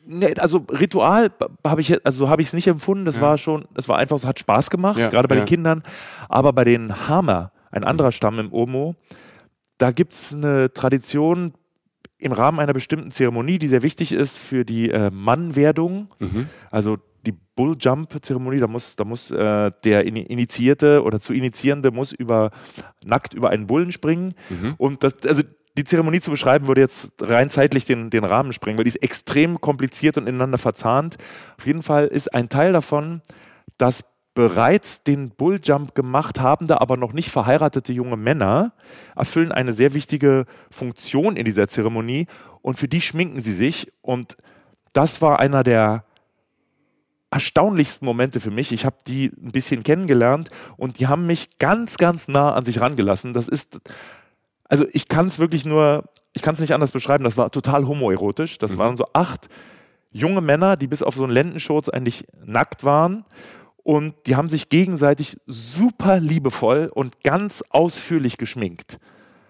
Nee, 0.05 0.33
also 0.37 0.65
Ritual 0.69 1.31
habe 1.65 1.81
ich 1.81 2.05
also 2.05 2.19
so 2.19 2.29
habe 2.29 2.41
ich 2.41 2.49
es 2.49 2.53
nicht 2.53 2.67
empfunden. 2.67 3.05
Das 3.05 3.21
war 3.21 3.37
schon, 3.37 3.65
das 3.73 3.87
war 3.87 3.97
einfach, 3.97 4.17
es 4.17 4.25
hat 4.25 4.39
Spaß 4.39 4.69
gemacht, 4.69 4.97
Ja, 4.99 5.09
gerade 5.09 5.27
bei 5.27 5.35
ja. 5.35 5.41
den 5.41 5.47
Kindern. 5.47 5.83
Aber 6.29 6.51
bei 6.53 6.63
den 6.63 7.07
Hamer, 7.07 7.51
ein 7.71 7.83
anderer 7.83 8.11
Stamm 8.11 8.39
im 8.39 8.51
Omo, 8.51 8.95
da 9.77 9.91
gibt 9.91 10.13
es 10.13 10.33
eine 10.33 10.71
Tradition 10.73 11.53
im 12.17 12.31
Rahmen 12.31 12.59
einer 12.59 12.73
bestimmten 12.73 13.11
Zeremonie, 13.11 13.59
die 13.59 13.67
sehr 13.67 13.81
wichtig 13.81 14.11
ist 14.13 14.37
für 14.39 14.63
die 14.65 14.89
äh, 14.89 15.09
Mannwerdung. 15.11 16.07
Also 16.71 16.97
die 16.97 17.12
Bull 17.55 17.75
Jump 17.79 18.23
Zeremonie. 18.23 18.59
Da 18.59 18.67
muss, 18.67 18.95
da 18.95 19.03
muss 19.03 19.31
äh, 19.31 19.71
der 19.83 20.05
Initiierte 20.05 21.03
oder 21.03 21.19
zu 21.19 21.33
Initiierende 21.33 21.91
muss 21.91 22.11
über 22.11 22.51
nackt 23.05 23.33
über 23.33 23.49
einen 23.49 23.67
Bullen 23.67 23.91
springen. 23.91 24.33
Mhm. 24.49 24.75
Und 24.77 25.03
das, 25.03 25.23
also 25.25 25.43
die 25.77 25.83
Zeremonie 25.83 26.19
zu 26.19 26.31
beschreiben, 26.31 26.67
würde 26.67 26.81
jetzt 26.81 27.13
rein 27.21 27.49
zeitlich 27.49 27.85
den, 27.85 28.09
den 28.09 28.23
Rahmen 28.23 28.53
sprengen, 28.53 28.77
weil 28.77 28.85
die 28.85 28.89
ist 28.89 29.01
extrem 29.03 29.59
kompliziert 29.59 30.17
und 30.17 30.27
ineinander 30.27 30.57
verzahnt. 30.57 31.17
Auf 31.57 31.65
jeden 31.65 31.81
Fall 31.81 32.07
ist 32.07 32.33
ein 32.33 32.49
Teil 32.49 32.73
davon, 32.73 33.21
dass 33.77 34.05
bereits 34.35 35.03
den 35.03 35.29
Bulljump 35.29 35.93
gemacht 35.95 36.39
habende, 36.39 36.81
aber 36.81 36.97
noch 36.97 37.13
nicht 37.13 37.29
verheiratete 37.29 37.93
junge 37.93 38.17
Männer 38.17 38.73
erfüllen 39.15 39.51
eine 39.51 39.73
sehr 39.73 39.93
wichtige 39.93 40.45
Funktion 40.71 41.35
in 41.35 41.45
dieser 41.45 41.67
Zeremonie 41.67 42.27
und 42.61 42.77
für 42.79 42.87
die 42.87 43.01
schminken 43.01 43.39
sie 43.39 43.51
sich. 43.51 43.91
Und 44.01 44.37
das 44.91 45.21
war 45.21 45.39
einer 45.39 45.63
der 45.63 46.05
erstaunlichsten 47.33 48.05
Momente 48.05 48.39
für 48.39 48.51
mich. 48.51 48.71
Ich 48.71 48.85
habe 48.85 48.97
die 49.07 49.31
ein 49.43 49.51
bisschen 49.51 49.83
kennengelernt 49.83 50.49
und 50.77 50.99
die 50.99 51.07
haben 51.07 51.25
mich 51.25 51.57
ganz, 51.59 51.97
ganz 51.97 52.27
nah 52.27 52.53
an 52.53 52.65
sich 52.65 52.79
rangelassen. 52.79 53.33
Das 53.33 53.47
ist, 53.47 53.81
also 54.65 54.85
ich 54.91 55.07
kann 55.07 55.25
es 55.25 55.39
wirklich 55.39 55.65
nur, 55.65 56.03
ich 56.33 56.41
kann 56.41 56.53
es 56.53 56.59
nicht 56.59 56.73
anders 56.73 56.91
beschreiben. 56.91 57.23
Das 57.23 57.37
war 57.37 57.51
total 57.51 57.87
homoerotisch. 57.87 58.57
Das 58.57 58.73
mhm. 58.73 58.77
waren 58.77 58.97
so 58.97 59.05
acht 59.13 59.49
junge 60.11 60.41
Männer, 60.41 60.77
die 60.77 60.87
bis 60.87 61.01
auf 61.01 61.15
so 61.15 61.23
einen 61.23 61.33
Lendenschurz 61.33 61.89
eigentlich 61.89 62.25
nackt 62.45 62.83
waren 62.83 63.25
und 63.83 64.15
die 64.27 64.35
haben 64.35 64.49
sich 64.49 64.69
gegenseitig 64.69 65.37
super 65.45 66.19
liebevoll 66.19 66.89
und 66.93 67.21
ganz 67.23 67.63
ausführlich 67.69 68.37
geschminkt. 68.37 68.97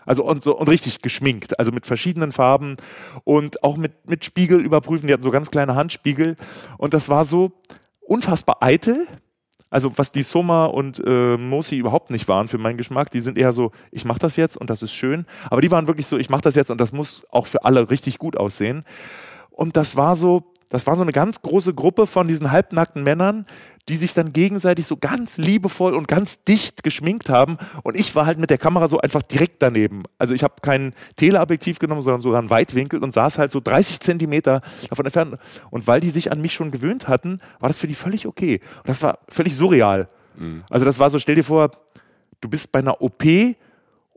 Also 0.05 0.23
und, 0.23 0.43
so, 0.43 0.57
und 0.57 0.67
richtig 0.69 1.01
geschminkt, 1.01 1.59
also 1.59 1.71
mit 1.71 1.85
verschiedenen 1.85 2.31
Farben 2.31 2.77
und 3.23 3.63
auch 3.63 3.77
mit, 3.77 4.07
mit 4.07 4.25
Spiegel 4.25 4.59
überprüfen. 4.59 5.07
Die 5.07 5.13
hatten 5.13 5.23
so 5.23 5.31
ganz 5.31 5.51
kleine 5.51 5.75
Handspiegel 5.75 6.35
und 6.77 6.93
das 6.93 7.09
war 7.09 7.25
so 7.25 7.51
unfassbar 8.01 8.57
eitel. 8.61 9.07
Also 9.69 9.97
was 9.97 10.11
die 10.11 10.21
Soma 10.21 10.65
und 10.65 11.01
äh, 11.03 11.35
Mosi 11.35 11.77
überhaupt 11.77 12.11
nicht 12.11 12.27
waren 12.27 12.47
für 12.47 12.59
meinen 12.59 12.77
Geschmack, 12.77 13.09
die 13.09 13.21
sind 13.21 13.39
eher 13.39 13.51
so, 13.51 13.71
ich 13.91 14.05
mache 14.05 14.19
das 14.19 14.35
jetzt 14.35 14.55
und 14.55 14.69
das 14.69 14.83
ist 14.83 14.93
schön. 14.93 15.25
Aber 15.49 15.61
die 15.61 15.71
waren 15.71 15.87
wirklich 15.87 16.05
so, 16.05 16.17
ich 16.17 16.29
mache 16.29 16.43
das 16.43 16.53
jetzt 16.53 16.69
und 16.69 16.79
das 16.79 16.91
muss 16.91 17.25
auch 17.31 17.47
für 17.47 17.65
alle 17.65 17.89
richtig 17.89 18.19
gut 18.19 18.37
aussehen. 18.37 18.85
Und 19.49 19.75
das 19.75 19.95
war 19.95 20.15
so, 20.15 20.52
das 20.69 20.87
war 20.87 20.95
so 20.95 21.03
eine 21.03 21.11
ganz 21.11 21.41
große 21.41 21.73
Gruppe 21.73 22.07
von 22.07 22.27
diesen 22.27 22.51
halbnackten 22.51 23.03
Männern, 23.03 23.45
die 23.89 23.95
sich 23.97 24.13
dann 24.13 24.31
gegenseitig 24.31 24.85
so 24.85 24.95
ganz 24.95 25.37
liebevoll 25.37 25.93
und 25.93 26.07
ganz 26.07 26.43
dicht 26.45 26.83
geschminkt 26.83 27.29
haben. 27.29 27.57
Und 27.83 27.97
ich 27.99 28.15
war 28.15 28.25
halt 28.25 28.39
mit 28.39 28.49
der 28.49 28.57
Kamera 28.57 28.87
so 28.87 28.99
einfach 28.99 29.21
direkt 29.21 29.61
daneben. 29.61 30.03
Also 30.17 30.33
ich 30.33 30.43
habe 30.43 30.55
kein 30.61 30.93
Teleobjektiv 31.17 31.79
genommen, 31.79 32.01
sondern 32.01 32.21
sogar 32.21 32.39
einen 32.39 32.49
Weitwinkel 32.49 33.03
und 33.03 33.11
saß 33.11 33.39
halt 33.39 33.51
so 33.51 33.59
30 33.59 33.99
Zentimeter 33.99 34.61
davon 34.89 35.05
entfernt. 35.05 35.37
Und 35.69 35.85
weil 35.85 35.99
die 35.99 36.09
sich 36.09 36.31
an 36.31 36.39
mich 36.39 36.53
schon 36.53 36.71
gewöhnt 36.71 37.07
hatten, 37.07 37.39
war 37.59 37.67
das 37.67 37.77
für 37.77 37.87
die 37.87 37.95
völlig 37.95 38.25
okay. 38.25 38.61
Und 38.77 38.89
das 38.89 39.01
war 39.01 39.19
völlig 39.27 39.55
surreal. 39.55 40.07
Mhm. 40.37 40.63
Also 40.69 40.85
das 40.85 40.99
war 40.99 41.09
so, 41.09 41.19
stell 41.19 41.35
dir 41.35 41.43
vor, 41.43 41.71
du 42.39 42.49
bist 42.49 42.71
bei 42.71 42.79
einer 42.79 43.01
OP 43.01 43.23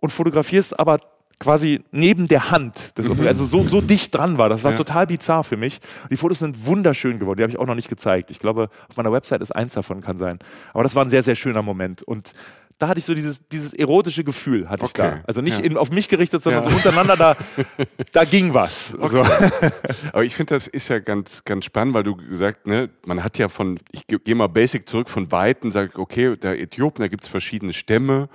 und 0.00 0.12
fotografierst 0.12 0.78
aber 0.78 1.00
quasi 1.38 1.82
neben 1.92 2.28
der 2.28 2.50
Hand 2.50 2.96
des 2.96 3.08
mhm. 3.08 3.26
also 3.26 3.44
so, 3.44 3.66
so 3.68 3.80
dicht 3.82 4.14
dran 4.14 4.38
war. 4.38 4.48
Das 4.48 4.64
war 4.64 4.72
ja. 4.72 4.76
total 4.76 5.06
bizarr 5.06 5.44
für 5.44 5.56
mich. 5.56 5.80
Die 6.10 6.16
Fotos 6.16 6.38
sind 6.38 6.66
wunderschön 6.66 7.18
geworden. 7.18 7.38
Die 7.38 7.42
habe 7.42 7.52
ich 7.52 7.58
auch 7.58 7.66
noch 7.66 7.74
nicht 7.74 7.88
gezeigt. 7.88 8.30
Ich 8.30 8.38
glaube, 8.38 8.68
auf 8.88 8.96
meiner 8.96 9.12
Website 9.12 9.42
ist 9.42 9.52
eins 9.52 9.74
davon, 9.74 10.00
kann 10.00 10.18
sein. 10.18 10.38
Aber 10.72 10.82
das 10.82 10.94
war 10.94 11.04
ein 11.04 11.10
sehr, 11.10 11.22
sehr 11.22 11.34
schöner 11.34 11.62
Moment. 11.62 12.02
Und 12.02 12.32
da 12.78 12.88
hatte 12.88 12.98
ich 12.98 13.06
so 13.06 13.14
dieses, 13.14 13.48
dieses 13.48 13.72
erotische 13.72 14.22
Gefühl, 14.22 14.68
hatte 14.68 14.84
okay. 14.84 14.90
ich 14.90 14.92
da. 14.92 15.20
Also 15.26 15.40
nicht 15.40 15.58
ja. 15.58 15.64
in, 15.64 15.78
auf 15.78 15.90
mich 15.90 16.08
gerichtet, 16.08 16.42
sondern 16.42 16.62
ja. 16.62 16.70
so 16.70 16.76
untereinander, 16.76 17.16
da, 17.16 17.36
da 18.12 18.24
ging 18.24 18.52
was. 18.52 18.94
Okay. 18.94 19.06
So. 19.08 19.22
Aber 20.12 20.24
ich 20.24 20.34
finde, 20.34 20.54
das 20.54 20.66
ist 20.66 20.88
ja 20.88 20.98
ganz, 20.98 21.42
ganz 21.44 21.64
spannend, 21.64 21.94
weil 21.94 22.02
du 22.02 22.16
gesagt, 22.16 22.66
ne, 22.66 22.90
man 23.06 23.24
hat 23.24 23.38
ja 23.38 23.48
von, 23.48 23.78
ich 23.92 24.06
gehe 24.06 24.34
mal 24.34 24.48
basic 24.48 24.88
zurück, 24.88 25.08
von 25.08 25.32
Weiten, 25.32 25.70
sage, 25.70 25.98
okay, 25.98 26.36
der 26.36 26.60
Äthiopen, 26.60 27.02
da 27.02 27.08
gibt 27.08 27.24
es 27.24 27.28
verschiedene 27.28 27.72
Stämme. 27.72 28.28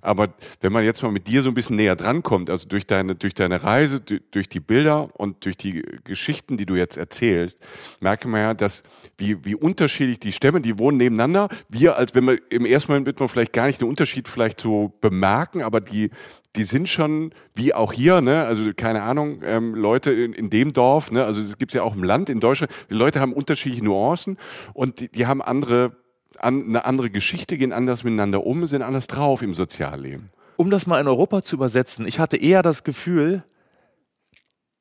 Aber 0.00 0.34
wenn 0.60 0.72
man 0.72 0.84
jetzt 0.84 1.02
mal 1.02 1.12
mit 1.12 1.26
dir 1.26 1.42
so 1.42 1.48
ein 1.48 1.54
bisschen 1.54 1.76
näher 1.76 1.96
drankommt, 1.96 2.50
also 2.50 2.68
durch 2.68 2.86
deine, 2.86 3.14
durch 3.14 3.34
deine 3.34 3.62
Reise, 3.62 4.00
durch 4.00 4.48
die 4.48 4.60
Bilder 4.60 5.08
und 5.14 5.44
durch 5.44 5.56
die 5.56 5.82
Geschichten, 6.04 6.56
die 6.56 6.66
du 6.66 6.74
jetzt 6.74 6.96
erzählst, 6.96 7.58
merke 8.00 8.28
man 8.28 8.40
ja, 8.40 8.54
dass 8.54 8.82
wie, 9.16 9.44
wie 9.44 9.54
unterschiedlich 9.54 10.20
die 10.20 10.32
Stämme, 10.32 10.60
die 10.60 10.78
wohnen 10.78 10.98
nebeneinander. 10.98 11.48
Wir, 11.68 11.96
als 11.96 12.14
wenn 12.14 12.24
wir 12.24 12.38
im 12.50 12.66
ersten 12.66 12.92
Moment 12.92 13.06
wird 13.06 13.20
man 13.20 13.28
vielleicht 13.28 13.52
gar 13.52 13.66
nicht 13.66 13.80
den 13.80 13.88
Unterschied 13.88 14.28
vielleicht 14.28 14.60
so 14.60 14.92
bemerken, 15.00 15.62
aber 15.62 15.80
die, 15.80 16.10
die 16.56 16.64
sind 16.64 16.88
schon, 16.88 17.32
wie 17.54 17.74
auch 17.74 17.92
hier, 17.92 18.20
ne, 18.20 18.44
also 18.44 18.70
keine 18.76 19.02
Ahnung, 19.02 19.42
ähm, 19.44 19.74
Leute 19.74 20.12
in, 20.12 20.32
in 20.32 20.50
dem 20.50 20.72
Dorf, 20.72 21.10
ne, 21.10 21.24
also 21.24 21.40
es 21.40 21.58
gibt 21.58 21.72
ja 21.72 21.82
auch 21.82 21.96
im 21.96 22.04
Land 22.04 22.28
in 22.28 22.40
Deutschland, 22.40 22.72
die 22.90 22.94
Leute 22.94 23.20
haben 23.20 23.32
unterschiedliche 23.32 23.84
Nuancen 23.84 24.38
und 24.72 25.00
die, 25.00 25.08
die 25.08 25.26
haben 25.26 25.42
andere 25.42 25.96
an, 26.40 26.64
eine 26.64 26.84
andere 26.84 27.10
Geschichte, 27.10 27.56
gehen 27.58 27.72
anders 27.72 28.04
miteinander 28.04 28.44
um, 28.46 28.66
sind 28.66 28.82
anders 28.82 29.06
drauf 29.06 29.42
im 29.42 29.54
Sozialleben. 29.54 30.30
Um 30.56 30.70
das 30.70 30.86
mal 30.86 31.00
in 31.00 31.08
Europa 31.08 31.42
zu 31.42 31.56
übersetzen, 31.56 32.06
ich 32.06 32.18
hatte 32.18 32.36
eher 32.36 32.62
das 32.62 32.84
Gefühl, 32.84 33.42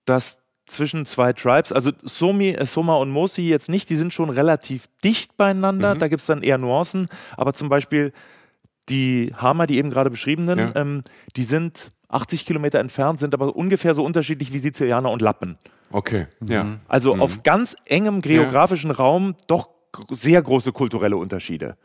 dass 0.06 0.44
zwischen 0.66 1.06
zwei 1.06 1.34
Tribes, 1.34 1.72
also 1.72 1.92
Somi, 2.04 2.50
äh, 2.52 2.66
Soma 2.66 2.96
und 2.96 3.10
Mosi 3.12 3.44
jetzt 3.44 3.70
nicht, 3.70 3.90
die 3.90 3.96
sind 3.96 4.14
schon 4.14 4.30
relativ 4.30 4.86
dicht 5.04 5.36
beieinander, 5.38 5.96
mhm. 5.96 6.00
da 6.00 6.08
gibt 6.08 6.22
es 6.22 6.28
dann 6.28 6.42
eher 6.42 6.58
Nuancen, 6.58 7.08
aber 7.36 7.54
zum 7.54 7.70
Beispiel 7.70 8.14
die 8.90 9.34
Hama, 9.36 9.66
die 9.66 9.78
eben 9.78 9.90
gerade 9.90 10.10
beschriebenen, 10.10 10.60
ja. 10.60 10.76
ähm, 10.76 11.04
die 11.36 11.44
sind 11.44 11.92
80 12.10 12.46
Kilometer 12.46 12.80
entfernt, 12.80 13.20
sind 13.20 13.34
aber 13.34 13.56
ungefähr 13.56 13.94
so 13.94 14.04
unterschiedlich 14.04 14.54
wie 14.54 14.60
Sizilianer 14.60 15.10
und 15.10 15.22
Lappen. 15.22 15.58
Okay, 15.92 16.28
ja. 16.48 16.80
Also 16.88 17.16
mhm. 17.16 17.22
auf 17.22 17.44
ganz 17.44 17.76
engem 17.86 18.22
geografischen 18.22 18.90
ja. 18.90 18.98
Raum 18.98 19.36
doch 19.48 19.70
sehr 20.10 20.42
große 20.42 20.72
kulturelle 20.72 21.18
Unterschiede. 21.18 21.78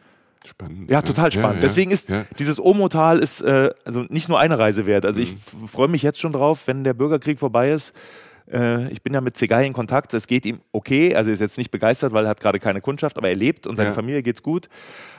Spannend. 0.46 0.90
Ja, 0.90 1.02
total 1.02 1.32
spannend. 1.32 1.54
Ja, 1.56 1.60
ja, 1.60 1.60
Deswegen 1.60 1.90
ist 1.90 2.10
ja. 2.10 2.24
dieses 2.38 2.60
Omotal 2.60 3.18
ist 3.18 3.40
äh, 3.40 3.70
also 3.84 4.04
nicht 4.08 4.28
nur 4.28 4.38
eine 4.38 4.58
Reise 4.58 4.86
wert. 4.86 5.04
Also 5.04 5.20
mhm. 5.20 5.26
ich 5.26 5.36
freue 5.70 5.88
mich 5.88 6.02
jetzt 6.02 6.20
schon 6.20 6.32
drauf, 6.32 6.66
wenn 6.66 6.84
der 6.84 6.94
Bürgerkrieg 6.94 7.38
vorbei 7.38 7.72
ist, 7.72 7.94
äh, 8.52 8.90
ich 8.90 9.02
bin 9.02 9.14
ja 9.14 9.20
mit 9.20 9.36
Zegai 9.36 9.66
in 9.66 9.72
Kontakt. 9.72 10.14
Es 10.14 10.26
geht 10.26 10.46
ihm 10.46 10.60
okay. 10.72 11.14
Also 11.14 11.30
er 11.30 11.34
ist 11.34 11.40
jetzt 11.40 11.58
nicht 11.58 11.70
begeistert, 11.70 12.12
weil 12.12 12.24
er 12.24 12.30
hat 12.30 12.40
gerade 12.40 12.58
keine 12.58 12.80
Kundschaft, 12.80 13.18
aber 13.18 13.28
er 13.28 13.36
lebt 13.36 13.66
und 13.66 13.76
seiner 13.76 13.90
ja. 13.90 13.94
Familie 13.94 14.22
geht's 14.22 14.42
gut. 14.42 14.68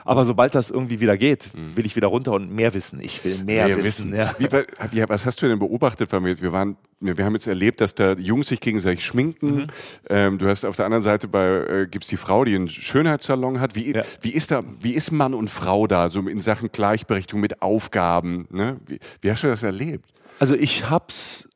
Aber 0.04 0.24
sobald 0.24 0.54
das 0.54 0.70
irgendwie 0.70 1.00
wieder 1.00 1.16
geht, 1.16 1.50
mhm. 1.54 1.76
will 1.76 1.86
ich 1.86 1.94
wieder 1.96 2.08
runter 2.08 2.32
und 2.32 2.50
mehr 2.50 2.74
wissen. 2.74 3.00
Ich 3.00 3.24
will 3.24 3.42
mehr, 3.44 3.66
mehr 3.66 3.76
wissen. 3.76 4.12
wissen. 4.12 4.14
Ja. 4.14 4.34
Wie, 4.38 4.98
ja, 4.98 5.08
was 5.08 5.26
hast 5.26 5.42
du 5.42 5.48
denn 5.48 5.58
beobachtet? 5.58 6.10
Wir, 6.10 6.52
waren, 6.52 6.76
wir 7.00 7.24
haben 7.24 7.34
jetzt 7.34 7.46
erlebt, 7.46 7.80
dass 7.80 7.94
da 7.94 8.14
Jungs 8.14 8.48
sich 8.48 8.60
gegenseitig 8.60 9.04
schminken. 9.04 9.54
Mhm. 9.54 9.66
Ähm, 10.08 10.38
du 10.38 10.48
hast 10.48 10.64
auf 10.64 10.76
der 10.76 10.86
anderen 10.86 11.02
Seite 11.02 11.28
bei 11.28 11.46
äh, 11.46 11.86
gibt's 11.86 12.08
die 12.08 12.16
Frau, 12.16 12.44
die 12.44 12.54
einen 12.54 12.68
Schönheitssalon 12.68 13.60
hat. 13.60 13.74
Wie, 13.74 13.92
ja. 13.94 14.02
wie 14.22 14.30
ist 14.30 14.50
da, 14.50 14.62
wie 14.80 14.94
ist 14.94 15.10
Mann 15.10 15.34
und 15.34 15.50
Frau 15.50 15.86
da 15.86 16.08
so 16.08 16.20
in 16.20 16.40
Sachen 16.40 16.70
Gleichberechtigung 16.72 17.40
mit 17.40 17.62
Aufgaben? 17.62 18.48
Ne? 18.50 18.78
Wie, 18.86 18.98
wie 19.20 19.30
hast 19.30 19.44
du 19.44 19.48
das 19.48 19.62
erlebt? 19.62 20.10
Also 20.38 20.54
ich 20.54 20.88
hab's 20.88 21.49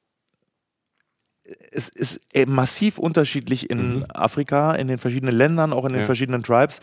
es 1.71 1.89
ist 1.89 2.21
massiv 2.47 2.99
unterschiedlich 2.99 3.69
in 3.69 3.97
mhm. 3.97 4.07
Afrika, 4.09 4.75
in 4.75 4.89
den 4.89 4.99
verschiedenen 4.99 5.35
Ländern, 5.35 5.73
auch 5.73 5.85
in 5.85 5.93
den 5.93 6.01
ja. 6.01 6.07
verschiedenen 6.07 6.43
Tribes. 6.43 6.81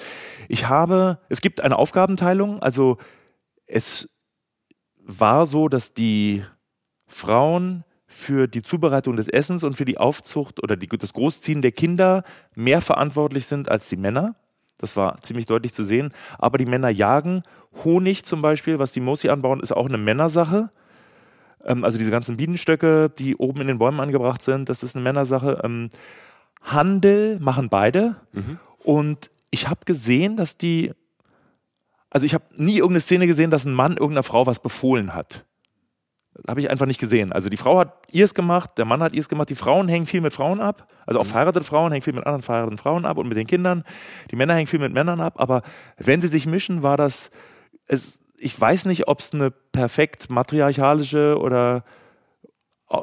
Ich 0.49 0.70
habe, 0.70 1.20
es 1.30 1.41
gibt 1.41 1.62
eine 1.62 1.78
Aufgabenteilung, 1.78 2.62
also 2.62 2.97
es 3.66 4.09
war 5.03 5.45
so, 5.45 5.68
dass 5.68 5.93
die 5.93 6.43
Frauen 7.07 7.84
für 8.05 8.47
die 8.47 8.62
Zubereitung 8.62 9.16
des 9.16 9.28
Essens 9.28 9.64
und 9.64 9.76
für 9.76 9.86
die 9.86 9.97
Aufzucht 9.97 10.62
oder 10.62 10.76
die, 10.76 10.88
das 10.88 11.14
Großziehen 11.14 11.62
der 11.62 11.72
Kinder 11.72 12.24
mehr 12.53 12.82
verantwortlich 12.82 13.45
sind 13.45 13.70
als 13.70 13.89
die 13.89 13.95
Männer. 13.95 14.36
Das 14.78 14.97
war 14.97 15.22
ziemlich 15.22 15.45
deutlich 15.45 15.74
zu 15.74 15.84
sehen. 15.84 16.12
Aber 16.38 16.57
die 16.57 16.66
Männer 16.66 16.89
jagen. 16.89 17.43
Honig 17.86 18.26
zum 18.26 18.41
Beispiel, 18.41 18.80
was 18.80 18.91
die 18.91 18.99
Mosi 18.99 19.30
anbauen, 19.30 19.62
ist 19.62 19.72
auch 19.72 19.88
eine 19.88 19.97
Männersache. 19.97 20.70
Ähm, 21.66 21.84
also 21.84 21.97
diese 21.97 22.12
ganzen 22.12 22.38
Bienenstöcke, 22.38 23.09
die 23.09 23.36
oben 23.36 23.62
in 23.62 23.68
den 23.68 23.78
Bäumen 23.78 23.99
angebracht 23.99 24.41
sind, 24.41 24.70
das 24.70 24.84
ist 24.84 24.95
eine 24.95 25.03
Männersache. 25.03 25.62
Ähm, 25.64 25.89
Handel 26.62 27.39
machen 27.39 27.70
beide. 27.70 28.16
Mhm. 28.34 28.59
Und 28.84 29.32
ich 29.49 29.68
habe 29.70 29.82
gesehen, 29.86 30.38
dass 30.38 30.57
die, 30.57 30.91
also 32.09 32.26
ich 32.26 32.34
habe 32.34 32.45
nie 32.55 32.78
irgendeine 32.78 33.01
Szene 33.01 33.28
gesehen, 33.28 33.51
dass 33.51 33.66
ein 33.66 33.74
Mann 33.74 33.93
irgendeiner 33.93 34.24
Frau 34.24 34.45
was 34.47 34.62
befohlen 34.62 35.14
hat. 35.14 35.45
Habe 36.47 36.62
ich 36.62 36.70
einfach 36.70 36.86
nicht 36.86 36.99
gesehen. 36.99 37.32
Also 37.34 37.49
die 37.49 37.57
Frau 37.57 37.78
hat 37.78 37.93
ihrs 38.12 38.34
gemacht, 38.34 38.72
der 38.78 38.86
Mann 38.86 39.03
hat 39.03 39.14
ihrs 39.14 39.28
gemacht. 39.28 39.49
Die 39.49 39.55
Frauen 39.55 39.89
hängen 39.89 40.05
viel 40.05 40.22
mit 40.22 40.34
Frauen 40.34 40.62
ab. 40.62 40.88
Also 41.05 41.20
auch 41.20 41.26
mhm. 41.26 41.30
verheiratete 41.30 41.66
Frauen 41.66 41.91
hängen 41.91 42.01
viel 42.01 42.14
mit 42.14 42.26
anderen 42.26 42.41
verheirateten 42.41 42.78
Frauen 42.78 43.05
ab 43.05 43.18
und 43.18 43.28
mit 43.28 43.38
den 43.38 43.47
Kindern. 43.47 43.84
Die 44.32 44.36
Männer 44.36 44.55
hängen 44.55 44.68
viel 44.68 44.80
mit 44.80 44.93
Männern 44.93 45.20
ab. 45.20 45.34
Aber 45.38 45.62
wenn 45.97 46.22
sie 46.22 46.30
sich 46.30 46.47
mischen, 46.47 46.84
war 46.84 46.95
das, 46.95 47.32
es, 47.88 48.18
ich 48.42 48.60
weiß 48.60 48.86
nicht, 48.86 49.08
ob 49.08 49.20
es 49.20 49.34
eine 49.34 49.52
perfekt 49.52 50.30
matriarchalische 50.30 51.38
oder 51.38 51.84
äh, 52.89 52.98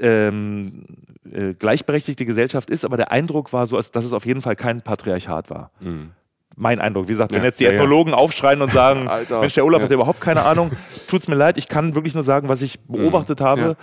ähm, 0.00 0.84
äh, 1.30 1.52
gleichberechtigte 1.52 2.24
Gesellschaft 2.24 2.70
ist, 2.70 2.84
aber 2.84 2.96
der 2.96 3.10
Eindruck 3.10 3.52
war 3.52 3.66
so, 3.66 3.76
dass 3.76 4.04
es 4.04 4.12
auf 4.12 4.26
jeden 4.26 4.42
Fall 4.42 4.56
kein 4.56 4.82
Patriarchat 4.82 5.50
war. 5.50 5.70
Mhm. 5.80 6.10
Mein 6.54 6.80
Eindruck. 6.80 7.08
Wie 7.08 7.12
gesagt, 7.12 7.32
wenn 7.32 7.42
jetzt 7.42 7.60
die 7.60 7.64
ja, 7.64 7.70
Ethnologen 7.70 8.10
ja. 8.10 8.16
aufschreien 8.16 8.60
und 8.60 8.70
sagen, 8.70 9.04
Mensch, 9.30 9.54
der 9.54 9.64
Urlaub 9.64 9.80
ja. 9.80 9.86
hat 9.86 9.90
überhaupt 9.90 10.20
keine 10.20 10.44
Ahnung, 10.44 10.70
tut 11.06 11.22
es 11.22 11.28
mir 11.28 11.34
leid, 11.34 11.56
ich 11.56 11.68
kann 11.68 11.94
wirklich 11.94 12.14
nur 12.14 12.22
sagen, 12.22 12.48
was 12.48 12.60
ich 12.60 12.78
mhm. 12.86 12.92
beobachtet 12.92 13.40
mhm. 13.40 13.44
habe. 13.44 13.76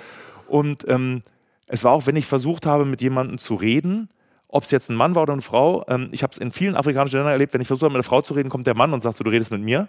Und 0.48 0.88
ähm, 0.88 1.24
es 1.68 1.84
war 1.84 1.92
auch, 1.94 2.06
wenn 2.06 2.16
ich 2.16 2.28
versucht 2.28 2.66
habe, 2.66 2.86
mit 2.86 3.02
jemandem 3.02 3.40
zu 3.40 3.56
reden 3.56 4.10
ob 4.52 4.64
es 4.64 4.72
jetzt 4.72 4.90
ein 4.90 4.96
Mann 4.96 5.16
war 5.16 5.24
oder 5.24 5.34
eine 5.34 5.44
Frau. 5.44 5.86
Ähm, 5.88 6.10
ich 6.12 6.24
habe 6.24 6.34
es 6.34 6.40
in 6.40 6.52
vielen 6.52 6.76
afrikanischen 6.76 7.18
Ländern 7.18 7.32
erlebt, 7.32 7.54
wenn 7.54 7.62
ich 7.62 7.68
versuche, 7.68 7.90
mit 7.90 7.96
einer 7.96 8.04
Frau 8.04 8.22
zu 8.22 8.34
reden, 8.34 8.50
kommt 8.50 8.68
der 8.68 8.76
Mann 8.76 8.94
und 8.94 9.02
sagt 9.02 9.18
so, 9.18 9.24
du 9.24 9.30
redest 9.30 9.52
mit 9.52 9.62
mir. 9.62 9.88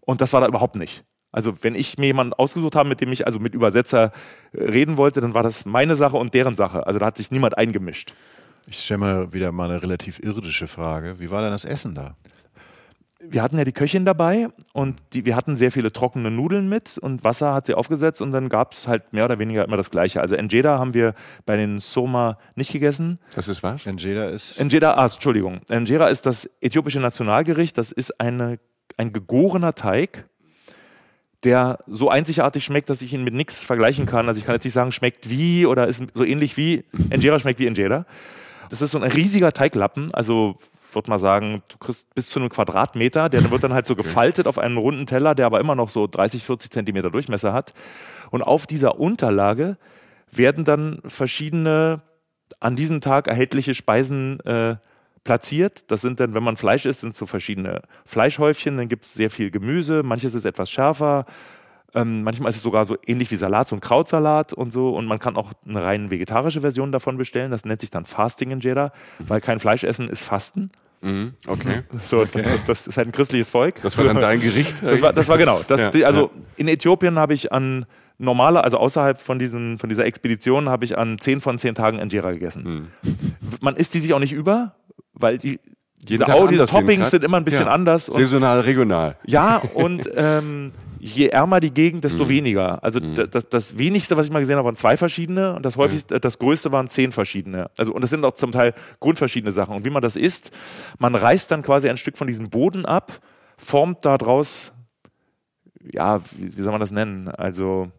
Und 0.00 0.20
das 0.20 0.32
war 0.32 0.40
da 0.40 0.46
überhaupt 0.46 0.76
nicht. 0.76 1.04
Also 1.30 1.54
wenn 1.62 1.74
ich 1.74 1.96
mir 1.96 2.06
jemanden 2.06 2.34
ausgesucht 2.34 2.76
habe, 2.76 2.88
mit 2.88 3.00
dem 3.00 3.10
ich 3.10 3.26
also 3.26 3.38
mit 3.38 3.54
Übersetzer 3.54 4.12
äh, 4.52 4.64
reden 4.64 4.98
wollte, 4.98 5.22
dann 5.22 5.32
war 5.32 5.42
das 5.42 5.64
meine 5.64 5.96
Sache 5.96 6.18
und 6.18 6.34
deren 6.34 6.54
Sache. 6.54 6.86
Also 6.86 6.98
da 6.98 7.06
hat 7.06 7.16
sich 7.16 7.30
niemand 7.30 7.56
eingemischt. 7.56 8.12
Ich 8.66 8.78
stelle 8.78 8.98
mal 8.98 9.32
wieder 9.32 9.50
mal 9.50 9.70
eine 9.70 9.82
relativ 9.82 10.18
irdische 10.18 10.68
Frage. 10.68 11.18
Wie 11.20 11.30
war 11.30 11.40
denn 11.40 11.50
das 11.50 11.64
Essen 11.64 11.94
da? 11.94 12.16
wir 13.24 13.42
hatten 13.42 13.56
ja 13.56 13.64
die 13.64 13.72
Köchin 13.72 14.04
dabei 14.04 14.48
und 14.72 15.00
die, 15.12 15.24
wir 15.24 15.36
hatten 15.36 15.54
sehr 15.54 15.70
viele 15.70 15.92
trockene 15.92 16.30
Nudeln 16.30 16.68
mit 16.68 16.98
und 16.98 17.22
Wasser 17.22 17.54
hat 17.54 17.66
sie 17.66 17.74
aufgesetzt 17.74 18.20
und 18.20 18.32
dann 18.32 18.48
gab 18.48 18.74
es 18.74 18.88
halt 18.88 19.12
mehr 19.12 19.24
oder 19.24 19.38
weniger 19.38 19.64
immer 19.64 19.76
das 19.76 19.90
Gleiche. 19.90 20.20
Also 20.20 20.36
Njeda 20.36 20.78
haben 20.78 20.92
wir 20.94 21.14
bei 21.46 21.56
den 21.56 21.78
Soma 21.78 22.38
nicht 22.56 22.72
gegessen. 22.72 23.18
Das 23.34 23.48
ist 23.48 23.62
was? 23.62 23.86
Njeda 23.86 24.24
ist. 24.24 24.62
Njeda, 24.62 24.94
ah, 24.94 25.04
Entschuldigung. 25.04 25.60
Njeda 25.70 26.08
ist 26.08 26.26
das 26.26 26.50
äthiopische 26.60 27.00
Nationalgericht. 27.00 27.78
Das 27.78 27.92
ist 27.92 28.20
eine, 28.20 28.58
ein 28.96 29.12
gegorener 29.12 29.74
Teig, 29.74 30.28
der 31.44 31.78
so 31.86 32.08
einzigartig 32.08 32.64
schmeckt, 32.64 32.88
dass 32.88 33.02
ich 33.02 33.12
ihn 33.12 33.24
mit 33.24 33.34
nichts 33.34 33.62
vergleichen 33.62 34.06
kann. 34.06 34.28
Also 34.28 34.38
ich 34.38 34.46
kann 34.46 34.54
jetzt 34.54 34.64
nicht 34.64 34.74
sagen, 34.74 34.92
schmeckt 34.92 35.28
wie 35.28 35.66
oder 35.66 35.88
ist 35.88 36.02
so 36.14 36.24
ähnlich 36.24 36.56
wie. 36.56 36.84
Njeda 36.92 37.38
schmeckt 37.38 37.58
wie 37.58 37.68
Njeda. 37.68 38.06
Das 38.70 38.80
ist 38.80 38.92
so 38.92 38.98
ein 38.98 39.10
riesiger 39.10 39.52
Teiglappen, 39.52 40.14
also 40.14 40.58
würde 40.94 41.10
mal 41.10 41.18
sagen, 41.18 41.62
du 41.68 41.78
kriegst 41.78 42.14
bis 42.14 42.28
zu 42.28 42.40
einem 42.40 42.48
Quadratmeter, 42.48 43.28
der 43.28 43.50
wird 43.50 43.64
dann 43.64 43.72
halt 43.72 43.86
so 43.86 43.96
gefaltet 43.96 44.46
auf 44.46 44.58
einem 44.58 44.78
runden 44.78 45.06
Teller, 45.06 45.34
der 45.34 45.46
aber 45.46 45.60
immer 45.60 45.74
noch 45.74 45.88
so 45.88 46.06
30, 46.06 46.44
40 46.44 46.70
Zentimeter 46.70 47.10
Durchmesser 47.10 47.52
hat. 47.52 47.72
Und 48.30 48.42
auf 48.42 48.66
dieser 48.66 48.98
Unterlage 48.98 49.76
werden 50.30 50.64
dann 50.64 51.00
verschiedene 51.06 52.02
an 52.60 52.76
diesem 52.76 53.00
Tag 53.00 53.28
erhältliche 53.28 53.74
Speisen 53.74 54.40
äh, 54.40 54.76
platziert. 55.24 55.90
Das 55.90 56.00
sind 56.00 56.20
dann, 56.20 56.34
wenn 56.34 56.42
man 56.42 56.56
Fleisch 56.56 56.86
isst, 56.86 57.00
sind 57.00 57.14
so 57.14 57.26
verschiedene 57.26 57.82
Fleischhäufchen, 58.04 58.76
dann 58.76 58.88
gibt 58.88 59.04
es 59.04 59.14
sehr 59.14 59.30
viel 59.30 59.50
Gemüse, 59.50 60.02
manches 60.02 60.34
ist 60.34 60.44
etwas 60.44 60.70
schärfer, 60.70 61.26
ähm, 61.94 62.22
manchmal 62.22 62.50
ist 62.50 62.56
es 62.56 62.62
sogar 62.62 62.84
so 62.84 62.96
ähnlich 63.06 63.30
wie 63.30 63.36
Salat, 63.36 63.68
so 63.68 63.76
ein 63.76 63.80
Krautsalat 63.80 64.52
und 64.52 64.72
so. 64.72 64.90
Und 64.90 65.06
man 65.06 65.18
kann 65.18 65.36
auch 65.36 65.52
eine 65.66 65.82
rein 65.84 66.10
vegetarische 66.10 66.62
Version 66.62 66.90
davon 66.90 67.18
bestellen. 67.18 67.50
Das 67.50 67.64
nennt 67.64 67.80
sich 67.80 67.90
dann 67.90 68.06
Fasting 68.06 68.50
in 68.50 68.60
Jeddah, 68.60 68.92
weil 69.18 69.40
kein 69.40 69.60
Fleisch 69.60 69.84
essen 69.84 70.08
ist 70.08 70.22
Fasten. 70.22 70.70
Mhm, 71.02 71.34
okay. 71.46 71.82
So, 72.02 72.24
das, 72.24 72.42
das, 72.44 72.64
das 72.64 72.86
ist 72.86 72.96
halt 72.96 73.08
ein 73.08 73.12
christliches 73.12 73.50
Volk. 73.50 73.82
Das 73.82 73.98
war 73.98 74.04
dann 74.04 74.20
dein 74.20 74.40
Gericht? 74.40 74.82
Das 74.82 75.02
war, 75.02 75.12
das 75.12 75.28
war 75.28 75.36
genau. 75.36 75.60
Ja, 75.68 75.90
die, 75.90 76.04
also 76.04 76.30
ja. 76.34 76.42
in 76.56 76.68
Äthiopien 76.68 77.18
habe 77.18 77.34
ich 77.34 77.52
an 77.52 77.84
normaler, 78.18 78.62
also 78.62 78.78
außerhalb 78.78 79.20
von, 79.20 79.38
diesen, 79.38 79.78
von 79.78 79.88
dieser 79.88 80.06
Expedition, 80.06 80.68
habe 80.68 80.84
ich 80.84 80.96
an 80.96 81.18
10 81.18 81.40
von 81.40 81.58
10 81.58 81.74
Tagen 81.74 81.98
Injera 81.98 82.30
gegessen. 82.30 82.88
Man 83.60 83.76
isst 83.76 83.94
die 83.94 83.98
sich 83.98 84.14
auch 84.14 84.20
nicht 84.20 84.32
über, 84.32 84.76
weil 85.22 85.38
die, 85.38 85.60
diese, 86.02 86.26
Au- 86.34 86.48
diese 86.48 86.64
Toppings 86.66 87.10
sind 87.10 87.22
immer 87.24 87.36
ein 87.36 87.44
bisschen 87.44 87.66
Ja. 87.66 87.72
anders. 87.72 88.06
Saisonal, 88.06 88.60
regional. 88.60 89.16
ja, 89.24 89.58
und 89.74 90.10
ähm, 90.16 90.70
je 90.98 91.28
ärmer 91.28 91.60
die 91.60 91.72
Gegend, 91.72 92.00
Mhm. 92.02 92.08
desto 92.08 92.28
weniger. 92.28 92.82
Also 92.82 92.98
d- 93.00 93.26
das, 93.30 93.48
das 93.48 93.78
wenigste, 93.78 94.16
was 94.16 94.26
ich 94.26 94.32
mal 94.32 94.40
gesehen 94.40 94.56
habe, 94.56 94.66
waren 94.66 94.76
zwei 94.76 94.96
verschiedene 94.96 95.54
und 95.54 95.64
das 95.64 95.76
häufigste, 95.76 96.18
das 96.20 96.38
größte 96.38 96.72
waren 96.72 96.88
zehn 96.88 97.12
verschiedene. 97.12 97.70
Also 97.78 97.92
und 97.92 98.02
das 98.02 98.10
sind 98.10 98.24
auch 98.24 98.34
zum 98.34 98.50
Teil 98.52 98.74
grundverschiedene 99.00 99.52
Sachen. 99.52 99.76
Und 99.76 99.84
wie 99.84 99.90
man 99.90 100.02
das 100.02 100.16
isst, 100.16 100.50
man 100.98 101.14
reißt 101.14 101.50
dann 101.52 101.62
quasi 101.62 101.88
ein 101.88 101.96
Stück 101.96 102.18
von 102.18 102.26
diesem 102.26 102.50
Boden 102.50 102.84
ab, 102.84 103.12
formt 103.56 104.04
daraus, 104.04 104.72
ja, 105.92 106.20
wie, 106.36 106.56
wie 106.56 106.62
soll 106.62 106.72
man 106.72 106.80
das 106.80 106.92
nennen? 106.92 107.28
Also 107.28 107.90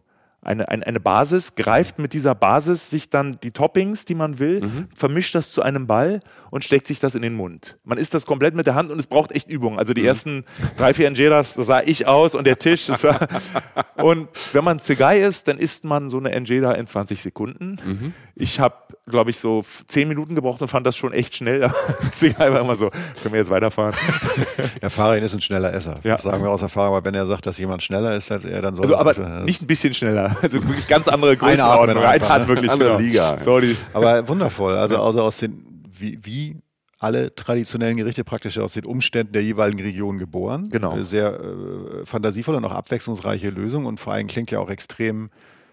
eine, 0.42 0.68
eine, 0.68 0.86
eine 0.86 1.00
Basis, 1.00 1.54
greift 1.54 1.98
mit 1.98 2.12
dieser 2.12 2.34
Basis 2.34 2.90
sich 2.90 3.08
dann 3.08 3.38
die 3.42 3.50
Toppings, 3.50 4.04
die 4.04 4.14
man 4.14 4.38
will, 4.38 4.86
vermischt 4.94 5.34
das 5.34 5.52
zu 5.52 5.62
einem 5.62 5.86
Ball 5.86 6.20
und 6.54 6.62
steckt 6.62 6.86
sich 6.86 7.00
das 7.00 7.16
in 7.16 7.22
den 7.22 7.34
Mund. 7.34 7.78
Man 7.82 7.98
isst 7.98 8.14
das 8.14 8.26
komplett 8.26 8.54
mit 8.54 8.64
der 8.68 8.76
Hand 8.76 8.92
und 8.92 9.00
es 9.00 9.08
braucht 9.08 9.32
echt 9.32 9.48
Übung. 9.48 9.76
Also 9.76 9.92
die 9.92 10.06
ersten 10.06 10.44
drei, 10.76 10.94
vier 10.94 11.10
Njedas, 11.10 11.54
das 11.54 11.66
sah 11.66 11.80
ich 11.80 12.06
aus 12.06 12.36
und 12.36 12.46
der 12.46 12.60
Tisch. 12.60 12.86
Und 13.96 14.28
wenn 14.52 14.64
man 14.64 14.78
Zigai 14.80 15.20
ist, 15.20 15.48
dann 15.48 15.56
isst 15.58 15.84
man 15.84 16.08
so 16.08 16.18
eine 16.18 16.38
Njeda 16.40 16.72
in 16.72 16.86
20 16.86 17.22
Sekunden. 17.22 18.12
Ich 18.34 18.58
habe, 18.60 18.74
glaube 19.08 19.30
ich, 19.30 19.38
so 19.38 19.64
zehn 19.86 20.08
Minuten 20.08 20.34
gebraucht 20.34 20.60
und 20.62 20.68
fand 20.68 20.84
das 20.86 20.96
schon 20.96 21.12
echt 21.12 21.36
schnell. 21.36 21.70
Zigai 22.12 22.52
war 22.52 22.60
immer 22.60 22.74
so, 22.76 22.90
können 23.22 23.32
wir 23.32 23.38
jetzt 23.40 23.50
weiterfahren? 23.50 23.94
Ja, 24.82 24.90
Farin 24.90 25.22
ist 25.24 25.34
ein 25.34 25.40
schneller 25.40 25.72
Esser. 25.72 25.96
Ja. 26.02 26.14
Das 26.14 26.24
sagen 26.24 26.42
wir 26.42 26.50
aus 26.50 26.60
Erfahrung, 26.62 26.96
aber 26.96 27.04
wenn 27.06 27.14
er 27.14 27.24
sagt, 27.26 27.46
dass 27.46 27.58
jemand 27.58 27.82
schneller 27.82 28.14
ist 28.16 28.30
als 28.30 28.44
er, 28.44 28.60
dann 28.60 28.74
soll 28.74 28.84
Also, 28.86 28.96
aber 28.96 29.14
nicht- 29.14 29.44
nicht 29.46 29.62
ein 29.62 29.66
bisschen 29.66 29.94
schneller. 29.94 30.36
Also 30.42 30.62
wirklich 30.68 30.86
ganz 30.88 31.08
andere 31.08 31.36
Größenordnung. 31.36 31.96
Einatmen 32.04 32.22
Einatmen 32.28 32.40
ne? 32.42 32.48
wirklich. 32.48 32.70
Andere 32.70 32.88
genau. 32.90 33.00
Liga. 33.00 33.38
So, 33.38 33.60
die, 33.60 33.76
Aber 33.92 34.28
wundervoll. 34.28 34.74
Also, 34.76 35.02
also 35.02 35.22
aus 35.22 35.38
den, 35.38 35.73
wie, 35.98 36.18
wie 36.22 36.56
alle 36.98 37.34
traditionellen 37.34 37.96
Gerichte 37.96 38.24
praktisch 38.24 38.58
aus 38.58 38.74
den 38.74 38.86
Umständen 38.86 39.32
der 39.32 39.42
jeweiligen 39.42 39.80
Region 39.82 40.18
geboren. 40.18 40.68
Genau. 40.70 41.00
Sehr 41.02 41.38
äh, 41.38 42.06
fantasievolle 42.06 42.58
und 42.58 42.64
auch 42.64 42.72
abwechslungsreiche 42.72 43.50
Lösung 43.50 43.84
und 43.86 44.00
vor 44.00 44.12
allem 44.14 44.26
klingt 44.26 44.50
ja 44.50 44.58
auch 44.60 44.70
extrem 44.70 45.30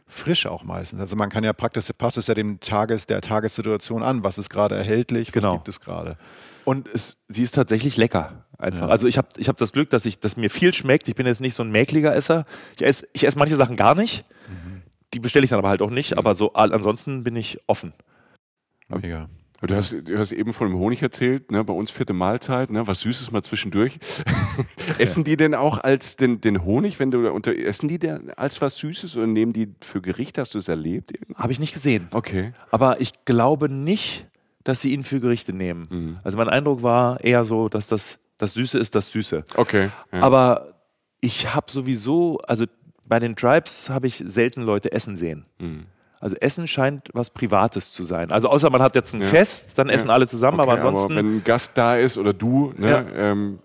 frisch 0.07 0.45
auch 0.45 0.63
meistens. 0.65 0.99
Also 0.99 1.15
man 1.15 1.29
kann 1.29 1.43
ja 1.45 1.53
praktisch, 1.53 1.87
passt 1.97 2.17
es 2.17 2.27
ja 2.27 2.33
dem 2.33 2.59
Tages, 2.59 3.05
der 3.05 3.21
Tagessituation 3.21 4.03
an. 4.03 4.23
Was 4.25 4.37
ist 4.37 4.49
gerade 4.49 4.75
erhältlich? 4.75 5.29
Was 5.29 5.33
Genau. 5.33 5.53
gibt 5.53 5.69
es 5.69 5.79
gerade? 5.79 6.17
Und 6.65 6.87
es, 6.93 7.17
sie 7.29 7.43
ist 7.43 7.53
tatsächlich 7.55 7.95
lecker. 7.97 8.45
Einfach. 8.57 8.89
Also 8.89 9.07
ich 9.07 9.17
habe 9.17 9.29
ich 9.37 9.47
hab 9.47 9.57
das 9.57 9.71
Glück, 9.71 9.89
dass, 9.89 10.05
ich, 10.05 10.19
dass 10.19 10.37
mir 10.37 10.49
viel 10.49 10.73
schmeckt. 10.73 11.07
Ich 11.07 11.15
bin 11.15 11.25
jetzt 11.25 11.41
nicht 11.41 11.55
so 11.55 11.63
ein 11.63 11.71
mäkliger 11.71 12.13
Esser. 12.15 12.45
Ich 12.75 12.83
esse 12.85 13.07
ich 13.13 13.23
ess 13.25 13.35
manche 13.35 13.55
Sachen 13.55 13.75
gar 13.75 13.95
nicht. 13.95 14.25
Die 15.13 15.19
bestelle 15.19 15.43
ich 15.43 15.49
dann 15.49 15.59
aber 15.59 15.69
halt 15.69 15.81
auch 15.81 15.89
nicht. 15.89 16.17
Aber 16.17 16.35
so 16.35 16.53
ansonsten 16.53 17.23
bin 17.23 17.35
ich 17.35 17.57
offen. 17.67 17.93
Mega. 18.89 19.29
Du 19.61 19.75
hast, 19.75 19.91
du 19.91 20.17
hast 20.17 20.31
eben 20.31 20.53
von 20.53 20.69
dem 20.69 20.79
Honig 20.79 21.03
erzählt, 21.03 21.51
ne? 21.51 21.63
bei 21.63 21.73
uns 21.73 21.91
vierte 21.91 22.13
Mahlzeit, 22.13 22.71
ne? 22.71 22.87
was 22.87 23.01
Süßes 23.01 23.31
mal 23.31 23.43
zwischendurch. 23.43 23.99
essen 24.97 25.23
die 25.23 25.37
denn 25.37 25.53
auch 25.53 25.77
als 25.77 26.15
den, 26.15 26.41
den 26.41 26.63
Honig, 26.65 26.99
wenn 26.99 27.11
du 27.11 27.21
da 27.21 27.29
unter, 27.29 27.55
essen 27.55 27.87
die 27.87 27.99
denn 27.99 28.31
als 28.31 28.59
was 28.59 28.77
Süßes 28.77 29.17
oder 29.17 29.27
nehmen 29.27 29.53
die 29.53 29.69
für 29.81 30.01
Gerichte? 30.01 30.41
Hast 30.41 30.55
du 30.55 30.57
es 30.57 30.67
erlebt? 30.67 31.13
Habe 31.35 31.51
ich 31.51 31.59
nicht 31.59 31.73
gesehen. 31.73 32.07
Okay. 32.11 32.53
Aber 32.71 33.01
ich 33.01 33.25
glaube 33.25 33.69
nicht, 33.69 34.27
dass 34.63 34.81
sie 34.81 34.93
ihn 34.93 35.03
für 35.03 35.19
Gerichte 35.19 35.53
nehmen. 35.53 36.19
Also 36.23 36.37
mein 36.37 36.49
Eindruck 36.49 36.81
war 36.81 37.23
eher 37.23 37.45
so, 37.45 37.69
dass 37.69 37.87
das, 37.87 38.19
das 38.37 38.53
Süße 38.53 38.79
ist 38.79 38.95
das 38.95 39.11
Süße. 39.11 39.43
Okay. 39.55 39.89
Ja. 40.11 40.21
Aber 40.21 40.73
ich 41.19 41.53
habe 41.53 41.71
sowieso, 41.71 42.39
also 42.47 42.65
bei 43.07 43.19
den 43.19 43.35
Tribes 43.35 43.89
habe 43.89 44.07
ich 44.07 44.23
selten 44.25 44.63
Leute 44.63 44.91
essen 44.91 45.15
sehen. 45.15 45.45
Mhm. 45.59 45.85
Also 46.21 46.35
Essen 46.37 46.67
scheint 46.67 47.09
was 47.13 47.31
Privates 47.31 47.91
zu 47.91 48.03
sein. 48.03 48.31
Also 48.31 48.47
außer 48.47 48.69
man 48.69 48.81
hat 48.81 48.93
jetzt 48.93 49.13
ein 49.13 49.23
Fest, 49.23 49.77
dann 49.77 49.89
essen 49.89 50.11
alle 50.11 50.27
zusammen, 50.27 50.59
okay, 50.59 50.69
aber 50.69 50.73
ansonsten, 50.77 51.15
wenn 51.15 51.37
ein 51.37 51.43
Gast 51.43 51.77
da 51.77 51.97
ist 51.97 52.17
oder 52.17 52.31
du, 52.31 52.71
ne? 52.77 52.89
Ja. 52.89 53.31
ähm, 53.31 53.59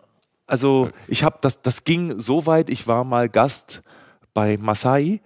also 0.46 0.90
ich 1.06 1.22
habe 1.22 1.36
das, 1.42 1.60
das 1.60 1.84
ging 1.84 2.18
so 2.18 2.46
weit, 2.46 2.70
ich 2.70 2.88
war 2.88 3.04
mal 3.04 3.28
Gast 3.28 3.82
bei 4.32 4.56
Masai 4.56 5.20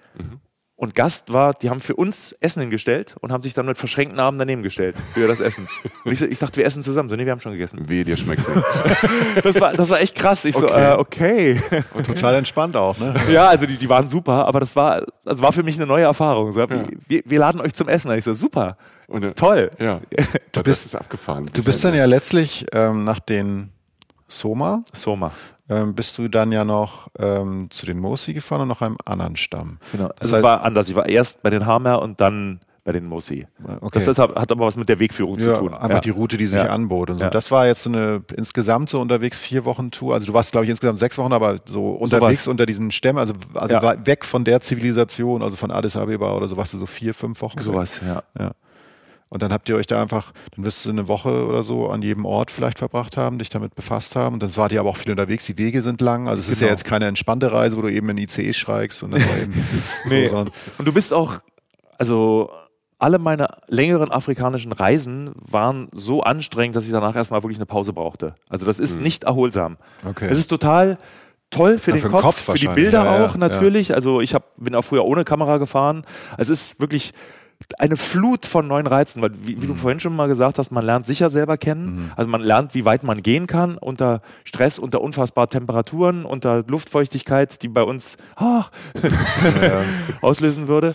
und 0.80 0.94
Gast 0.94 1.30
war, 1.34 1.52
die 1.52 1.68
haben 1.68 1.80
für 1.80 1.94
uns 1.94 2.32
Essen 2.40 2.60
hingestellt 2.60 3.14
und 3.20 3.32
haben 3.32 3.42
sich 3.42 3.52
dann 3.52 3.66
mit 3.66 3.76
verschränkten 3.76 4.18
Armen 4.18 4.38
daneben 4.38 4.62
gestellt 4.62 4.96
für 5.12 5.28
das 5.28 5.40
Essen. 5.40 5.68
Und 6.06 6.12
ich, 6.12 6.18
so, 6.18 6.24
ich 6.24 6.38
dachte, 6.38 6.56
wir 6.56 6.64
essen 6.64 6.82
zusammen. 6.82 7.10
So, 7.10 7.16
nee, 7.16 7.26
wir 7.26 7.32
haben 7.32 7.38
schon 7.40 7.52
gegessen. 7.52 7.86
weh, 7.86 8.02
dir 8.02 8.16
schmeckt's. 8.16 8.46
Das 9.42 9.60
war, 9.60 9.74
das 9.74 9.90
war 9.90 10.00
echt 10.00 10.14
krass. 10.14 10.44
Ich 10.46 10.54
so, 10.54 10.66
Okay. 10.66 10.92
äh, 10.92 10.94
okay. 10.96 11.62
Und 11.94 12.06
total 12.06 12.34
entspannt 12.36 12.76
auch, 12.78 12.96
ne? 12.98 13.14
Ja, 13.30 13.48
also 13.48 13.66
die, 13.66 13.76
die 13.76 13.88
waren 13.90 14.08
super, 14.08 14.46
aber 14.46 14.58
das 14.60 14.74
war, 14.74 15.02
das 15.24 15.42
war 15.42 15.52
für 15.52 15.62
mich 15.62 15.76
eine 15.76 15.86
neue 15.86 16.04
Erfahrung. 16.04 16.52
So, 16.52 16.66
wir, 17.06 17.22
wir 17.26 17.38
laden 17.38 17.60
euch 17.60 17.74
zum 17.74 17.88
Essen. 17.88 18.10
Und 18.10 18.16
ich 18.16 18.24
so, 18.24 18.32
super, 18.32 18.78
Und, 19.06 19.22
äh, 19.22 19.32
toll. 19.34 19.70
Ja, 19.78 20.00
du 20.52 20.62
bist- 20.62 20.66
das 20.66 20.86
ist 20.86 20.94
abgefahren. 20.94 21.50
Du 21.52 21.62
bist 21.62 21.84
dann 21.84 21.94
ja 21.94 22.06
letztlich 22.06 22.64
ähm, 22.72 23.04
nach 23.04 23.20
den 23.20 23.70
Soma, 24.28 24.82
Soma. 24.94 25.32
Ähm, 25.70 25.94
bist 25.94 26.18
du 26.18 26.28
dann 26.28 26.52
ja 26.52 26.64
noch 26.66 27.08
ähm, 27.18 27.68
zu 27.70 27.86
den 27.86 27.98
Mosi 27.98 28.34
gefahren 28.34 28.60
und 28.62 28.68
noch 28.68 28.82
einem 28.82 28.98
anderen 29.06 29.36
Stamm. 29.36 29.78
Genau. 29.92 30.08
Das 30.08 30.20
Also 30.20 30.34
heißt- 30.34 30.38
es 30.38 30.42
war 30.42 30.62
anders. 30.62 30.88
Ich 30.90 30.94
war 30.96 31.08
erst 31.08 31.42
bei 31.42 31.48
den 31.50 31.64
Hamer 31.64 32.02
und 32.02 32.20
dann 32.20 32.60
bei 32.82 32.92
den 32.92 33.04
Mosi. 33.06 33.46
Okay. 33.62 33.88
Das, 33.92 34.04
das 34.06 34.18
hat 34.18 34.34
hat 34.36 34.50
aber 34.50 34.66
was 34.66 34.74
mit 34.74 34.88
der 34.88 34.98
Wegführung 34.98 35.38
Ja, 35.38 35.54
zu 35.54 35.60
tun. 35.60 35.74
einfach 35.74 35.88
ja. 35.96 36.00
die 36.00 36.10
Route, 36.10 36.36
die 36.38 36.46
sich 36.46 36.58
Ja. 36.62 36.70
anbot. 36.70 37.10
Und 37.10 37.18
so. 37.18 37.28
Das 37.28 37.50
war 37.50 37.66
jetzt 37.66 37.82
so 37.82 37.90
eine 37.90 38.22
insgesamt 38.34 38.88
so 38.88 39.00
unterwegs 39.00 39.38
vier 39.38 39.66
Wochen 39.66 39.90
Tour. 39.90 40.14
Also 40.14 40.26
du 40.26 40.32
warst, 40.32 40.50
glaube 40.52 40.64
ich, 40.64 40.70
insgesamt 40.70 40.98
sechs 40.98 41.16
Wochen, 41.18 41.32
aber 41.34 41.56
so 41.66 41.90
unterwegs 41.90 42.48
unter 42.48 42.64
diesen 42.64 42.90
Stämmen, 42.90 43.18
also, 43.18 43.34
also 43.54 43.76
weg 44.06 44.24
von 44.24 44.44
der 44.44 44.60
Zivilisation, 44.60 45.42
also 45.42 45.56
von 45.56 45.70
Addis 45.70 45.94
Abeba 45.96 46.32
oder 46.32 46.48
so, 46.48 46.56
warst 46.56 46.72
du 46.72 46.78
so 46.78 46.86
vier, 46.86 47.12
fünf 47.12 47.42
Wochen. 47.42 47.58
Sowas, 47.60 48.00
ja. 48.04 48.52
Und 49.30 49.42
dann 49.42 49.52
habt 49.52 49.68
ihr 49.68 49.76
euch 49.76 49.86
da 49.86 50.02
einfach, 50.02 50.32
dann 50.56 50.64
wirst 50.64 50.84
du 50.84 50.90
eine 50.90 51.06
Woche 51.06 51.46
oder 51.46 51.62
so 51.62 51.88
an 51.88 52.02
jedem 52.02 52.24
Ort 52.24 52.50
vielleicht 52.50 52.78
verbracht 52.80 53.16
haben, 53.16 53.38
dich 53.38 53.48
damit 53.48 53.74
befasst 53.76 54.16
haben. 54.16 54.34
Und 54.34 54.42
dann 54.42 54.54
wart 54.56 54.72
ihr 54.72 54.80
aber 54.80 54.90
auch 54.90 54.96
viel 54.96 55.12
unterwegs. 55.12 55.46
Die 55.46 55.56
Wege 55.56 55.82
sind 55.82 56.00
lang. 56.00 56.26
Also 56.28 56.40
es 56.40 56.48
ist 56.48 56.60
ja 56.60 56.66
Genau. 56.66 56.72
jetzt 56.72 56.84
keine 56.84 57.06
entspannte 57.06 57.52
Reise, 57.52 57.76
wo 57.76 57.82
du 57.82 57.88
eben 57.92 58.08
in 58.08 58.18
ICE 58.18 58.52
steigst 58.52 59.02
und 59.04 59.12
dann 59.12 59.22
eben 59.40 59.64
Nee. 60.08 60.26
so, 60.26 60.36
Und 60.38 60.52
du 60.84 60.92
bist 60.92 61.14
auch, 61.14 61.34
also 61.96 62.50
alle 62.98 63.18
meine 63.18 63.46
längeren 63.68 64.10
afrikanischen 64.10 64.72
Reisen 64.72 65.30
waren 65.36 65.88
so 65.92 66.22
anstrengend, 66.22 66.76
dass 66.76 66.84
ich 66.84 66.90
danach 66.90 67.14
erstmal 67.16 67.42
wirklich 67.42 67.58
eine 67.58 67.66
Pause 67.66 67.92
brauchte. 67.92 68.34
Also 68.48 68.66
das 68.66 68.78
ist 68.80 69.00
nicht 69.00 69.24
erholsam. 69.24 69.76
Okay. 70.04 70.26
Es 70.28 70.38
ist 70.38 70.48
total 70.48 70.98
toll 71.50 71.78
für 71.78 71.92
Ja, 71.92 71.96
den 71.96 72.02
für 72.02 72.08
den 72.08 72.12
Kopf, 72.12 72.22
Kopf 72.24 72.40
für 72.52 72.54
die. 72.58 72.66
Bilder 72.68 73.04
Ja, 73.04 73.16
ja, 73.20 73.26
auch 73.26 73.36
natürlich. 73.36 73.94
Also 73.94 74.20
ich 74.20 74.34
hab, 74.34 74.54
bin 74.56 74.74
auch 74.74 74.82
früher 74.82 75.04
ohne 75.04 75.24
Kamera 75.24 75.56
gefahren. 75.58 76.04
Es 76.36 76.48
ist 76.50 76.78
wirklich 76.80 77.12
eine 77.78 77.96
Flut 77.96 78.46
von 78.46 78.66
neuen 78.66 78.86
Reizen, 78.86 79.22
weil 79.22 79.30
wie, 79.42 79.60
wie 79.62 79.66
du 79.66 79.74
vorhin 79.74 80.00
schon 80.00 80.16
mal 80.16 80.26
gesagt 80.28 80.58
hast, 80.58 80.70
man 80.72 80.84
lernt 80.84 81.06
sich 81.06 81.20
ja 81.20 81.30
selber 81.30 81.56
kennen. 81.56 82.10
Also 82.16 82.28
man 82.30 82.40
lernt, 82.42 82.74
wie 82.74 82.84
weit 82.84 83.02
man 83.04 83.22
gehen 83.22 83.46
kann 83.46 83.78
unter 83.78 84.22
Stress, 84.44 84.78
unter 84.78 85.00
unfassbar 85.00 85.48
Temperaturen, 85.48 86.24
unter 86.24 86.64
Luftfeuchtigkeit, 86.66 87.62
die 87.62 87.68
bei 87.68 87.82
uns 87.82 88.16
ah, 88.36 88.64
auslösen 90.20 90.68
würde. 90.68 90.94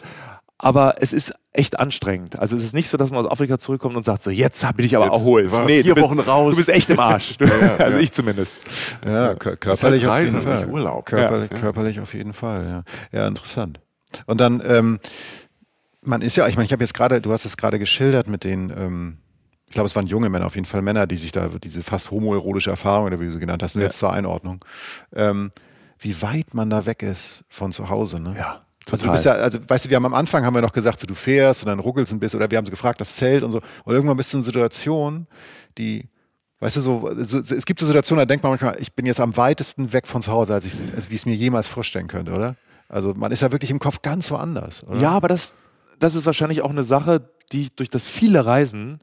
Aber 0.58 0.96
es 1.02 1.12
ist 1.12 1.34
echt 1.52 1.80
anstrengend. 1.80 2.40
Also 2.40 2.56
es 2.56 2.64
ist 2.64 2.74
nicht 2.74 2.90
so, 2.90 2.98
dass 2.98 3.12
man 3.12 3.26
aus 3.26 3.32
Afrika 3.32 3.60
zurückkommt 3.60 3.96
und 3.98 4.04
sagt 4.04 4.24
so, 4.24 4.30
jetzt 4.32 4.66
bin 4.76 4.86
ich 4.86 4.96
aber 4.96 5.06
Jetzt 5.08 5.16
erholt. 5.16 5.52
war 5.52 5.66
Nee, 5.66 5.84
vier 5.84 5.96
bist, 5.96 6.06
Wochen 6.06 6.20
raus. 6.20 6.52
Du 6.52 6.58
bist 6.58 6.70
echt 6.70 6.90
im 6.90 7.00
Arsch. 7.00 7.36
also 7.78 7.98
ich 8.00 8.12
zumindest. 8.14 8.58
Ja, 9.06 9.32
kör- 9.34 9.58
körperlich 9.58 10.06
auf 10.08 10.14
Reisen 10.14 10.40
jeden 10.40 10.52
und 10.52 10.58
Fall. 10.62 10.70
Urlaub. 10.70 11.06
Körperlich, 11.06 11.50
körperlich 11.50 12.00
auf 12.00 12.14
jeden 12.14 12.34
Fall, 12.34 12.66
ja. 13.12 13.20
Ja, 13.20 13.28
interessant. 13.28 13.80
Und 14.28 14.40
dann, 14.40 14.62
ähm, 14.66 15.00
man 16.06 16.22
ist 16.22 16.36
ja, 16.36 16.48
ich 16.48 16.56
meine, 16.56 16.66
ich 16.66 16.72
habe 16.72 16.84
jetzt 16.84 16.94
gerade, 16.94 17.22
du 17.22 17.32
hast 17.32 17.46
es 17.46 17.58
gerade 17.58 17.80
geschildert 17.80 18.28
mit 18.28 18.44
den, 18.44 18.70
ähm, 18.70 19.18
ich 19.68 19.74
glaube, 19.74 19.88
es 19.88 19.96
waren 19.96 20.08
junge 20.08 20.30
Männer, 20.30 20.46
auf 20.46 20.56
jeden 20.56 20.66
Fall 20.66 20.82
Männer, 20.82 21.08
die 21.08 21.18
sich 21.18 21.32
da 21.32 21.50
diese 21.62 21.82
fast 21.84 22.12
homoerotische 22.12 22.70
Erfahrung, 22.70 23.08
oder 23.08 23.20
wie 23.20 23.26
du 23.26 23.32
sie 23.32 23.40
genannt 23.40 23.64
hast, 23.64 23.76
nur 23.76 23.84
jetzt 23.84 24.00
zur 24.00 24.14
Einordnung, 24.14 24.64
ähm, 25.16 25.52
wie 26.00 26.22
weit 26.22 26.54
man 26.54 26.70
da 26.70 26.86
weg 26.86 27.02
ist 27.04 27.44
von 27.50 27.72
zu 27.72 27.90
Hause, 27.90 28.22
ne? 28.22 28.36
Ja, 28.38 28.66
Also 28.86 28.98
du 28.98 28.98
total. 28.98 29.12
bist 29.14 29.26
ja, 29.26 29.32
also 29.34 29.60
weißt 29.68 29.86
du, 29.86 29.90
wir 29.90 29.96
haben 29.98 30.06
am 30.06 30.14
Anfang 30.14 30.46
haben 30.46 30.54
wir 30.54 30.62
noch 30.62 30.74
gesagt, 30.74 31.00
so, 31.00 31.08
du 31.08 31.16
fährst 31.16 31.64
und 31.64 31.70
dann 31.70 31.80
ruckelst 31.80 32.14
ein 32.14 32.20
bisschen 32.20 32.40
oder 32.40 32.52
wir 32.52 32.58
haben 32.58 32.66
so 32.66 32.72
gefragt, 32.72 33.02
das 33.02 33.16
Zelt 33.16 33.44
und 33.44 33.52
so. 33.52 33.60
Und 33.84 33.94
irgendwann 33.94 34.18
bist 34.18 34.32
du 34.34 34.38
in 34.38 34.40
einer 34.40 34.46
Situation, 34.46 35.28
die, 35.78 36.10
weißt 36.60 36.78
du, 36.78 36.82
so, 36.82 37.12
so 37.24 37.40
es 37.40 37.66
gibt 37.66 37.80
so 37.80 37.86
Situationen, 37.86 38.22
da 38.22 38.26
denkt 38.26 38.44
man 38.44 38.52
manchmal, 38.52 38.78
ich 38.80 38.94
bin 38.94 39.06
jetzt 39.06 39.20
am 39.20 39.36
weitesten 39.36 39.92
weg 39.94 40.06
von 40.06 40.22
zu 40.22 40.32
Hause, 40.32 40.54
als 40.54 40.66
ich, 40.66 40.94
als 40.94 41.10
wie 41.10 41.16
ich 41.16 41.22
es 41.22 41.26
mir 41.26 41.36
jemals 41.36 41.68
vorstellen 41.68 42.08
könnte, 42.08 42.34
oder? 42.34 42.56
Also 42.88 43.14
man 43.16 43.32
ist 43.32 43.42
ja 43.42 43.52
wirklich 43.52 43.72
im 43.72 43.80
Kopf 43.80 44.02
ganz 44.04 44.30
woanders, 44.30 44.84
oder? 44.86 45.00
Ja, 45.00 45.12
aber 45.12 45.28
das, 45.28 45.56
das 46.00 46.16
ist 46.16 46.26
wahrscheinlich 46.26 46.62
auch 46.62 46.70
eine 46.70 46.84
Sache, 46.84 47.30
die 47.52 47.74
durch 47.76 47.90
das 47.90 48.08
viele 48.08 48.46
Reisen, 48.46 49.00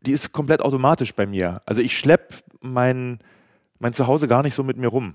die 0.00 0.12
ist 0.12 0.32
komplett 0.32 0.62
automatisch 0.62 1.14
bei 1.14 1.26
mir. 1.26 1.62
Also 1.66 1.80
ich 1.80 1.98
schlepp 1.98 2.34
mein, 2.60 3.20
mein 3.78 3.92
Zuhause 3.92 4.28
gar 4.28 4.42
nicht 4.42 4.54
so 4.54 4.64
mit 4.64 4.76
mir 4.76 4.88
rum. 4.88 5.14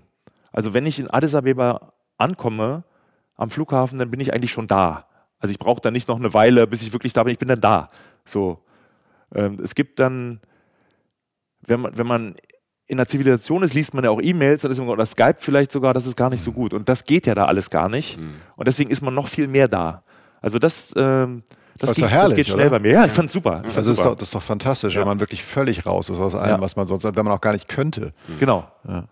Also 0.52 0.74
wenn 0.74 0.86
ich 0.86 1.00
in 1.00 1.10
Addis 1.10 1.36
Abeba 1.36 1.94
ankomme 2.18 2.84
am 3.36 3.50
Flughafen, 3.50 4.00
dann 4.00 4.12
bin 4.12 4.20
ich 4.20 4.34
eigentlich 4.34 4.52
schon 4.52 4.68
da. 4.68 5.08
Also 5.40 5.52
ich 5.52 5.60
brauche 5.60 5.82
dann 5.82 5.94
nicht 5.94 6.08
noch 6.08 6.18
eine 6.18 6.34
Weile, 6.34 6.68
bis 6.68 6.82
ich 6.82 6.94
wirklich 6.94 7.14
da 7.14 7.24
bin. 7.24 7.32
Ich 7.32 7.38
bin 7.38 7.48
dann 7.48 7.62
da. 7.62 7.90
So. 8.26 8.64
Ähm, 9.36 9.60
es 9.62 9.76
gibt 9.76 10.00
dann, 10.00 10.40
wenn 11.62 11.82
man, 11.82 11.98
wenn 11.98 12.08
man 12.08 12.36
in 12.88 12.98
der 12.98 13.08
Zivilisation 13.08 13.64
ist, 13.64 13.74
liest 13.74 13.94
man 13.94 14.04
ja 14.04 14.10
auch 14.10 14.22
E-Mails 14.22 14.64
und 14.64 14.72
ist 14.72 14.80
immer- 14.80 14.94
oder 14.94 15.06
Skype 15.06 15.36
vielleicht 15.40 15.72
sogar, 15.72 15.94
das 15.94 16.08
ist 16.08 16.16
gar 16.16 16.30
nicht 16.30 16.42
so 16.42 16.54
gut. 16.54 16.74
Und 16.74 16.88
das 16.88 17.04
geht 17.04 17.28
ja 17.28 17.36
da 17.36 17.46
alles 17.46 17.70
gar 17.70 17.90
nicht. 17.90 18.18
Und 18.56 18.68
deswegen 18.68 18.90
ist 18.90 19.02
man 19.02 19.14
noch 19.14 19.28
viel 19.28 19.48
mehr 19.48 19.68
da. 19.68 20.04
Also 20.42 20.60
das, 20.60 20.94
ähm, 20.98 21.44
das, 21.80 21.90
Das 21.90 21.98
doch 21.98 22.10
herrlich, 22.10 22.30
das 22.32 22.36
geht 22.36 22.48
schnell 22.48 22.68
oder? 22.68 22.70
bei 22.72 22.80
mir. 22.80 22.92
Ja, 22.92 23.06
ich 23.06 23.12
fand's 23.12 23.34
super. 23.34 23.62
Ich 23.66 23.74
fand's 23.74 23.78
Also 23.78 23.90
das 23.92 23.98
ist, 23.98 23.98
super. 23.98 24.10
doch, 24.10 24.16
das 24.18 24.28
ist 24.30 24.36
doch 24.36 24.42
fantastisch, 24.42 24.96
Ja. 24.96 25.02
wenn 25.02 25.08
man 25.08 25.20
wirklich 25.20 25.44
völlig 25.44 25.86
raus 25.86 26.10
ist 26.10 26.20
aus 26.20 26.36
allem, 26.36 26.50
Ja. 26.56 26.62
was 26.62 26.76
man 26.76 26.88
sonst, 26.88 27.04
wenn 27.04 27.14
man 27.26 27.34
auch 27.34 27.42
gar 27.42 27.54
nicht 27.54 27.68
könnte. 27.68 28.14
Genau. 28.40 28.68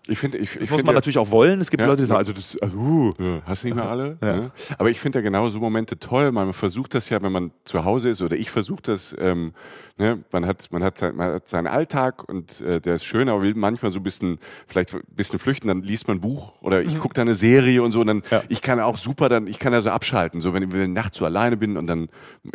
Ich 0.08 0.18
finde, 0.18 0.38
ich, 0.38 0.54
ich 0.54 0.60
Das 0.60 0.70
muss 0.70 0.78
man 0.84 0.86
ja- 0.86 0.92
natürlich 0.94 1.18
auch 1.18 1.30
wollen. 1.30 1.60
Es 1.60 1.70
gibt 1.70 1.82
Ja. 1.82 1.86
Leute, 1.86 2.00
die 2.02 2.06
sagen, 2.06 2.18
also 2.18 2.32
das, 2.32 2.56
also, 2.62 2.74
uh, 2.78 3.12
Ja, 3.18 3.42
hast 3.44 3.62
nicht 3.64 3.74
mehr 3.74 3.86
alle. 3.86 4.16
Ne? 4.22 4.50
Aber 4.78 4.88
ich 4.88 4.98
finde 4.98 5.18
ja 5.18 5.22
genau 5.22 5.48
so 5.48 5.58
Momente 5.60 5.98
toll. 5.98 6.32
Man 6.32 6.54
versucht 6.54 6.94
das 6.94 7.10
ja, 7.10 7.22
wenn 7.22 7.30
man 7.32 7.50
zu 7.64 7.84
Hause 7.84 8.08
ist, 8.08 8.22
oder 8.22 8.36
ich 8.36 8.50
versuche 8.50 8.80
das. 8.82 9.14
Ähm, 9.18 9.52
ne? 9.98 10.24
man, 10.32 10.46
hat, 10.46 10.66
man, 10.72 10.82
hat 10.82 10.96
sein, 10.96 11.14
man 11.14 11.34
hat 11.34 11.46
seinen 11.48 11.66
Alltag 11.66 12.26
und 12.26 12.62
äh, 12.62 12.80
der 12.80 12.94
ist 12.94 13.04
schön, 13.04 13.28
aber 13.28 13.42
will 13.42 13.52
manchmal 13.54 13.90
so 13.92 14.00
ein 14.00 14.02
bisschen, 14.02 14.38
vielleicht 14.66 14.94
ein 14.94 15.02
bisschen 15.14 15.38
flüchten. 15.38 15.68
Dann 15.68 15.82
liest 15.82 16.08
man 16.08 16.16
ein 16.16 16.20
Buch 16.22 16.54
oder 16.62 16.80
ich 16.80 16.98
gucke 16.98 17.12
da 17.12 17.20
eine 17.20 17.34
Serie 17.34 17.82
und 17.82 17.92
so. 17.92 18.00
Und 18.00 18.06
dann, 18.06 18.22
Ja. 18.30 18.42
ich 18.48 18.62
kann 18.62 18.80
auch 18.80 18.96
super, 18.96 19.28
dann 19.28 19.46
ich 19.46 19.58
kann 19.58 19.74
ja 19.74 19.82
so 19.82 19.90
abschalten. 19.90 20.40
So 20.40 20.54
wenn 20.54 20.62
ich 20.62 20.72
wenn 20.72 20.80
ich 20.82 20.88
nachts 20.88 21.18
so 21.18 21.26
alleine 21.26 21.58
bin 21.58 21.76
und 21.76 21.86
dann 21.86 22.08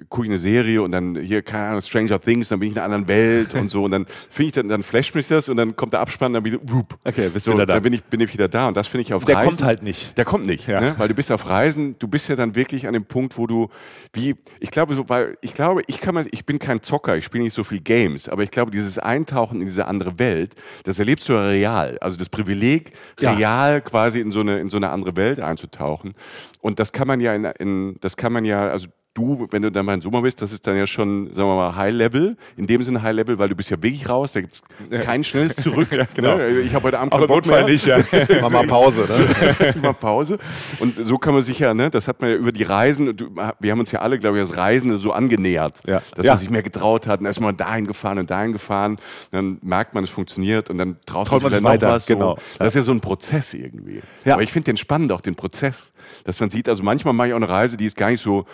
gucke 0.10 0.26
ich 0.26 0.32
eine 0.32 0.40
Serie 0.40 0.82
und 0.82 0.92
dann 0.92 1.16
hier 1.16 1.42
keine 1.42 1.66
Ahnung, 1.70 1.82
Stranger 1.82 2.20
Things, 2.20 2.50
dann 2.50 2.60
bin 2.60 2.70
ich 2.70 2.76
in 2.76 2.82
einer 2.82 2.94
anderen 2.94 3.08
Welt 3.08 3.54
und 3.54 3.70
so 3.72 3.84
und 3.84 3.92
dann 3.92 4.06
finde 4.30 4.48
ich 4.48 4.54
dann, 4.54 4.68
dann 4.68 4.84
flasht 4.84 5.14
mich 5.16 5.28
das 5.28 5.50
und 5.50 5.58
dann 5.58 5.76
kommt 5.76 5.94
der 5.94 6.00
Abspann, 6.00 6.34
dann 6.34 6.44
wieder, 6.44 6.58
whoop. 6.64 6.98
Okay, 7.04 7.30
bist 7.30 7.46
so, 7.46 7.54
wieder 7.54 7.66
da. 7.66 7.76
Dann 7.76 7.84
bin 7.84 7.94
ich 7.94 8.04
bin 8.04 8.20
ich 8.20 8.34
wieder 8.34 8.48
da 8.48 8.68
und 8.68 8.78
das 8.78 8.88
finde 8.88 9.04
ich 9.04 9.14
auf 9.14 9.26
Der 9.26 9.38
Reisen. 9.38 9.50
kommt 9.50 9.64
halt 9.64 9.84
nicht. 9.84 10.18
Der 10.18 10.26
kommt 10.26 10.46
nicht, 10.46 10.68
Ja. 10.68 10.82
ne? 10.82 10.96
weil 10.98 11.08
du 11.08 11.14
bist 11.14 11.32
auf 11.32 11.48
Reisen, 11.48 11.96
du 12.00 12.08
bist 12.08 12.30
ja 12.30 12.36
dann 12.36 12.56
wirklich 12.56 12.88
an 12.88 12.94
dem 12.94 13.06
Punkt, 13.06 13.38
wo 13.38 13.48
du, 13.48 13.70
wie, 14.14 14.36
ich 14.60 14.72
glaube, 14.72 14.96
so, 14.96 15.08
weil 15.10 15.38
ich 15.42 15.54
glaube, 15.54 15.82
ich 15.88 16.02
kann 16.02 16.16
mal, 16.16 16.26
ich 16.32 16.46
bin 16.46 16.60
kein 16.60 16.82
Zocker, 16.82 17.16
ich 17.18 17.26
spiele 17.26 17.44
nicht 17.44 17.54
so 17.54 17.64
viel 17.64 17.80
Games, 17.82 18.28
aber 18.30 18.44
ich 18.44 18.52
glaube, 18.52 18.72
dieses 18.72 18.98
Eintauchen 19.00 19.60
in 19.62 19.68
diese 19.68 19.86
andere 19.88 20.18
Welt, 20.20 20.56
das 20.84 21.00
erlebst 21.00 21.30
du 21.30 21.34
ja 21.34 21.46
real. 21.46 21.98
Also 22.02 22.18
das 22.18 22.30
Privileg, 22.30 22.92
Ja. 23.20 23.34
real 23.34 23.82
quasi 23.82 24.20
in 24.20 24.32
so 24.32 24.40
eine 24.42 24.60
in 24.60 24.70
so 24.70 24.78
eine 24.78 24.90
andere 24.90 25.16
Welt 25.16 25.40
einzutauchen. 25.40 26.14
Und 26.60 26.80
das 26.80 26.92
kann 26.92 27.08
man 27.08 27.20
ja 27.20 27.34
in, 27.34 27.46
in 27.46 27.98
das 28.02 28.18
kann 28.18 28.32
man 28.34 28.46
ja, 28.46 28.68
also 28.70 28.88
du, 29.14 29.48
wenn 29.52 29.62
du 29.62 29.72
dann 29.72 29.86
mal 29.86 29.94
in 29.96 30.02
Sommer 30.02 30.22
bist, 30.22 30.42
das 30.42 30.52
ist 30.52 30.66
dann 30.68 30.78
ja 30.78 30.88
schon, 30.88 31.34
sagen 31.34 31.48
wir 31.50 31.56
mal, 31.56 31.76
High 31.76 31.94
Level, 31.94 32.38
in 32.56 32.66
dem 32.66 32.82
Sinne 32.84 33.02
High 33.02 33.14
Level, 33.16 33.38
weil 33.40 33.50
du 33.50 33.56
bist 33.56 33.70
ja 33.70 33.78
wirklich 33.82 34.08
raus, 34.08 34.34
da 34.34 34.42
gibt's 34.42 34.64
kein 35.04 35.24
schnelles 35.24 35.56
Zurück. 35.58 35.90
genau. 36.16 36.38
ne? 36.38 36.50
Ich 36.62 36.74
habe 36.74 36.86
heute 36.88 37.00
Abend 37.00 37.14
Aber 37.14 37.28
Notfall 37.28 37.66
nicht, 37.66 37.86
ja. 37.86 37.98
Mach 38.42 38.50
mal 38.52 38.66
Pause, 38.68 39.08
ne? 39.10 39.74
mal 39.82 39.94
Pause. 39.94 40.38
Und 40.80 40.96
so 40.96 41.18
kann 41.18 41.34
man 41.34 41.42
sich 41.44 41.60
ja, 41.60 41.74
ne, 41.74 41.90
das 41.90 42.08
hat 42.08 42.22
man 42.22 42.30
ja 42.30 42.36
über 42.38 42.52
die 42.52 42.64
Reisen, 42.64 43.14
wir 43.60 43.72
haben 43.72 43.80
uns 43.80 43.92
ja 43.92 44.00
alle, 44.00 44.18
glaube 44.18 44.40
ich, 44.42 44.48
das 44.48 44.58
Reisen 44.58 44.96
so 44.98 45.12
angenähert, 45.12 45.82
Ja. 45.88 46.02
dass 46.16 46.26
Ja. 46.26 46.32
man 46.34 46.40
sich 46.40 46.50
mehr 46.50 46.64
getraut 46.64 47.08
hat 47.08 47.20
und 47.20 47.26
erstmal 47.26 47.54
dahin 47.54 47.88
gefahren 47.88 48.18
und 48.20 48.30
dahin 48.32 48.54
gefahren. 48.54 48.98
Dann 49.32 49.58
merkt 49.62 49.94
man, 49.94 50.04
es 50.04 50.10
funktioniert 50.10 50.70
und 50.70 50.78
dann 50.78 50.96
traut, 51.06 51.28
Traut 51.28 51.42
man 51.44 51.52
man 51.52 51.60
sich 51.60 51.64
noch 51.64 51.70
weiter, 51.70 51.90
was. 51.90 52.06
So. 52.06 52.14
genau. 52.14 52.38
Das 52.60 52.70
ist 52.70 52.76
ja 52.76 52.82
so 52.82 52.92
ein 52.92 53.02
Prozess 53.02 53.54
irgendwie. 53.54 54.02
Ja. 54.24 54.34
Aber 54.36 54.44
ich 54.44 54.52
finde 54.52 54.66
den 54.72 54.78
spannend, 54.78 55.12
auch 55.12 55.22
den 55.22 55.36
Prozess, 55.36 55.92
dass 56.24 56.40
man 56.40 56.50
sieht, 56.50 56.70
also 56.70 56.82
manchmal 56.84 57.14
mache 57.14 57.28
ich 57.30 57.34
auch 57.34 57.38
eine 57.38 57.50
Reise, 57.50 57.76
die 57.78 57.86
ist 57.86 57.98
gar 57.98 58.10
nicht 58.10 58.22
so 58.22 58.46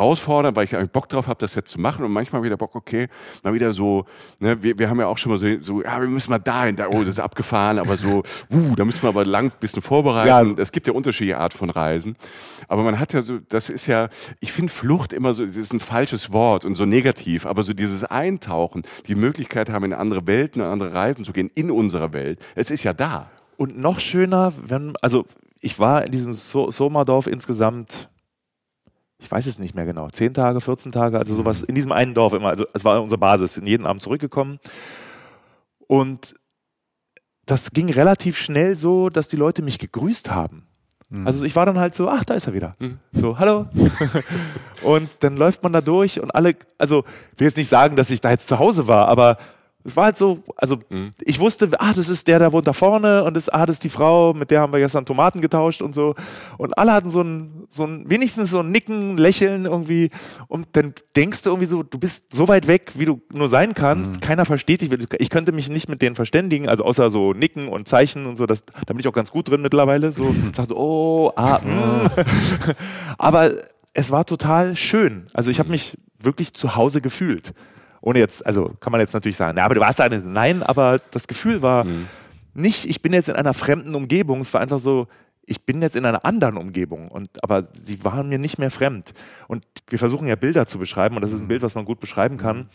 herausfordernd, 0.00 0.56
weil 0.56 0.64
ich 0.64 0.74
eigentlich 0.74 0.90
Bock 0.90 1.08
drauf 1.08 1.28
habe, 1.28 1.38
das 1.38 1.54
jetzt 1.54 1.70
zu 1.70 1.80
machen 1.80 2.04
und 2.04 2.12
manchmal 2.12 2.42
wieder 2.42 2.56
Bock, 2.56 2.74
okay, 2.74 3.08
mal 3.42 3.54
wieder 3.54 3.72
so, 3.72 4.06
ne, 4.40 4.62
wir, 4.62 4.78
wir 4.78 4.88
haben 4.88 4.98
ja 4.98 5.06
auch 5.06 5.18
schon 5.18 5.32
mal 5.32 5.38
so, 5.38 5.46
so 5.60 5.82
ja, 5.82 6.00
wir 6.00 6.08
müssen 6.08 6.30
mal 6.30 6.38
dahin, 6.38 6.76
da, 6.76 6.88
oh, 6.88 7.00
das 7.00 7.08
ist 7.08 7.18
abgefahren, 7.20 7.78
aber 7.78 7.96
so, 7.96 8.22
uh, 8.50 8.74
da 8.76 8.84
müssen 8.84 9.02
wir 9.02 9.08
aber 9.08 9.24
lang 9.24 9.46
ein 9.46 9.60
bisschen 9.60 9.82
vorbereiten. 9.82 10.56
Ja. 10.56 10.62
Es 10.62 10.72
gibt 10.72 10.86
ja 10.86 10.92
unterschiedliche 10.92 11.38
Art 11.38 11.54
von 11.54 11.70
Reisen, 11.70 12.16
aber 12.68 12.82
man 12.82 12.98
hat 12.98 13.12
ja 13.12 13.22
so, 13.22 13.38
das 13.48 13.68
ist 13.68 13.86
ja, 13.86 14.08
ich 14.40 14.52
finde 14.52 14.72
Flucht 14.72 15.12
immer 15.12 15.34
so, 15.34 15.44
das 15.44 15.56
ist 15.56 15.72
ein 15.72 15.80
falsches 15.80 16.32
Wort 16.32 16.64
und 16.64 16.74
so 16.74 16.86
negativ, 16.86 17.46
aber 17.46 17.62
so 17.62 17.72
dieses 17.72 18.04
Eintauchen, 18.04 18.82
die 19.06 19.14
Möglichkeit 19.14 19.70
haben, 19.70 19.84
in 19.84 19.92
andere 19.92 20.26
Welten 20.26 20.62
und 20.62 20.68
andere 20.68 20.94
Reisen 20.94 21.24
zu 21.24 21.32
gehen, 21.32 21.50
in 21.54 21.70
unserer 21.70 22.12
Welt, 22.12 22.40
es 22.54 22.70
ist 22.70 22.82
ja 22.82 22.92
da. 22.92 23.30
Und 23.56 23.78
noch 23.78 24.00
schöner, 24.00 24.54
wenn, 24.66 24.94
also 25.02 25.26
ich 25.60 25.78
war 25.78 26.04
in 26.06 26.12
diesem 26.12 26.32
so 26.32 26.70
Somerdorf 26.70 27.26
insgesamt, 27.26 28.08
ich 29.20 29.30
weiß 29.30 29.46
es 29.46 29.58
nicht 29.58 29.74
mehr 29.74 29.84
genau, 29.84 30.08
10 30.08 30.34
Tage, 30.34 30.60
14 30.60 30.92
Tage, 30.92 31.18
also 31.18 31.34
sowas, 31.34 31.62
in 31.62 31.74
diesem 31.74 31.92
einen 31.92 32.14
Dorf 32.14 32.32
immer, 32.32 32.48
also 32.48 32.66
es 32.72 32.84
war 32.84 33.02
unsere 33.02 33.18
Basis, 33.18 33.56
in 33.56 33.66
jeden 33.66 33.86
Abend 33.86 34.02
zurückgekommen. 34.02 34.58
Und 35.86 36.34
das 37.46 37.72
ging 37.72 37.90
relativ 37.90 38.38
schnell 38.38 38.76
so, 38.76 39.10
dass 39.10 39.28
die 39.28 39.36
Leute 39.36 39.62
mich 39.62 39.78
gegrüßt 39.78 40.30
haben. 40.30 40.66
Also 41.24 41.44
ich 41.44 41.56
war 41.56 41.66
dann 41.66 41.78
halt 41.78 41.96
so, 41.96 42.08
ach, 42.08 42.24
da 42.24 42.34
ist 42.34 42.46
er 42.46 42.54
wieder. 42.54 42.76
So, 43.12 43.38
hallo. 43.40 43.66
und 44.82 45.10
dann 45.20 45.36
läuft 45.36 45.62
man 45.64 45.72
da 45.72 45.80
durch 45.80 46.20
und 46.20 46.32
alle, 46.36 46.54
also 46.78 47.04
ich 47.32 47.40
will 47.40 47.48
jetzt 47.48 47.56
nicht 47.56 47.68
sagen, 47.68 47.96
dass 47.96 48.10
ich 48.10 48.20
da 48.20 48.30
jetzt 48.30 48.46
zu 48.46 48.60
Hause 48.60 48.86
war, 48.86 49.08
aber 49.08 49.36
es 49.82 49.96
war 49.96 50.04
halt 50.04 50.18
so, 50.18 50.42
also 50.56 50.78
ich 51.22 51.40
wusste, 51.40 51.70
ah, 51.78 51.92
das 51.94 52.10
ist 52.10 52.28
der, 52.28 52.38
der 52.38 52.52
wohnt 52.52 52.66
da 52.66 52.74
vorne 52.74 53.24
und 53.24 53.34
das, 53.34 53.48
ah, 53.48 53.64
das 53.64 53.76
ist 53.76 53.84
die 53.84 53.88
Frau, 53.88 54.34
mit 54.34 54.50
der 54.50 54.60
haben 54.60 54.72
wir 54.72 54.80
gestern 54.80 55.06
Tomaten 55.06 55.40
getauscht 55.40 55.80
und 55.80 55.94
so. 55.94 56.14
Und 56.58 56.76
alle 56.76 56.92
hatten 56.92 57.08
so 57.08 57.22
ein, 57.22 57.64
so 57.70 57.84
ein, 57.84 58.08
wenigstens 58.08 58.50
so 58.50 58.60
ein 58.60 58.70
Nicken, 58.70 59.16
Lächeln 59.16 59.64
irgendwie. 59.64 60.10
Und 60.48 60.68
dann 60.72 60.92
denkst 61.16 61.42
du 61.42 61.50
irgendwie 61.50 61.66
so, 61.66 61.82
du 61.82 61.98
bist 61.98 62.32
so 62.32 62.46
weit 62.48 62.66
weg, 62.66 62.92
wie 62.96 63.06
du 63.06 63.22
nur 63.32 63.48
sein 63.48 63.72
kannst. 63.72 64.20
Keiner 64.20 64.44
versteht 64.44 64.82
dich. 64.82 64.90
Ich 65.18 65.30
könnte 65.30 65.52
mich 65.52 65.70
nicht 65.70 65.88
mit 65.88 66.02
denen 66.02 66.14
verständigen, 66.14 66.68
also 66.68 66.84
außer 66.84 67.10
so 67.10 67.32
Nicken 67.32 67.68
und 67.68 67.88
Zeichen 67.88 68.26
und 68.26 68.36
so. 68.36 68.44
Das, 68.44 68.66
da 68.66 68.92
bin 68.92 68.98
ich 68.98 69.08
auch 69.08 69.14
ganz 69.14 69.30
gut 69.30 69.48
drin 69.48 69.62
mittlerweile. 69.62 70.12
So, 70.12 70.34
sagte, 70.54 70.76
oh, 70.76 71.32
ah, 71.36 71.58
mm. 71.58 72.10
Aber 73.18 73.52
es 73.94 74.10
war 74.10 74.26
total 74.26 74.76
schön. 74.76 75.26
Also 75.32 75.50
ich 75.50 75.58
habe 75.58 75.70
mich 75.70 75.96
wirklich 76.18 76.52
zu 76.52 76.76
Hause 76.76 77.00
gefühlt. 77.00 77.54
Ohne 78.00 78.18
jetzt, 78.18 78.44
also 78.46 78.72
kann 78.80 78.92
man 78.92 79.00
jetzt 79.00 79.12
natürlich 79.14 79.36
sagen, 79.36 79.54
na, 79.56 79.64
aber 79.64 79.74
du 79.74 79.80
warst 79.80 79.98
da 79.98 80.04
eine, 80.04 80.20
nein, 80.20 80.62
aber 80.62 81.00
das 81.10 81.28
Gefühl 81.28 81.62
war 81.62 81.84
nicht, 82.54 82.84
ich 82.86 83.02
bin 83.02 83.12
jetzt 83.12 83.28
in 83.28 83.36
einer 83.36 83.54
fremden 83.54 83.94
Umgebung, 83.94 84.40
es 84.40 84.52
war 84.54 84.60
einfach 84.60 84.78
so, 84.78 85.06
ich 85.44 85.64
bin 85.64 85.82
jetzt 85.82 85.96
in 85.96 86.06
einer 86.06 86.24
anderen 86.24 86.56
Umgebung, 86.56 87.08
und, 87.08 87.42
aber 87.42 87.66
sie 87.72 88.04
waren 88.04 88.28
mir 88.28 88.38
nicht 88.38 88.58
mehr 88.58 88.70
fremd. 88.70 89.12
Und 89.48 89.64
wir 89.88 89.98
versuchen 89.98 90.28
ja 90.28 90.36
Bilder 90.36 90.66
zu 90.66 90.78
beschreiben, 90.78 91.16
und 91.16 91.22
das 91.22 91.32
ist 91.32 91.40
ein 91.40 91.48
Bild, 91.48 91.62
was 91.62 91.74
man 91.74 91.84
gut 91.84 92.00
beschreiben 92.00 92.36
kann. 92.36 92.68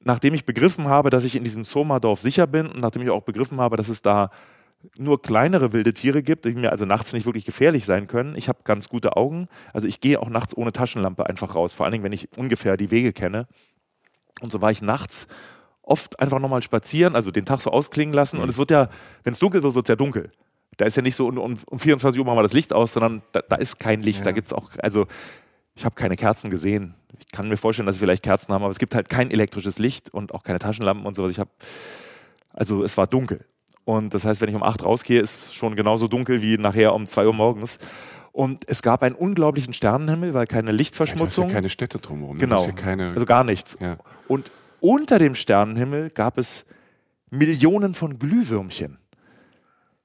Nachdem 0.00 0.34
ich 0.34 0.44
begriffen 0.44 0.88
habe, 0.88 1.10
dass 1.10 1.24
ich 1.24 1.36
in 1.36 1.44
diesem 1.44 1.64
Somerdorf 1.64 2.20
sicher 2.20 2.46
bin 2.46 2.66
und 2.66 2.80
nachdem 2.80 3.02
ich 3.02 3.10
auch 3.10 3.22
begriffen 3.22 3.60
habe, 3.60 3.76
dass 3.76 3.88
es 3.88 4.02
da 4.02 4.30
nur 4.98 5.22
kleinere 5.22 5.72
wilde 5.72 5.94
Tiere 5.94 6.22
gibt, 6.22 6.44
die 6.44 6.54
mir 6.54 6.72
also 6.72 6.84
nachts 6.84 7.12
nicht 7.12 7.26
wirklich 7.26 7.44
gefährlich 7.44 7.84
sein 7.84 8.08
können. 8.08 8.34
Ich 8.36 8.48
habe 8.48 8.60
ganz 8.64 8.88
gute 8.88 9.16
Augen. 9.16 9.48
Also 9.72 9.86
ich 9.86 10.00
gehe 10.00 10.20
auch 10.20 10.28
nachts 10.28 10.56
ohne 10.56 10.72
Taschenlampe 10.72 11.26
einfach 11.26 11.54
raus, 11.54 11.72
vor 11.72 11.86
allen 11.86 11.92
Dingen, 11.92 12.04
wenn 12.04 12.12
ich 12.12 12.28
ungefähr 12.36 12.76
die 12.76 12.90
Wege 12.90 13.12
kenne. 13.12 13.46
Und 14.40 14.52
so 14.52 14.60
war 14.60 14.70
ich 14.70 14.82
nachts 14.82 15.26
oft 15.82 16.20
einfach 16.20 16.38
nochmal 16.38 16.62
spazieren, 16.62 17.14
also 17.14 17.30
den 17.30 17.44
Tag 17.44 17.60
so 17.60 17.70
ausklingen 17.70 18.14
lassen. 18.14 18.38
Und 18.38 18.48
es 18.48 18.56
wird 18.56 18.70
ja, 18.70 18.88
wenn 19.24 19.32
es 19.32 19.38
dunkel 19.38 19.62
wird, 19.62 19.74
wird 19.74 19.86
es 19.86 19.88
ja 19.88 19.96
dunkel. 19.96 20.30
Da 20.76 20.86
ist 20.86 20.96
ja 20.96 21.02
nicht 21.02 21.16
so, 21.16 21.26
um, 21.26 21.38
um 21.38 21.78
24 21.78 22.18
Uhr 22.18 22.24
machen 22.24 22.38
wir 22.38 22.42
das 22.42 22.54
Licht 22.54 22.72
aus, 22.72 22.92
sondern 22.94 23.22
da, 23.32 23.42
da 23.42 23.56
ist 23.56 23.78
kein 23.78 24.00
Licht. 24.00 24.24
Da 24.24 24.32
gibt 24.32 24.46
es 24.46 24.52
auch, 24.52 24.70
also 24.78 25.06
ich 25.74 25.84
habe 25.84 25.94
keine 25.94 26.16
Kerzen 26.16 26.50
gesehen. 26.50 26.94
Ich 27.18 27.30
kann 27.32 27.48
mir 27.48 27.56
vorstellen, 27.56 27.86
dass 27.86 27.96
sie 27.96 28.00
vielleicht 28.00 28.22
Kerzen 28.22 28.52
haben, 28.52 28.62
aber 28.62 28.70
es 28.70 28.78
gibt 28.78 28.94
halt 28.94 29.08
kein 29.08 29.30
elektrisches 29.30 29.78
Licht 29.78 30.10
und 30.10 30.32
auch 30.32 30.42
keine 30.42 30.58
Taschenlampen 30.58 31.04
und 31.04 31.14
sowas. 31.14 31.30
Ich 31.30 31.38
habe, 31.38 31.50
also 32.52 32.84
es 32.84 32.96
war 32.96 33.06
dunkel. 33.06 33.44
Und 33.84 34.14
das 34.14 34.24
heißt, 34.24 34.40
wenn 34.40 34.48
ich 34.48 34.54
um 34.54 34.62
acht 34.62 34.84
rausgehe, 34.84 35.20
ist 35.20 35.46
es 35.46 35.54
schon 35.54 35.74
genauso 35.74 36.08
dunkel 36.08 36.40
wie 36.40 36.56
nachher 36.56 36.94
um 36.94 37.06
zwei 37.06 37.26
Uhr 37.26 37.34
morgens. 37.34 37.78
Und 38.30 38.66
es 38.66 38.80
gab 38.80 39.02
einen 39.02 39.14
unglaublichen 39.14 39.74
Sternenhimmel, 39.74 40.32
weil 40.32 40.46
keine 40.46 40.72
Lichtverschmutzung. 40.72 41.48
Ja, 41.48 41.54
keine 41.54 41.68
Städte 41.68 41.98
drumherum. 41.98 42.36
Ne? 42.36 42.40
Genau. 42.40 42.64
Ja 42.64 42.72
keine 42.72 43.10
also 43.10 43.26
gar 43.26 43.44
nichts. 43.44 43.76
Ja. 43.78 43.98
Und 44.32 44.50
unter 44.80 45.18
dem 45.18 45.34
Sternenhimmel 45.34 46.10
gab 46.10 46.38
es 46.38 46.64
Millionen 47.30 47.94
von 47.94 48.18
Glühwürmchen 48.18 48.98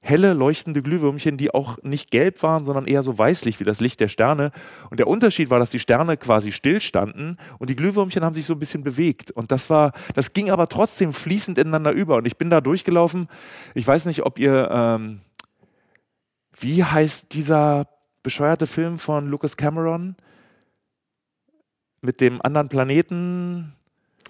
helle 0.00 0.32
leuchtende 0.32 0.82
Glühwürmchen, 0.82 1.36
die 1.36 1.52
auch 1.52 1.82
nicht 1.82 2.10
gelb 2.10 2.42
waren, 2.42 2.64
sondern 2.64 2.86
eher 2.86 3.02
so 3.02 3.18
weißlich 3.18 3.60
wie 3.60 3.64
das 3.64 3.80
Licht 3.80 4.00
der 4.00 4.08
Sterne. 4.08 4.52
Und 4.90 5.00
der 5.00 5.06
Unterschied 5.06 5.50
war, 5.50 5.58
dass 5.58 5.70
die 5.70 5.78
Sterne 5.78 6.16
quasi 6.16 6.52
stillstanden 6.52 7.36
und 7.58 7.68
die 7.68 7.76
Glühwürmchen 7.76 8.24
haben 8.24 8.34
sich 8.34 8.46
so 8.46 8.54
ein 8.54 8.58
bisschen 8.58 8.84
bewegt. 8.84 9.30
Und 9.30 9.50
das 9.50 9.70
war, 9.70 9.92
das 10.14 10.32
ging 10.32 10.50
aber 10.50 10.66
trotzdem 10.68 11.12
fließend 11.12 11.58
ineinander 11.58 11.92
über. 11.92 12.16
Und 12.16 12.26
ich 12.26 12.38
bin 12.38 12.48
da 12.48 12.60
durchgelaufen. 12.60 13.28
Ich 13.74 13.86
weiß 13.86 14.06
nicht, 14.06 14.24
ob 14.24 14.38
ihr, 14.38 14.68
ähm, 14.70 15.20
wie 16.58 16.84
heißt 16.84 17.34
dieser 17.34 17.86
bescheuerte 18.22 18.66
Film 18.66 18.98
von 18.98 19.28
Lucas 19.28 19.56
Cameron 19.56 20.16
mit 22.00 22.20
dem 22.20 22.40
anderen 22.40 22.68
Planeten? 22.68 23.74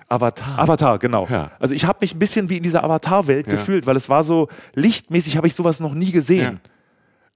Avatar. 0.08 0.58
Avatar, 0.58 0.98
genau. 0.98 1.26
Ja. 1.30 1.50
Also 1.58 1.74
ich 1.74 1.84
habe 1.84 1.98
mich 2.00 2.14
ein 2.14 2.18
bisschen 2.18 2.48
wie 2.48 2.56
in 2.56 2.62
dieser 2.62 2.82
Avatar-Welt 2.84 3.46
Ja. 3.46 3.52
gefühlt, 3.52 3.86
weil 3.86 3.96
es 3.96 4.08
war 4.08 4.24
so 4.24 4.48
lichtmäßig, 4.74 5.36
habe 5.36 5.46
ich 5.46 5.54
sowas 5.54 5.80
noch 5.80 5.92
nie 5.94 6.12
gesehen. 6.12 6.60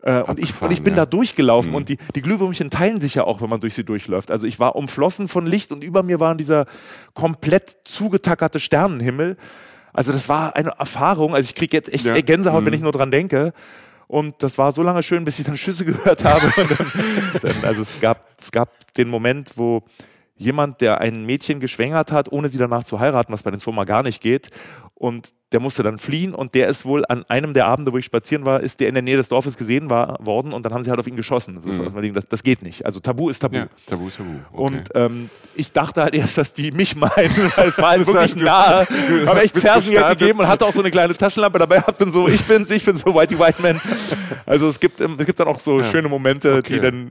Äh, 0.05 0.23
und, 0.23 0.39
ich, 0.41 0.61
und 0.61 0.73
ich 0.73 0.83
bin 0.83 0.97
da 0.97 1.07
durchgelaufen 1.07 1.71
Mhm. 1.71 1.77
und 1.77 1.89
die, 1.89 1.99
die 2.15 2.23
Glühwürmchen 2.23 2.71
teilen 2.71 3.01
sich 3.01 3.15
ja 3.15 3.25
auch, 3.25 3.41
wenn 3.41 3.49
man 3.51 3.61
durch 3.61 3.75
sie 3.75 3.85
durchläuft. 3.85 4.31
Also 4.33 4.47
ich 4.47 4.59
war 4.59 4.75
umflossen 4.75 5.29
von 5.29 5.47
Licht 5.47 5.71
und 5.71 5.85
über 5.85 6.03
mir 6.03 6.19
war 6.19 6.35
dieser 6.35 6.67
komplett 7.15 7.77
zugetackerte 7.85 8.59
Sternenhimmel. 8.59 9.37
Also 9.93 10.11
das 10.11 10.29
war 10.29 10.57
eine 10.57 10.71
Erfahrung. 10.79 11.35
Also 11.35 11.47
ich 11.47 11.55
kriege 11.55 11.77
jetzt 11.77 11.93
echt. 11.93 12.05
Gänsehaut, 12.27 12.65
wenn 12.65 12.71
Mhm. 12.73 12.77
ich 12.77 12.81
nur 12.83 12.93
dran 12.93 13.11
denke. 13.11 13.53
Und 14.09 14.43
das 14.43 14.59
war 14.59 14.73
so 14.73 14.83
lange 14.83 15.03
schön, 15.03 15.25
bis 15.25 15.39
ich 15.39 15.45
dann 15.45 15.57
Schüsse 15.57 15.85
gehört 16.15 16.25
habe. 16.25 16.51
Dann, 16.57 17.41
dann, 17.43 17.65
also 17.65 17.83
es 17.83 18.01
gab, 18.01 18.27
es 18.41 18.51
gab 18.51 18.71
den 18.95 19.09
Moment, 19.09 19.53
wo 19.57 19.83
jemand, 20.43 20.81
der 20.81 21.01
ein 21.01 21.25
Mädchen 21.25 21.61
geschwängert 21.61 22.13
hat, 22.13 22.31
ohne 22.31 22.49
sie 22.49 22.59
danach 22.59 22.85
zu 22.85 23.01
heiraten, 23.01 23.33
was 23.33 23.43
bei 23.43 23.51
den 23.51 23.61
Soma 23.61 23.85
gar 23.85 24.03
nicht 24.03 24.21
geht, 24.21 24.49
und 24.95 25.33
der 25.53 25.61
musste 25.61 25.83
dann 25.83 25.99
fliehen 25.99 26.35
und 26.35 26.55
der 26.55 26.69
ist 26.69 26.85
wohl 26.85 27.05
an 27.09 27.25
einem 27.29 27.53
der 27.55 27.67
Abende, 27.67 27.93
wo 27.93 27.99
ich 27.99 28.05
spazieren 28.07 28.45
war, 28.47 28.61
ist 28.61 28.81
der 28.81 28.89
in 28.89 28.95
der 28.95 29.03
Nähe 29.03 29.17
des 29.17 29.29
Dorfes 29.29 29.57
gesehen 29.57 29.91
war, 29.91 30.19
worden 30.25 30.53
und 30.53 30.65
dann 30.65 30.73
haben 30.75 30.85
sie 30.85 30.91
halt 30.91 30.99
auf 31.01 31.07
ihn 31.07 31.17
geschossen. 31.17 31.61
Das, 32.15 32.27
das 32.29 32.43
geht 32.43 32.63
nicht. 32.63 32.85
Also 32.87 33.01
Tabu 33.01 33.29
ist 33.29 33.41
Tabu. 33.41 33.57
Ja, 33.57 33.67
Tabu 33.87 34.09
ist 34.09 34.17
Tabu. 34.17 34.31
Okay. 34.53 34.63
Und 34.63 34.83
ähm, 34.95 35.31
ich 35.55 35.73
dachte 35.73 36.03
halt 36.03 36.15
erst, 36.15 36.39
dass 36.39 36.55
die 36.55 36.71
mich 36.73 36.97
meinen, 36.97 37.13
weil 37.57 37.69
es 37.69 37.79
war 37.79 37.91
halt 37.91 38.01
Das 38.01 38.07
wirklich 38.09 38.37
nahe. 38.37 38.87
du 39.09 39.27
Habe 39.27 39.43
echt 39.43 39.57
Fersen 39.59 39.95
gegeben 39.95 40.41
und 40.41 40.49
hatte 40.49 40.65
auch 40.67 40.73
so 40.73 40.81
eine 40.81 40.91
kleine 40.91 41.15
Taschenlampe 41.15 41.59
dabei. 41.59 41.81
Hab 41.81 41.99
dann 41.99 42.11
so, 42.13 42.29
ich 42.29 42.45
bin's, 42.45 42.71
ich 42.71 42.85
bin 42.85 42.97
so 42.97 43.15
Whitey 43.15 43.39
White 43.39 43.61
Man. 43.63 43.81
Also 44.47 44.69
es 44.69 44.81
gibt, 44.81 45.01
ähm, 45.01 45.17
es 45.19 45.27
gibt 45.27 45.39
dann 45.39 45.49
auch 45.49 45.59
so 45.59 45.81
Ja. 45.81 45.85
schöne 45.85 46.09
Momente, 46.09 46.55
Okay. 46.55 46.75
die 46.75 46.81
dann 46.81 47.11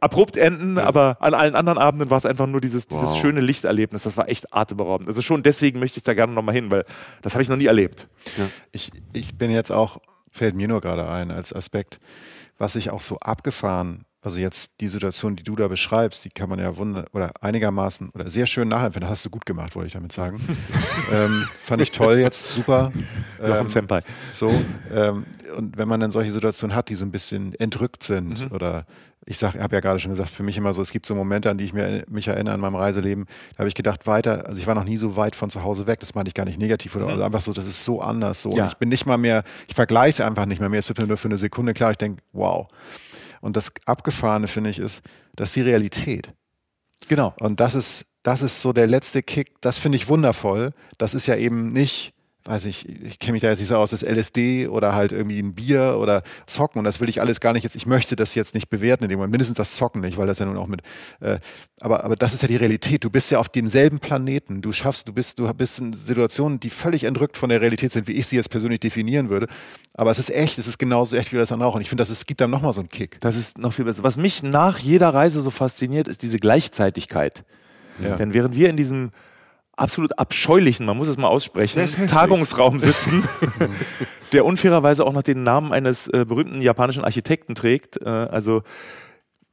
abrupt 0.00 0.36
enden, 0.36 0.78
aber 0.78 1.16
an 1.20 1.34
allen 1.34 1.54
anderen 1.54 1.78
Abenden 1.78 2.10
war 2.10 2.18
es 2.18 2.26
einfach 2.26 2.46
nur 2.46 2.60
dieses, 2.60 2.86
dieses 2.88 3.02
Wow. 3.10 3.20
schöne 3.20 3.40
Lichterlebnis. 3.40 4.02
Das 4.04 4.16
war 4.16 4.28
echt 4.28 4.52
atemberaubend. 4.54 5.08
Also 5.08 5.22
schon 5.22 5.42
deswegen 5.42 5.78
möchte 5.80 5.98
ich 5.98 6.04
da 6.04 6.14
gerne 6.14 6.32
nochmal 6.32 6.54
hin, 6.54 6.70
weil 6.70 6.84
das 7.22 7.34
habe 7.34 7.42
ich 7.42 7.48
noch 7.48 7.56
nie 7.56 7.66
erlebt. 7.66 7.81
Ich, 8.72 8.90
ich 9.12 9.36
bin 9.36 9.50
jetzt 9.50 9.72
auch, 9.72 10.00
fällt 10.30 10.54
mir 10.54 10.68
nur 10.68 10.80
gerade 10.80 11.08
ein 11.08 11.30
als 11.30 11.52
Aspekt, 11.52 12.00
was 12.58 12.76
ich 12.76 12.90
auch 12.90 13.00
so 13.00 13.18
abgefahren, 13.18 14.04
also 14.22 14.38
jetzt 14.38 14.72
die 14.80 14.86
Situation, 14.86 15.34
die 15.34 15.42
du 15.42 15.56
da 15.56 15.66
beschreibst, 15.66 16.24
die 16.24 16.30
kann 16.30 16.48
man 16.48 16.60
ja 16.60 16.76
wunder 16.76 17.06
oder 17.12 17.32
einigermaßen 17.40 18.10
oder 18.10 18.30
sehr 18.30 18.46
schön 18.46 18.68
nachempfinden. 18.68 19.10
Hast 19.10 19.24
du 19.26 19.30
gut 19.30 19.44
gemacht, 19.44 19.74
wollte 19.74 19.88
ich 19.88 19.92
damit 19.92 20.12
sagen. 20.12 20.40
ähm, 21.12 21.48
fand 21.58 21.82
ich 21.82 21.90
toll 21.90 22.18
jetzt, 22.18 22.48
super. 22.52 22.92
Ähm, 23.42 23.68
Senpai. 23.68 24.02
so, 24.30 24.48
ähm, 24.94 25.26
und 25.56 25.76
wenn 25.76 25.88
man 25.88 25.98
dann 25.98 26.12
solche 26.12 26.30
Situationen 26.30 26.74
hat, 26.76 26.88
die 26.88 26.94
so 26.94 27.04
ein 27.04 27.10
bisschen 27.10 27.54
entrückt 27.56 28.04
sind 28.04 28.22
Mhm. 28.22 28.52
oder 28.52 28.86
ich 29.24 29.38
sag, 29.38 29.54
habe 29.58 29.76
ja 29.76 29.80
gerade 29.80 29.98
schon 30.00 30.10
gesagt, 30.10 30.30
für 30.30 30.42
mich 30.42 30.56
immer 30.56 30.72
so, 30.72 30.82
es 30.82 30.90
gibt 30.90 31.06
so 31.06 31.14
Momente, 31.14 31.48
an 31.50 31.58
die 31.58 31.64
ich 31.64 31.72
mir, 31.72 32.04
mich 32.08 32.26
erinnere 32.26 32.54
in 32.54 32.60
meinem 32.60 32.74
Reiseleben, 32.74 33.26
da 33.52 33.58
habe 33.58 33.68
ich 33.68 33.74
gedacht, 33.74 34.06
weiter, 34.06 34.46
also 34.46 34.58
ich 34.58 34.66
war 34.66 34.74
noch 34.74 34.84
nie 34.84 34.96
so 34.96 35.16
weit 35.16 35.36
von 35.36 35.48
zu 35.50 35.62
Hause 35.62 35.86
weg, 35.86 36.00
das 36.00 36.14
meine 36.14 36.28
ich 36.28 36.34
gar 36.34 36.44
nicht 36.44 36.58
negativ 36.58 36.96
oder 36.96 37.06
also 37.08 37.22
einfach 37.22 37.40
so, 37.40 37.52
das 37.52 37.66
ist 37.66 37.84
so 37.84 38.00
anders 38.00 38.42
so. 38.42 38.50
Mhm. 38.50 38.56
Ja. 38.56 38.62
Und 38.64 38.68
ich 38.70 38.78
bin 38.78 38.88
nicht 38.88 39.06
mal 39.06 39.18
mehr, 39.18 39.44
ich 39.68 39.74
vergleiche 39.74 40.24
einfach 40.24 40.46
nicht 40.46 40.60
mehr 40.60 40.68
mehr, 40.68 40.80
es 40.80 40.88
wird 40.88 41.00
mir 41.00 41.06
nur 41.06 41.16
für 41.16 41.28
eine 41.28 41.36
Sekunde 41.38 41.74
klar, 41.74 41.90
ich 41.92 41.98
denke, 41.98 42.22
wow. 42.32 42.68
Und 43.42 43.56
das 43.56 43.72
Abgefahrene, 43.84 44.48
finde 44.48 44.70
ich, 44.70 44.78
ist, 44.78 45.02
das 45.34 45.50
ist 45.50 45.56
die 45.56 45.62
Realität. 45.62 46.32
Genau. 47.08 47.34
Und 47.40 47.60
das 47.60 47.74
ist, 47.74 48.06
das 48.22 48.40
ist 48.40 48.62
so 48.62 48.72
der 48.72 48.86
letzte 48.86 49.20
Kick. 49.20 49.60
Das 49.60 49.78
finde 49.78 49.96
ich 49.96 50.08
wundervoll. 50.08 50.72
Das 50.96 51.12
ist 51.12 51.26
ja 51.26 51.36
eben 51.36 51.72
nicht, 51.72 52.14
weiß 52.44 52.64
ich, 52.64 52.88
ich 52.88 53.18
kenne 53.18 53.32
mich 53.32 53.42
da 53.42 53.48
jetzt 53.48 53.60
nicht 53.60 53.68
so 53.68 53.76
aus, 53.76 53.90
das 53.90 54.02
LSD 54.02 54.68
oder 54.68 54.94
halt 54.94 55.12
irgendwie 55.12 55.38
ein 55.38 55.54
Bier 55.54 55.98
oder 56.00 56.22
Zocken. 56.46 56.78
Und 56.78 56.84
das 56.84 57.00
will 57.00 57.08
ich 57.08 57.20
alles 57.20 57.40
gar 57.40 57.52
nicht 57.52 57.62
jetzt, 57.62 57.76
ich 57.76 57.86
möchte 57.86 58.16
das 58.16 58.34
jetzt 58.34 58.54
nicht 58.54 58.68
bewerten 58.68 59.04
in 59.04 59.10
dem 59.10 59.18
Moment. 59.18 59.32
Mindestens 59.32 59.56
das 59.56 59.76
Zocken 59.76 60.00
nicht, 60.00 60.16
weil 60.16 60.26
das 60.26 60.38
ja 60.40 60.46
nun 60.46 60.56
auch 60.56 60.66
mit, 60.66 60.82
äh, 61.20 61.38
aber, 61.80 62.04
aber 62.04 62.16
das 62.16 62.34
ist 62.34 62.42
ja 62.42 62.48
die 62.48 62.56
Realität. 62.56 63.04
Du 63.04 63.10
bist 63.10 63.30
ja 63.30 63.38
auf 63.38 63.48
demselben 63.48 64.00
Planeten. 64.00 64.60
Du 64.60 64.72
schaffst, 64.72 65.08
du 65.08 65.12
bist, 65.12 65.38
du 65.38 65.52
bist 65.54 65.78
in 65.78 65.92
Situationen, 65.92 66.58
die 66.58 66.70
völlig 66.70 67.04
entrückt 67.04 67.36
von 67.36 67.48
der 67.48 67.60
Realität 67.60 67.92
sind, 67.92 68.08
wie 68.08 68.12
ich 68.12 68.26
sie 68.26 68.36
jetzt 68.36 68.50
persönlich 68.50 68.80
definieren 68.80 69.30
würde. 69.30 69.46
Aber 69.94 70.10
es 70.10 70.18
ist 70.18 70.30
echt, 70.30 70.58
es 70.58 70.66
ist 70.66 70.78
genauso 70.78 71.16
echt 71.16 71.32
wie 71.32 71.36
das 71.36 71.52
andere 71.52 71.68
auch. 71.68 71.74
Und 71.74 71.82
ich 71.82 71.88
finde, 71.88 72.02
das 72.02 72.10
ist, 72.10 72.26
gibt 72.26 72.40
dann 72.40 72.50
nochmal 72.50 72.72
so 72.72 72.80
einen 72.80 72.88
Kick. 72.88 73.20
Das 73.20 73.36
ist 73.36 73.58
noch 73.58 73.72
viel 73.72 73.84
besser. 73.84 74.02
Was 74.02 74.16
mich 74.16 74.42
nach 74.42 74.78
jeder 74.78 75.10
Reise 75.14 75.42
so 75.42 75.50
fasziniert, 75.50 76.08
ist 76.08 76.22
diese 76.22 76.38
Gleichzeitigkeit. 76.38 77.44
Ja. 78.02 78.16
Denn 78.16 78.32
während 78.34 78.54
wir 78.56 78.70
in 78.70 78.76
diesem 78.76 79.10
absolut 79.76 80.18
abscheulichen, 80.18 80.86
man 80.86 80.96
muss 80.96 81.08
es 81.08 81.16
mal 81.16 81.28
aussprechen. 81.28 81.86
Tagungsraum 82.06 82.78
sitzen, 82.80 83.26
der 84.32 84.44
unfairerweise 84.44 85.04
auch 85.04 85.12
noch 85.12 85.22
den 85.22 85.42
Namen 85.42 85.72
eines 85.72 86.08
äh, 86.08 86.24
berühmten 86.26 86.60
japanischen 86.60 87.04
Architekten 87.04 87.54
trägt. 87.54 88.00
Äh, 88.00 88.08
also 88.08 88.62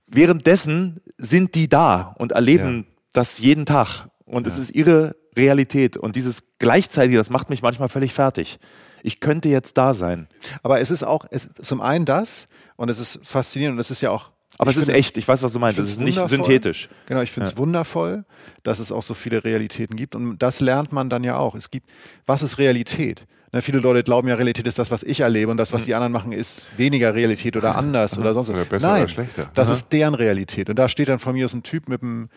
währenddessen 0.07 1.01
sind 1.17 1.55
die 1.55 1.69
da 1.69 2.15
und 2.17 2.33
erleben 2.33 2.87
das 3.13 3.39
jeden 3.39 3.65
Tag. 3.65 4.09
Und 4.25 4.45
es 4.45 4.57
ist 4.57 4.71
ihre 4.71 5.15
Realität. 5.35 5.97
Und 5.97 6.15
dieses 6.15 6.43
Gleichzeitige, 6.59 7.17
das 7.17 7.29
macht 7.29 7.49
mich 7.49 7.61
manchmal 7.61 7.89
völlig 7.89 8.13
fertig. 8.13 8.59
Ich 9.01 9.19
könnte 9.19 9.49
jetzt 9.49 9.77
da 9.77 9.93
sein. 9.93 10.27
Aber 10.61 10.81
es 10.81 10.91
ist 10.91 11.03
auch, 11.03 11.25
es, 11.31 11.49
zum 11.61 11.81
einen 11.81 12.05
das 12.05 12.47
und 12.75 12.89
es 12.89 12.99
ist 12.99 13.19
faszinierend 13.23 13.75
und 13.75 13.79
es 13.79 13.91
ist 13.91 14.01
ja 14.01 14.11
auch. 14.11 14.31
Aber 14.57 14.71
ich 14.71 14.77
es 14.77 14.83
ist 14.83 14.89
echt, 14.89 15.17
ich 15.17 15.27
weiß, 15.27 15.43
was 15.43 15.53
du 15.53 15.59
meinst. 15.59 15.79
Es 15.79 15.91
ist 15.91 16.01
nicht 16.01 16.19
synthetisch. 16.27 16.89
Genau, 17.05 17.21
ich 17.21 17.31
finde 17.31 17.49
es 17.49 17.57
wundervoll, 17.57 18.25
dass 18.63 18.79
es 18.79 18.91
auch 18.91 19.03
so 19.03 19.13
viele 19.13 19.43
Realitäten 19.43 19.95
gibt. 19.95 20.15
Und 20.15 20.39
das 20.39 20.59
lernt 20.59 20.91
man 20.91 21.09
dann 21.09 21.23
ja 21.23 21.37
auch. 21.37 21.55
Es 21.55 21.71
gibt, 21.71 21.89
was 22.25 22.41
ist 22.41 22.57
Realität? 22.57 23.25
Ne, 23.51 23.61
viele 23.61 23.79
Leute 23.79 24.03
glauben 24.03 24.27
ja, 24.27 24.35
Realität 24.35 24.67
ist 24.67 24.77
das, 24.77 24.91
was 24.91 25.01
ich 25.01 25.21
erlebe 25.21 25.49
und 25.49 25.57
das, 25.57 25.73
was 25.73 25.85
die 25.85 25.95
anderen 25.95 26.13
machen, 26.13 26.31
ist 26.31 26.71
weniger 26.77 27.15
Realität 27.15 27.57
oder 27.57 27.75
anders 27.75 28.19
oder 28.19 28.33
sonst 28.33 28.49
was. 28.49 28.55
Oder 28.55 28.65
besser 28.65 28.87
Nein, 28.87 29.03
oder 29.03 29.07
schlechter. 29.07 29.51
das 29.53 29.69
ist 29.69 29.91
deren 29.91 30.13
Realität. 30.13 30.69
Und 30.69 30.77
da 30.77 30.87
steht 30.87 31.09
dann 31.09 31.19
von 31.19 31.33
mir 31.33 31.47
so 31.47 31.57
ein 31.57 31.63
Typ 31.63 31.87
mit 31.87 32.03
einem 32.03 32.29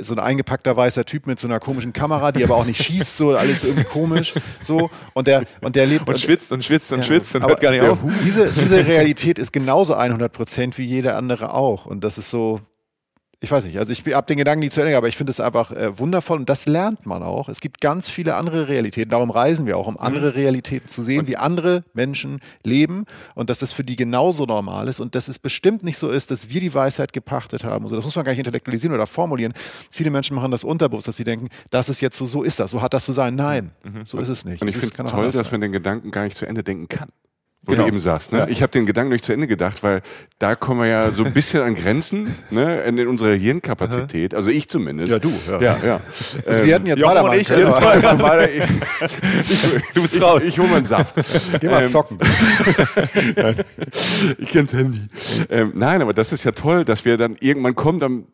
so 0.00 0.14
ein 0.14 0.18
eingepackter 0.18 0.76
weißer 0.76 1.04
Typ 1.04 1.26
mit 1.26 1.38
so 1.38 1.46
einer 1.48 1.60
komischen 1.60 1.92
Kamera, 1.92 2.32
die 2.32 2.42
aber 2.44 2.56
auch 2.56 2.64
nicht 2.64 2.82
schießt, 2.82 3.16
so 3.16 3.36
alles 3.36 3.64
irgendwie 3.64 3.84
komisch, 3.84 4.34
so 4.62 4.90
und 5.14 5.28
der 5.28 5.44
und 5.60 5.76
der 5.76 5.86
lebt 5.86 6.08
Und 6.08 6.18
schwitzt 6.18 6.50
und 6.52 6.64
schwitzt 6.64 6.92
und 6.92 6.98
Ja. 7.00 7.04
schwitzt 7.04 7.34
und 7.36 7.46
hört 7.46 7.60
gar 7.60 7.70
nicht 7.70 7.82
auf. 7.82 7.98
Diese, 8.24 8.48
diese 8.50 8.84
Realität 8.86 9.38
ist 9.38 9.52
genauso 9.52 9.94
100 9.94 10.32
Prozent 10.32 10.78
wie 10.78 10.84
jede 10.84 11.14
andere 11.14 11.54
auch. 11.54 11.86
Und 11.86 12.02
das 12.04 12.18
ist 12.18 12.30
so, 12.30 12.60
ich 13.40 13.50
weiß 13.52 13.66
nicht, 13.66 13.78
also 13.78 13.92
ich 13.92 14.02
habe 14.14 14.26
den 14.26 14.36
Gedanken 14.36 14.60
nie 14.60 14.68
zu 14.68 14.80
Ende, 14.80 14.96
aber 14.96 15.06
ich 15.06 15.16
finde 15.16 15.30
es 15.30 15.38
einfach 15.38 15.70
äh, 15.70 15.96
wundervoll 15.96 16.38
und 16.38 16.48
das 16.48 16.66
lernt 16.66 17.06
man 17.06 17.22
auch. 17.22 17.48
Es 17.48 17.60
gibt 17.60 17.80
ganz 17.80 18.08
viele 18.10 18.34
andere 18.34 18.66
Realitäten. 18.66 19.10
Darum 19.10 19.30
reisen 19.30 19.64
wir 19.66 19.76
auch, 19.76 19.86
um 19.86 19.96
andere 19.96 20.34
Realitäten 20.34 20.88
zu 20.88 21.02
sehen, 21.02 21.28
wie 21.28 21.36
andere 21.36 21.84
Menschen 21.94 22.40
leben 22.64 23.04
und 23.36 23.48
dass 23.48 23.60
das 23.60 23.70
für 23.72 23.84
die 23.84 23.94
genauso 23.94 24.44
normal 24.44 24.88
ist 24.88 24.98
und 24.98 25.14
dass 25.14 25.28
es 25.28 25.38
bestimmt 25.38 25.84
nicht 25.84 25.98
so 25.98 26.10
ist, 26.10 26.32
dass 26.32 26.50
wir 26.50 26.60
die 26.60 26.74
Weisheit 26.74 27.12
gepachtet 27.12 27.62
haben. 27.62 27.84
Also 27.84 27.94
das 27.94 28.04
muss 28.04 28.16
man 28.16 28.24
gar 28.24 28.32
nicht 28.32 28.40
intellektualisieren 28.40 28.92
oder 28.94 29.06
formulieren. 29.06 29.52
Viele 29.90 30.10
Menschen 30.10 30.34
machen 30.34 30.50
das 30.50 30.64
unterbewusst, 30.64 31.06
dass 31.06 31.16
sie 31.16 31.24
denken, 31.24 31.48
das 31.70 31.88
ist 31.88 32.00
jetzt 32.00 32.18
so, 32.18 32.26
so 32.26 32.42
ist 32.42 32.58
das, 32.58 32.72
so 32.72 32.82
hat 32.82 32.92
das 32.92 33.04
zu 33.04 33.12
sein. 33.12 33.36
Nein, 33.36 33.70
so 34.04 34.18
ist 34.18 34.30
es 34.30 34.44
nicht. 34.44 34.60
Und 34.62 34.66
ich 34.68 34.74
Es 34.74 34.82
ist- 34.82 34.96
finde 34.96 35.08
es 35.08 35.12
toll, 35.12 35.30
dass 35.30 35.52
man 35.52 35.60
den 35.60 35.70
Gedanken 35.70 36.10
gar 36.10 36.24
nicht 36.24 36.36
zu 36.36 36.44
Ende 36.44 36.64
denken 36.64 36.88
kann. 36.88 37.08
Wo 37.68 37.72
Genau. 37.72 37.82
du 37.84 37.88
eben 37.88 37.98
sagst, 37.98 38.32
ne? 38.32 38.46
Ich 38.48 38.62
habe 38.62 38.70
den 38.72 38.86
Gedanken 38.86 39.12
nicht 39.12 39.22
zu 39.24 39.32
Ende 39.34 39.46
gedacht, 39.46 39.82
weil 39.82 40.00
da 40.38 40.54
kommen 40.54 40.80
wir 40.80 40.86
ja 40.88 41.10
so 41.10 41.22
ein 41.22 41.34
bisschen 41.34 41.62
an 41.62 41.74
Grenzen, 41.74 42.34
ne, 42.50 42.80
in, 42.80 43.06
unserer 43.06 43.34
Hirnkapazität. 43.34 44.34
Also 44.34 44.48
ich 44.48 44.68
zumindest. 44.68 45.12
Ja, 45.12 45.18
du, 45.18 45.30
ja. 45.48 45.60
Ja, 45.60 45.76
ja. 45.84 46.00
Also 46.46 46.64
wir 46.64 46.74
hätten 46.74 46.86
jetzt 46.86 47.00
Jochen 47.00 47.18
und 47.18 47.34
ich 47.34 47.48
jetzt 47.48 47.80
mal. 47.80 48.48
Ich, 48.58 49.94
du 49.94 50.02
bist 50.02 50.20
raus. 50.22 50.40
Ich, 50.42 50.48
ich 50.48 50.58
hole 50.58 50.68
mal 50.68 50.76
einen 50.76 50.84
Saft. 50.86 51.14
Geh 51.60 51.68
mal 51.68 51.82
Ähm, 51.82 51.88
zocken. 51.88 52.18
Ich 54.38 54.48
kenne 54.48 54.68
Handy. 54.72 55.00
Ähm, 55.50 55.72
nein, 55.74 56.02
aber 56.02 56.12
das 56.14 56.32
ist 56.32 56.44
ja 56.44 56.52
toll, 56.52 56.84
dass 56.84 57.04
wir 57.04 57.16
dann 57.16 57.36
irgendwann 57.40 57.74
kommen, 57.74 57.98
dann, 57.98 58.24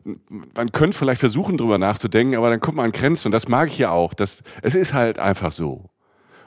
man 0.55 0.71
könnte 0.71 0.97
vielleicht 0.97 1.19
versuchen, 1.19 1.57
drüber 1.57 1.77
nachzudenken, 1.77 2.35
aber 2.37 2.49
dann 2.49 2.59
kommt 2.59 2.77
man 2.77 2.85
an 2.85 2.91
Grenzen 2.91 3.27
und 3.27 3.31
das 3.31 3.47
mag 3.47 3.67
ich 3.67 3.77
ja 3.77 3.91
auch. 3.91 4.13
Das, 4.13 4.43
es 4.61 4.75
ist 4.75 4.93
halt 4.93 5.19
einfach 5.19 5.51
so. 5.51 5.89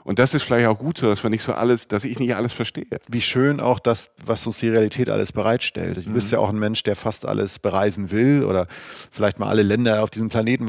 Und 0.03 0.19
das 0.19 0.33
ist 0.33 0.43
vielleicht 0.43 0.67
auch 0.67 0.77
gut 0.77 0.97
so, 0.97 1.07
dass 1.07 1.23
wir 1.23 1.29
nicht 1.29 1.43
so 1.43 1.53
alles, 1.53 1.87
dass 1.87 2.03
ich 2.03 2.19
nicht 2.19 2.35
alles 2.35 2.53
verstehe. 2.53 2.85
Wie 3.09 3.21
schön 3.21 3.59
auch 3.59 3.79
das, 3.79 4.11
was 4.23 4.47
uns 4.47 4.57
die 4.59 4.69
Realität 4.69 5.09
alles 5.09 5.31
bereitstellt. 5.31 6.05
Du 6.05 6.11
bist 6.11 6.31
ja 6.31 6.39
auch 6.39 6.49
ein 6.49 6.57
Mensch, 6.57 6.83
der 6.83 6.95
fast 6.95 7.25
alles 7.25 7.59
bereisen 7.59 8.11
will 8.11 8.43
oder 8.43 8.67
vielleicht 9.11 9.39
mal 9.39 9.47
alle 9.47 9.61
Länder 9.61 10.03
auf 10.03 10.09
diesem 10.09 10.29
Planeten. 10.29 10.67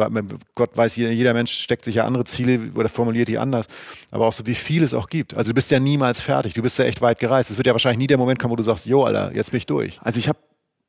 Gott 0.54 0.76
weiß, 0.76 0.96
jeder, 0.96 1.10
jeder 1.10 1.32
Mensch 1.32 1.52
steckt 1.52 1.84
sich 1.84 1.96
ja 1.96 2.04
andere 2.04 2.24
Ziele 2.24 2.70
oder 2.74 2.88
formuliert 2.88 3.28
die 3.28 3.38
anders. 3.38 3.66
Aber 4.10 4.26
auch 4.26 4.32
so, 4.32 4.46
wie 4.46 4.54
viel 4.54 4.82
es 4.82 4.94
auch 4.94 5.08
gibt. 5.08 5.34
Also 5.34 5.50
du 5.50 5.54
bist 5.54 5.70
ja 5.70 5.80
niemals 5.80 6.20
fertig. 6.20 6.54
Du 6.54 6.62
bist 6.62 6.78
ja 6.78 6.84
echt 6.84 7.00
weit 7.00 7.20
gereist. 7.20 7.50
Es 7.50 7.56
wird 7.56 7.66
ja 7.66 7.72
wahrscheinlich 7.72 7.98
nie 7.98 8.06
der 8.08 8.18
Moment 8.18 8.38
kommen, 8.38 8.52
wo 8.52 8.56
du 8.56 8.62
sagst, 8.62 8.86
jo, 8.86 9.04
Alter, 9.04 9.34
jetzt 9.34 9.50
bin 9.50 9.58
ich 9.58 9.66
durch. 9.66 10.00
Also 10.02 10.18
ich 10.18 10.28
habe 10.28 10.38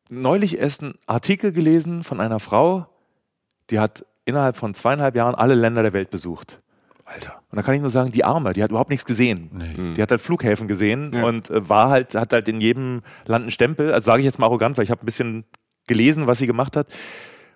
neulich 0.09 0.57
erst 0.57 0.83
einen 0.83 0.95
Artikel 1.07 1.53
gelesen 1.53 2.03
von 2.03 2.19
einer 2.19 2.39
Frau, 2.39 2.87
die 3.69 3.79
hat 3.79 4.05
innerhalb 4.25 4.57
von 4.57 4.73
zweieinhalb 4.73 5.15
Jahren 5.15 5.35
alle 5.35 5.55
Länder 5.55 5.83
der 5.83 5.93
Welt 5.93 6.09
besucht. 6.09 6.59
Alter. 7.13 7.41
Und 7.49 7.55
da 7.57 7.61
kann 7.63 7.75
ich 7.75 7.81
nur 7.81 7.89
sagen, 7.89 8.11
die 8.11 8.23
Arme, 8.23 8.53
die 8.53 8.63
hat 8.63 8.69
überhaupt 8.69 8.89
nichts 8.89 9.05
gesehen. 9.05 9.49
Nee. 9.53 9.93
Die 9.95 10.01
hat 10.01 10.11
halt 10.11 10.21
Flughäfen 10.21 10.67
gesehen 10.67 11.11
Ja. 11.13 11.23
und 11.25 11.49
äh, 11.49 11.67
war 11.69 11.89
halt, 11.89 12.15
hat 12.15 12.31
halt 12.33 12.47
in 12.47 12.61
jedem 12.61 13.01
Land 13.25 13.43
einen 13.43 13.51
Stempel. 13.51 13.91
Also 13.93 14.05
sage 14.05 14.19
ich 14.19 14.25
jetzt 14.25 14.39
mal 14.39 14.45
arrogant, 14.47 14.77
weil 14.77 14.83
ich 14.85 14.91
habe 14.91 15.03
ein 15.03 15.05
bisschen 15.05 15.43
gelesen, 15.87 16.27
was 16.27 16.37
sie 16.39 16.47
gemacht 16.47 16.75
hat. 16.75 16.87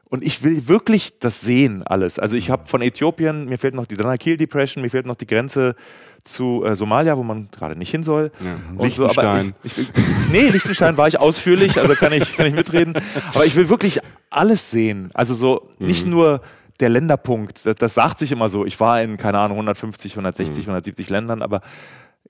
Und 0.10 0.24
ich 0.24 0.44
will 0.44 0.68
wirklich 0.68 1.18
das 1.20 1.42
sehen, 1.42 1.82
alles. 1.84 2.20
Also 2.20 2.38
ich 2.38 2.50
habe 2.52 2.68
von 2.68 2.82
Äthiopien, 2.84 3.46
mir 3.46 3.58
fehlt 3.58 3.74
noch 3.74 3.88
die 3.88 3.98
Danakil 3.98 4.38
Depression, 4.38 4.84
mir 4.84 4.90
fehlt 4.90 5.08
noch 5.08 5.16
die 5.16 5.26
Grenze 5.26 5.76
zu 6.24 6.64
äh, 6.64 6.76
Somalia, 6.76 7.18
wo 7.18 7.24
man 7.24 7.50
gerade 7.52 7.76
nicht 7.76 7.90
hin 7.90 8.04
soll. 8.04 8.32
Und 8.78 8.92
so, 8.92 9.06
aber 9.08 9.14
Liechtenstein. 9.40 9.54
ich, 9.64 9.78
ich 9.78 9.88
will, 9.96 10.04
nee, 10.32 10.48
Liechtenstein 10.50 10.98
war 10.98 11.08
ich 11.08 11.20
ausführlich, 11.20 11.80
also 11.80 11.94
kann 11.96 12.14
ich, 12.14 12.36
kann 12.36 12.46
ich 12.46 12.54
mitreden. 12.54 12.94
Aber 13.34 13.46
ich 13.46 13.56
will 13.56 13.68
wirklich 13.70 14.00
alles 14.30 14.70
sehen. 14.72 15.10
Also 15.14 15.34
so 15.34 15.70
nicht 15.80 16.06
nur 16.06 16.42
der 16.80 16.90
Länderpunkt, 16.90 17.66
das, 17.66 17.76
das 17.76 17.94
sagt 17.94 18.20
sich 18.20 18.32
immer 18.32 18.50
so. 18.50 18.66
Ich 18.66 18.80
war 18.80 19.02
in, 19.02 19.18
keine 19.18 19.40
Ahnung, 19.40 19.58
150, 19.58 20.14
160, 20.14 20.66
170 20.66 21.10
Ländern, 21.10 21.42
aber 21.42 21.62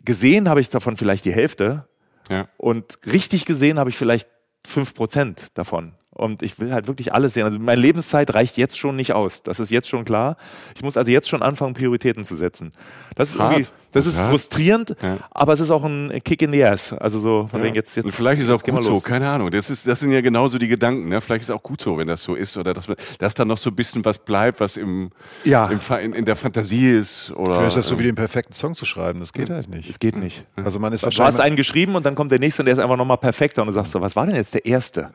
gesehen 0.03 0.49
habe 0.49 0.61
ich 0.61 0.69
davon 0.69 0.97
vielleicht 0.97 1.26
die 1.26 1.34
Hälfte 1.34 1.88
Ja. 2.30 2.47
und 2.57 2.99
richtig 3.05 3.45
gesehen 3.45 3.80
habe 3.80 3.89
ich 3.89 3.97
vielleicht 3.97 4.27
5% 4.67 5.38
davon. 5.53 5.93
Und 6.15 6.43
ich 6.43 6.59
will 6.59 6.71
halt 6.73 6.87
wirklich 6.87 7.13
alles 7.13 7.33
sehen. 7.33 7.43
Also 7.43 7.59
meine 7.59 7.79
Lebenszeit 7.81 8.33
reicht 8.33 8.55
jetzt 8.55 8.77
schon 8.79 8.95
nicht 8.95 9.11
aus. 9.11 9.43
Das 9.43 9.59
ist 9.59 9.69
jetzt 9.69 9.89
schon 9.89 10.05
klar. 10.05 10.37
Ich 10.73 10.81
muss 10.81 10.95
also 10.95 11.11
jetzt 11.11 11.27
schon 11.27 11.41
anfangen, 11.43 11.73
Prioritäten 11.73 12.23
zu 12.23 12.37
setzen. 12.37 12.71
Das 13.15 13.31
ist, 13.31 13.39
Hart. 13.39 13.71
das 13.91 14.05
ist 14.05 14.19
frustrierend, 14.21 14.95
Ja. 15.01 15.17
aber 15.31 15.51
es 15.51 15.59
ist 15.59 15.71
auch 15.71 15.83
ein 15.83 16.17
Kick 16.23 16.41
in 16.41 16.53
the 16.53 16.63
ass. 16.63 16.93
Also 16.93 17.19
so 17.19 17.47
von 17.51 17.59
Ja. 17.59 17.65
wegen 17.65 17.75
jetzt, 17.75 17.93
jetzt. 17.97 18.05
und 18.05 18.11
vielleicht 18.11 18.41
ist 18.41 18.47
es 18.47 18.53
auch 18.53 18.63
gut 18.63 18.81
so, 18.81 19.01
keine 19.01 19.29
Ahnung. 19.29 19.51
Das, 19.51 19.69
ist, 19.69 19.85
das 19.87 19.99
sind 19.99 20.13
ja 20.13 20.21
genauso 20.21 20.57
die 20.57 20.69
Gedanken. 20.69 21.09
Ne? 21.09 21.19
Vielleicht 21.19 21.41
ist 21.41 21.49
es 21.49 21.55
auch 21.55 21.61
gut 21.63 21.81
so, 21.81 21.97
wenn 21.97 22.07
das 22.07 22.23
so 22.23 22.35
ist. 22.35 22.55
Oder 22.55 22.73
dass, 22.73 22.87
dass 23.19 23.33
da 23.33 23.43
noch 23.43 23.57
so 23.57 23.69
ein 23.69 23.75
bisschen 23.75 24.05
was 24.05 24.17
bleibt, 24.17 24.61
was 24.61 24.77
im, 24.77 25.11
Ja. 25.43 25.69
im, 25.69 25.79
in, 26.01 26.13
in 26.13 26.23
der 26.25 26.37
Fantasie 26.37 26.91
ist. 26.91 27.31
Oder, 27.35 27.55
Vielleicht 27.55 27.67
ist 27.67 27.77
das 27.77 27.87
so 27.89 27.99
wie 27.99 28.03
den 28.03 28.15
perfekten 28.15 28.53
Song 28.53 28.73
zu 28.73 28.85
schreiben. 28.85 29.19
Das 29.19 29.33
geht 29.33 29.49
halt 29.49 29.69
nicht. 29.69 29.89
Es 29.89 29.99
geht 29.99 30.15
nicht. 30.15 30.45
Also 30.55 30.79
man 30.79 30.93
ist 30.93 31.03
Du 31.03 31.07
hast 31.07 31.17
wahrscheinlich. 31.19 31.41
einen 31.41 31.55
geschrieben 31.57 31.95
und 31.95 32.05
dann 32.05 32.15
kommt 32.15 32.31
der 32.31 32.39
nächste 32.39 32.61
und 32.61 32.67
der 32.67 32.73
ist 32.75 32.79
einfach 32.79 32.95
nochmal 32.95 33.17
perfekter 33.17 33.61
und 33.63 33.67
du 33.67 33.73
sagst 33.73 33.91
so, 33.91 33.99
was 33.99 34.15
war 34.15 34.25
denn 34.25 34.35
jetzt 34.35 34.53
der 34.53 34.65
erste? 34.65 35.09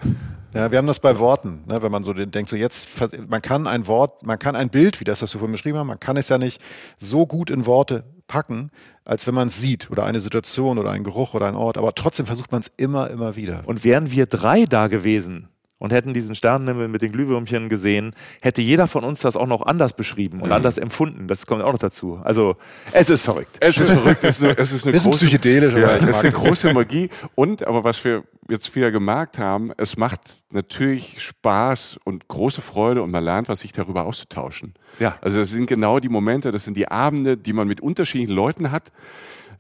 Ja, 0.55 0.71
wir 0.71 0.79
haben 0.79 0.87
das 0.87 0.99
bei 0.99 1.19
Worten, 1.19 1.63
ne, 1.67 1.81
wenn 1.83 1.93
man 1.93 2.03
so 2.03 2.13
den- 2.13 2.31
denkt, 2.31 2.51
so 2.51 2.57
jetzt, 2.57 2.89
man 3.29 3.41
kann 3.41 3.67
ein 3.67 3.87
Wort, 3.87 4.25
man 4.25 4.39
kann 4.39 4.57
ein 4.57 4.69
Bild, 4.69 4.99
wie 5.01 5.05
das, 5.05 5.23
was 5.23 5.33
wir 5.35 5.39
vorhin 5.39 5.53
beschrieben 5.53 5.79
haben, 5.79 5.87
man 5.87 6.01
kann 6.01 6.17
es 6.17 6.29
ja 6.29 6.39
nicht 6.39 6.61
so 6.99 7.27
gut 7.27 7.51
in 7.51 7.67
Worte 7.67 8.05
packen, 8.27 8.71
als 9.05 9.27
wenn 9.27 9.35
man 9.35 9.49
es 9.49 9.61
sieht 9.61 9.91
oder 9.91 10.05
eine 10.05 10.21
Situation 10.21 10.79
oder 10.79 10.91
einen 10.91 11.05
Geruch 11.05 11.35
oder 11.35 11.47
einen 11.47 11.57
Ort, 11.57 11.79
aber 11.79 11.95
trotzdem 11.95 12.27
versucht 12.27 12.51
man 12.53 12.61
es 12.63 12.71
immer, 12.77 13.11
immer 13.11 13.37
wieder. 13.37 13.63
Und 13.67 13.85
wären 13.85 14.11
wir 14.11 14.27
drei 14.27 14.65
da 14.67 14.87
gewesen 14.89 15.49
und 15.79 15.93
hätten 15.93 16.13
diesen 16.13 16.35
Sternenhimmel 16.35 16.89
mit 16.89 17.01
den 17.03 17.11
Glühwürmchen 17.11 17.69
gesehen, 17.69 18.13
hätte 18.43 18.61
jeder 18.61 18.87
von 18.87 19.03
uns 19.03 19.21
das 19.21 19.35
auch 19.37 19.47
noch 19.47 19.63
anders 19.63 19.95
beschrieben 19.95 20.43
und 20.43 20.53
anders 20.53 20.79
empfunden. 20.79 21.27
Das 21.27 21.47
kommt 21.47 21.63
auch 21.65 21.73
noch 21.73 21.79
dazu. 21.79 22.21
Also 22.23 22.57
es 22.93 23.09
ist 23.09 23.23
verrückt. 23.23 23.57
Es 23.61 23.79
ist 23.79 23.91
verrückt, 23.91 24.23
es 24.25 24.39
ist 24.39 24.45
eine, 24.45 24.59
es 24.59 24.73
ist 24.73 24.87
eine 24.87 24.97
große, 24.99 25.27
psychedelisch, 25.27 25.73
aber 25.73 25.81
ja, 25.81 25.97
es 25.97 26.07
ist 26.07 26.21
eine 26.23 26.33
große 26.33 26.73
Magie. 26.75 27.09
Und, 27.35 27.67
aber 27.67 27.83
was 27.83 28.05
wir 28.05 28.25
jetzt 28.51 28.75
wieder 28.75 28.91
gemerkt 28.91 29.39
haben, 29.39 29.73
es 29.77 29.97
macht 29.97 30.21
natürlich 30.51 31.23
Spaß 31.23 31.99
und 32.05 32.29
große 32.29 32.61
Freude 32.61 33.03
und 33.03 33.11
man 33.11 33.25
lernt, 33.25 33.49
was 33.49 33.61
sich 33.61 33.73
darüber 33.73 34.05
auszutauschen. 34.05 34.75
Ja. 34.99 35.17
Also 35.21 35.39
das 35.39 35.51
sind 35.51 35.67
genau 35.67 36.01
die 36.01 36.09
Momente, 36.09 36.51
das 36.51 36.65
sind 36.65 36.77
die 36.77 36.89
Abende, 36.89 37.37
die 37.37 37.53
man 37.53 37.69
mit 37.69 37.81
unterschiedlichen 37.81 38.35
Leuten 38.35 38.71
hat, 38.71 38.93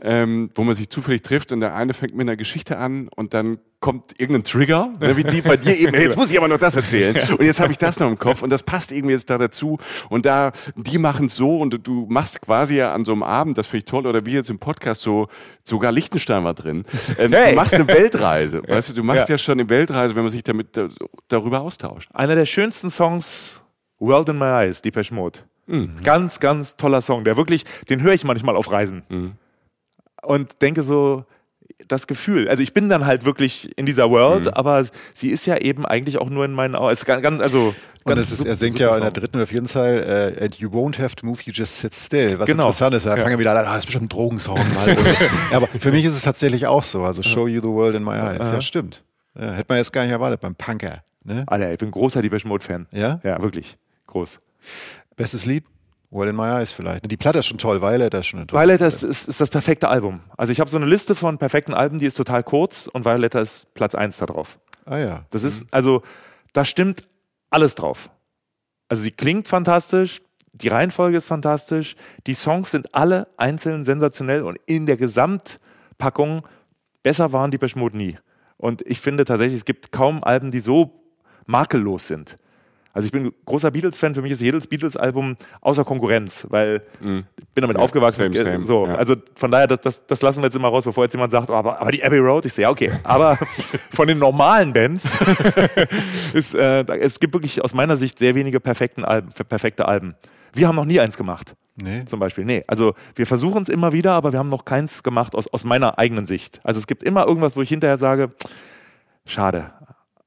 ähm, 0.02 0.51
wo 0.55 0.62
man 0.64 0.74
sich 0.74 0.89
zufällig 0.89 1.22
trifft 1.22 1.52
und 1.52 1.60
der 1.60 1.74
eine 1.74 1.94
fängt 1.94 2.14
mit 2.14 2.27
einer 2.27 2.36
Geschichte 2.36 2.78
an 2.78 3.09
und 3.16 3.35
dann 3.35 3.59
kommt 3.81 4.18
irgendein 4.20 4.44
Trigger, 4.44 4.93
ne, 5.01 5.16
wie 5.16 5.24
die 5.24 5.40
bei 5.40 5.56
dir 5.56 5.74
eben, 5.78 5.94
jetzt 5.94 6.16
muss 6.16 6.31
ich 6.31 6.36
aber 6.36 6.48
noch 6.48 6.59
das 6.59 6.77
erzählen 6.77 7.16
und 7.39 7.43
jetzt 7.43 7.60
habe 7.60 7.72
ich 7.72 7.78
das 7.78 7.98
noch 7.98 8.09
im 8.09 8.18
Kopf 8.18 8.43
und 8.43 8.51
das 8.51 8.62
passt 8.62 8.93
irgendwie 8.93 9.14
jetzt 9.14 9.31
da 9.31 9.39
dazu 9.39 9.78
und 10.10 10.27
da, 10.27 10.52
die 10.77 10.98
machen 10.98 11.27
es 11.27 11.36
so 11.36 11.56
und 11.59 11.86
du 11.86 12.06
machst 12.10 12.43
quasi 12.43 12.77
ja 12.77 12.93
an 12.93 13.05
so 13.06 13.12
einem 13.12 13.22
Abend, 13.22 13.56
das 13.56 13.66
finde 13.66 13.78
ich 13.78 13.85
toll, 13.86 14.06
oder 14.06 14.27
wie 14.27 14.32
jetzt 14.32 14.51
im 14.51 14.59
Podcast 14.59 15.01
so, 15.01 15.28
sogar 15.64 15.93
Liechtenstein 15.93 16.44
war 16.44 16.52
drin, 16.55 16.85
ähm, 17.18 17.32
Hey. 17.32 17.51
du 17.51 17.56
machst 17.56 17.74
eine 17.74 17.89
Weltreise, 17.89 18.62
weißt 18.68 18.90
du, 18.90 18.93
du 18.94 19.02
machst 19.02 19.28
Ja. 19.31 19.35
ja. 19.35 19.39
schon 19.39 19.59
eine 19.60 19.68
Weltreise, 19.70 20.14
wenn 20.14 20.24
man 20.24 20.31
sich 20.31 20.43
damit 20.43 20.77
da, 20.77 20.89
darüber 21.28 21.60
austauscht. 21.62 22.10
Einer 22.12 22.35
der 22.35 22.47
schönsten 22.47 22.90
Songs, 22.90 23.60
World 23.98 24.28
in 24.28 24.39
My 24.39 24.44
Eyes, 24.64 24.82
Depeche 24.82 25.14
Mode. 25.14 25.39
Ganz, 26.02 26.40
ganz 26.40 26.77
toller 26.77 27.01
Song, 27.01 27.22
der 27.24 27.36
wirklich, 27.36 27.64
den 27.89 28.02
höre 28.02 28.12
ich 28.12 28.24
manchmal 28.24 28.56
auf 28.56 28.72
Reisen. 28.72 29.36
Und 30.22 30.60
denke 30.62 30.82
so, 30.82 31.24
das 31.88 32.06
Gefühl, 32.06 32.48
also 32.48 32.62
ich 32.62 32.72
bin 32.74 32.88
dann 32.88 33.06
halt 33.06 33.24
wirklich 33.24 33.76
in 33.76 33.86
dieser 33.86 34.10
World, 34.10 34.56
aber 34.56 34.84
sie 35.14 35.28
ist 35.30 35.47
ja 35.47 35.56
eben 35.56 35.86
eigentlich 35.86 36.18
auch 36.18 36.28
nur 36.30 36.44
in 36.44 36.52
meinen 36.52 36.74
Augen. 36.74 36.92
Ist 36.92 37.05
ganz, 37.06 37.40
also 37.40 37.74
Und 38.05 38.18
es 38.18 38.30
ist, 38.30 38.44
er 38.44 38.55
singt 38.55 38.78
ja 38.78 38.94
in 38.94 39.01
der 39.02 39.10
dritten 39.10 39.36
oder 39.38 39.47
vierten 39.47 39.66
Zeile, 39.66 40.34
äh, 40.36 40.44
and 40.44 40.55
you 40.56 40.68
won't 40.70 40.98
have 41.02 41.16
to 41.16 41.26
move, 41.26 41.40
you 41.44 41.52
just 41.52 41.78
sit 41.78 41.94
still. 41.94 42.38
Was 42.38 42.47
Genau. 42.47 42.64
interessant 42.64 42.94
ist, 42.94 43.06
da 43.06 43.16
Ja. 43.16 43.22
fangen 43.22 43.32
wir 43.32 43.38
wieder 43.38 43.52
an, 43.52 43.59
ah, 43.59 43.62
das 43.74 43.80
ist 43.80 43.86
bestimmt 43.86 44.05
ein 44.06 44.09
Drogensong. 44.10 44.56
Mal. 44.74 44.97
ja, 45.51 45.56
aber 45.56 45.66
für 45.68 45.90
mich 45.90 46.05
ist 46.05 46.14
es 46.14 46.22
tatsächlich 46.22 46.66
auch 46.66 46.82
so. 46.82 47.02
Also 47.02 47.22
show 47.22 47.47
you 47.48 47.60
the 47.60 47.68
world 47.68 47.97
in 47.97 48.05
my 48.05 48.14
eyes. 48.14 48.38
Ja, 48.51 48.60
stimmt. 48.60 49.02
Ja, 49.38 49.52
hätte 49.52 49.66
man 49.68 49.78
jetzt 49.78 49.92
gar 49.92 50.02
nicht 50.02 50.12
erwartet 50.12 50.40
beim 50.40 50.55
Punker. 50.55 51.01
Ne? 51.24 51.44
Alter, 51.47 51.72
ich 51.72 51.78
bin 51.78 51.90
großer 51.90 52.20
Depeche 52.22 52.47
Mode-Fan. 52.47 52.86
Ja? 52.92 53.20
Ja, 53.22 53.40
wirklich. 53.42 53.76
Groß. 54.06 54.38
Bestes 55.16 55.44
Lied? 55.47 55.64
World 56.11 56.31
in 56.31 56.37
my 56.37 56.49
eyes 56.49 56.73
vielleicht. 56.73 57.11
Die 57.11 57.16
Platte 57.16 57.39
ist 57.39 57.47
schon 57.47 57.59
toll, 57.59 57.81
Violet 57.81 58.12
ist 58.15 58.27
schon 58.27 58.41
eine 58.41 58.47
tolle 58.47 58.62
Violetta 58.62 58.87
ist, 58.87 59.03
ist, 59.03 59.28
ist 59.28 59.41
das 59.41 59.49
perfekte 59.49 59.89
Album. 59.89 60.20
Also 60.37 60.53
ich 60.53 60.61
habe 60.61 60.69
so 60.69 60.77
eine 60.77 60.87
Liste 60.87 61.15
von 61.15 61.39
perfekten 61.39 61.73
Alben, 61.73 61.99
die 61.99 62.07
ist 62.07 62.16
total 62.16 62.43
kurz 62.43 62.89
und 62.89 63.05
Violetta 63.05 63.41
ist 63.41 63.73
Platz 63.74 63.95
1 63.95 64.19
da 64.19 64.27
drauf. 64.27 64.59
Ah 64.87 64.99
ja. 64.99 65.24
Das 65.31 65.45
ist, 65.45 65.65
also, 65.70 66.03
da 66.53 66.65
stimmt 66.65 67.05
alles 67.51 67.77
drauf. 67.77 68.11
Also 68.89 69.05
sie 69.05 69.12
klingt 69.12 69.47
fantastisch, 69.47 70.20
die 70.53 70.69
Reihenfolge 70.69 71.16
ist 71.16 71.27
fantastisch, 71.27 71.95
die 72.27 72.35
Songs 72.35 72.73
sind 72.73 72.93
alle 72.95 73.28
einzeln 73.37 73.85
sensationell 73.85 74.43
und 74.43 74.59
in 74.66 74.87
der 74.87 74.97
Gesamtpackung 74.97 76.47
besser 77.05 77.32
waren 77.32 77.53
die 77.53 77.59
Mode 77.77 77.97
nie. 77.97 78.19
Und 78.57 78.82
ich 78.82 79.01
finde 79.01 79.24
tatsächlich, 79.24 79.59
es 79.59 79.65
gibt 79.65 79.93
kaum 79.93 80.24
Alben, 80.24 80.51
die 80.51 80.61
so 80.61 81.05
makellos 81.47 82.09
sind. 82.09 82.37
Also 82.92 83.06
ich 83.06 83.12
bin 83.12 83.32
großer 83.44 83.70
Beatles-Fan, 83.70 84.14
für 84.14 84.22
mich 84.22 84.32
ist 84.32 84.40
jedes 84.40 84.66
Beatles-Album 84.66 85.36
außer 85.60 85.84
Konkurrenz, 85.84 86.46
weil 86.50 86.82
ich 87.00 87.48
bin 87.54 87.62
damit 87.62 87.76
aufgewachsen. 87.76 88.32
same, 88.32 88.36
same, 88.36 88.64
so, 88.64 88.86
ja. 88.86 88.94
also 88.94 89.14
von 89.34 89.50
daher, 89.50 89.68
das, 89.68 89.80
das, 89.80 90.06
das 90.06 90.22
lassen 90.22 90.42
wir 90.42 90.46
jetzt 90.46 90.56
immer 90.56 90.68
raus, 90.68 90.84
bevor 90.84 91.04
jetzt 91.04 91.12
jemand 91.12 91.30
sagt, 91.30 91.50
oh, 91.50 91.54
aber, 91.54 91.80
aber 91.80 91.92
die 91.92 92.02
Abbey 92.02 92.18
Road, 92.18 92.44
ich 92.46 92.52
sehe, 92.52 92.62
ja, 92.62 92.70
okay. 92.70 92.90
Aber 93.04 93.38
von 93.90 94.08
den 94.08 94.18
normalen 94.18 94.72
Bands 94.72 95.08
ist, 96.32 96.54
äh, 96.54 96.84
es 96.98 97.20
gibt 97.20 97.34
wirklich 97.34 97.62
aus 97.62 97.74
meiner 97.74 97.96
Sicht 97.96 98.18
sehr 98.18 98.34
wenige 98.34 98.58
perfekten 98.60 99.04
Alben, 99.04 99.30
perfekte 99.48 99.86
Alben. 99.86 100.16
Wir 100.52 100.66
haben 100.66 100.76
noch 100.76 100.84
nie 100.84 100.98
eins 100.98 101.16
gemacht. 101.16 101.54
Nee. 101.76 102.04
Zum 102.04 102.20
Beispiel. 102.20 102.44
Nee. 102.44 102.64
Also 102.66 102.94
wir 103.14 103.26
versuchen 103.26 103.62
es 103.62 103.68
immer 103.68 103.92
wieder, 103.92 104.12
aber 104.12 104.32
wir 104.32 104.38
haben 104.38 104.48
noch 104.48 104.64
keins 104.64 105.02
gemacht 105.02 105.34
aus, 105.34 105.46
aus 105.52 105.64
meiner 105.64 105.98
eigenen 105.98 106.26
Sicht. 106.26 106.60
Also 106.64 106.78
es 106.78 106.86
gibt 106.86 107.02
immer 107.02 107.26
irgendwas, 107.26 107.56
wo 107.56 107.62
ich 107.62 107.68
hinterher 107.68 107.98
sage, 107.98 108.30
schade. 109.26 109.72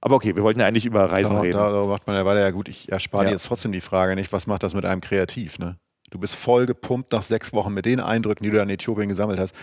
Aber 0.06 0.16
okay, 0.16 0.36
wir 0.36 0.44
wollten 0.44 0.60
ja 0.60 0.66
eigentlich 0.66 0.86
über 0.86 1.10
Reisen 1.10 1.36
Da, 1.36 1.42
reden. 1.42 1.58
da, 1.58 1.72
da 1.72 1.86
macht 1.86 2.06
man 2.08 2.18
ja 2.18 2.26
weiter. 2.26 2.42
Ja 2.42 2.52
gut, 2.52 2.68
ich 2.68 2.92
erspare 2.92 3.24
Ja. 3.24 3.30
dir 3.30 3.36
jetzt 3.36 3.46
trotzdem 3.48 3.72
die 3.72 3.80
Frage 3.80 4.16
nicht, 4.16 4.34
was 4.34 4.48
macht 4.48 4.62
das 4.64 4.74
mit 4.74 4.84
einem 4.84 5.00
kreativ, 5.00 5.60
ne? 5.60 5.78
Du 6.12 6.20
bist 6.20 6.36
voll 6.36 6.66
gepumpt 6.66 7.14
nach 7.14 7.24
sechs 7.24 7.54
Wochen 7.54 7.74
mit 7.74 7.86
den 7.86 8.02
Eindrücken, 8.02 8.44
die 8.44 8.50
du 8.52 8.62
in 8.62 8.70
Äthiopien 8.70 9.08
gesammelt 9.08 9.40
hast. 9.40 9.56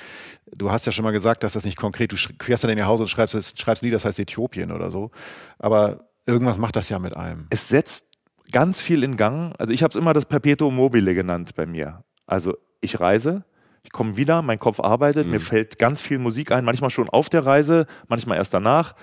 Du 0.51 0.71
hast 0.71 0.87
ja 0.87 0.93
schon 0.93 1.05
mal 1.05 1.11
gesagt, 1.13 1.43
dass 1.43 1.53
das 1.53 1.67
nicht 1.67 1.77
konkret, 1.77 2.11
du 2.11 2.17
fährst 2.43 2.65
dann 2.65 2.71
in 2.71 2.79
ihr 2.79 2.87
Haus 2.87 3.01
und 3.01 3.09
schreibst, 3.09 3.59
schreibst 3.61 3.83
Lied, 3.83 3.93
das 3.93 4.07
heißt 4.07 4.19
Äthiopien 4.19 4.73
oder 4.73 4.91
so. 4.91 5.11
Aber 5.59 6.09
irgendwas 6.25 6.59
macht 6.59 6.75
das 6.75 6.89
ja 6.89 6.99
mit 6.99 7.15
einem. 7.17 7.47
es 7.51 7.69
setzt 7.69 8.07
ganz 8.51 8.81
viel 8.81 9.05
in 9.05 9.19
Gang. 9.19 9.55
Also 9.59 9.75
ich 9.75 9.83
habe 9.83 9.91
es 9.91 9.97
immer 9.97 10.15
das 10.15 10.25
Perpetuum 10.25 10.75
mobile 10.75 11.15
genannt 11.15 11.55
bei 11.55 11.67
mir. 11.67 12.03
Also 12.27 12.57
ich 12.81 12.99
reise, 12.99 13.45
ich 13.83 13.93
komme 13.93 14.17
wieder, 14.17 14.41
mein 14.41 14.59
Kopf 14.59 14.81
arbeitet, 14.81 15.27
mir 15.29 15.39
fällt 15.41 15.79
ganz 15.79 16.01
viel 16.01 16.19
Musik 16.19 16.51
ein, 16.51 16.65
manchmal 16.65 16.91
schon 16.91 17.11
auf 17.11 17.29
der 17.29 17.45
Reise, 17.45 17.87
manchmal 18.09 18.39
erst 18.39 18.55
danach. 18.55 18.95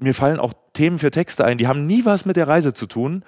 Mir 0.00 0.14
fallen 0.14 0.38
auch 0.40 0.52
Themen 0.72 0.98
für 0.98 1.10
Texte 1.10 1.44
ein, 1.44 1.58
die 1.58 1.66
haben 1.68 1.86
nie 1.86 2.04
was 2.04 2.24
mit 2.26 2.36
der 2.36 2.48
Reise 2.48 2.74
zu 2.74 2.86
tun, 2.86 3.24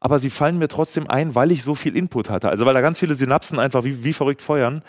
aber 0.00 0.18
sie 0.18 0.30
fallen 0.30 0.58
mir 0.58 0.68
trotzdem 0.68 1.08
ein, 1.08 1.34
weil 1.34 1.50
ich 1.50 1.62
so 1.62 1.74
viel 1.74 1.96
Input 1.96 2.30
hatte. 2.30 2.48
Also 2.48 2.66
weil 2.66 2.74
da 2.74 2.80
ganz 2.80 2.98
viele 2.98 3.14
Synapsen 3.14 3.58
einfach 3.58 3.84
wie, 3.84 4.04
wie 4.04 4.12
verrückt 4.12 4.42
feuern. 4.42 4.82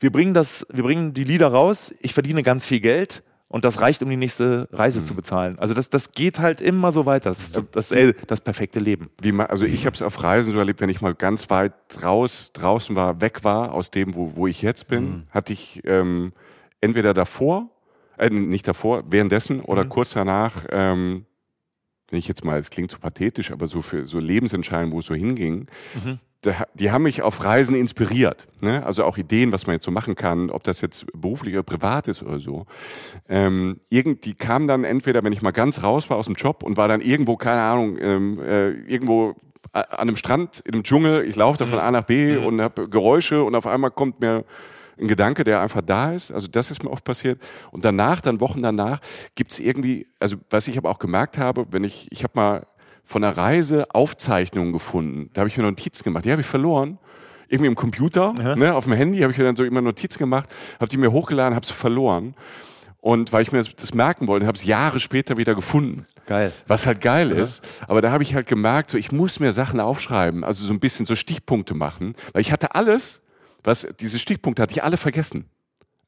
Wir 0.00 0.10
bringen, 0.10 0.34
das, 0.34 0.66
wir 0.72 0.82
bringen 0.84 1.12
die 1.14 1.24
Lieder 1.24 1.48
raus, 1.48 1.94
ich 2.00 2.12
verdiene 2.14 2.42
ganz 2.42 2.66
viel 2.66 2.80
Geld 2.80 3.22
Und 3.52 3.66
das 3.66 3.82
reicht, 3.82 4.02
um 4.02 4.08
die 4.08 4.16
nächste 4.16 4.66
Reise 4.72 5.00
Mhm. 5.00 5.04
zu 5.04 5.14
bezahlen. 5.14 5.58
Also 5.58 5.74
das, 5.74 5.90
das 5.90 6.12
geht 6.12 6.38
halt 6.38 6.62
immer 6.62 6.90
so 6.90 7.04
weiter. 7.04 7.28
Das 7.28 7.42
ist 7.42 7.60
das, 7.72 7.92
ey, 7.92 8.14
das 8.26 8.40
perfekte 8.40 8.80
Leben. 8.80 9.10
Wie 9.20 9.38
also 9.40 9.66
ich 9.66 9.84
habe 9.84 9.94
es 9.94 10.00
auf 10.00 10.22
Reisen 10.22 10.52
so 10.52 10.58
erlebt, 10.58 10.80
wenn 10.80 10.88
ich 10.88 11.02
mal 11.02 11.14
ganz 11.14 11.50
weit 11.50 11.74
raus, 12.02 12.52
draußen 12.54 12.96
war, 12.96 13.20
weg 13.20 13.44
war 13.44 13.72
aus 13.74 13.90
dem, 13.90 14.14
wo, 14.14 14.36
wo 14.36 14.46
ich 14.46 14.62
jetzt 14.62 14.88
bin, 14.88 15.24
hatte 15.30 15.52
ich 15.52 15.82
ähm, 15.84 16.32
entweder 16.80 17.12
davor, 17.12 17.68
äh, 18.22 18.30
nicht 18.30 18.66
davor, 18.68 19.04
währenddessen 19.10 19.60
oder 19.60 19.84
kurz 19.84 20.12
danach, 20.12 20.64
ähm, 20.70 21.26
wenn 22.10 22.18
ich 22.18 22.28
jetzt 22.28 22.44
mal, 22.44 22.58
es 22.58 22.70
klingt 22.70 22.90
so 22.90 22.98
pathetisch, 22.98 23.50
aber 23.52 23.66
so 23.66 23.80
für 23.82 24.04
so 24.04 24.18
Lebensentscheidungen, 24.18 24.92
wo 24.92 24.98
es 24.98 25.06
so 25.06 25.14
hinging, 25.14 25.66
da, 26.42 26.64
die 26.74 26.90
haben 26.90 27.04
mich 27.04 27.22
auf 27.22 27.42
Reisen 27.44 27.74
inspiriert. 27.76 28.48
Ne? 28.60 28.84
Also 28.84 29.04
auch 29.04 29.16
Ideen, 29.16 29.52
was 29.52 29.66
man 29.66 29.74
jetzt 29.76 29.84
so 29.84 29.90
machen 29.92 30.14
kann, 30.16 30.50
ob 30.50 30.62
das 30.64 30.80
jetzt 30.80 31.06
beruflich 31.14 31.54
oder 31.54 31.62
privat 31.62 32.08
ist 32.08 32.22
oder 32.22 32.38
so. 32.40 32.66
Ähm, 33.28 33.78
irgend, 33.88 34.24
die 34.24 34.34
kamen 34.34 34.66
dann 34.68 34.82
entweder, 34.84 35.22
wenn 35.24 35.32
ich 35.32 35.40
mal 35.40 35.52
ganz 35.52 35.82
raus 35.84 36.10
war 36.10 36.16
aus 36.16 36.26
dem 36.26 36.34
Job 36.34 36.62
und 36.64 36.76
war 36.76 36.88
dann 36.88 37.00
irgendwo, 37.00 37.36
keine 37.36 37.62
Ahnung, 37.62 37.96
ähm, 38.00 38.40
äh, 38.40 38.70
irgendwo 38.92 39.36
a- 39.72 39.80
an 39.80 40.08
einem 40.08 40.16
Strand, 40.16 40.60
in 40.66 40.74
einem 40.74 40.82
Dschungel, 40.82 41.24
ich 41.24 41.36
laufe 41.36 41.58
da 41.60 41.66
von 41.66 41.78
A 41.78 41.90
nach 41.92 42.04
B 42.04 42.36
und 42.36 42.60
habe 42.60 42.88
Geräusche 42.88 43.42
und 43.44 43.54
auf 43.54 43.66
einmal 43.66 43.90
kommt 43.92 44.20
mir 44.20 44.44
ein 44.98 45.08
Gedanke, 45.08 45.44
der 45.44 45.60
einfach 45.60 45.82
da 45.82 46.12
ist. 46.12 46.32
Also 46.32 46.48
das 46.48 46.70
ist 46.70 46.82
mir 46.82 46.90
oft 46.90 47.04
passiert. 47.04 47.40
Und 47.70 47.84
danach, 47.84 48.20
dann 48.20 48.40
Wochen 48.40 48.62
danach, 48.62 49.00
gibt's 49.34 49.58
irgendwie, 49.58 50.06
also 50.20 50.36
was 50.50 50.68
ich 50.68 50.78
aber 50.78 50.90
auch 50.90 50.98
gemerkt 50.98 51.38
habe, 51.38 51.66
wenn 51.70 51.84
ich, 51.84 52.10
ich 52.10 52.24
habe 52.24 52.32
mal 52.34 52.66
von 53.02 53.24
einer 53.24 53.36
Reise 53.36 53.86
Aufzeichnungen 53.92 54.72
gefunden. 54.72 55.30
Da 55.32 55.40
habe 55.40 55.48
ich 55.48 55.56
mir 55.56 55.64
Notizen 55.64 56.04
gemacht. 56.04 56.24
Die 56.24 56.30
habe 56.30 56.40
ich 56.40 56.46
verloren. 56.46 56.98
Irgendwie 57.48 57.68
im 57.68 57.74
Computer, 57.74 58.32
ne, 58.32 58.74
auf 58.74 58.84
dem 58.84 58.94
Handy 58.94 59.18
habe 59.18 59.30
ich 59.30 59.36
mir 59.36 59.44
dann 59.44 59.56
so 59.56 59.64
immer 59.64 59.82
Notizen 59.82 60.18
gemacht, 60.18 60.48
habe 60.76 60.88
die 60.88 60.96
mir 60.96 61.12
hochgeladen, 61.12 61.54
habe 61.54 61.66
sie 61.66 61.74
verloren. 61.74 62.34
Und 62.98 63.32
weil 63.32 63.42
ich 63.42 63.52
mir 63.52 63.58
das, 63.58 63.74
das 63.76 63.92
merken 63.92 64.26
wollte, 64.26 64.46
habe 64.46 64.56
es 64.56 64.64
Jahre 64.64 65.00
später 65.00 65.36
wieder 65.36 65.54
gefunden. 65.54 66.06
Geil. 66.26 66.52
Was 66.66 66.86
halt 66.86 67.02
geil 67.02 67.30
ist. 67.32 67.62
Aber 67.88 68.00
da 68.00 68.10
habe 68.10 68.22
ich 68.22 68.34
halt 68.34 68.46
gemerkt, 68.46 68.88
so 68.88 68.96
ich 68.96 69.12
muss 69.12 69.38
mir 69.38 69.52
Sachen 69.52 69.80
aufschreiben, 69.80 70.44
also 70.44 70.64
so 70.64 70.72
ein 70.72 70.80
bisschen 70.80 71.04
so 71.04 71.14
Stichpunkte 71.14 71.74
machen, 71.74 72.14
weil 72.32 72.40
ich 72.40 72.52
hatte 72.52 72.74
alles, 72.74 73.20
was 73.64 73.86
diese 74.00 74.18
Stichpunkte 74.18 74.62
hatte 74.62 74.72
ich 74.72 74.82
alle 74.82 74.96
vergessen. 74.96 75.46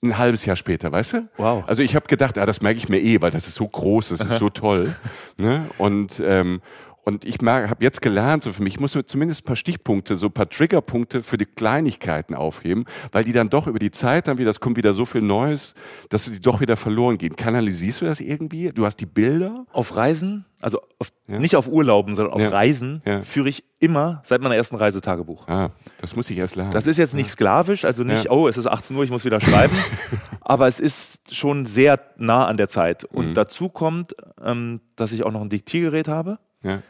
Ein 0.02 0.18
halbes 0.18 0.44
Jahr 0.44 0.56
später, 0.56 0.92
weißt 0.92 1.12
du? 1.14 1.28
Wow. 1.38 1.64
Also 1.66 1.82
ich 1.82 1.94
habe 1.94 2.06
gedacht, 2.06 2.36
ah, 2.36 2.44
das 2.44 2.60
merke 2.60 2.78
ich 2.78 2.88
mir 2.88 3.00
eh, 3.00 3.22
weil 3.22 3.30
das 3.30 3.46
ist 3.46 3.54
so 3.54 3.64
groß, 3.64 4.10
das 4.10 4.20
ist 4.20 4.38
so 4.38 4.50
toll. 4.50 4.94
Ne? 5.40 5.68
Und 5.78 6.20
ähm, 6.24 6.60
und 7.04 7.24
ich 7.24 7.38
habe 7.38 7.76
jetzt 7.84 8.00
gelernt, 8.02 8.42
so 8.42 8.52
für 8.52 8.62
mich, 8.62 8.74
ich 8.74 8.80
muss 8.80 8.94
mir 8.94 9.04
zumindest 9.04 9.42
ein 9.42 9.44
paar 9.44 9.56
Stichpunkte, 9.56 10.16
so 10.16 10.26
ein 10.26 10.32
paar 10.32 10.48
Triggerpunkte 10.48 11.22
für 11.22 11.36
die 11.36 11.44
Kleinigkeiten 11.46 12.34
aufheben, 12.34 12.84
weil 13.12 13.24
die 13.24 13.32
dann 13.32 13.50
doch 13.50 13.66
über 13.66 13.78
die 13.78 13.90
Zeit 13.90 14.26
dann 14.26 14.38
wieder, 14.38 14.50
es 14.50 14.60
kommt 14.60 14.76
wieder 14.76 14.94
so 14.94 15.04
viel 15.04 15.20
Neues, 15.22 15.74
dass 16.08 16.24
die 16.24 16.40
doch 16.40 16.60
wieder 16.60 16.76
verloren 16.76 17.18
gehen. 17.18 17.36
Kanalisierst 17.36 18.00
du 18.00 18.06
das 18.06 18.20
irgendwie? 18.20 18.70
Du 18.70 18.86
hast 18.86 18.96
die 18.96 19.06
Bilder? 19.06 19.66
Auf 19.72 19.96
Reisen, 19.96 20.46
also 20.62 20.80
auf, 20.98 21.08
Ja. 21.26 21.38
nicht 21.38 21.56
auf 21.56 21.68
Urlauben, 21.68 22.14
sondern 22.14 22.32
auf 22.34 22.40
Ja. 22.42 22.48
Reisen, 22.48 23.02
Ja. 23.04 23.22
führe 23.22 23.48
ich 23.50 23.64
immer 23.80 24.22
seit 24.24 24.40
meiner 24.40 24.56
ersten 24.56 24.76
Reise 24.76 25.00
Tagebuch. 25.02 25.46
Ah, 25.46 25.70
das 26.00 26.16
muss 26.16 26.30
ich 26.30 26.38
erst 26.38 26.56
lernen. 26.56 26.72
Das 26.72 26.86
ist 26.86 26.96
jetzt 26.96 27.14
nicht 27.14 27.28
sklavisch, 27.28 27.84
also 27.84 28.02
nicht, 28.02 28.30
oh, 28.30 28.48
es 28.48 28.56
ist 28.56 28.66
18 28.66 28.96
Uhr, 28.96 29.04
ich 29.04 29.10
muss 29.10 29.24
wieder 29.26 29.40
schreiben, 29.40 29.76
aber 30.40 30.66
es 30.68 30.80
ist 30.80 31.34
schon 31.34 31.66
sehr 31.66 32.00
nah 32.16 32.46
an 32.46 32.56
der 32.56 32.68
Zeit. 32.68 33.04
Und 33.04 33.28
Mhm. 33.30 33.34
dazu 33.34 33.68
kommt, 33.68 34.14
ähm, 34.42 34.80
dass 34.96 35.12
ich 35.12 35.22
auch 35.24 35.32
noch 35.32 35.42
ein 35.42 35.50
Diktiergerät 35.50 36.08
habe. 36.08 36.38
ja. 36.62 36.80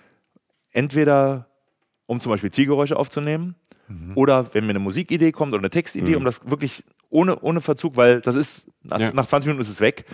Entweder 0.74 1.46
um 2.06 2.20
zum 2.20 2.30
Beispiel 2.30 2.51
Zielgeräusche 2.51 2.96
aufzunehmen 2.96 3.55
oder 4.14 4.52
wenn 4.55 4.64
mir 4.64 4.70
eine 4.70 4.78
Musikidee 4.78 5.30
kommt 5.32 5.52
oder 5.52 5.60
eine 5.60 5.70
Textidee, 5.70 6.16
um 6.16 6.24
das 6.24 6.40
wirklich 6.48 6.84
ohne, 7.10 7.38
ohne 7.40 7.60
Verzug, 7.60 7.96
weil 7.96 8.20
das 8.20 8.34
ist, 8.34 8.66
nach, 8.82 8.98
Ja. 9.01 9.12
nach 9.12 9.26
20 9.26 9.46
Minuten 9.48 9.60
ist 9.62 9.68
es 9.68 9.80
weg. 9.80 10.05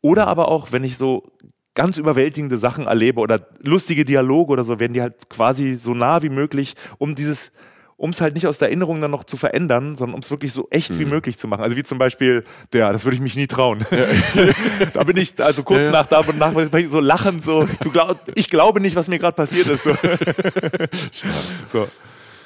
Oder 0.00 0.26
aber 0.26 0.48
auch, 0.48 0.72
wenn 0.72 0.84
ich 0.84 0.96
so 0.96 1.32
ganz 1.74 1.96
überwältigende 1.96 2.58
Sachen 2.58 2.86
erlebe 2.86 3.20
oder 3.20 3.46
lustige 3.62 4.04
Dialoge 4.04 4.52
oder 4.52 4.64
so, 4.64 4.78
werden 4.80 4.92
die 4.94 5.00
halt 5.00 5.28
quasi 5.30 5.74
so 5.76 5.94
nah 5.94 6.22
wie 6.22 6.28
möglich, 6.28 6.74
um 6.98 7.14
dieses, 7.14 7.52
um 7.98 8.10
es 8.10 8.20
halt 8.20 8.34
nicht 8.34 8.46
aus 8.46 8.58
der 8.58 8.68
Erinnerung 8.68 9.00
dann 9.00 9.10
noch 9.10 9.24
zu 9.24 9.36
verändern, 9.36 9.96
sondern 9.96 10.14
um 10.14 10.20
es 10.20 10.30
wirklich 10.30 10.52
so 10.52 10.68
echt 10.70 10.98
wie 11.00 11.04
möglich 11.04 11.36
zu 11.36 11.48
machen. 11.48 11.62
Also 11.64 11.76
wie 11.76 11.82
zum 11.82 11.98
Beispiel, 11.98 12.44
der, 12.72 12.92
das 12.92 13.04
würde 13.04 13.16
ich 13.16 13.20
mich 13.20 13.34
nie 13.34 13.48
trauen. 13.48 13.84
da 14.94 15.02
bin 15.02 15.16
ich, 15.16 15.34
also 15.42 15.64
kurz 15.64 15.80
Ja, 15.80 15.86
ja. 15.86 15.90
nach 15.90 16.06
da 16.06 16.20
und 16.20 16.38
nach 16.38 16.52
so 16.88 17.00
lachend, 17.00 17.44
so, 17.44 17.68
du 17.82 17.90
glaub, 17.90 18.16
ich 18.36 18.48
glaube 18.48 18.80
nicht, 18.80 18.94
was 18.94 19.08
mir 19.08 19.18
gerade 19.18 19.34
passiert 19.34 19.66
ist. 19.66 19.82
So. 19.82 19.96
so. 21.72 21.88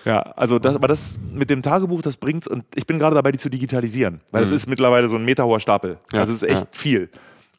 Ja, 0.07 0.21
also 0.21 0.59
das, 0.59 0.75
aber 0.75 0.89
das 0.89 1.21
mit 1.33 1.51
dem 1.51 1.61
Tagebuch, 1.61 2.01
das 2.01 2.17
bringt 2.17 2.49
und 2.49 2.65
ich 2.75 2.87
bin 2.87 2.99
gerade 2.99 3.15
dabei, 3.15 3.31
die 3.31 3.39
zu 3.39 3.51
digitalisieren, 3.51 4.23
weil 4.33 4.43
das 4.43 4.51
ist 4.51 4.67
mittlerweile 4.69 5.07
so 5.07 5.17
ein 5.17 5.25
meterhoher 5.25 5.61
Stapel. 5.61 5.99
Ja, 6.13 6.21
Also 6.21 6.33
es 6.33 6.43
ist 6.43 6.49
echt 6.49 6.63
ja. 6.63 6.69
viel. 6.73 7.11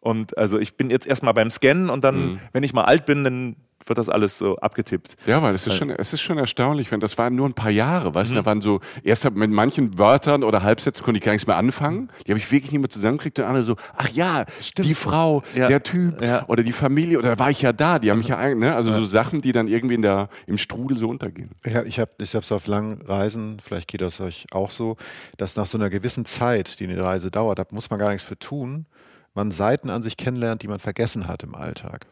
Und 0.01 0.35
also 0.35 0.57
ich 0.57 0.75
bin 0.75 0.89
jetzt 0.89 1.05
erstmal 1.05 1.33
beim 1.35 1.51
Scannen 1.51 1.89
und 1.91 2.03
dann, 2.03 2.41
wenn 2.51 2.63
ich 2.63 2.73
mal 2.73 2.83
alt 2.83 3.05
bin, 3.05 3.23
dann 3.23 3.55
wird 3.87 3.97
das 3.97 4.09
alles 4.09 4.37
so 4.37 4.57
abgetippt. 4.57 5.15
Ja, 5.25 5.41
weil 5.41 5.53
es 5.55 5.67
ist 5.67 5.75
schon, 5.75 5.89
es 5.89 6.13
ist 6.13 6.21
schon 6.21 6.37
erstaunlich, 6.37 6.91
wenn 6.91 6.99
das 6.99 7.17
waren 7.17 7.35
nur 7.35 7.47
ein 7.47 7.53
paar 7.53 7.71
Jahre, 7.71 8.13
weißt 8.13 8.31
du, 8.31 8.35
da 8.35 8.45
waren 8.45 8.61
so, 8.61 8.79
erst 9.03 9.29
mit 9.31 9.51
manchen 9.51 9.97
Wörtern 9.97 10.43
oder 10.43 10.63
Halbsätzen 10.63 11.03
konnte 11.03 11.17
ich 11.17 11.23
gar 11.23 11.31
nichts 11.31 11.47
mehr 11.47 11.57
anfangen. 11.57 12.09
Die 12.25 12.31
habe 12.31 12.39
ich 12.39 12.51
wirklich 12.51 12.71
nicht 12.71 12.81
mehr 12.81 12.89
zusammengekriegt 12.89 13.39
und 13.39 13.45
andere 13.45 13.63
so, 13.63 13.75
ach 13.95 14.09
ja, 14.09 14.45
die 14.77 14.95
Frau, 14.95 15.43
Ja. 15.55 15.67
der 15.67 15.83
Typ 15.83 16.21
Ja. 16.21 16.45
oder 16.47 16.63
die 16.63 16.71
Familie 16.71 17.17
oder 17.19 17.35
da 17.35 17.39
war 17.39 17.49
ich 17.49 17.61
ja 17.61 17.73
da, 17.73 17.99
die 17.99 18.11
haben 18.11 18.19
mich 18.19 18.27
ja, 18.29 18.53
ne, 18.55 18.75
also 18.75 18.91
so 18.91 19.05
Sachen, 19.05 19.39
die 19.41 19.51
dann 19.51 19.67
irgendwie 19.67 19.95
in 19.95 20.01
der, 20.01 20.29
im 20.47 20.57
Strudel 20.57 20.97
so 20.97 21.09
untergehen. 21.09 21.49
Ich 21.65 21.75
habe 21.75 21.87
ich 21.87 21.99
hab, 21.99 22.21
ich 22.21 22.35
hab's 22.35 22.51
auf 22.51 22.67
langen 22.67 23.01
Reisen, 23.03 23.59
vielleicht 23.61 23.87
geht 23.87 24.01
das 24.01 24.19
euch 24.21 24.45
auch 24.51 24.69
so, 24.69 24.97
dass 25.37 25.55
nach 25.55 25.65
so 25.65 25.77
einer 25.77 25.89
gewissen 25.89 26.25
Zeit, 26.25 26.79
die 26.79 26.85
eine 26.87 27.01
Reise 27.03 27.31
dauert, 27.31 27.59
da 27.59 27.65
muss 27.71 27.89
man 27.89 27.99
gar 27.99 28.09
nichts 28.09 28.23
für 28.27 28.37
tun, 28.37 28.85
man 29.33 29.51
Seiten 29.51 29.89
an 29.89 30.03
sich 30.03 30.15
kennenlernt, 30.17 30.61
die 30.61 30.67
man 30.67 30.79
vergessen 30.79 31.27
hat 31.27 31.43
im 31.43 31.55
Alltag. 31.55 32.07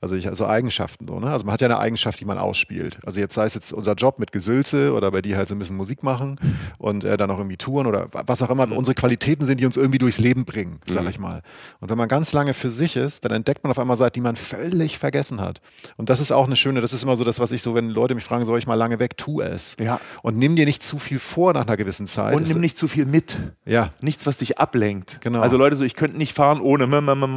Also, 0.00 0.14
ich, 0.16 0.28
also 0.28 0.46
Eigenschaften 0.46 1.06
so, 1.06 1.20
ne? 1.20 1.30
Also 1.30 1.44
man 1.44 1.52
hat 1.52 1.60
ja 1.60 1.66
eine 1.68 1.78
Eigenschaft, 1.78 2.20
die 2.20 2.24
man 2.24 2.38
ausspielt. 2.38 2.98
Also 3.04 3.20
jetzt 3.20 3.34
sei 3.34 3.44
es 3.44 3.54
jetzt 3.54 3.72
unser 3.72 3.94
Job 3.94 4.18
mit 4.18 4.32
Gesülze 4.32 4.92
oder 4.94 5.10
bei 5.10 5.20
dir 5.22 5.36
halt 5.36 5.48
so 5.48 5.54
ein 5.54 5.58
bisschen 5.58 5.76
Musik 5.76 6.02
machen 6.02 6.38
und 6.78 7.04
äh, 7.04 7.16
dann 7.16 7.30
auch 7.30 7.38
irgendwie 7.38 7.56
Touren 7.56 7.86
oder 7.86 8.12
wa- 8.12 8.22
was 8.26 8.42
auch 8.42 8.50
immer 8.50 8.70
unsere 8.76 8.94
Qualitäten 8.94 9.44
sind, 9.46 9.60
die 9.60 9.66
uns 9.66 9.76
irgendwie 9.76 9.98
durchs 9.98 10.18
Leben 10.18 10.44
bringen, 10.44 10.80
sag 10.86 11.08
ich 11.08 11.18
mal. 11.18 11.42
Und 11.80 11.90
wenn 11.90 11.98
man 11.98 12.08
ganz 12.08 12.32
lange 12.32 12.54
für 12.54 12.70
sich 12.70 12.96
ist, 12.96 13.24
dann 13.24 13.32
entdeckt 13.32 13.62
man 13.64 13.70
auf 13.70 13.78
einmal 13.78 13.96
Seiten, 13.96 14.14
die 14.14 14.20
man 14.20 14.36
völlig 14.36 14.98
vergessen 14.98 15.40
hat. 15.40 15.60
Und 15.96 16.08
das 16.08 16.20
ist 16.20 16.32
auch 16.32 16.46
eine 16.46 16.56
schöne, 16.56 16.80
das 16.80 16.92
ist 16.92 17.02
immer 17.02 17.16
so 17.16 17.24
das, 17.24 17.40
was 17.40 17.52
ich 17.52 17.62
so, 17.62 17.74
wenn 17.74 17.90
Leute 17.90 18.14
mich 18.14 18.24
fragen, 18.24 18.44
soll 18.44 18.58
ich 18.58 18.66
mal 18.66 18.74
lange 18.74 18.98
weg, 18.98 19.16
tu 19.16 19.40
es. 19.40 19.76
Ja. 19.80 20.00
Und 20.22 20.36
nimm 20.38 20.56
dir 20.56 20.64
nicht 20.64 20.82
zu 20.82 20.98
viel 20.98 21.18
vor 21.18 21.52
nach 21.52 21.66
einer 21.66 21.76
gewissen 21.76 22.06
Zeit. 22.06 22.34
Und 22.34 22.48
nimm 22.48 22.60
nicht 22.60 22.76
zu 22.78 22.88
viel 22.88 23.04
mit. 23.06 23.36
Ja, 23.64 23.90
Nichts, 24.00 24.26
was 24.26 24.38
dich 24.38 24.58
ablenkt. 24.58 25.20
Genau. 25.20 25.40
Also 25.40 25.56
Leute, 25.56 25.76
so 25.76 25.84
ich 25.84 25.94
könnte 25.94 26.16
nicht 26.16 26.32
fahren 26.34 26.60
ohne, 26.60 26.86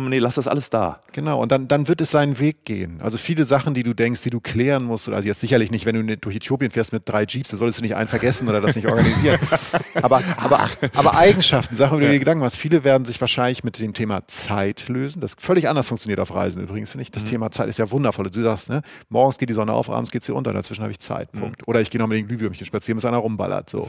nee, 0.09 0.19
lass 0.19 0.35
das 0.35 0.47
alles 0.47 0.69
da. 0.69 1.01
Genau, 1.11 1.41
und 1.41 1.51
dann, 1.51 1.67
dann 1.67 1.87
wird 1.87 2.01
es 2.01 2.11
seinen 2.21 2.39
Weg 2.39 2.65
gehen. 2.65 2.99
Also 3.01 3.17
viele 3.17 3.45
Sachen, 3.45 3.73
die 3.73 3.81
du 3.81 3.93
denkst, 3.93 4.21
die 4.21 4.29
du 4.29 4.39
klären 4.39 4.83
musst, 4.83 5.07
oder 5.07 5.17
also 5.17 5.27
jetzt 5.27 5.39
sicherlich 5.39 5.71
nicht, 5.71 5.85
wenn 5.85 5.95
du 5.95 6.17
durch 6.17 6.35
Äthiopien 6.35 6.69
fährst 6.69 6.93
mit 6.93 7.03
drei 7.05 7.25
Jeeps, 7.27 7.49
da 7.49 7.57
solltest 7.57 7.79
du 7.79 7.83
nicht 7.83 7.95
einen 7.95 8.07
vergessen 8.07 8.47
oder 8.47 8.61
das 8.61 8.75
nicht 8.75 8.87
organisieren. 8.87 9.39
aber, 10.01 10.21
aber, 10.37 10.69
aber 10.93 11.17
Eigenschaften, 11.17 11.75
Sachen, 11.75 11.97
über 11.97 12.01
die 12.01 12.07
du 12.07 12.13
dir 12.13 12.19
Gedanken 12.19 12.41
machst. 12.41 12.57
Viele 12.57 12.83
werden 12.83 13.05
sich 13.05 13.19
wahrscheinlich 13.19 13.63
mit 13.63 13.79
dem 13.79 13.93
Thema 13.93 14.27
Zeit 14.27 14.87
lösen, 14.87 15.19
das 15.19 15.35
völlig 15.39 15.67
anders 15.67 15.87
funktioniert 15.87 16.19
auf 16.19 16.33
Reisen 16.33 16.61
übrigens, 16.61 16.91
finde 16.91 17.03
ich. 17.03 17.11
Das 17.11 17.23
Thema 17.23 17.49
Zeit 17.49 17.67
ist 17.69 17.79
ja 17.79 17.89
wundervoll. 17.89 18.29
Du 18.29 18.41
sagst, 18.41 18.69
ne, 18.69 18.81
morgens 19.09 19.39
geht 19.39 19.49
die 19.49 19.53
Sonne 19.53 19.73
auf, 19.73 19.89
abends 19.89 20.11
geht 20.11 20.23
sie 20.23 20.33
unter, 20.33 20.53
dazwischen 20.53 20.83
habe 20.83 20.91
ich 20.91 20.99
Zeit, 20.99 21.31
Punkt. 21.31 21.67
Oder 21.67 21.81
ich 21.81 21.89
gehe 21.89 21.99
noch 21.99 22.07
mit 22.07 22.17
den 22.19 22.27
Glühwürmchen 22.27 22.65
spazieren, 22.67 22.97
bis 22.97 23.05
einer 23.05 23.17
rumballert, 23.17 23.69
so. 23.69 23.87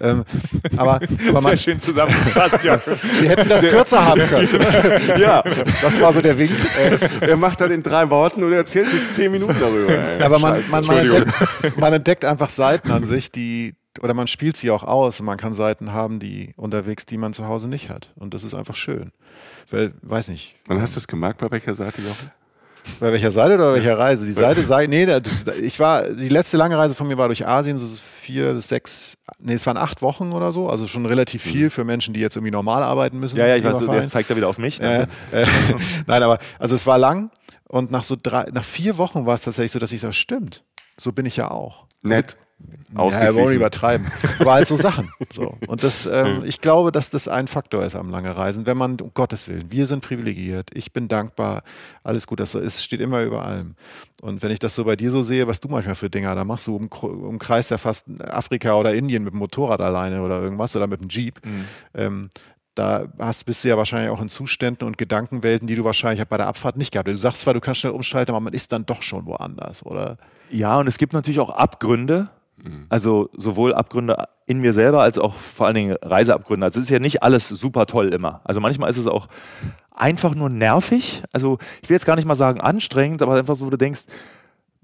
ähm, 0.00 0.24
aber, 0.76 1.00
aber 1.28 1.40
man, 1.40 1.56
Sehr 1.56 1.56
schön 1.56 1.80
zusammengefasst, 1.80 2.62
ja. 2.62 2.80
wir 3.20 3.28
hätten 3.28 3.48
das 3.48 3.62
kürzer 3.62 4.04
haben 4.04 4.20
können. 4.20 4.48
Ja, 5.18 5.42
Das 5.82 6.00
war 6.00 6.12
so 6.12 6.20
der 6.20 6.38
Wink. 6.38 6.52
Äh, 6.78 7.26
er 7.26 7.36
macht 7.36 7.60
das 7.60 7.70
in 7.72 7.82
drei 7.82 8.10
Worten 8.10 8.42
und 8.44 8.52
erzählt 8.52 8.92
jetzt 8.92 9.14
zehn 9.14 9.32
Minuten 9.32 9.56
darüber. 9.58 9.92
ey. 9.92 10.22
Aber 10.22 10.38
man, 10.38 10.56
Scheiße, 10.56 10.70
man, 10.70 10.86
man, 10.86 10.98
entdeckt, 10.98 11.76
man 11.76 11.92
entdeckt 11.92 12.24
einfach 12.24 12.50
Seiten 12.50 12.90
an 12.90 13.04
sich, 13.04 13.30
die, 13.30 13.74
oder 14.00 14.14
man 14.14 14.26
spielt 14.28 14.56
sie 14.56 14.70
auch 14.70 14.84
aus 14.84 15.20
und 15.20 15.26
man 15.26 15.36
kann 15.36 15.54
Seiten 15.54 15.92
haben, 15.92 16.18
die 16.18 16.52
unterwegs, 16.56 17.06
die 17.06 17.18
man 17.18 17.32
zu 17.32 17.46
Hause 17.46 17.68
nicht 17.68 17.88
hat. 17.88 18.12
Und 18.16 18.34
das 18.34 18.44
ist 18.44 18.54
einfach 18.54 18.76
schön. 18.76 19.12
Weil, 19.70 19.92
weiß 20.02 20.28
nicht, 20.28 20.56
Wann 20.66 20.80
hast 20.80 20.94
du 20.94 21.00
das 21.00 21.08
gemerkt, 21.08 21.38
bei 21.38 21.50
welcher 21.50 21.74
Seite, 21.74 22.00
Jochen? 22.02 22.30
bei 23.00 23.12
welcher 23.12 23.30
Seite 23.30 23.54
oder 23.54 23.70
bei 23.70 23.74
welcher 23.74 23.98
Reise? 23.98 24.26
Die 24.26 24.32
Seite 24.32 24.62
sei, 24.62 24.86
nee, 24.86 25.06
ich 25.60 25.78
war, 25.78 26.08
die 26.08 26.28
letzte 26.28 26.56
lange 26.56 26.76
Reise 26.76 26.94
von 26.94 27.06
mir 27.06 27.18
war 27.18 27.28
durch 27.28 27.46
Asien, 27.46 27.76
ist 27.76 28.00
vier, 28.00 28.60
sechs, 28.60 29.14
nee, 29.38 29.54
es 29.54 29.66
waren 29.66 29.76
acht 29.76 30.02
Wochen 30.02 30.32
oder 30.32 30.52
so, 30.52 30.68
also 30.68 30.86
schon 30.86 31.06
relativ 31.06 31.42
viel 31.42 31.70
für 31.70 31.84
Menschen, 31.84 32.14
die 32.14 32.20
jetzt 32.20 32.36
irgendwie 32.36 32.50
normal 32.50 32.82
arbeiten 32.82 33.18
müssen. 33.18 33.36
Ja, 33.36 33.46
ja, 33.46 33.56
ich 33.56 33.64
weiß, 33.64 33.80
jetzt 33.80 34.10
zeigt 34.10 34.30
er 34.30 34.36
wieder 34.36 34.48
auf 34.48 34.58
mich. 34.58 34.80
Äh, 34.80 35.02
äh, 35.02 35.06
nein, 36.06 36.22
aber 36.22 36.38
also 36.58 36.74
es 36.74 36.86
war 36.86 36.98
lang 36.98 37.30
und 37.72 37.90
nach 37.90 38.02
so 38.02 38.16
drei, 38.22 38.44
nach 38.52 38.64
vier 38.64 38.98
Wochen 38.98 39.24
war 39.24 39.34
es 39.34 39.40
tatsächlich 39.40 39.72
so, 39.72 39.78
dass 39.78 39.92
ich 39.92 40.00
sage, 40.02 40.12
stimmt, 40.12 40.62
so 40.98 41.10
bin 41.12 41.24
ich 41.24 41.38
ja 41.38 41.50
auch. 41.50 41.86
Nett. 42.02 42.36
Ja, 42.94 43.10
wir 43.22 43.34
wollen 43.34 43.56
übertreiben. 43.56 44.06
Aber 44.38 44.52
halt 44.52 44.68
so 44.68 44.76
Sachen. 44.76 45.10
So. 45.32 45.56
Und 45.66 45.82
das, 45.82 46.04
ähm, 46.12 46.42
ich 46.44 46.60
glaube, 46.60 46.92
dass 46.92 47.08
das 47.08 47.26
ein 47.26 47.48
Faktor 47.48 47.82
ist 47.82 47.96
am 47.96 48.10
lange 48.10 48.36
Reisen, 48.36 48.66
wenn 48.66 48.76
man, 48.76 49.00
um 49.00 49.12
Gottes 49.14 49.48
Willen, 49.48 49.72
wir 49.72 49.86
sind 49.86 50.04
privilegiert, 50.04 50.68
ich 50.74 50.92
bin 50.92 51.08
dankbar, 51.08 51.62
alles 52.04 52.26
gut, 52.26 52.40
das 52.40 52.52
so 52.52 52.58
ist, 52.58 52.84
steht 52.84 53.00
immer 53.00 53.22
über 53.22 53.44
allem. 53.44 53.74
Und 54.20 54.42
wenn 54.42 54.52
ich 54.52 54.58
das 54.58 54.74
so 54.74 54.84
bei 54.84 54.94
dir 54.94 55.10
so 55.10 55.22
sehe, 55.22 55.48
was 55.48 55.58
du 55.58 55.68
manchmal 55.68 55.94
für 55.94 56.10
Dinger 56.10 56.34
da 56.34 56.44
machst, 56.44 56.66
du 56.66 56.76
um, 56.76 56.88
umkreist 56.88 57.70
ja 57.70 57.78
fast 57.78 58.04
Afrika 58.20 58.74
oder 58.74 58.94
Indien 58.94 59.24
mit 59.24 59.32
dem 59.32 59.38
Motorrad 59.38 59.80
alleine 59.80 60.22
oder 60.22 60.42
irgendwas 60.42 60.76
oder 60.76 60.86
mit 60.86 61.00
dem 61.00 61.08
Jeep, 61.08 61.40
ähm, 61.94 62.28
da 62.74 63.06
hast, 63.18 63.44
bist 63.44 63.64
du 63.64 63.68
ja 63.68 63.76
wahrscheinlich 63.76 64.10
auch 64.10 64.20
in 64.20 64.28
Zuständen 64.28 64.86
und 64.86 64.96
Gedankenwelten, 64.98 65.66
die 65.66 65.74
du 65.74 65.84
wahrscheinlich 65.84 66.26
bei 66.26 66.36
der 66.36 66.46
Abfahrt 66.46 66.76
nicht 66.76 66.92
gehabt 66.92 67.08
hast. 67.08 67.16
Du 67.16 67.20
sagst 67.20 67.42
zwar, 67.42 67.54
du 67.54 67.60
kannst 67.60 67.80
schnell 67.80 67.92
umschalten, 67.92 68.34
aber 68.34 68.40
man 68.40 68.52
ist 68.52 68.72
dann 68.72 68.86
doch 68.86 69.02
schon 69.02 69.26
woanders, 69.26 69.84
oder? 69.84 70.16
Ja, 70.50 70.78
und 70.78 70.86
es 70.86 70.98
gibt 70.98 71.12
natürlich 71.12 71.40
auch 71.40 71.50
Abgründe. 71.50 72.30
Also 72.90 73.28
sowohl 73.36 73.74
Abgründe 73.74 74.24
in 74.46 74.60
mir 74.60 74.72
selber 74.72 75.02
als 75.02 75.18
auch 75.18 75.34
vor 75.34 75.66
allen 75.66 75.74
Dingen 75.74 75.96
Reiseabgründe. 76.00 76.64
Also 76.64 76.78
es 76.78 76.86
ist 76.86 76.90
ja 76.90 76.98
nicht 76.98 77.22
alles 77.22 77.48
super 77.48 77.86
toll 77.86 78.12
immer. 78.12 78.40
Also 78.44 78.60
manchmal 78.60 78.90
ist 78.90 78.98
es 78.98 79.06
auch 79.06 79.28
einfach 79.90 80.34
nur 80.34 80.48
nervig. 80.48 81.22
Also 81.32 81.58
ich 81.82 81.88
will 81.88 81.96
jetzt 81.96 82.06
gar 82.06 82.16
nicht 82.16 82.26
mal 82.26 82.34
sagen 82.34 82.60
anstrengend, 82.60 83.22
aber 83.22 83.34
einfach 83.34 83.56
so, 83.56 83.66
wo 83.66 83.70
du 83.70 83.78
denkst, 83.78 84.02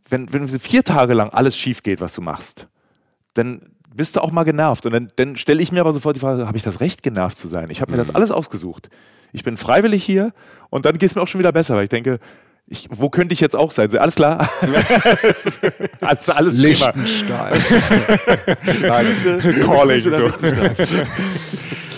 wenn, 0.08 0.32
wenn 0.32 0.48
vier 0.48 0.82
Tage 0.82 1.14
lang 1.14 1.30
alles 1.30 1.56
schief 1.56 1.82
geht, 1.82 2.00
was 2.00 2.14
du 2.14 2.22
machst, 2.22 2.66
dann 3.34 3.70
bist 3.98 4.14
du 4.14 4.20
auch 4.20 4.30
mal 4.30 4.44
genervt. 4.44 4.86
Und 4.86 4.92
dann, 4.92 5.12
dann 5.16 5.36
stelle 5.36 5.60
ich 5.60 5.72
mir 5.72 5.80
aber 5.80 5.92
sofort 5.92 6.14
die 6.14 6.20
Frage, 6.20 6.46
habe 6.46 6.56
ich 6.56 6.62
das 6.62 6.78
Recht, 6.80 7.02
genervt 7.02 7.36
zu 7.36 7.48
sein? 7.48 7.68
Ich 7.68 7.80
habe 7.80 7.90
mir 7.90 7.98
das 7.98 8.14
alles 8.14 8.30
ausgesucht. 8.30 8.88
Ich 9.32 9.42
bin 9.42 9.56
freiwillig 9.56 10.04
hier 10.04 10.32
und 10.70 10.84
dann 10.84 10.98
geht 10.98 11.10
es 11.10 11.16
mir 11.16 11.20
auch 11.20 11.26
schon 11.26 11.40
wieder 11.40 11.50
besser, 11.50 11.74
weil 11.74 11.82
ich 11.82 11.90
denke, 11.90 12.20
ich, 12.68 12.88
wo 12.90 13.10
könnte 13.10 13.32
ich 13.32 13.40
jetzt 13.40 13.56
auch 13.56 13.72
sein? 13.72 13.94
Alles 13.98 14.14
klar? 14.14 14.48
alles, 16.00 16.28
alles 16.28 16.54
Liechtenstein. 16.54 17.60
Calling. 19.64 20.00
So. 20.00 20.10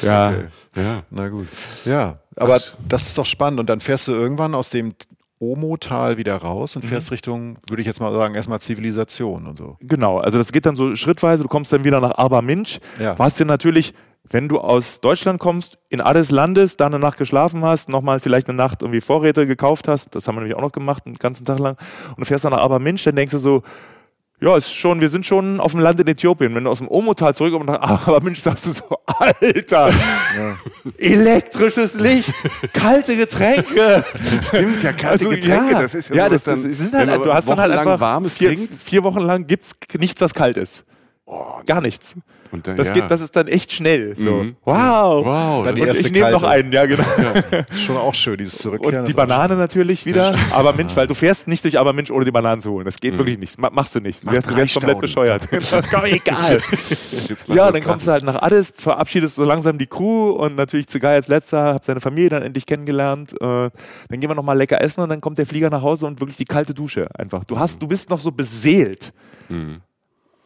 ja. 0.02 0.32
Ja. 0.76 1.02
Na 1.10 1.28
gut. 1.28 1.48
Ja, 1.84 2.20
aber 2.36 2.60
das 2.88 3.08
ist 3.08 3.18
doch 3.18 3.26
spannend. 3.26 3.60
Und 3.60 3.68
dann 3.68 3.80
fährst 3.80 4.08
du 4.08 4.12
irgendwann 4.12 4.54
aus 4.54 4.70
dem 4.70 4.94
Omo-Tal 5.40 6.18
wieder 6.18 6.36
raus 6.36 6.76
und 6.76 6.84
fährst 6.84 7.10
Richtung, 7.10 7.56
würde 7.66 7.80
ich 7.80 7.86
jetzt 7.86 7.98
mal 7.98 8.12
sagen, 8.12 8.34
erstmal 8.34 8.60
Zivilisation 8.60 9.46
und 9.46 9.58
so. 9.58 9.78
Genau, 9.80 10.18
also 10.18 10.36
das 10.36 10.52
geht 10.52 10.66
dann 10.66 10.76
so 10.76 10.94
schrittweise. 10.94 11.42
Du 11.42 11.48
kommst 11.48 11.72
dann 11.72 11.82
wieder 11.82 12.00
nach 12.00 12.18
Arba-Minch. 12.18 12.78
Ja. 13.00 13.18
Was 13.18 13.36
dir 13.36 13.46
natürlich, 13.46 13.94
wenn 14.28 14.48
du 14.48 14.60
aus 14.60 15.00
Deutschland 15.00 15.40
kommst, 15.40 15.78
in 15.88 16.02
Addis 16.02 16.30
landest, 16.30 16.80
da 16.80 16.86
eine 16.86 16.98
Nacht 16.98 17.16
geschlafen 17.16 17.64
hast, 17.64 17.88
nochmal 17.88 18.20
vielleicht 18.20 18.48
eine 18.50 18.56
Nacht 18.58 18.82
irgendwie 18.82 19.00
Vorräte 19.00 19.46
gekauft 19.46 19.88
hast, 19.88 20.14
das 20.14 20.28
haben 20.28 20.36
wir 20.36 20.42
nämlich 20.42 20.56
auch 20.56 20.62
noch 20.62 20.72
gemacht, 20.72 21.06
den 21.06 21.14
ganzen 21.14 21.46
Tag 21.46 21.58
lang, 21.58 21.76
und 22.10 22.18
du 22.18 22.24
fährst 22.26 22.44
dann 22.44 22.52
nach 22.52 22.60
Arba-Minch, 22.60 23.02
dann 23.04 23.16
denkst 23.16 23.32
du 23.32 23.38
so, 23.38 23.62
ja, 24.40 24.56
ist 24.56 24.74
schon, 24.74 25.00
wir 25.00 25.08
sind 25.08 25.26
schon 25.26 25.60
auf 25.60 25.72
dem 25.72 25.80
Land 25.80 26.00
in 26.00 26.06
Äthiopien. 26.06 26.54
Wenn 26.54 26.64
du 26.64 26.70
aus 26.70 26.78
dem 26.78 26.88
Omo-Tal 26.88 27.34
zurückkommst 27.34 27.68
und 27.68 27.74
nach 27.74 28.06
Arba-Minch 28.06 28.42
sagst 28.42 28.66
du 28.66 28.70
so, 28.72 28.98
Alter, 29.06 29.92
elektrisches 30.96 31.94
Licht, 31.94 32.34
kalte 32.72 33.16
Getränke. 33.16 34.04
Stimmt, 34.42 34.82
ja, 34.82 34.92
kalte 34.92 35.26
Also, 35.26 35.30
Getränke, 35.30 35.72
ja. 35.72 35.82
das 35.82 35.94
ist 35.94 36.08
ja, 36.08 36.16
ja 36.16 36.24
so, 36.24 36.30
das, 36.30 36.44
das 36.44 36.62
sind 36.62 36.92
halt, 36.94 37.08
wenn 37.08 37.18
man 37.18 37.28
du 37.28 37.34
hast 37.34 37.50
dann 37.50 37.60
halt 37.60 37.72
einfach 37.72 38.00
warmes 38.00 38.38
vier, 38.38 38.56
vier 38.56 39.04
Wochen 39.04 39.20
lang 39.20 39.46
gibt's 39.46 39.74
nichts, 39.98 40.20
was 40.20 40.32
kalt 40.32 40.56
ist. 40.56 40.84
Gar 41.66 41.80
nichts. 41.82 42.16
Und 42.52 42.66
dann, 42.66 42.76
Das, 42.76 42.88
ja. 42.88 42.94
geht, 42.94 43.10
das 43.10 43.20
ist 43.20 43.36
dann 43.36 43.46
echt 43.46 43.70
schnell. 43.72 44.16
So. 44.16 44.30
Mhm. 44.42 44.56
Wow. 44.64 45.24
Wow. 45.24 45.64
Dann 45.64 45.76
die 45.76 45.82
Und 45.82 45.88
erste 45.88 46.06
ich 46.08 46.12
nehme 46.12 46.30
noch 46.32 46.42
einen, 46.42 46.72
ja 46.72 46.84
genau. 46.86 47.04
Ist 47.70 47.82
schon 47.82 47.96
auch 47.96 48.14
schön, 48.14 48.36
dieses 48.38 48.58
Zurückkehren. 48.58 49.00
Und 49.00 49.08
die 49.08 49.12
Banane 49.12 49.54
natürlich 49.56 50.04
wieder. 50.04 50.34
Aber 50.50 50.72
Mensch, 50.72 50.96
weil 50.96 51.06
du 51.06 51.14
fährst 51.14 51.46
nicht 51.46 51.62
durch 51.64 51.78
Aber 51.78 51.92
Mensch, 51.92 52.10
ohne 52.10 52.24
die 52.24 52.32
Bananen 52.32 52.60
zu 52.60 52.72
holen. 52.72 52.84
Das 52.84 52.98
geht 52.98 53.16
wirklich 53.16 53.38
nicht. 53.38 53.58
Ma- 53.58 53.70
Machst 53.70 53.94
du 53.94 54.00
nicht. 54.00 54.26
Du 54.26 54.32
wärst, 54.32 54.50
du 54.50 54.56
wärst 54.56 54.74
komplett 54.74 55.00
bescheuert. 55.00 55.48
Komm, 55.92 56.04
egal. 56.06 56.60
Ja, 57.48 57.70
dann 57.70 57.82
kommst 57.82 58.06
du 58.06 58.10
halt 58.12 58.24
nach 58.24 58.40
Addis, 58.42 58.72
verabschiedest 58.76 59.36
so 59.36 59.44
langsam 59.44 59.78
die 59.78 59.86
Crew 59.86 60.30
und 60.30 60.56
natürlich 60.56 60.88
Zigai 60.88 61.14
als 61.14 61.28
letzter, 61.28 61.74
hab 61.74 61.84
seine 61.84 62.00
Familie 62.00 62.28
dann 62.30 62.42
endlich 62.42 62.66
kennengelernt. 62.66 63.32
Äh, 63.34 63.44
dann 63.44 63.70
gehen 64.10 64.28
wir 64.28 64.34
nochmal 64.34 64.56
lecker 64.56 64.80
essen 64.80 65.00
und 65.02 65.08
dann 65.08 65.20
kommt 65.20 65.38
der 65.38 65.46
Flieger 65.46 65.70
nach 65.70 65.82
Hause 65.82 66.06
und 66.06 66.20
wirklich 66.20 66.36
die 66.36 66.44
kalte 66.44 66.74
Dusche 66.74 67.08
einfach. 67.16 67.44
Du 67.44 67.58
hast, 67.58 67.80
du 67.82 67.86
bist 67.86 68.10
noch 68.10 68.20
so 68.20 68.32
beseelt 68.32 69.12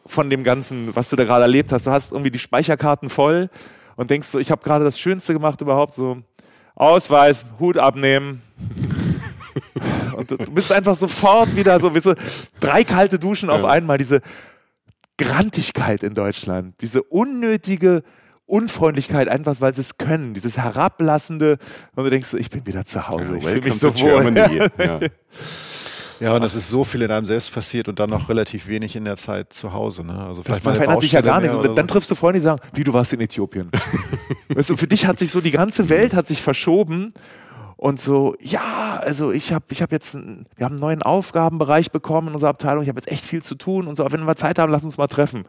von 0.05 0.29
dem 0.29 0.43
Ganzen, 0.43 0.95
was 0.95 1.09
du 1.09 1.15
da 1.15 1.23
gerade 1.23 1.43
erlebt 1.43 1.71
hast. 1.71 1.87
Du 1.87 1.91
hast 1.91 2.11
irgendwie 2.11 2.31
die 2.31 2.39
Speicherkarten 2.39 3.09
voll 3.09 3.49
und 3.95 4.09
denkst 4.11 4.27
so, 4.27 4.39
ich 4.39 4.51
habe 4.51 4.63
gerade 4.63 4.83
das 4.83 4.99
Schönste 4.99 5.33
gemacht 5.33 5.61
überhaupt, 5.61 5.93
so 5.93 6.17
Ausweis, 6.75 7.45
Hut 7.59 7.77
abnehmen. 7.77 8.41
Und 10.15 10.31
du, 10.31 10.37
bist 10.37 10.71
einfach 10.71 10.95
sofort 10.95 11.55
wieder 11.55 11.79
so, 11.79 11.93
weißt 11.93 12.05
du, 12.07 12.15
drei 12.59 12.83
kalte 12.83 13.19
Duschen 13.19 13.49
auf 13.49 13.65
einmal, 13.65 13.97
diese 13.97 14.21
Grantigkeit 15.17 16.03
in 16.03 16.13
Deutschland, 16.13 16.75
diese 16.81 17.03
unnötige 17.03 18.03
Unfreundlichkeit, 18.45 19.27
einfach 19.27 19.59
weil 19.61 19.73
sie 19.73 19.81
es 19.81 19.97
können, 19.97 20.33
dieses 20.33 20.57
Herablassende 20.57 21.57
und 21.95 22.03
du 22.03 22.09
denkst, 22.09 22.29
so, 22.29 22.37
ich 22.37 22.49
bin 22.49 22.65
wieder 22.65 22.85
zu 22.85 23.07
Hause, 23.07 23.37
ich 23.37 23.45
fühle 23.45 23.61
mich 23.61 23.79
so 23.79 23.93
wohl. 23.99 24.33
Ja. 24.77 24.99
Ja, 26.19 26.35
und 26.35 26.43
es 26.43 26.55
ist 26.55 26.69
so 26.69 26.83
viel 26.83 27.01
in 27.01 27.11
einem 27.11 27.25
selbst 27.25 27.53
passiert 27.53 27.87
und 27.87 27.99
dann 27.99 28.09
noch 28.09 28.29
relativ 28.29 28.67
wenig 28.67 28.95
in 28.95 29.05
der 29.05 29.17
Zeit 29.17 29.51
zu 29.53 29.73
Hause. 29.73 30.05
Ne? 30.05 30.13
Also 30.13 30.41
Das 30.41 30.57
vielleicht 30.57 30.67
eine 30.67 30.75
verändert 30.75 31.01
sich 31.01 31.11
ja 31.11 31.21
gar 31.21 31.39
nichts. 31.39 31.53
mehr 31.53 31.59
Und 31.59 31.65
oder 31.65 31.75
dann 31.75 31.87
so. 31.87 31.93
triffst 31.93 32.11
du 32.11 32.15
Freunde, 32.15 32.39
die 32.39 32.43
sagen, 32.43 32.61
wie 32.73 32.83
du 32.83 32.93
warst 32.93 33.13
in 33.13 33.21
Äthiopien. 33.21 33.69
weißt 34.49 34.69
du, 34.69 34.77
für 34.77 34.87
dich 34.87 35.05
hat 35.05 35.19
sich 35.19 35.31
so 35.31 35.41
die 35.41 35.51
ganze 35.51 35.89
Welt 35.89 36.13
hat 36.13 36.25
sich 36.27 36.41
verschoben 36.41 37.13
und 37.77 37.99
so, 37.99 38.35
ja, 38.39 38.99
also 39.01 39.31
ich 39.31 39.51
habe 39.51 39.65
ich 39.69 39.81
hab 39.81 39.91
jetzt, 39.91 40.15
einen, 40.15 40.45
wir 40.55 40.65
haben 40.65 40.73
einen 40.73 40.81
neuen 40.81 41.03
Aufgabenbereich 41.03 41.91
bekommen 41.91 42.29
in 42.29 42.33
unserer 42.33 42.49
Abteilung, 42.49 42.83
ich 42.83 42.89
habe 42.89 42.97
jetzt 42.97 43.11
echt 43.11 43.25
viel 43.25 43.43
zu 43.43 43.55
tun 43.55 43.87
und 43.87 43.95
so, 43.95 44.03
aber 44.05 44.13
wenn 44.13 44.25
wir 44.25 44.35
Zeit 44.35 44.59
haben, 44.59 44.71
lass 44.71 44.83
uns 44.83 44.97
mal 44.97 45.07
treffen. 45.07 45.43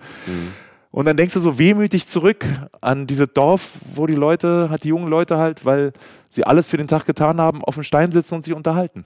Und 0.91 1.05
dann 1.05 1.17
denkst 1.17 1.35
du 1.35 1.41
so 1.41 1.59
wehmütig 1.59 2.07
zurück 2.07 2.45
an 2.81 3.07
dieses 3.07 3.29
Dorf, 3.33 3.79
wo 3.95 4.07
die 4.07 4.15
Leute, 4.15 4.69
halt 4.71 4.85
die 4.85 4.89
jungen 4.89 5.09
Leute 5.09 5.37
halt, 5.37 5.65
weil 5.65 5.93
sie 6.31 6.45
alles 6.45 6.69
für 6.69 6.79
den 6.79 6.89
Tag 6.89 7.07
getan 7.07 7.41
haben, 7.41 7.63
auf 7.63 7.75
dem 7.75 7.83
Stein 7.83 8.13
sitzen 8.13 8.35
und 8.35 8.45
sich 8.45 8.55
unterhalten. 8.55 9.05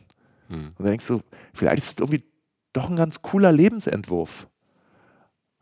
Und 0.50 0.74
dann 0.78 0.86
denkst 0.88 1.06
du, 1.06 1.20
vielleicht 1.54 1.78
ist 1.84 1.92
es 1.92 1.98
irgendwie 1.98 2.24
doch 2.72 2.90
ein 2.90 2.96
ganz 2.96 3.22
cooler 3.22 3.52
Lebensentwurf. 3.52 4.46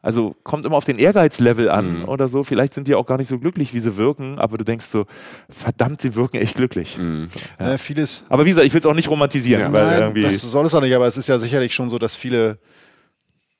Also 0.01 0.37
kommt 0.45 0.65
immer 0.65 0.77
auf 0.77 0.85
den 0.85 0.97
Ehrgeizlevel 0.97 1.69
an 1.71 2.01
Mhm. 2.01 2.09
oder 2.09 2.29
so. 2.29 2.45
Vielleicht 2.45 2.73
sind 2.73 2.87
die 2.87 2.95
auch 2.95 3.05
gar 3.05 3.19
nicht 3.19 3.27
so 3.27 3.39
glücklich, 3.39 3.75
wie 3.75 3.81
sie 3.81 3.97
wirken, 3.97 4.39
aber 4.39 4.57
du 4.57 4.65
denkst 4.65 4.87
so, 4.87 5.07
verdammt, 5.51 6.01
sie 6.01 6.15
wirken 6.15 6.37
echt 6.37 6.55
glücklich. 6.55 6.97
Mhm. 6.99 7.29
Naja, 7.59 7.79
vieles, 7.79 8.25
Aber 8.29 8.45
wie 8.45 8.51
gesagt, 8.51 8.67
ich 8.67 8.73
will 8.73 8.81
es 8.81 8.87
auch 8.87 8.95
nicht 8.95 9.11
romantisieren, 9.11 9.61
Ja. 9.63 9.73
weil 9.73 9.87
Nein, 9.87 10.01
irgendwie. 10.01 10.23
das 10.23 10.41
soll 10.41 10.65
es 10.67 10.75
auch 10.75 10.81
nicht, 10.81 10.95
aber 10.95 11.07
es 11.07 11.17
ist 11.17 11.29
ja 11.29 11.39
sicherlich 11.39 11.75
schon 11.75 11.91
so, 11.91 11.99
dass 11.99 12.15
viele, 12.15 12.59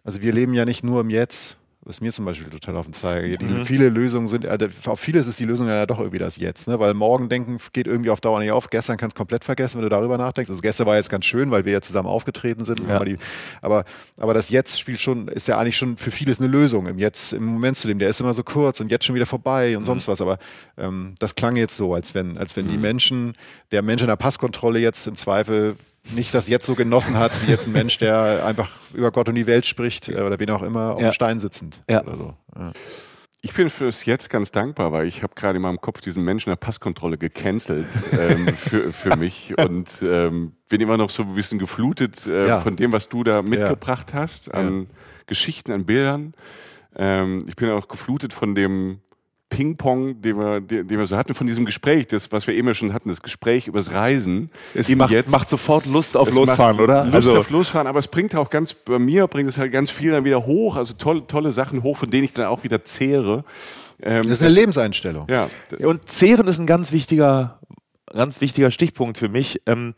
also 0.05 0.23
wir 0.23 0.33
leben 0.33 0.55
ja 0.55 0.65
nicht 0.65 0.85
nur 0.85 1.01
im 1.01 1.11
Jetzt, 1.11 1.59
was 1.89 2.03
mir 2.03 2.13
zum 2.13 2.27
Beispiel 2.27 2.51
total 2.51 2.77
auf 2.77 2.85
den 2.85 2.93
Zeiger 2.93 3.27
geht. 3.27 3.41
Mhm. 3.41 3.65
Viele 3.65 3.89
Lösungen 3.89 4.29
sind, 4.29 4.47
auf 4.87 5.01
vieles 5.01 5.27
ist 5.27 5.41
die 5.41 5.47
Lösung 5.47 5.69
ja 5.69 5.87
doch 5.87 6.01
irgendwie 6.01 6.19
das 6.19 6.37
Jetzt, 6.37 6.69
ne? 6.69 6.79
weil 6.79 6.93
morgen 6.93 7.31
denken 7.31 7.57
geht 7.73 7.87
irgendwie 7.87 8.11
auf 8.11 8.21
Dauer 8.21 8.41
nicht 8.41 8.53
auf. 8.53 8.69
Gestern 8.69 8.99
kannst 8.99 9.17
du 9.17 9.19
komplett 9.19 9.43
vergessen, 9.43 9.79
wenn 9.79 9.85
du 9.85 9.89
darüber 9.89 10.19
nachdenkst. 10.19 10.51
Also 10.51 10.61
gestern 10.61 10.87
war 10.87 10.97
jetzt 10.97 11.09
ganz 11.09 11.25
schön, 11.25 11.51
weil 11.51 11.65
wir 11.65 11.73
ja 11.73 11.81
zusammen 11.81 12.07
aufgetreten 12.07 12.67
sind. 12.67 12.81
Ja. 12.87 12.97
Aber, 12.97 13.07
die, 13.07 13.17
aber, 13.63 13.85
aber 14.19 14.35
das 14.35 14.51
Jetzt 14.51 14.79
spielt 14.79 15.01
schon, 15.01 15.29
ist 15.29 15.49
ja 15.49 15.59
eigentlich 15.59 15.79
schon 15.79 15.97
für 15.97 16.11
vieles 16.11 16.41
eine 16.41 16.49
Lösung. 16.49 16.87
Im 16.87 16.99
Jetzt, 16.99 17.33
im 17.33 17.45
Moment 17.45 17.79
zu 17.79 17.89
leben, 17.89 17.99
der 17.99 18.11
ist 18.11 18.21
immer 18.21 18.35
so 18.35 18.43
kurz 18.43 18.81
und 18.81 18.91
jetzt 18.91 19.07
schon 19.07 19.15
wieder 19.15 19.27
vorbei 19.27 19.75
und 19.75 19.85
sonst 19.85 20.09
was. 20.09 20.21
Aber 20.21 20.37
ähm, 20.77 21.15
das 21.19 21.37
klang 21.37 21.57
jetzt 21.57 21.79
so, 21.79 21.95
als 21.95 22.15
wenn, 22.15 22.37
als 22.37 22.55
wenn 22.55 22.69
die 22.69 22.77
Menschen, 22.77 23.33
der 23.73 23.81
Mensch 23.81 24.03
in 24.03 24.09
der 24.09 24.17
Passkontrolle 24.17 24.79
jetzt 24.79 25.07
im 25.07 25.17
Zweifel 25.17 25.77
nicht 26.15 26.33
das 26.35 26.49
jetzt 26.49 26.67
so 26.67 26.75
genossen 26.75 27.17
hat, 27.17 27.33
wie 27.47 27.51
jetzt 27.51 27.67
ein 27.67 27.73
Mensch, 27.73 27.99
der 27.99 28.45
einfach 28.45 28.71
über 28.95 29.11
Gott 29.11 29.29
und 29.29 29.35
die 29.35 29.47
Welt 29.47 29.67
spricht 29.67 30.09
äh, 30.09 30.21
oder 30.23 30.39
wen 30.41 30.51
auch 30.51 30.63
immer, 30.63 30.95
auf 30.95 31.01
Ja. 31.01 31.09
dem 31.11 31.13
Stein 31.13 31.41
sitzend 31.41 31.83
Ja. 31.89 32.03
oder 32.03 32.17
so. 32.17 32.35
Ja. 32.57 32.73
Ich 33.41 33.53
bin 33.55 33.71
fürs 33.71 34.05
Jetzt 34.05 34.31
ganz 34.31 34.51
dankbar, 34.51 34.91
weil 34.91 35.07
ich 35.07 35.23
habe 35.23 35.33
gerade 35.37 35.57
in 35.57 35.63
meinem 35.63 35.81
Kopf 35.81 36.01
diesen 36.01 36.25
Menschen 36.25 36.51
der 36.51 36.57
Passkontrolle 36.57 37.19
gecancelt 37.19 37.87
ähm, 38.13 38.49
für, 38.57 38.93
für 38.93 39.17
mich 39.17 39.55
und 39.59 40.03
ähm, 40.03 40.55
bin 40.69 40.81
immer 40.81 40.97
noch 40.97 41.09
so 41.11 41.23
ein 41.23 41.35
bisschen 41.35 41.59
geflutet 41.61 42.27
äh, 42.27 42.49
Ja. 42.49 42.61
von 42.61 42.75
dem, 42.75 42.91
was 42.93 43.09
du 43.09 43.23
da 43.23 43.43
mitgebracht 43.43 44.13
hast, 44.13 44.53
an 44.53 44.89
Geschichten, 45.27 45.71
an 45.71 45.85
Bildern. 45.87 46.35
Ähm, 46.97 47.45
ich 47.47 47.55
bin 47.55 47.71
auch 47.71 47.87
geflutet 47.87 48.33
von 48.33 48.57
dem 48.57 48.99
Ping-Pong, 49.49 50.21
den 50.21 50.39
wir, 50.39 50.61
den, 50.61 50.87
den 50.87 50.99
wir 50.99 51.07
so 51.07 51.17
hatten, 51.17 51.35
von 51.35 51.47
diesem 51.47 51.65
Gespräch, 51.65 52.07
das, 52.07 52.31
was 52.33 52.47
wir 52.47 52.55
eben 52.55 52.69
ja 52.69 52.75
schon 52.75 52.93
hatten, 52.93 53.09
das 53.09 53.23
Gespräch 53.23 53.67
übers 53.67 53.93
Reisen. 53.93 54.51
es 54.75 54.89
macht, 54.95 55.11
Jetzt. 55.11 55.31
macht 55.31 55.49
sofort 55.49 55.87
Lust 55.87 56.17
auf 56.17 56.33
Losfahren, 56.33 56.77
macht 56.77 56.85
oder? 56.85 57.05
Lust 57.05 57.15
also, 57.15 57.39
auf 57.39 57.51
Losfahren, 57.51 57.87
aber 57.87 57.99
es 57.99 58.09
bringt 58.09 58.35
auch 58.35 58.51
ganz, 58.51 58.75
bei 58.75 58.99
mir 58.99 59.27
bringt 59.27 59.49
es 59.49 59.59
halt 59.59 59.73
ganz 59.73 59.91
viel 59.91 60.11
dann 60.11 60.25
wieder 60.25 60.45
hoch, 60.45 60.77
also 60.77 60.95
tolle, 60.95 61.27
tolle 61.27 61.53
Sachen 61.53 61.83
hoch, 61.83 61.97
von 61.97 62.11
denen 62.11 62.25
ich 62.25 62.33
dann 62.35 62.47
auch 62.47 62.65
wieder 62.65 62.85
zehre. 62.85 63.45
Ähm, 64.03 64.23
Das 64.23 64.33
ist 64.33 64.43
eine 64.43 64.55
Lebenseinstellung. 64.55 65.27
ja, 65.29 65.49
Und 65.81 66.09
Zehren 66.09 66.47
ist 66.47 66.59
ein 66.59 66.67
ganz 66.67 66.93
wichtiger, 66.93 67.59
ganz 68.13 68.41
wichtiger 68.41 68.71
Stichpunkt 68.71 69.19
für 69.19 69.29
mich. 69.29 69.61
Ähm, 69.67 69.95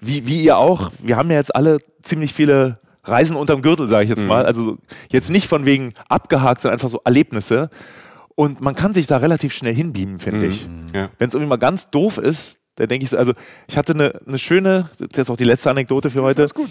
wie, 0.00 0.26
wie 0.26 0.42
ihr 0.42 0.56
auch, 0.56 0.90
wir 1.02 1.16
haben 1.16 1.30
ja 1.30 1.36
jetzt 1.36 1.54
alle 1.54 1.78
ziemlich 2.02 2.32
viele 2.32 2.78
Reisen 3.04 3.36
unterm 3.36 3.62
Gürtel, 3.62 3.88
sage 3.88 4.04
ich 4.04 4.10
jetzt 4.10 4.24
mal. 4.24 4.44
Also 4.44 4.78
jetzt 5.10 5.30
nicht 5.30 5.48
von 5.48 5.64
wegen 5.64 5.92
abgehakt, 6.08 6.60
sondern 6.60 6.74
einfach 6.74 6.88
so 6.88 7.00
Erlebnisse. 7.04 7.70
Und 8.38 8.60
man 8.60 8.76
kann 8.76 8.94
sich 8.94 9.08
da 9.08 9.16
relativ 9.16 9.52
schnell 9.52 9.74
hinbeamen, 9.74 10.20
finde 10.20 10.46
ich. 10.46 10.68
ja. 10.94 11.10
Wenn 11.18 11.26
es 11.26 11.34
irgendwie 11.34 11.48
mal 11.48 11.56
ganz 11.56 11.90
doof 11.90 12.18
ist, 12.18 12.58
dann 12.76 12.86
denke 12.86 13.02
ich 13.02 13.10
so, 13.10 13.16
also 13.16 13.32
ich 13.66 13.76
hatte 13.76 13.94
eine, 13.94 14.20
eine 14.24 14.38
schöne, 14.38 14.88
das 15.00 15.22
ist 15.22 15.30
auch 15.30 15.36
die 15.36 15.42
letzte 15.42 15.70
Anekdote 15.70 16.08
für 16.08 16.22
heute. 16.22 16.46
gut. 16.54 16.68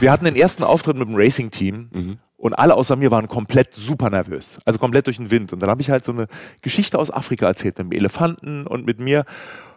Wir 0.00 0.10
hatten 0.10 0.24
den 0.24 0.34
ersten 0.34 0.64
Auftritt 0.64 0.96
mit 0.96 1.06
dem 1.06 1.14
Racing-Team 1.14 2.16
und 2.36 2.54
alle 2.54 2.74
außer 2.74 2.96
mir 2.96 3.12
waren 3.12 3.28
komplett 3.28 3.72
super 3.74 4.10
nervös. 4.10 4.58
Also 4.64 4.80
komplett 4.80 5.06
durch 5.06 5.18
den 5.18 5.30
Wind. 5.30 5.52
Und 5.52 5.62
dann 5.62 5.70
habe 5.70 5.80
ich 5.82 5.88
halt 5.88 6.04
so 6.04 6.10
eine 6.10 6.26
Geschichte 6.62 6.98
aus 6.98 7.12
Afrika 7.12 7.46
erzählt 7.46 7.78
mit 7.78 7.92
dem 7.92 7.96
Elefanten 7.96 8.66
und 8.66 8.84
mit 8.84 8.98
mir. 8.98 9.24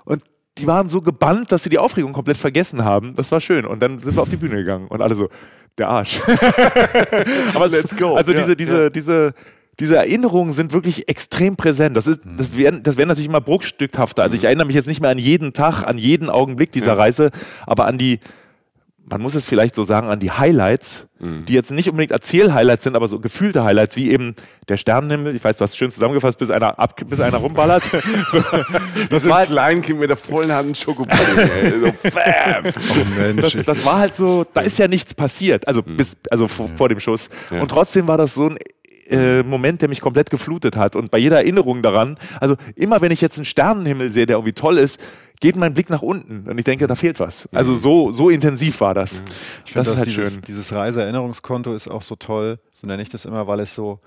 Und 0.06 0.24
die 0.58 0.66
waren 0.66 0.90
so 0.90 1.02
gebannt, 1.02 1.52
dass 1.52 1.62
sie 1.62 1.70
die 1.70 1.78
Aufregung 1.78 2.14
komplett 2.14 2.38
vergessen 2.38 2.84
haben. 2.84 3.14
Das 3.14 3.32
war 3.32 3.42
schön. 3.42 3.68
Und 3.68 3.80
dann 3.84 4.00
sind 4.00 4.16
wir 4.16 4.24
auf 4.24 4.30
die 4.30 4.38
Bühne 4.38 4.56
gegangen 4.56 4.88
und 4.88 5.04
alle 5.04 5.16
so, 5.16 5.30
der 5.78 5.90
Arsch. 5.90 6.20
Aber 7.54 7.68
Let's 7.68 7.96
go. 7.96 8.16
Also 8.16 8.32
Ja, 8.32 8.40
diese, 8.40 8.56
diese, 8.56 8.84
ja. 8.86 8.90
diese, 8.90 9.34
diese 9.80 9.96
Erinnerungen 9.96 10.54
sind 10.54 10.74
wirklich 10.74 11.08
extrem 11.08 11.56
präsent. 11.56 11.96
Das 11.96 12.08
ist, 12.08 12.22
das 12.38 12.58
wäre 12.58 12.80
das 12.82 12.98
wär 12.98 13.06
natürlich 13.06 13.30
immer 13.30 13.42
bruchstückhafter. 13.42 14.24
Also 14.24 14.36
ich 14.38 14.44
erinnere 14.44 14.66
mich 14.66 14.76
jetzt 14.76 14.88
nicht 14.88 15.02
mehr 15.02 15.12
an 15.12 15.20
jeden 15.20 15.54
Tag, 15.54 15.84
an 15.84 15.98
jeden 15.98 16.30
Augenblick 16.30 16.72
dieser 16.72 16.88
Ja. 16.94 16.94
Reise, 16.94 17.30
aber 17.66 17.86
an 17.86 17.98
die, 17.98 18.20
man 19.10 19.22
muss 19.22 19.36
es 19.36 19.46
vielleicht 19.46 19.74
so 19.76 19.84
sagen, 19.86 20.10
an 20.10 20.20
die 20.20 20.32
Highlights, 20.32 21.08
die 21.20 21.54
jetzt 21.54 21.72
nicht 21.72 21.90
unbedingt 21.90 22.12
Erzähl-Highlights 22.12 22.84
sind, 22.84 22.96
aber 22.96 23.08
so 23.08 23.20
gefühlte 23.20 23.64
Highlights, 23.64 23.96
wie 23.96 24.12
eben 24.12 24.36
der 24.68 24.78
Sternenhimmel. 24.78 25.34
Ich 25.36 25.44
weiß, 25.44 25.58
du 25.58 25.64
hast 25.64 25.72
es 25.72 25.78
schön 25.78 25.90
zusammengefasst, 25.92 26.38
bis 26.38 26.52
einer 26.52 26.78
ab, 26.78 27.00
bis 27.08 27.20
einer 27.22 27.38
rumballert. 27.38 27.86
so, 28.32 28.44
Das 29.10 29.26
war 29.26 29.32
ein 29.32 29.40
halt- 29.40 29.50
Kleinkind 29.50 30.00
mit 30.00 30.10
der 30.10 30.18
vollen 30.18 30.52
Hand 30.52 30.78
ey. 30.78 31.74
so. 31.80 31.88
Oh 31.88 33.06
Mensch. 33.18 33.54
das, 33.54 33.64
das 33.66 33.86
war 33.86 33.98
halt 34.00 34.16
so, 34.16 34.46
da 34.54 34.62
ist 34.62 34.78
ja 34.78 34.88
nichts 34.88 35.14
passiert, 35.14 35.68
also 35.68 35.82
Mhm. 35.86 35.98
bis, 35.98 36.18
also 36.30 36.48
vor, 36.48 36.70
vor 36.76 36.90
dem 36.90 37.00
Schuss. 37.00 37.30
Und 37.50 37.70
trotzdem 37.70 38.08
war 38.08 38.18
das 38.18 38.34
so 38.36 38.50
ein 38.50 38.58
äh, 39.10 39.44
Moment, 39.44 39.82
der 39.82 39.90
mich 39.90 40.02
komplett 40.02 40.30
geflutet 40.30 40.76
hat. 40.78 40.96
Und 40.96 41.12
bei 41.12 41.18
jeder 41.18 41.38
Erinnerung 41.38 41.82
daran, 41.82 42.18
also 42.40 42.56
immer 42.76 43.02
wenn 43.02 43.12
ich 43.12 43.22
jetzt 43.22 43.38
einen 43.38 43.46
Sternenhimmel 43.46 44.10
sehe, 44.10 44.26
der 44.26 44.38
irgendwie 44.38 44.54
toll 44.54 44.78
ist, 44.78 45.00
geht 45.40 45.56
mein 45.56 45.74
Blick 45.74 45.90
nach 45.90 46.02
unten 46.02 46.50
und 46.50 46.58
ich 46.58 46.64
denke, 46.64 46.88
da 46.88 46.96
fehlt 46.96 47.20
was. 47.20 47.48
Also 47.54 47.76
so, 47.76 48.12
so 48.12 48.30
intensiv 48.30 48.82
war 48.82 48.94
das. 48.94 49.22
Ich 49.66 49.74
das 49.74 49.88
finde, 49.88 49.90
ist 49.90 49.98
halt 49.98 50.08
dieses, 50.08 50.34
schön. 50.34 50.42
dieses 50.42 50.74
Reiseerinnerungskonto 50.74 51.74
ist 51.74 51.90
auch 51.90 52.02
so 52.02 52.16
toll, 52.16 52.60
so 52.74 52.88
nenne 52.88 53.02
ich 53.02 53.10
das 53.10 53.26
immer, 53.26 53.46
weil 53.48 53.60
es 53.60 53.74
so 53.74 54.00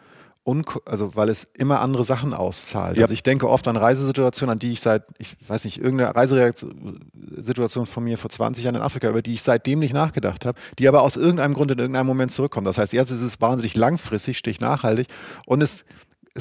also 0.84 1.14
weil 1.14 1.28
es 1.28 1.44
immer 1.56 1.80
andere 1.80 2.02
Sachen 2.02 2.34
auszahlt. 2.34 2.96
Ja. 2.96 3.04
Also 3.04 3.14
ich 3.14 3.22
denke 3.22 3.48
oft 3.48 3.68
an 3.68 3.76
Reisesituationen, 3.76 4.54
an 4.54 4.58
die 4.58 4.72
ich 4.72 4.80
seit, 4.80 5.04
ich 5.18 5.36
weiß 5.46 5.64
nicht, 5.64 5.78
irgendeine 5.78 6.14
Reisereaktion 6.16 7.86
von 7.86 8.04
mir 8.04 8.18
vor 8.18 8.30
20 8.30 8.64
Jahren 8.64 8.74
in 8.74 8.82
Afrika, 8.82 9.08
über 9.08 9.22
die 9.22 9.34
ich 9.34 9.42
seitdem 9.42 9.78
nicht 9.78 9.94
nachgedacht 9.94 10.44
habe, 10.44 10.58
die 10.78 10.88
aber 10.88 11.02
aus 11.02 11.16
irgendeinem 11.16 11.54
Grund 11.54 11.70
in 11.70 11.78
irgendeinem 11.78 12.06
Moment 12.06 12.32
zurückkommen. 12.32 12.64
Das 12.64 12.78
heißt, 12.78 12.92
jetzt 12.92 13.10
ist 13.10 13.22
es 13.22 13.40
wahnsinnig 13.40 13.76
langfristig, 13.76 14.38
stich 14.38 14.60
nachhaltig 14.60 15.06
und 15.46 15.62
es 15.62 15.84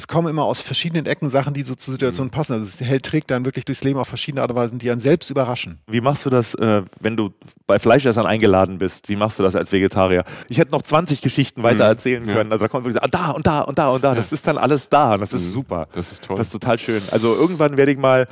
es 0.00 0.08
kommen 0.08 0.28
immer 0.28 0.44
aus 0.44 0.60
verschiedenen 0.62 1.04
Ecken 1.04 1.28
Sachen, 1.28 1.52
die 1.52 1.62
so 1.62 1.74
zur 1.74 1.92
Situation 1.92 2.30
passen. 2.30 2.54
Also 2.54 2.64
es 2.64 2.80
hält, 2.80 3.04
trägt 3.04 3.30
dann 3.30 3.44
wirklich 3.44 3.66
durchs 3.66 3.84
Leben 3.84 3.98
auf 3.98 4.08
verschiedene 4.08 4.40
Art 4.40 4.50
und 4.50 4.56
Weise, 4.56 4.74
die 4.74 4.90
einen 4.90 4.98
selbst 4.98 5.28
überraschen. 5.28 5.78
Wie 5.86 6.00
machst 6.00 6.24
du 6.24 6.30
das, 6.30 6.54
äh, 6.54 6.82
wenn 7.00 7.18
du 7.18 7.30
bei 7.66 7.78
Fleischessern 7.78 8.24
eingeladen 8.24 8.78
bist? 8.78 9.10
Wie 9.10 9.16
machst 9.16 9.38
du 9.38 9.42
das 9.42 9.54
als 9.56 9.72
Vegetarier? 9.72 10.24
Ich 10.48 10.58
hätte 10.58 10.72
noch 10.72 10.80
20 10.80 11.20
Geschichten 11.20 11.62
weiter 11.62 11.84
erzählen 11.84 12.24
können. 12.24 12.50
Also 12.50 12.64
da 12.64 12.68
kommt 12.68 12.86
wirklich, 12.86 13.02
ah, 13.02 13.08
da 13.08 13.30
und 13.32 13.46
da 13.46 13.60
und 13.60 13.78
da 13.78 13.90
und 13.90 14.02
da. 14.02 14.14
Das 14.14 14.32
ist 14.32 14.46
dann 14.46 14.56
alles 14.56 14.88
da 14.88 15.14
und 15.14 15.20
das 15.20 15.34
ist 15.34 15.52
super. 15.52 15.84
Das 15.92 16.12
ist 16.12 16.24
toll. 16.24 16.36
Das 16.36 16.46
ist 16.46 16.52
total 16.52 16.78
schön. 16.78 17.02
Also 17.10 17.34
irgendwann 17.34 17.76
werde 17.76 17.92
ich 17.92 17.98
mal 17.98 18.26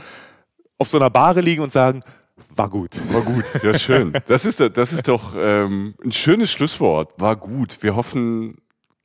auf 0.79 0.89
so 0.89 0.97
einer 0.97 1.11
Bahre 1.11 1.43
liegen 1.43 1.63
und 1.63 1.73
sagen, 1.73 2.01
war 2.55 2.71
gut. 2.71 2.93
War 3.13 3.21
gut. 3.21 3.45
Ja, 3.63 3.75
schön. 3.75 4.13
Das 4.27 4.45
ist, 4.45 4.61
das 4.61 4.93
ist 4.93 5.09
doch 5.09 5.35
ähm, 5.37 5.95
ein 6.03 6.13
schönes 6.13 6.51
Schlusswort. 6.51 7.13
War 7.19 7.37
gut. 7.37 7.79
Wir 7.83 7.95
hoffen 7.95 8.57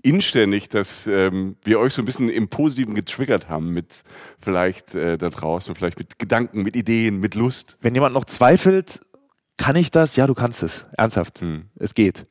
inständig, 0.04 0.70
dass 0.70 1.08
ähm, 1.08 1.56
wir 1.64 1.80
euch 1.80 1.94
so 1.94 2.02
ein 2.02 2.06
bisschen 2.06 2.30
im 2.30 2.50
Positiven 2.50 2.94
getriggert 2.94 3.50
haben 3.50 3.72
mit 3.72 4.04
vielleicht 4.40 4.94
äh, 4.94 5.18
da 5.18 5.30
draußen, 5.30 5.74
vielleicht 5.76 5.98
mit 5.98 6.20
Gedanken, 6.20 6.62
mit 6.62 6.76
Ideen, 6.76 7.20
mit 7.20 7.36
Lust. 7.36 7.78
Wenn 7.82 7.96
jemand 7.96 8.14
noch 8.14 8.26
zweifelt, 8.26 9.00
kann 9.58 9.76
ich 9.76 9.92
das? 9.92 10.16
Ja, 10.16 10.28
du 10.28 10.34
kannst 10.34 10.62
es. 10.62 10.86
Ernsthaft. 10.98 11.42
Hm. 11.42 11.70
Es 11.80 11.96
geht. 11.96 12.28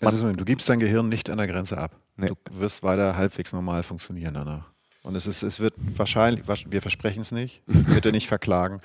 Es 0.00 0.14
ist, 0.14 0.22
du 0.22 0.44
gibst 0.44 0.68
dein 0.68 0.78
Gehirn 0.78 1.08
nicht 1.08 1.28
an 1.28 1.38
der 1.38 1.46
Grenze 1.46 1.76
ab. 1.76 1.94
Nee. 2.16 2.28
Du 2.28 2.60
wirst 2.60 2.82
weiter 2.82 3.16
halbwegs 3.16 3.52
normal 3.52 3.82
funktionieren 3.82 4.34
danach. 4.34 4.69
Und 5.02 5.16
es, 5.16 5.26
ist, 5.26 5.42
es 5.42 5.60
wird 5.60 5.72
wahrscheinlich, 5.96 6.42
wir 6.46 6.82
versprechen 6.82 7.22
es 7.22 7.32
nicht, 7.32 7.62
bitte 7.66 8.12
nicht 8.12 8.28
verklagen. 8.28 8.80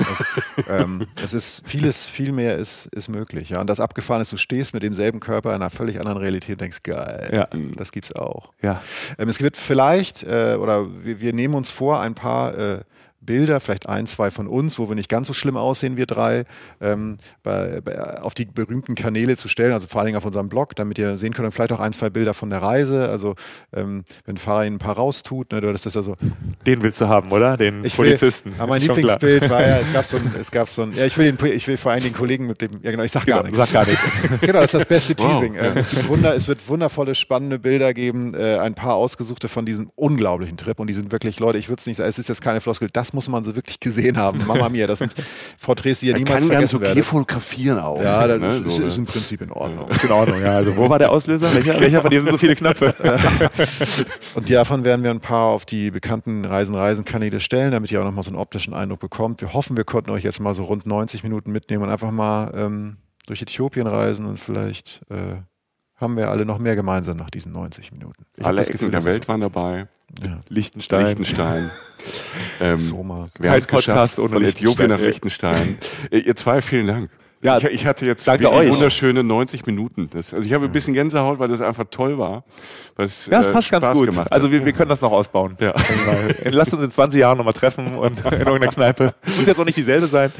Es, 0.00 0.24
ähm, 0.68 1.06
es 1.22 1.32
ist 1.32 1.62
vieles, 1.66 2.06
viel 2.06 2.30
mehr 2.32 2.56
ist, 2.58 2.86
ist 2.86 3.08
möglich. 3.08 3.48
Ja? 3.50 3.60
Und 3.62 3.70
das 3.70 3.80
Abgefahren 3.80 4.20
ist, 4.20 4.30
du 4.32 4.36
stehst 4.36 4.74
mit 4.74 4.82
demselben 4.82 5.18
Körper 5.18 5.50
in 5.50 5.56
einer 5.62 5.70
völlig 5.70 5.98
anderen 5.98 6.18
Realität 6.18 6.52
und 6.56 6.60
denkst, 6.60 6.82
geil, 6.82 7.30
Ja. 7.32 7.48
das 7.74 7.90
gibt's 7.90 8.14
auch. 8.14 8.52
Ja. 8.60 8.82
Ähm, 9.18 9.30
es 9.30 9.40
wird 9.40 9.56
vielleicht, 9.56 10.24
äh, 10.24 10.56
oder 10.60 10.86
wir, 11.04 11.20
wir 11.20 11.32
nehmen 11.32 11.54
uns 11.54 11.70
vor, 11.70 12.00
ein 12.00 12.14
paar 12.14 12.54
äh, 12.58 12.80
Bilder, 13.26 13.60
vielleicht 13.60 13.88
ein, 13.88 14.06
zwei 14.06 14.30
von 14.30 14.46
uns, 14.46 14.78
wo 14.78 14.88
wir 14.88 14.94
nicht 14.94 15.08
ganz 15.08 15.26
so 15.26 15.32
schlimm 15.32 15.56
aussehen, 15.56 15.96
wir 15.96 16.06
drei, 16.06 16.44
ähm, 16.80 17.18
bei, 17.42 17.80
bei, 17.84 18.20
auf 18.22 18.34
die 18.34 18.46
berühmten 18.46 18.94
Kanäle 18.94 19.36
zu 19.36 19.48
stellen, 19.48 19.72
also 19.72 19.86
vor 19.88 20.00
allen 20.00 20.06
Dingen 20.06 20.18
auf 20.18 20.24
unserem 20.24 20.48
Blog, 20.48 20.74
damit 20.76 20.98
ihr 20.98 21.18
sehen 21.18 21.34
könnt, 21.34 21.46
und 21.46 21.52
vielleicht 21.52 21.72
auch 21.72 21.80
ein, 21.80 21.92
zwei 21.92 22.08
Bilder 22.10 22.32
von 22.34 22.50
der 22.50 22.62
Reise. 22.62 23.08
Also 23.08 23.34
ähm, 23.74 24.04
wenn 24.24 24.36
Farin 24.36 24.74
ein 24.74 24.78
paar 24.78 24.96
raustut, 24.96 25.52
ne, 25.52 25.60
du 25.60 25.68
hattest 25.68 25.86
das 25.86 25.94
ja 25.94 26.02
so. 26.02 26.16
Den 26.66 26.82
willst 26.82 27.00
du 27.00 27.08
haben, 27.08 27.30
oder? 27.32 27.56
Den 27.56 27.84
Ich 27.84 27.96
Polizisten. 27.96 28.50
Will, 28.52 28.60
aber 28.60 28.68
mein 28.68 28.80
Schon 28.80 28.96
klar. 28.96 29.18
Lieblingsbild 29.20 29.50
war 29.50 29.66
ja, 29.66 29.78
es 29.78 29.92
gab 29.92 30.04
so 30.06 30.16
ein, 30.16 30.32
es 30.40 30.50
gab 30.50 30.68
so 30.68 30.82
ein, 30.82 30.94
ja, 30.94 31.04
ich 31.04 31.16
will 31.18 31.30
den, 31.32 31.52
ich 31.52 31.66
will 31.68 31.76
vor 31.76 31.92
allem 31.92 32.02
den 32.02 32.12
Kollegen 32.12 32.46
mit 32.46 32.60
dem, 32.60 32.80
ja 32.82 32.90
genau, 32.92 33.02
ich 33.02 33.10
sag 33.12 33.26
gar 33.26 33.42
Genau, 33.42 33.46
nichts. 33.48 33.58
sag 33.58 33.72
gar 33.72 33.86
nichts. 33.86 34.04
Genau, 34.40 34.60
das 34.60 34.74
ist 34.74 34.74
das 34.74 34.86
beste 34.86 35.14
Wow. 35.18 35.32
Teasing. 35.40 35.54
Ähm, 35.56 35.72
es, 35.76 35.88
gibt 35.90 36.08
Wunder, 36.08 36.34
es 36.36 36.46
wird 36.48 36.68
wundervolle, 36.68 37.14
spannende 37.14 37.58
Bilder 37.58 37.92
geben, 37.94 38.34
äh, 38.34 38.58
ein 38.58 38.74
paar 38.74 38.94
ausgesuchte 38.94 39.48
von 39.48 39.64
diesem 39.66 39.90
unglaublichen 39.96 40.56
Trip 40.56 40.78
und 40.78 40.86
die 40.88 40.92
sind 40.94 41.10
wirklich, 41.10 41.40
Leute, 41.40 41.58
ich 41.58 41.68
würde 41.68 41.80
es 41.80 41.86
nicht 41.86 41.96
sagen, 41.96 42.08
es 42.08 42.18
ist 42.18 42.28
jetzt 42.28 42.40
keine 42.40 42.60
Floskel, 42.60 42.88
das 42.92 43.12
muss 43.16 43.28
man 43.28 43.42
so 43.42 43.56
wirklich 43.56 43.80
gesehen 43.80 44.16
haben. 44.16 44.38
Mama 44.46 44.68
mia, 44.68 44.86
das 44.86 45.00
sind 45.00 45.12
Porträts, 45.60 46.00
die 46.00 46.12
Man 46.12 46.22
niemals 46.22 46.42
kann 46.42 46.50
ganz 46.50 46.70
vergessen 46.70 46.76
okay 46.76 46.84
werdet. 46.86 47.04
fotografieren 47.04 47.78
auch. 47.80 48.00
Ja, 48.00 48.28
das 48.28 48.38
ne? 48.38 48.46
ist, 48.46 48.58
So, 48.58 48.66
ist, 48.66 48.78
ist 48.78 48.96
ne? 48.96 49.00
im 49.00 49.06
Prinzip 49.06 49.40
in 49.40 49.50
Ordnung. 49.50 49.88
Ist 49.88 50.04
in 50.04 50.12
Ordnung, 50.12 50.40
ja. 50.40 50.52
Also 50.52 50.76
wo 50.76 50.88
war 50.88 51.00
der 51.00 51.10
Auslöser? 51.10 51.52
Welcher, 51.52 51.80
welcher 51.80 52.00
von 52.02 52.10
dir 52.10 52.20
sind 52.20 52.30
so 52.30 52.38
viele 52.38 52.54
Knöpfe? 52.54 52.94
Und 54.34 54.48
davon 54.50 54.84
werden 54.84 55.02
wir 55.02 55.10
ein 55.10 55.20
paar 55.20 55.46
auf 55.46 55.64
die 55.64 55.90
bekannten 55.90 56.44
Reisen-Reisen-Kanäle 56.44 57.40
stellen, 57.40 57.72
damit 57.72 57.90
ihr 57.90 58.00
auch 58.00 58.04
nochmal 58.04 58.22
so 58.22 58.30
einen 58.30 58.38
optischen 58.38 58.74
Eindruck 58.74 59.00
bekommt. 59.00 59.40
Wir 59.40 59.52
hoffen, 59.52 59.76
wir 59.76 59.84
konnten 59.84 60.10
euch 60.10 60.22
jetzt 60.22 60.40
mal 60.40 60.54
so 60.54 60.64
rund 60.64 60.86
90 60.86 61.22
Minuten 61.24 61.50
mitnehmen 61.50 61.82
und 61.84 61.90
einfach 61.90 62.10
mal 62.10 62.52
ähm, 62.54 62.98
durch 63.26 63.42
Äthiopien 63.42 63.86
reisen 63.86 64.26
und 64.26 64.38
vielleicht 64.38 65.00
äh, 65.10 65.40
haben 65.96 66.16
wir 66.16 66.30
alle 66.30 66.44
noch 66.44 66.58
mehr 66.58 66.76
gemeinsam 66.76 67.16
nach 67.16 67.30
diesen 67.30 67.52
90 67.52 67.92
Minuten. 67.92 68.24
Ich 68.36 68.44
Alle 68.44 68.60
Ecken 68.60 68.72
Gefühl, 68.72 68.90
der 68.90 69.04
Welt 69.04 69.26
waren 69.28 69.40
dabei. 69.40 69.88
Ja. 70.22 70.40
Liechtenstein. 70.48 71.06
Liechtenstein. 71.06 71.70
ähm, 72.60 72.78
Soma. 72.78 73.28
wir 73.38 73.50
haben 73.50 73.58
es 73.58 73.68
geschafft 73.68 74.14
von 74.14 74.42
Äthiopien 74.42 74.88
nach 74.88 75.00
Liechtenstein. 75.00 75.76
Liechtenstein. 75.78 76.10
Äh, 76.10 76.18
Ihr 76.18 76.36
zwei, 76.36 76.62
vielen 76.62 76.86
Dank. 76.86 77.10
Ja, 77.46 77.58
ich, 77.58 77.64
ich 77.64 77.86
hatte 77.86 78.04
jetzt 78.06 78.26
danke 78.26 78.44
wirklich 78.44 78.60
euch. 78.60 78.70
wunderschöne 78.72 79.22
90 79.22 79.64
Minuten. 79.66 80.10
Das, 80.10 80.34
also 80.34 80.46
ich 80.46 80.52
habe 80.52 80.64
ein 80.66 80.72
bisschen 80.72 80.94
Gänsehaut, 80.94 81.38
weil 81.38 81.48
das 81.48 81.60
einfach 81.60 81.84
toll 81.90 82.18
war. 82.18 82.44
Weil 82.96 83.06
es, 83.06 83.26
Ja, 83.26 83.40
es 83.40 83.46
äh, 83.46 83.52
passt 83.52 83.70
ganz 83.70 83.86
Spaß 83.86 83.98
gut. 83.98 84.32
Also 84.32 84.50
wir, 84.50 84.64
wir 84.64 84.72
können 84.72 84.88
das 84.88 85.00
noch 85.00 85.12
ausbauen. 85.12 85.56
Ja. 85.60 85.72
Lasst 86.44 86.74
uns 86.74 86.82
in 86.82 86.90
20 86.90 87.20
Jahren 87.20 87.38
nochmal 87.38 87.54
treffen 87.54 87.96
und 87.96 88.18
in 88.20 88.32
irgendeiner 88.32 88.68
Kneipe. 88.68 89.14
Muss 89.24 89.46
jetzt 89.46 89.58
auch 89.58 89.64
nicht 89.64 89.76
dieselbe 89.76 90.06
sein. 90.06 90.32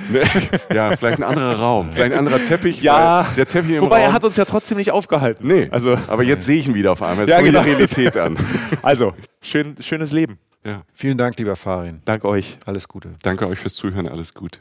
Ja, 0.72 0.96
vielleicht 0.96 1.18
ein 1.18 1.24
anderer 1.24 1.58
Raum, 1.58 1.90
vielleicht 1.92 2.12
ein 2.12 2.18
anderer 2.18 2.42
Teppich. 2.44 2.82
Ja, 2.82 3.26
weil 3.28 3.34
der 3.36 3.46
Teppich 3.46 3.76
im 3.76 3.80
Wobei 3.82 4.00
Raum, 4.00 4.06
er 4.06 4.12
hat 4.12 4.24
uns 4.24 4.36
ja 4.36 4.44
trotzdem 4.44 4.78
nicht 4.78 4.90
aufgehalten. 4.90 5.46
Nee, 5.46 5.68
Also, 5.70 5.96
aber 6.08 6.22
jetzt 6.22 6.44
sehe 6.46 6.58
ich 6.58 6.66
ihn 6.68 6.74
wieder 6.74 6.92
auf 6.92 7.02
einmal. 7.02 7.26
Jetzt 7.26 7.30
Ja, 7.30 7.40
genau. 7.40 7.62
die 7.62 7.70
Realität 7.70 8.16
an. 8.16 8.36
also 8.82 9.12
schön, 9.40 9.74
schönes 9.80 10.12
Leben. 10.12 10.38
Ja. 10.64 10.82
Vielen 10.92 11.16
Dank, 11.16 11.36
lieber 11.38 11.54
Farin. 11.56 12.02
Danke 12.04 12.28
euch. 12.28 12.58
Alles 12.66 12.88
Gute. 12.88 13.10
Danke 13.22 13.46
euch 13.46 13.58
fürs 13.58 13.74
Zuhören. 13.74 14.08
Alles 14.08 14.34
gut. 14.34 14.60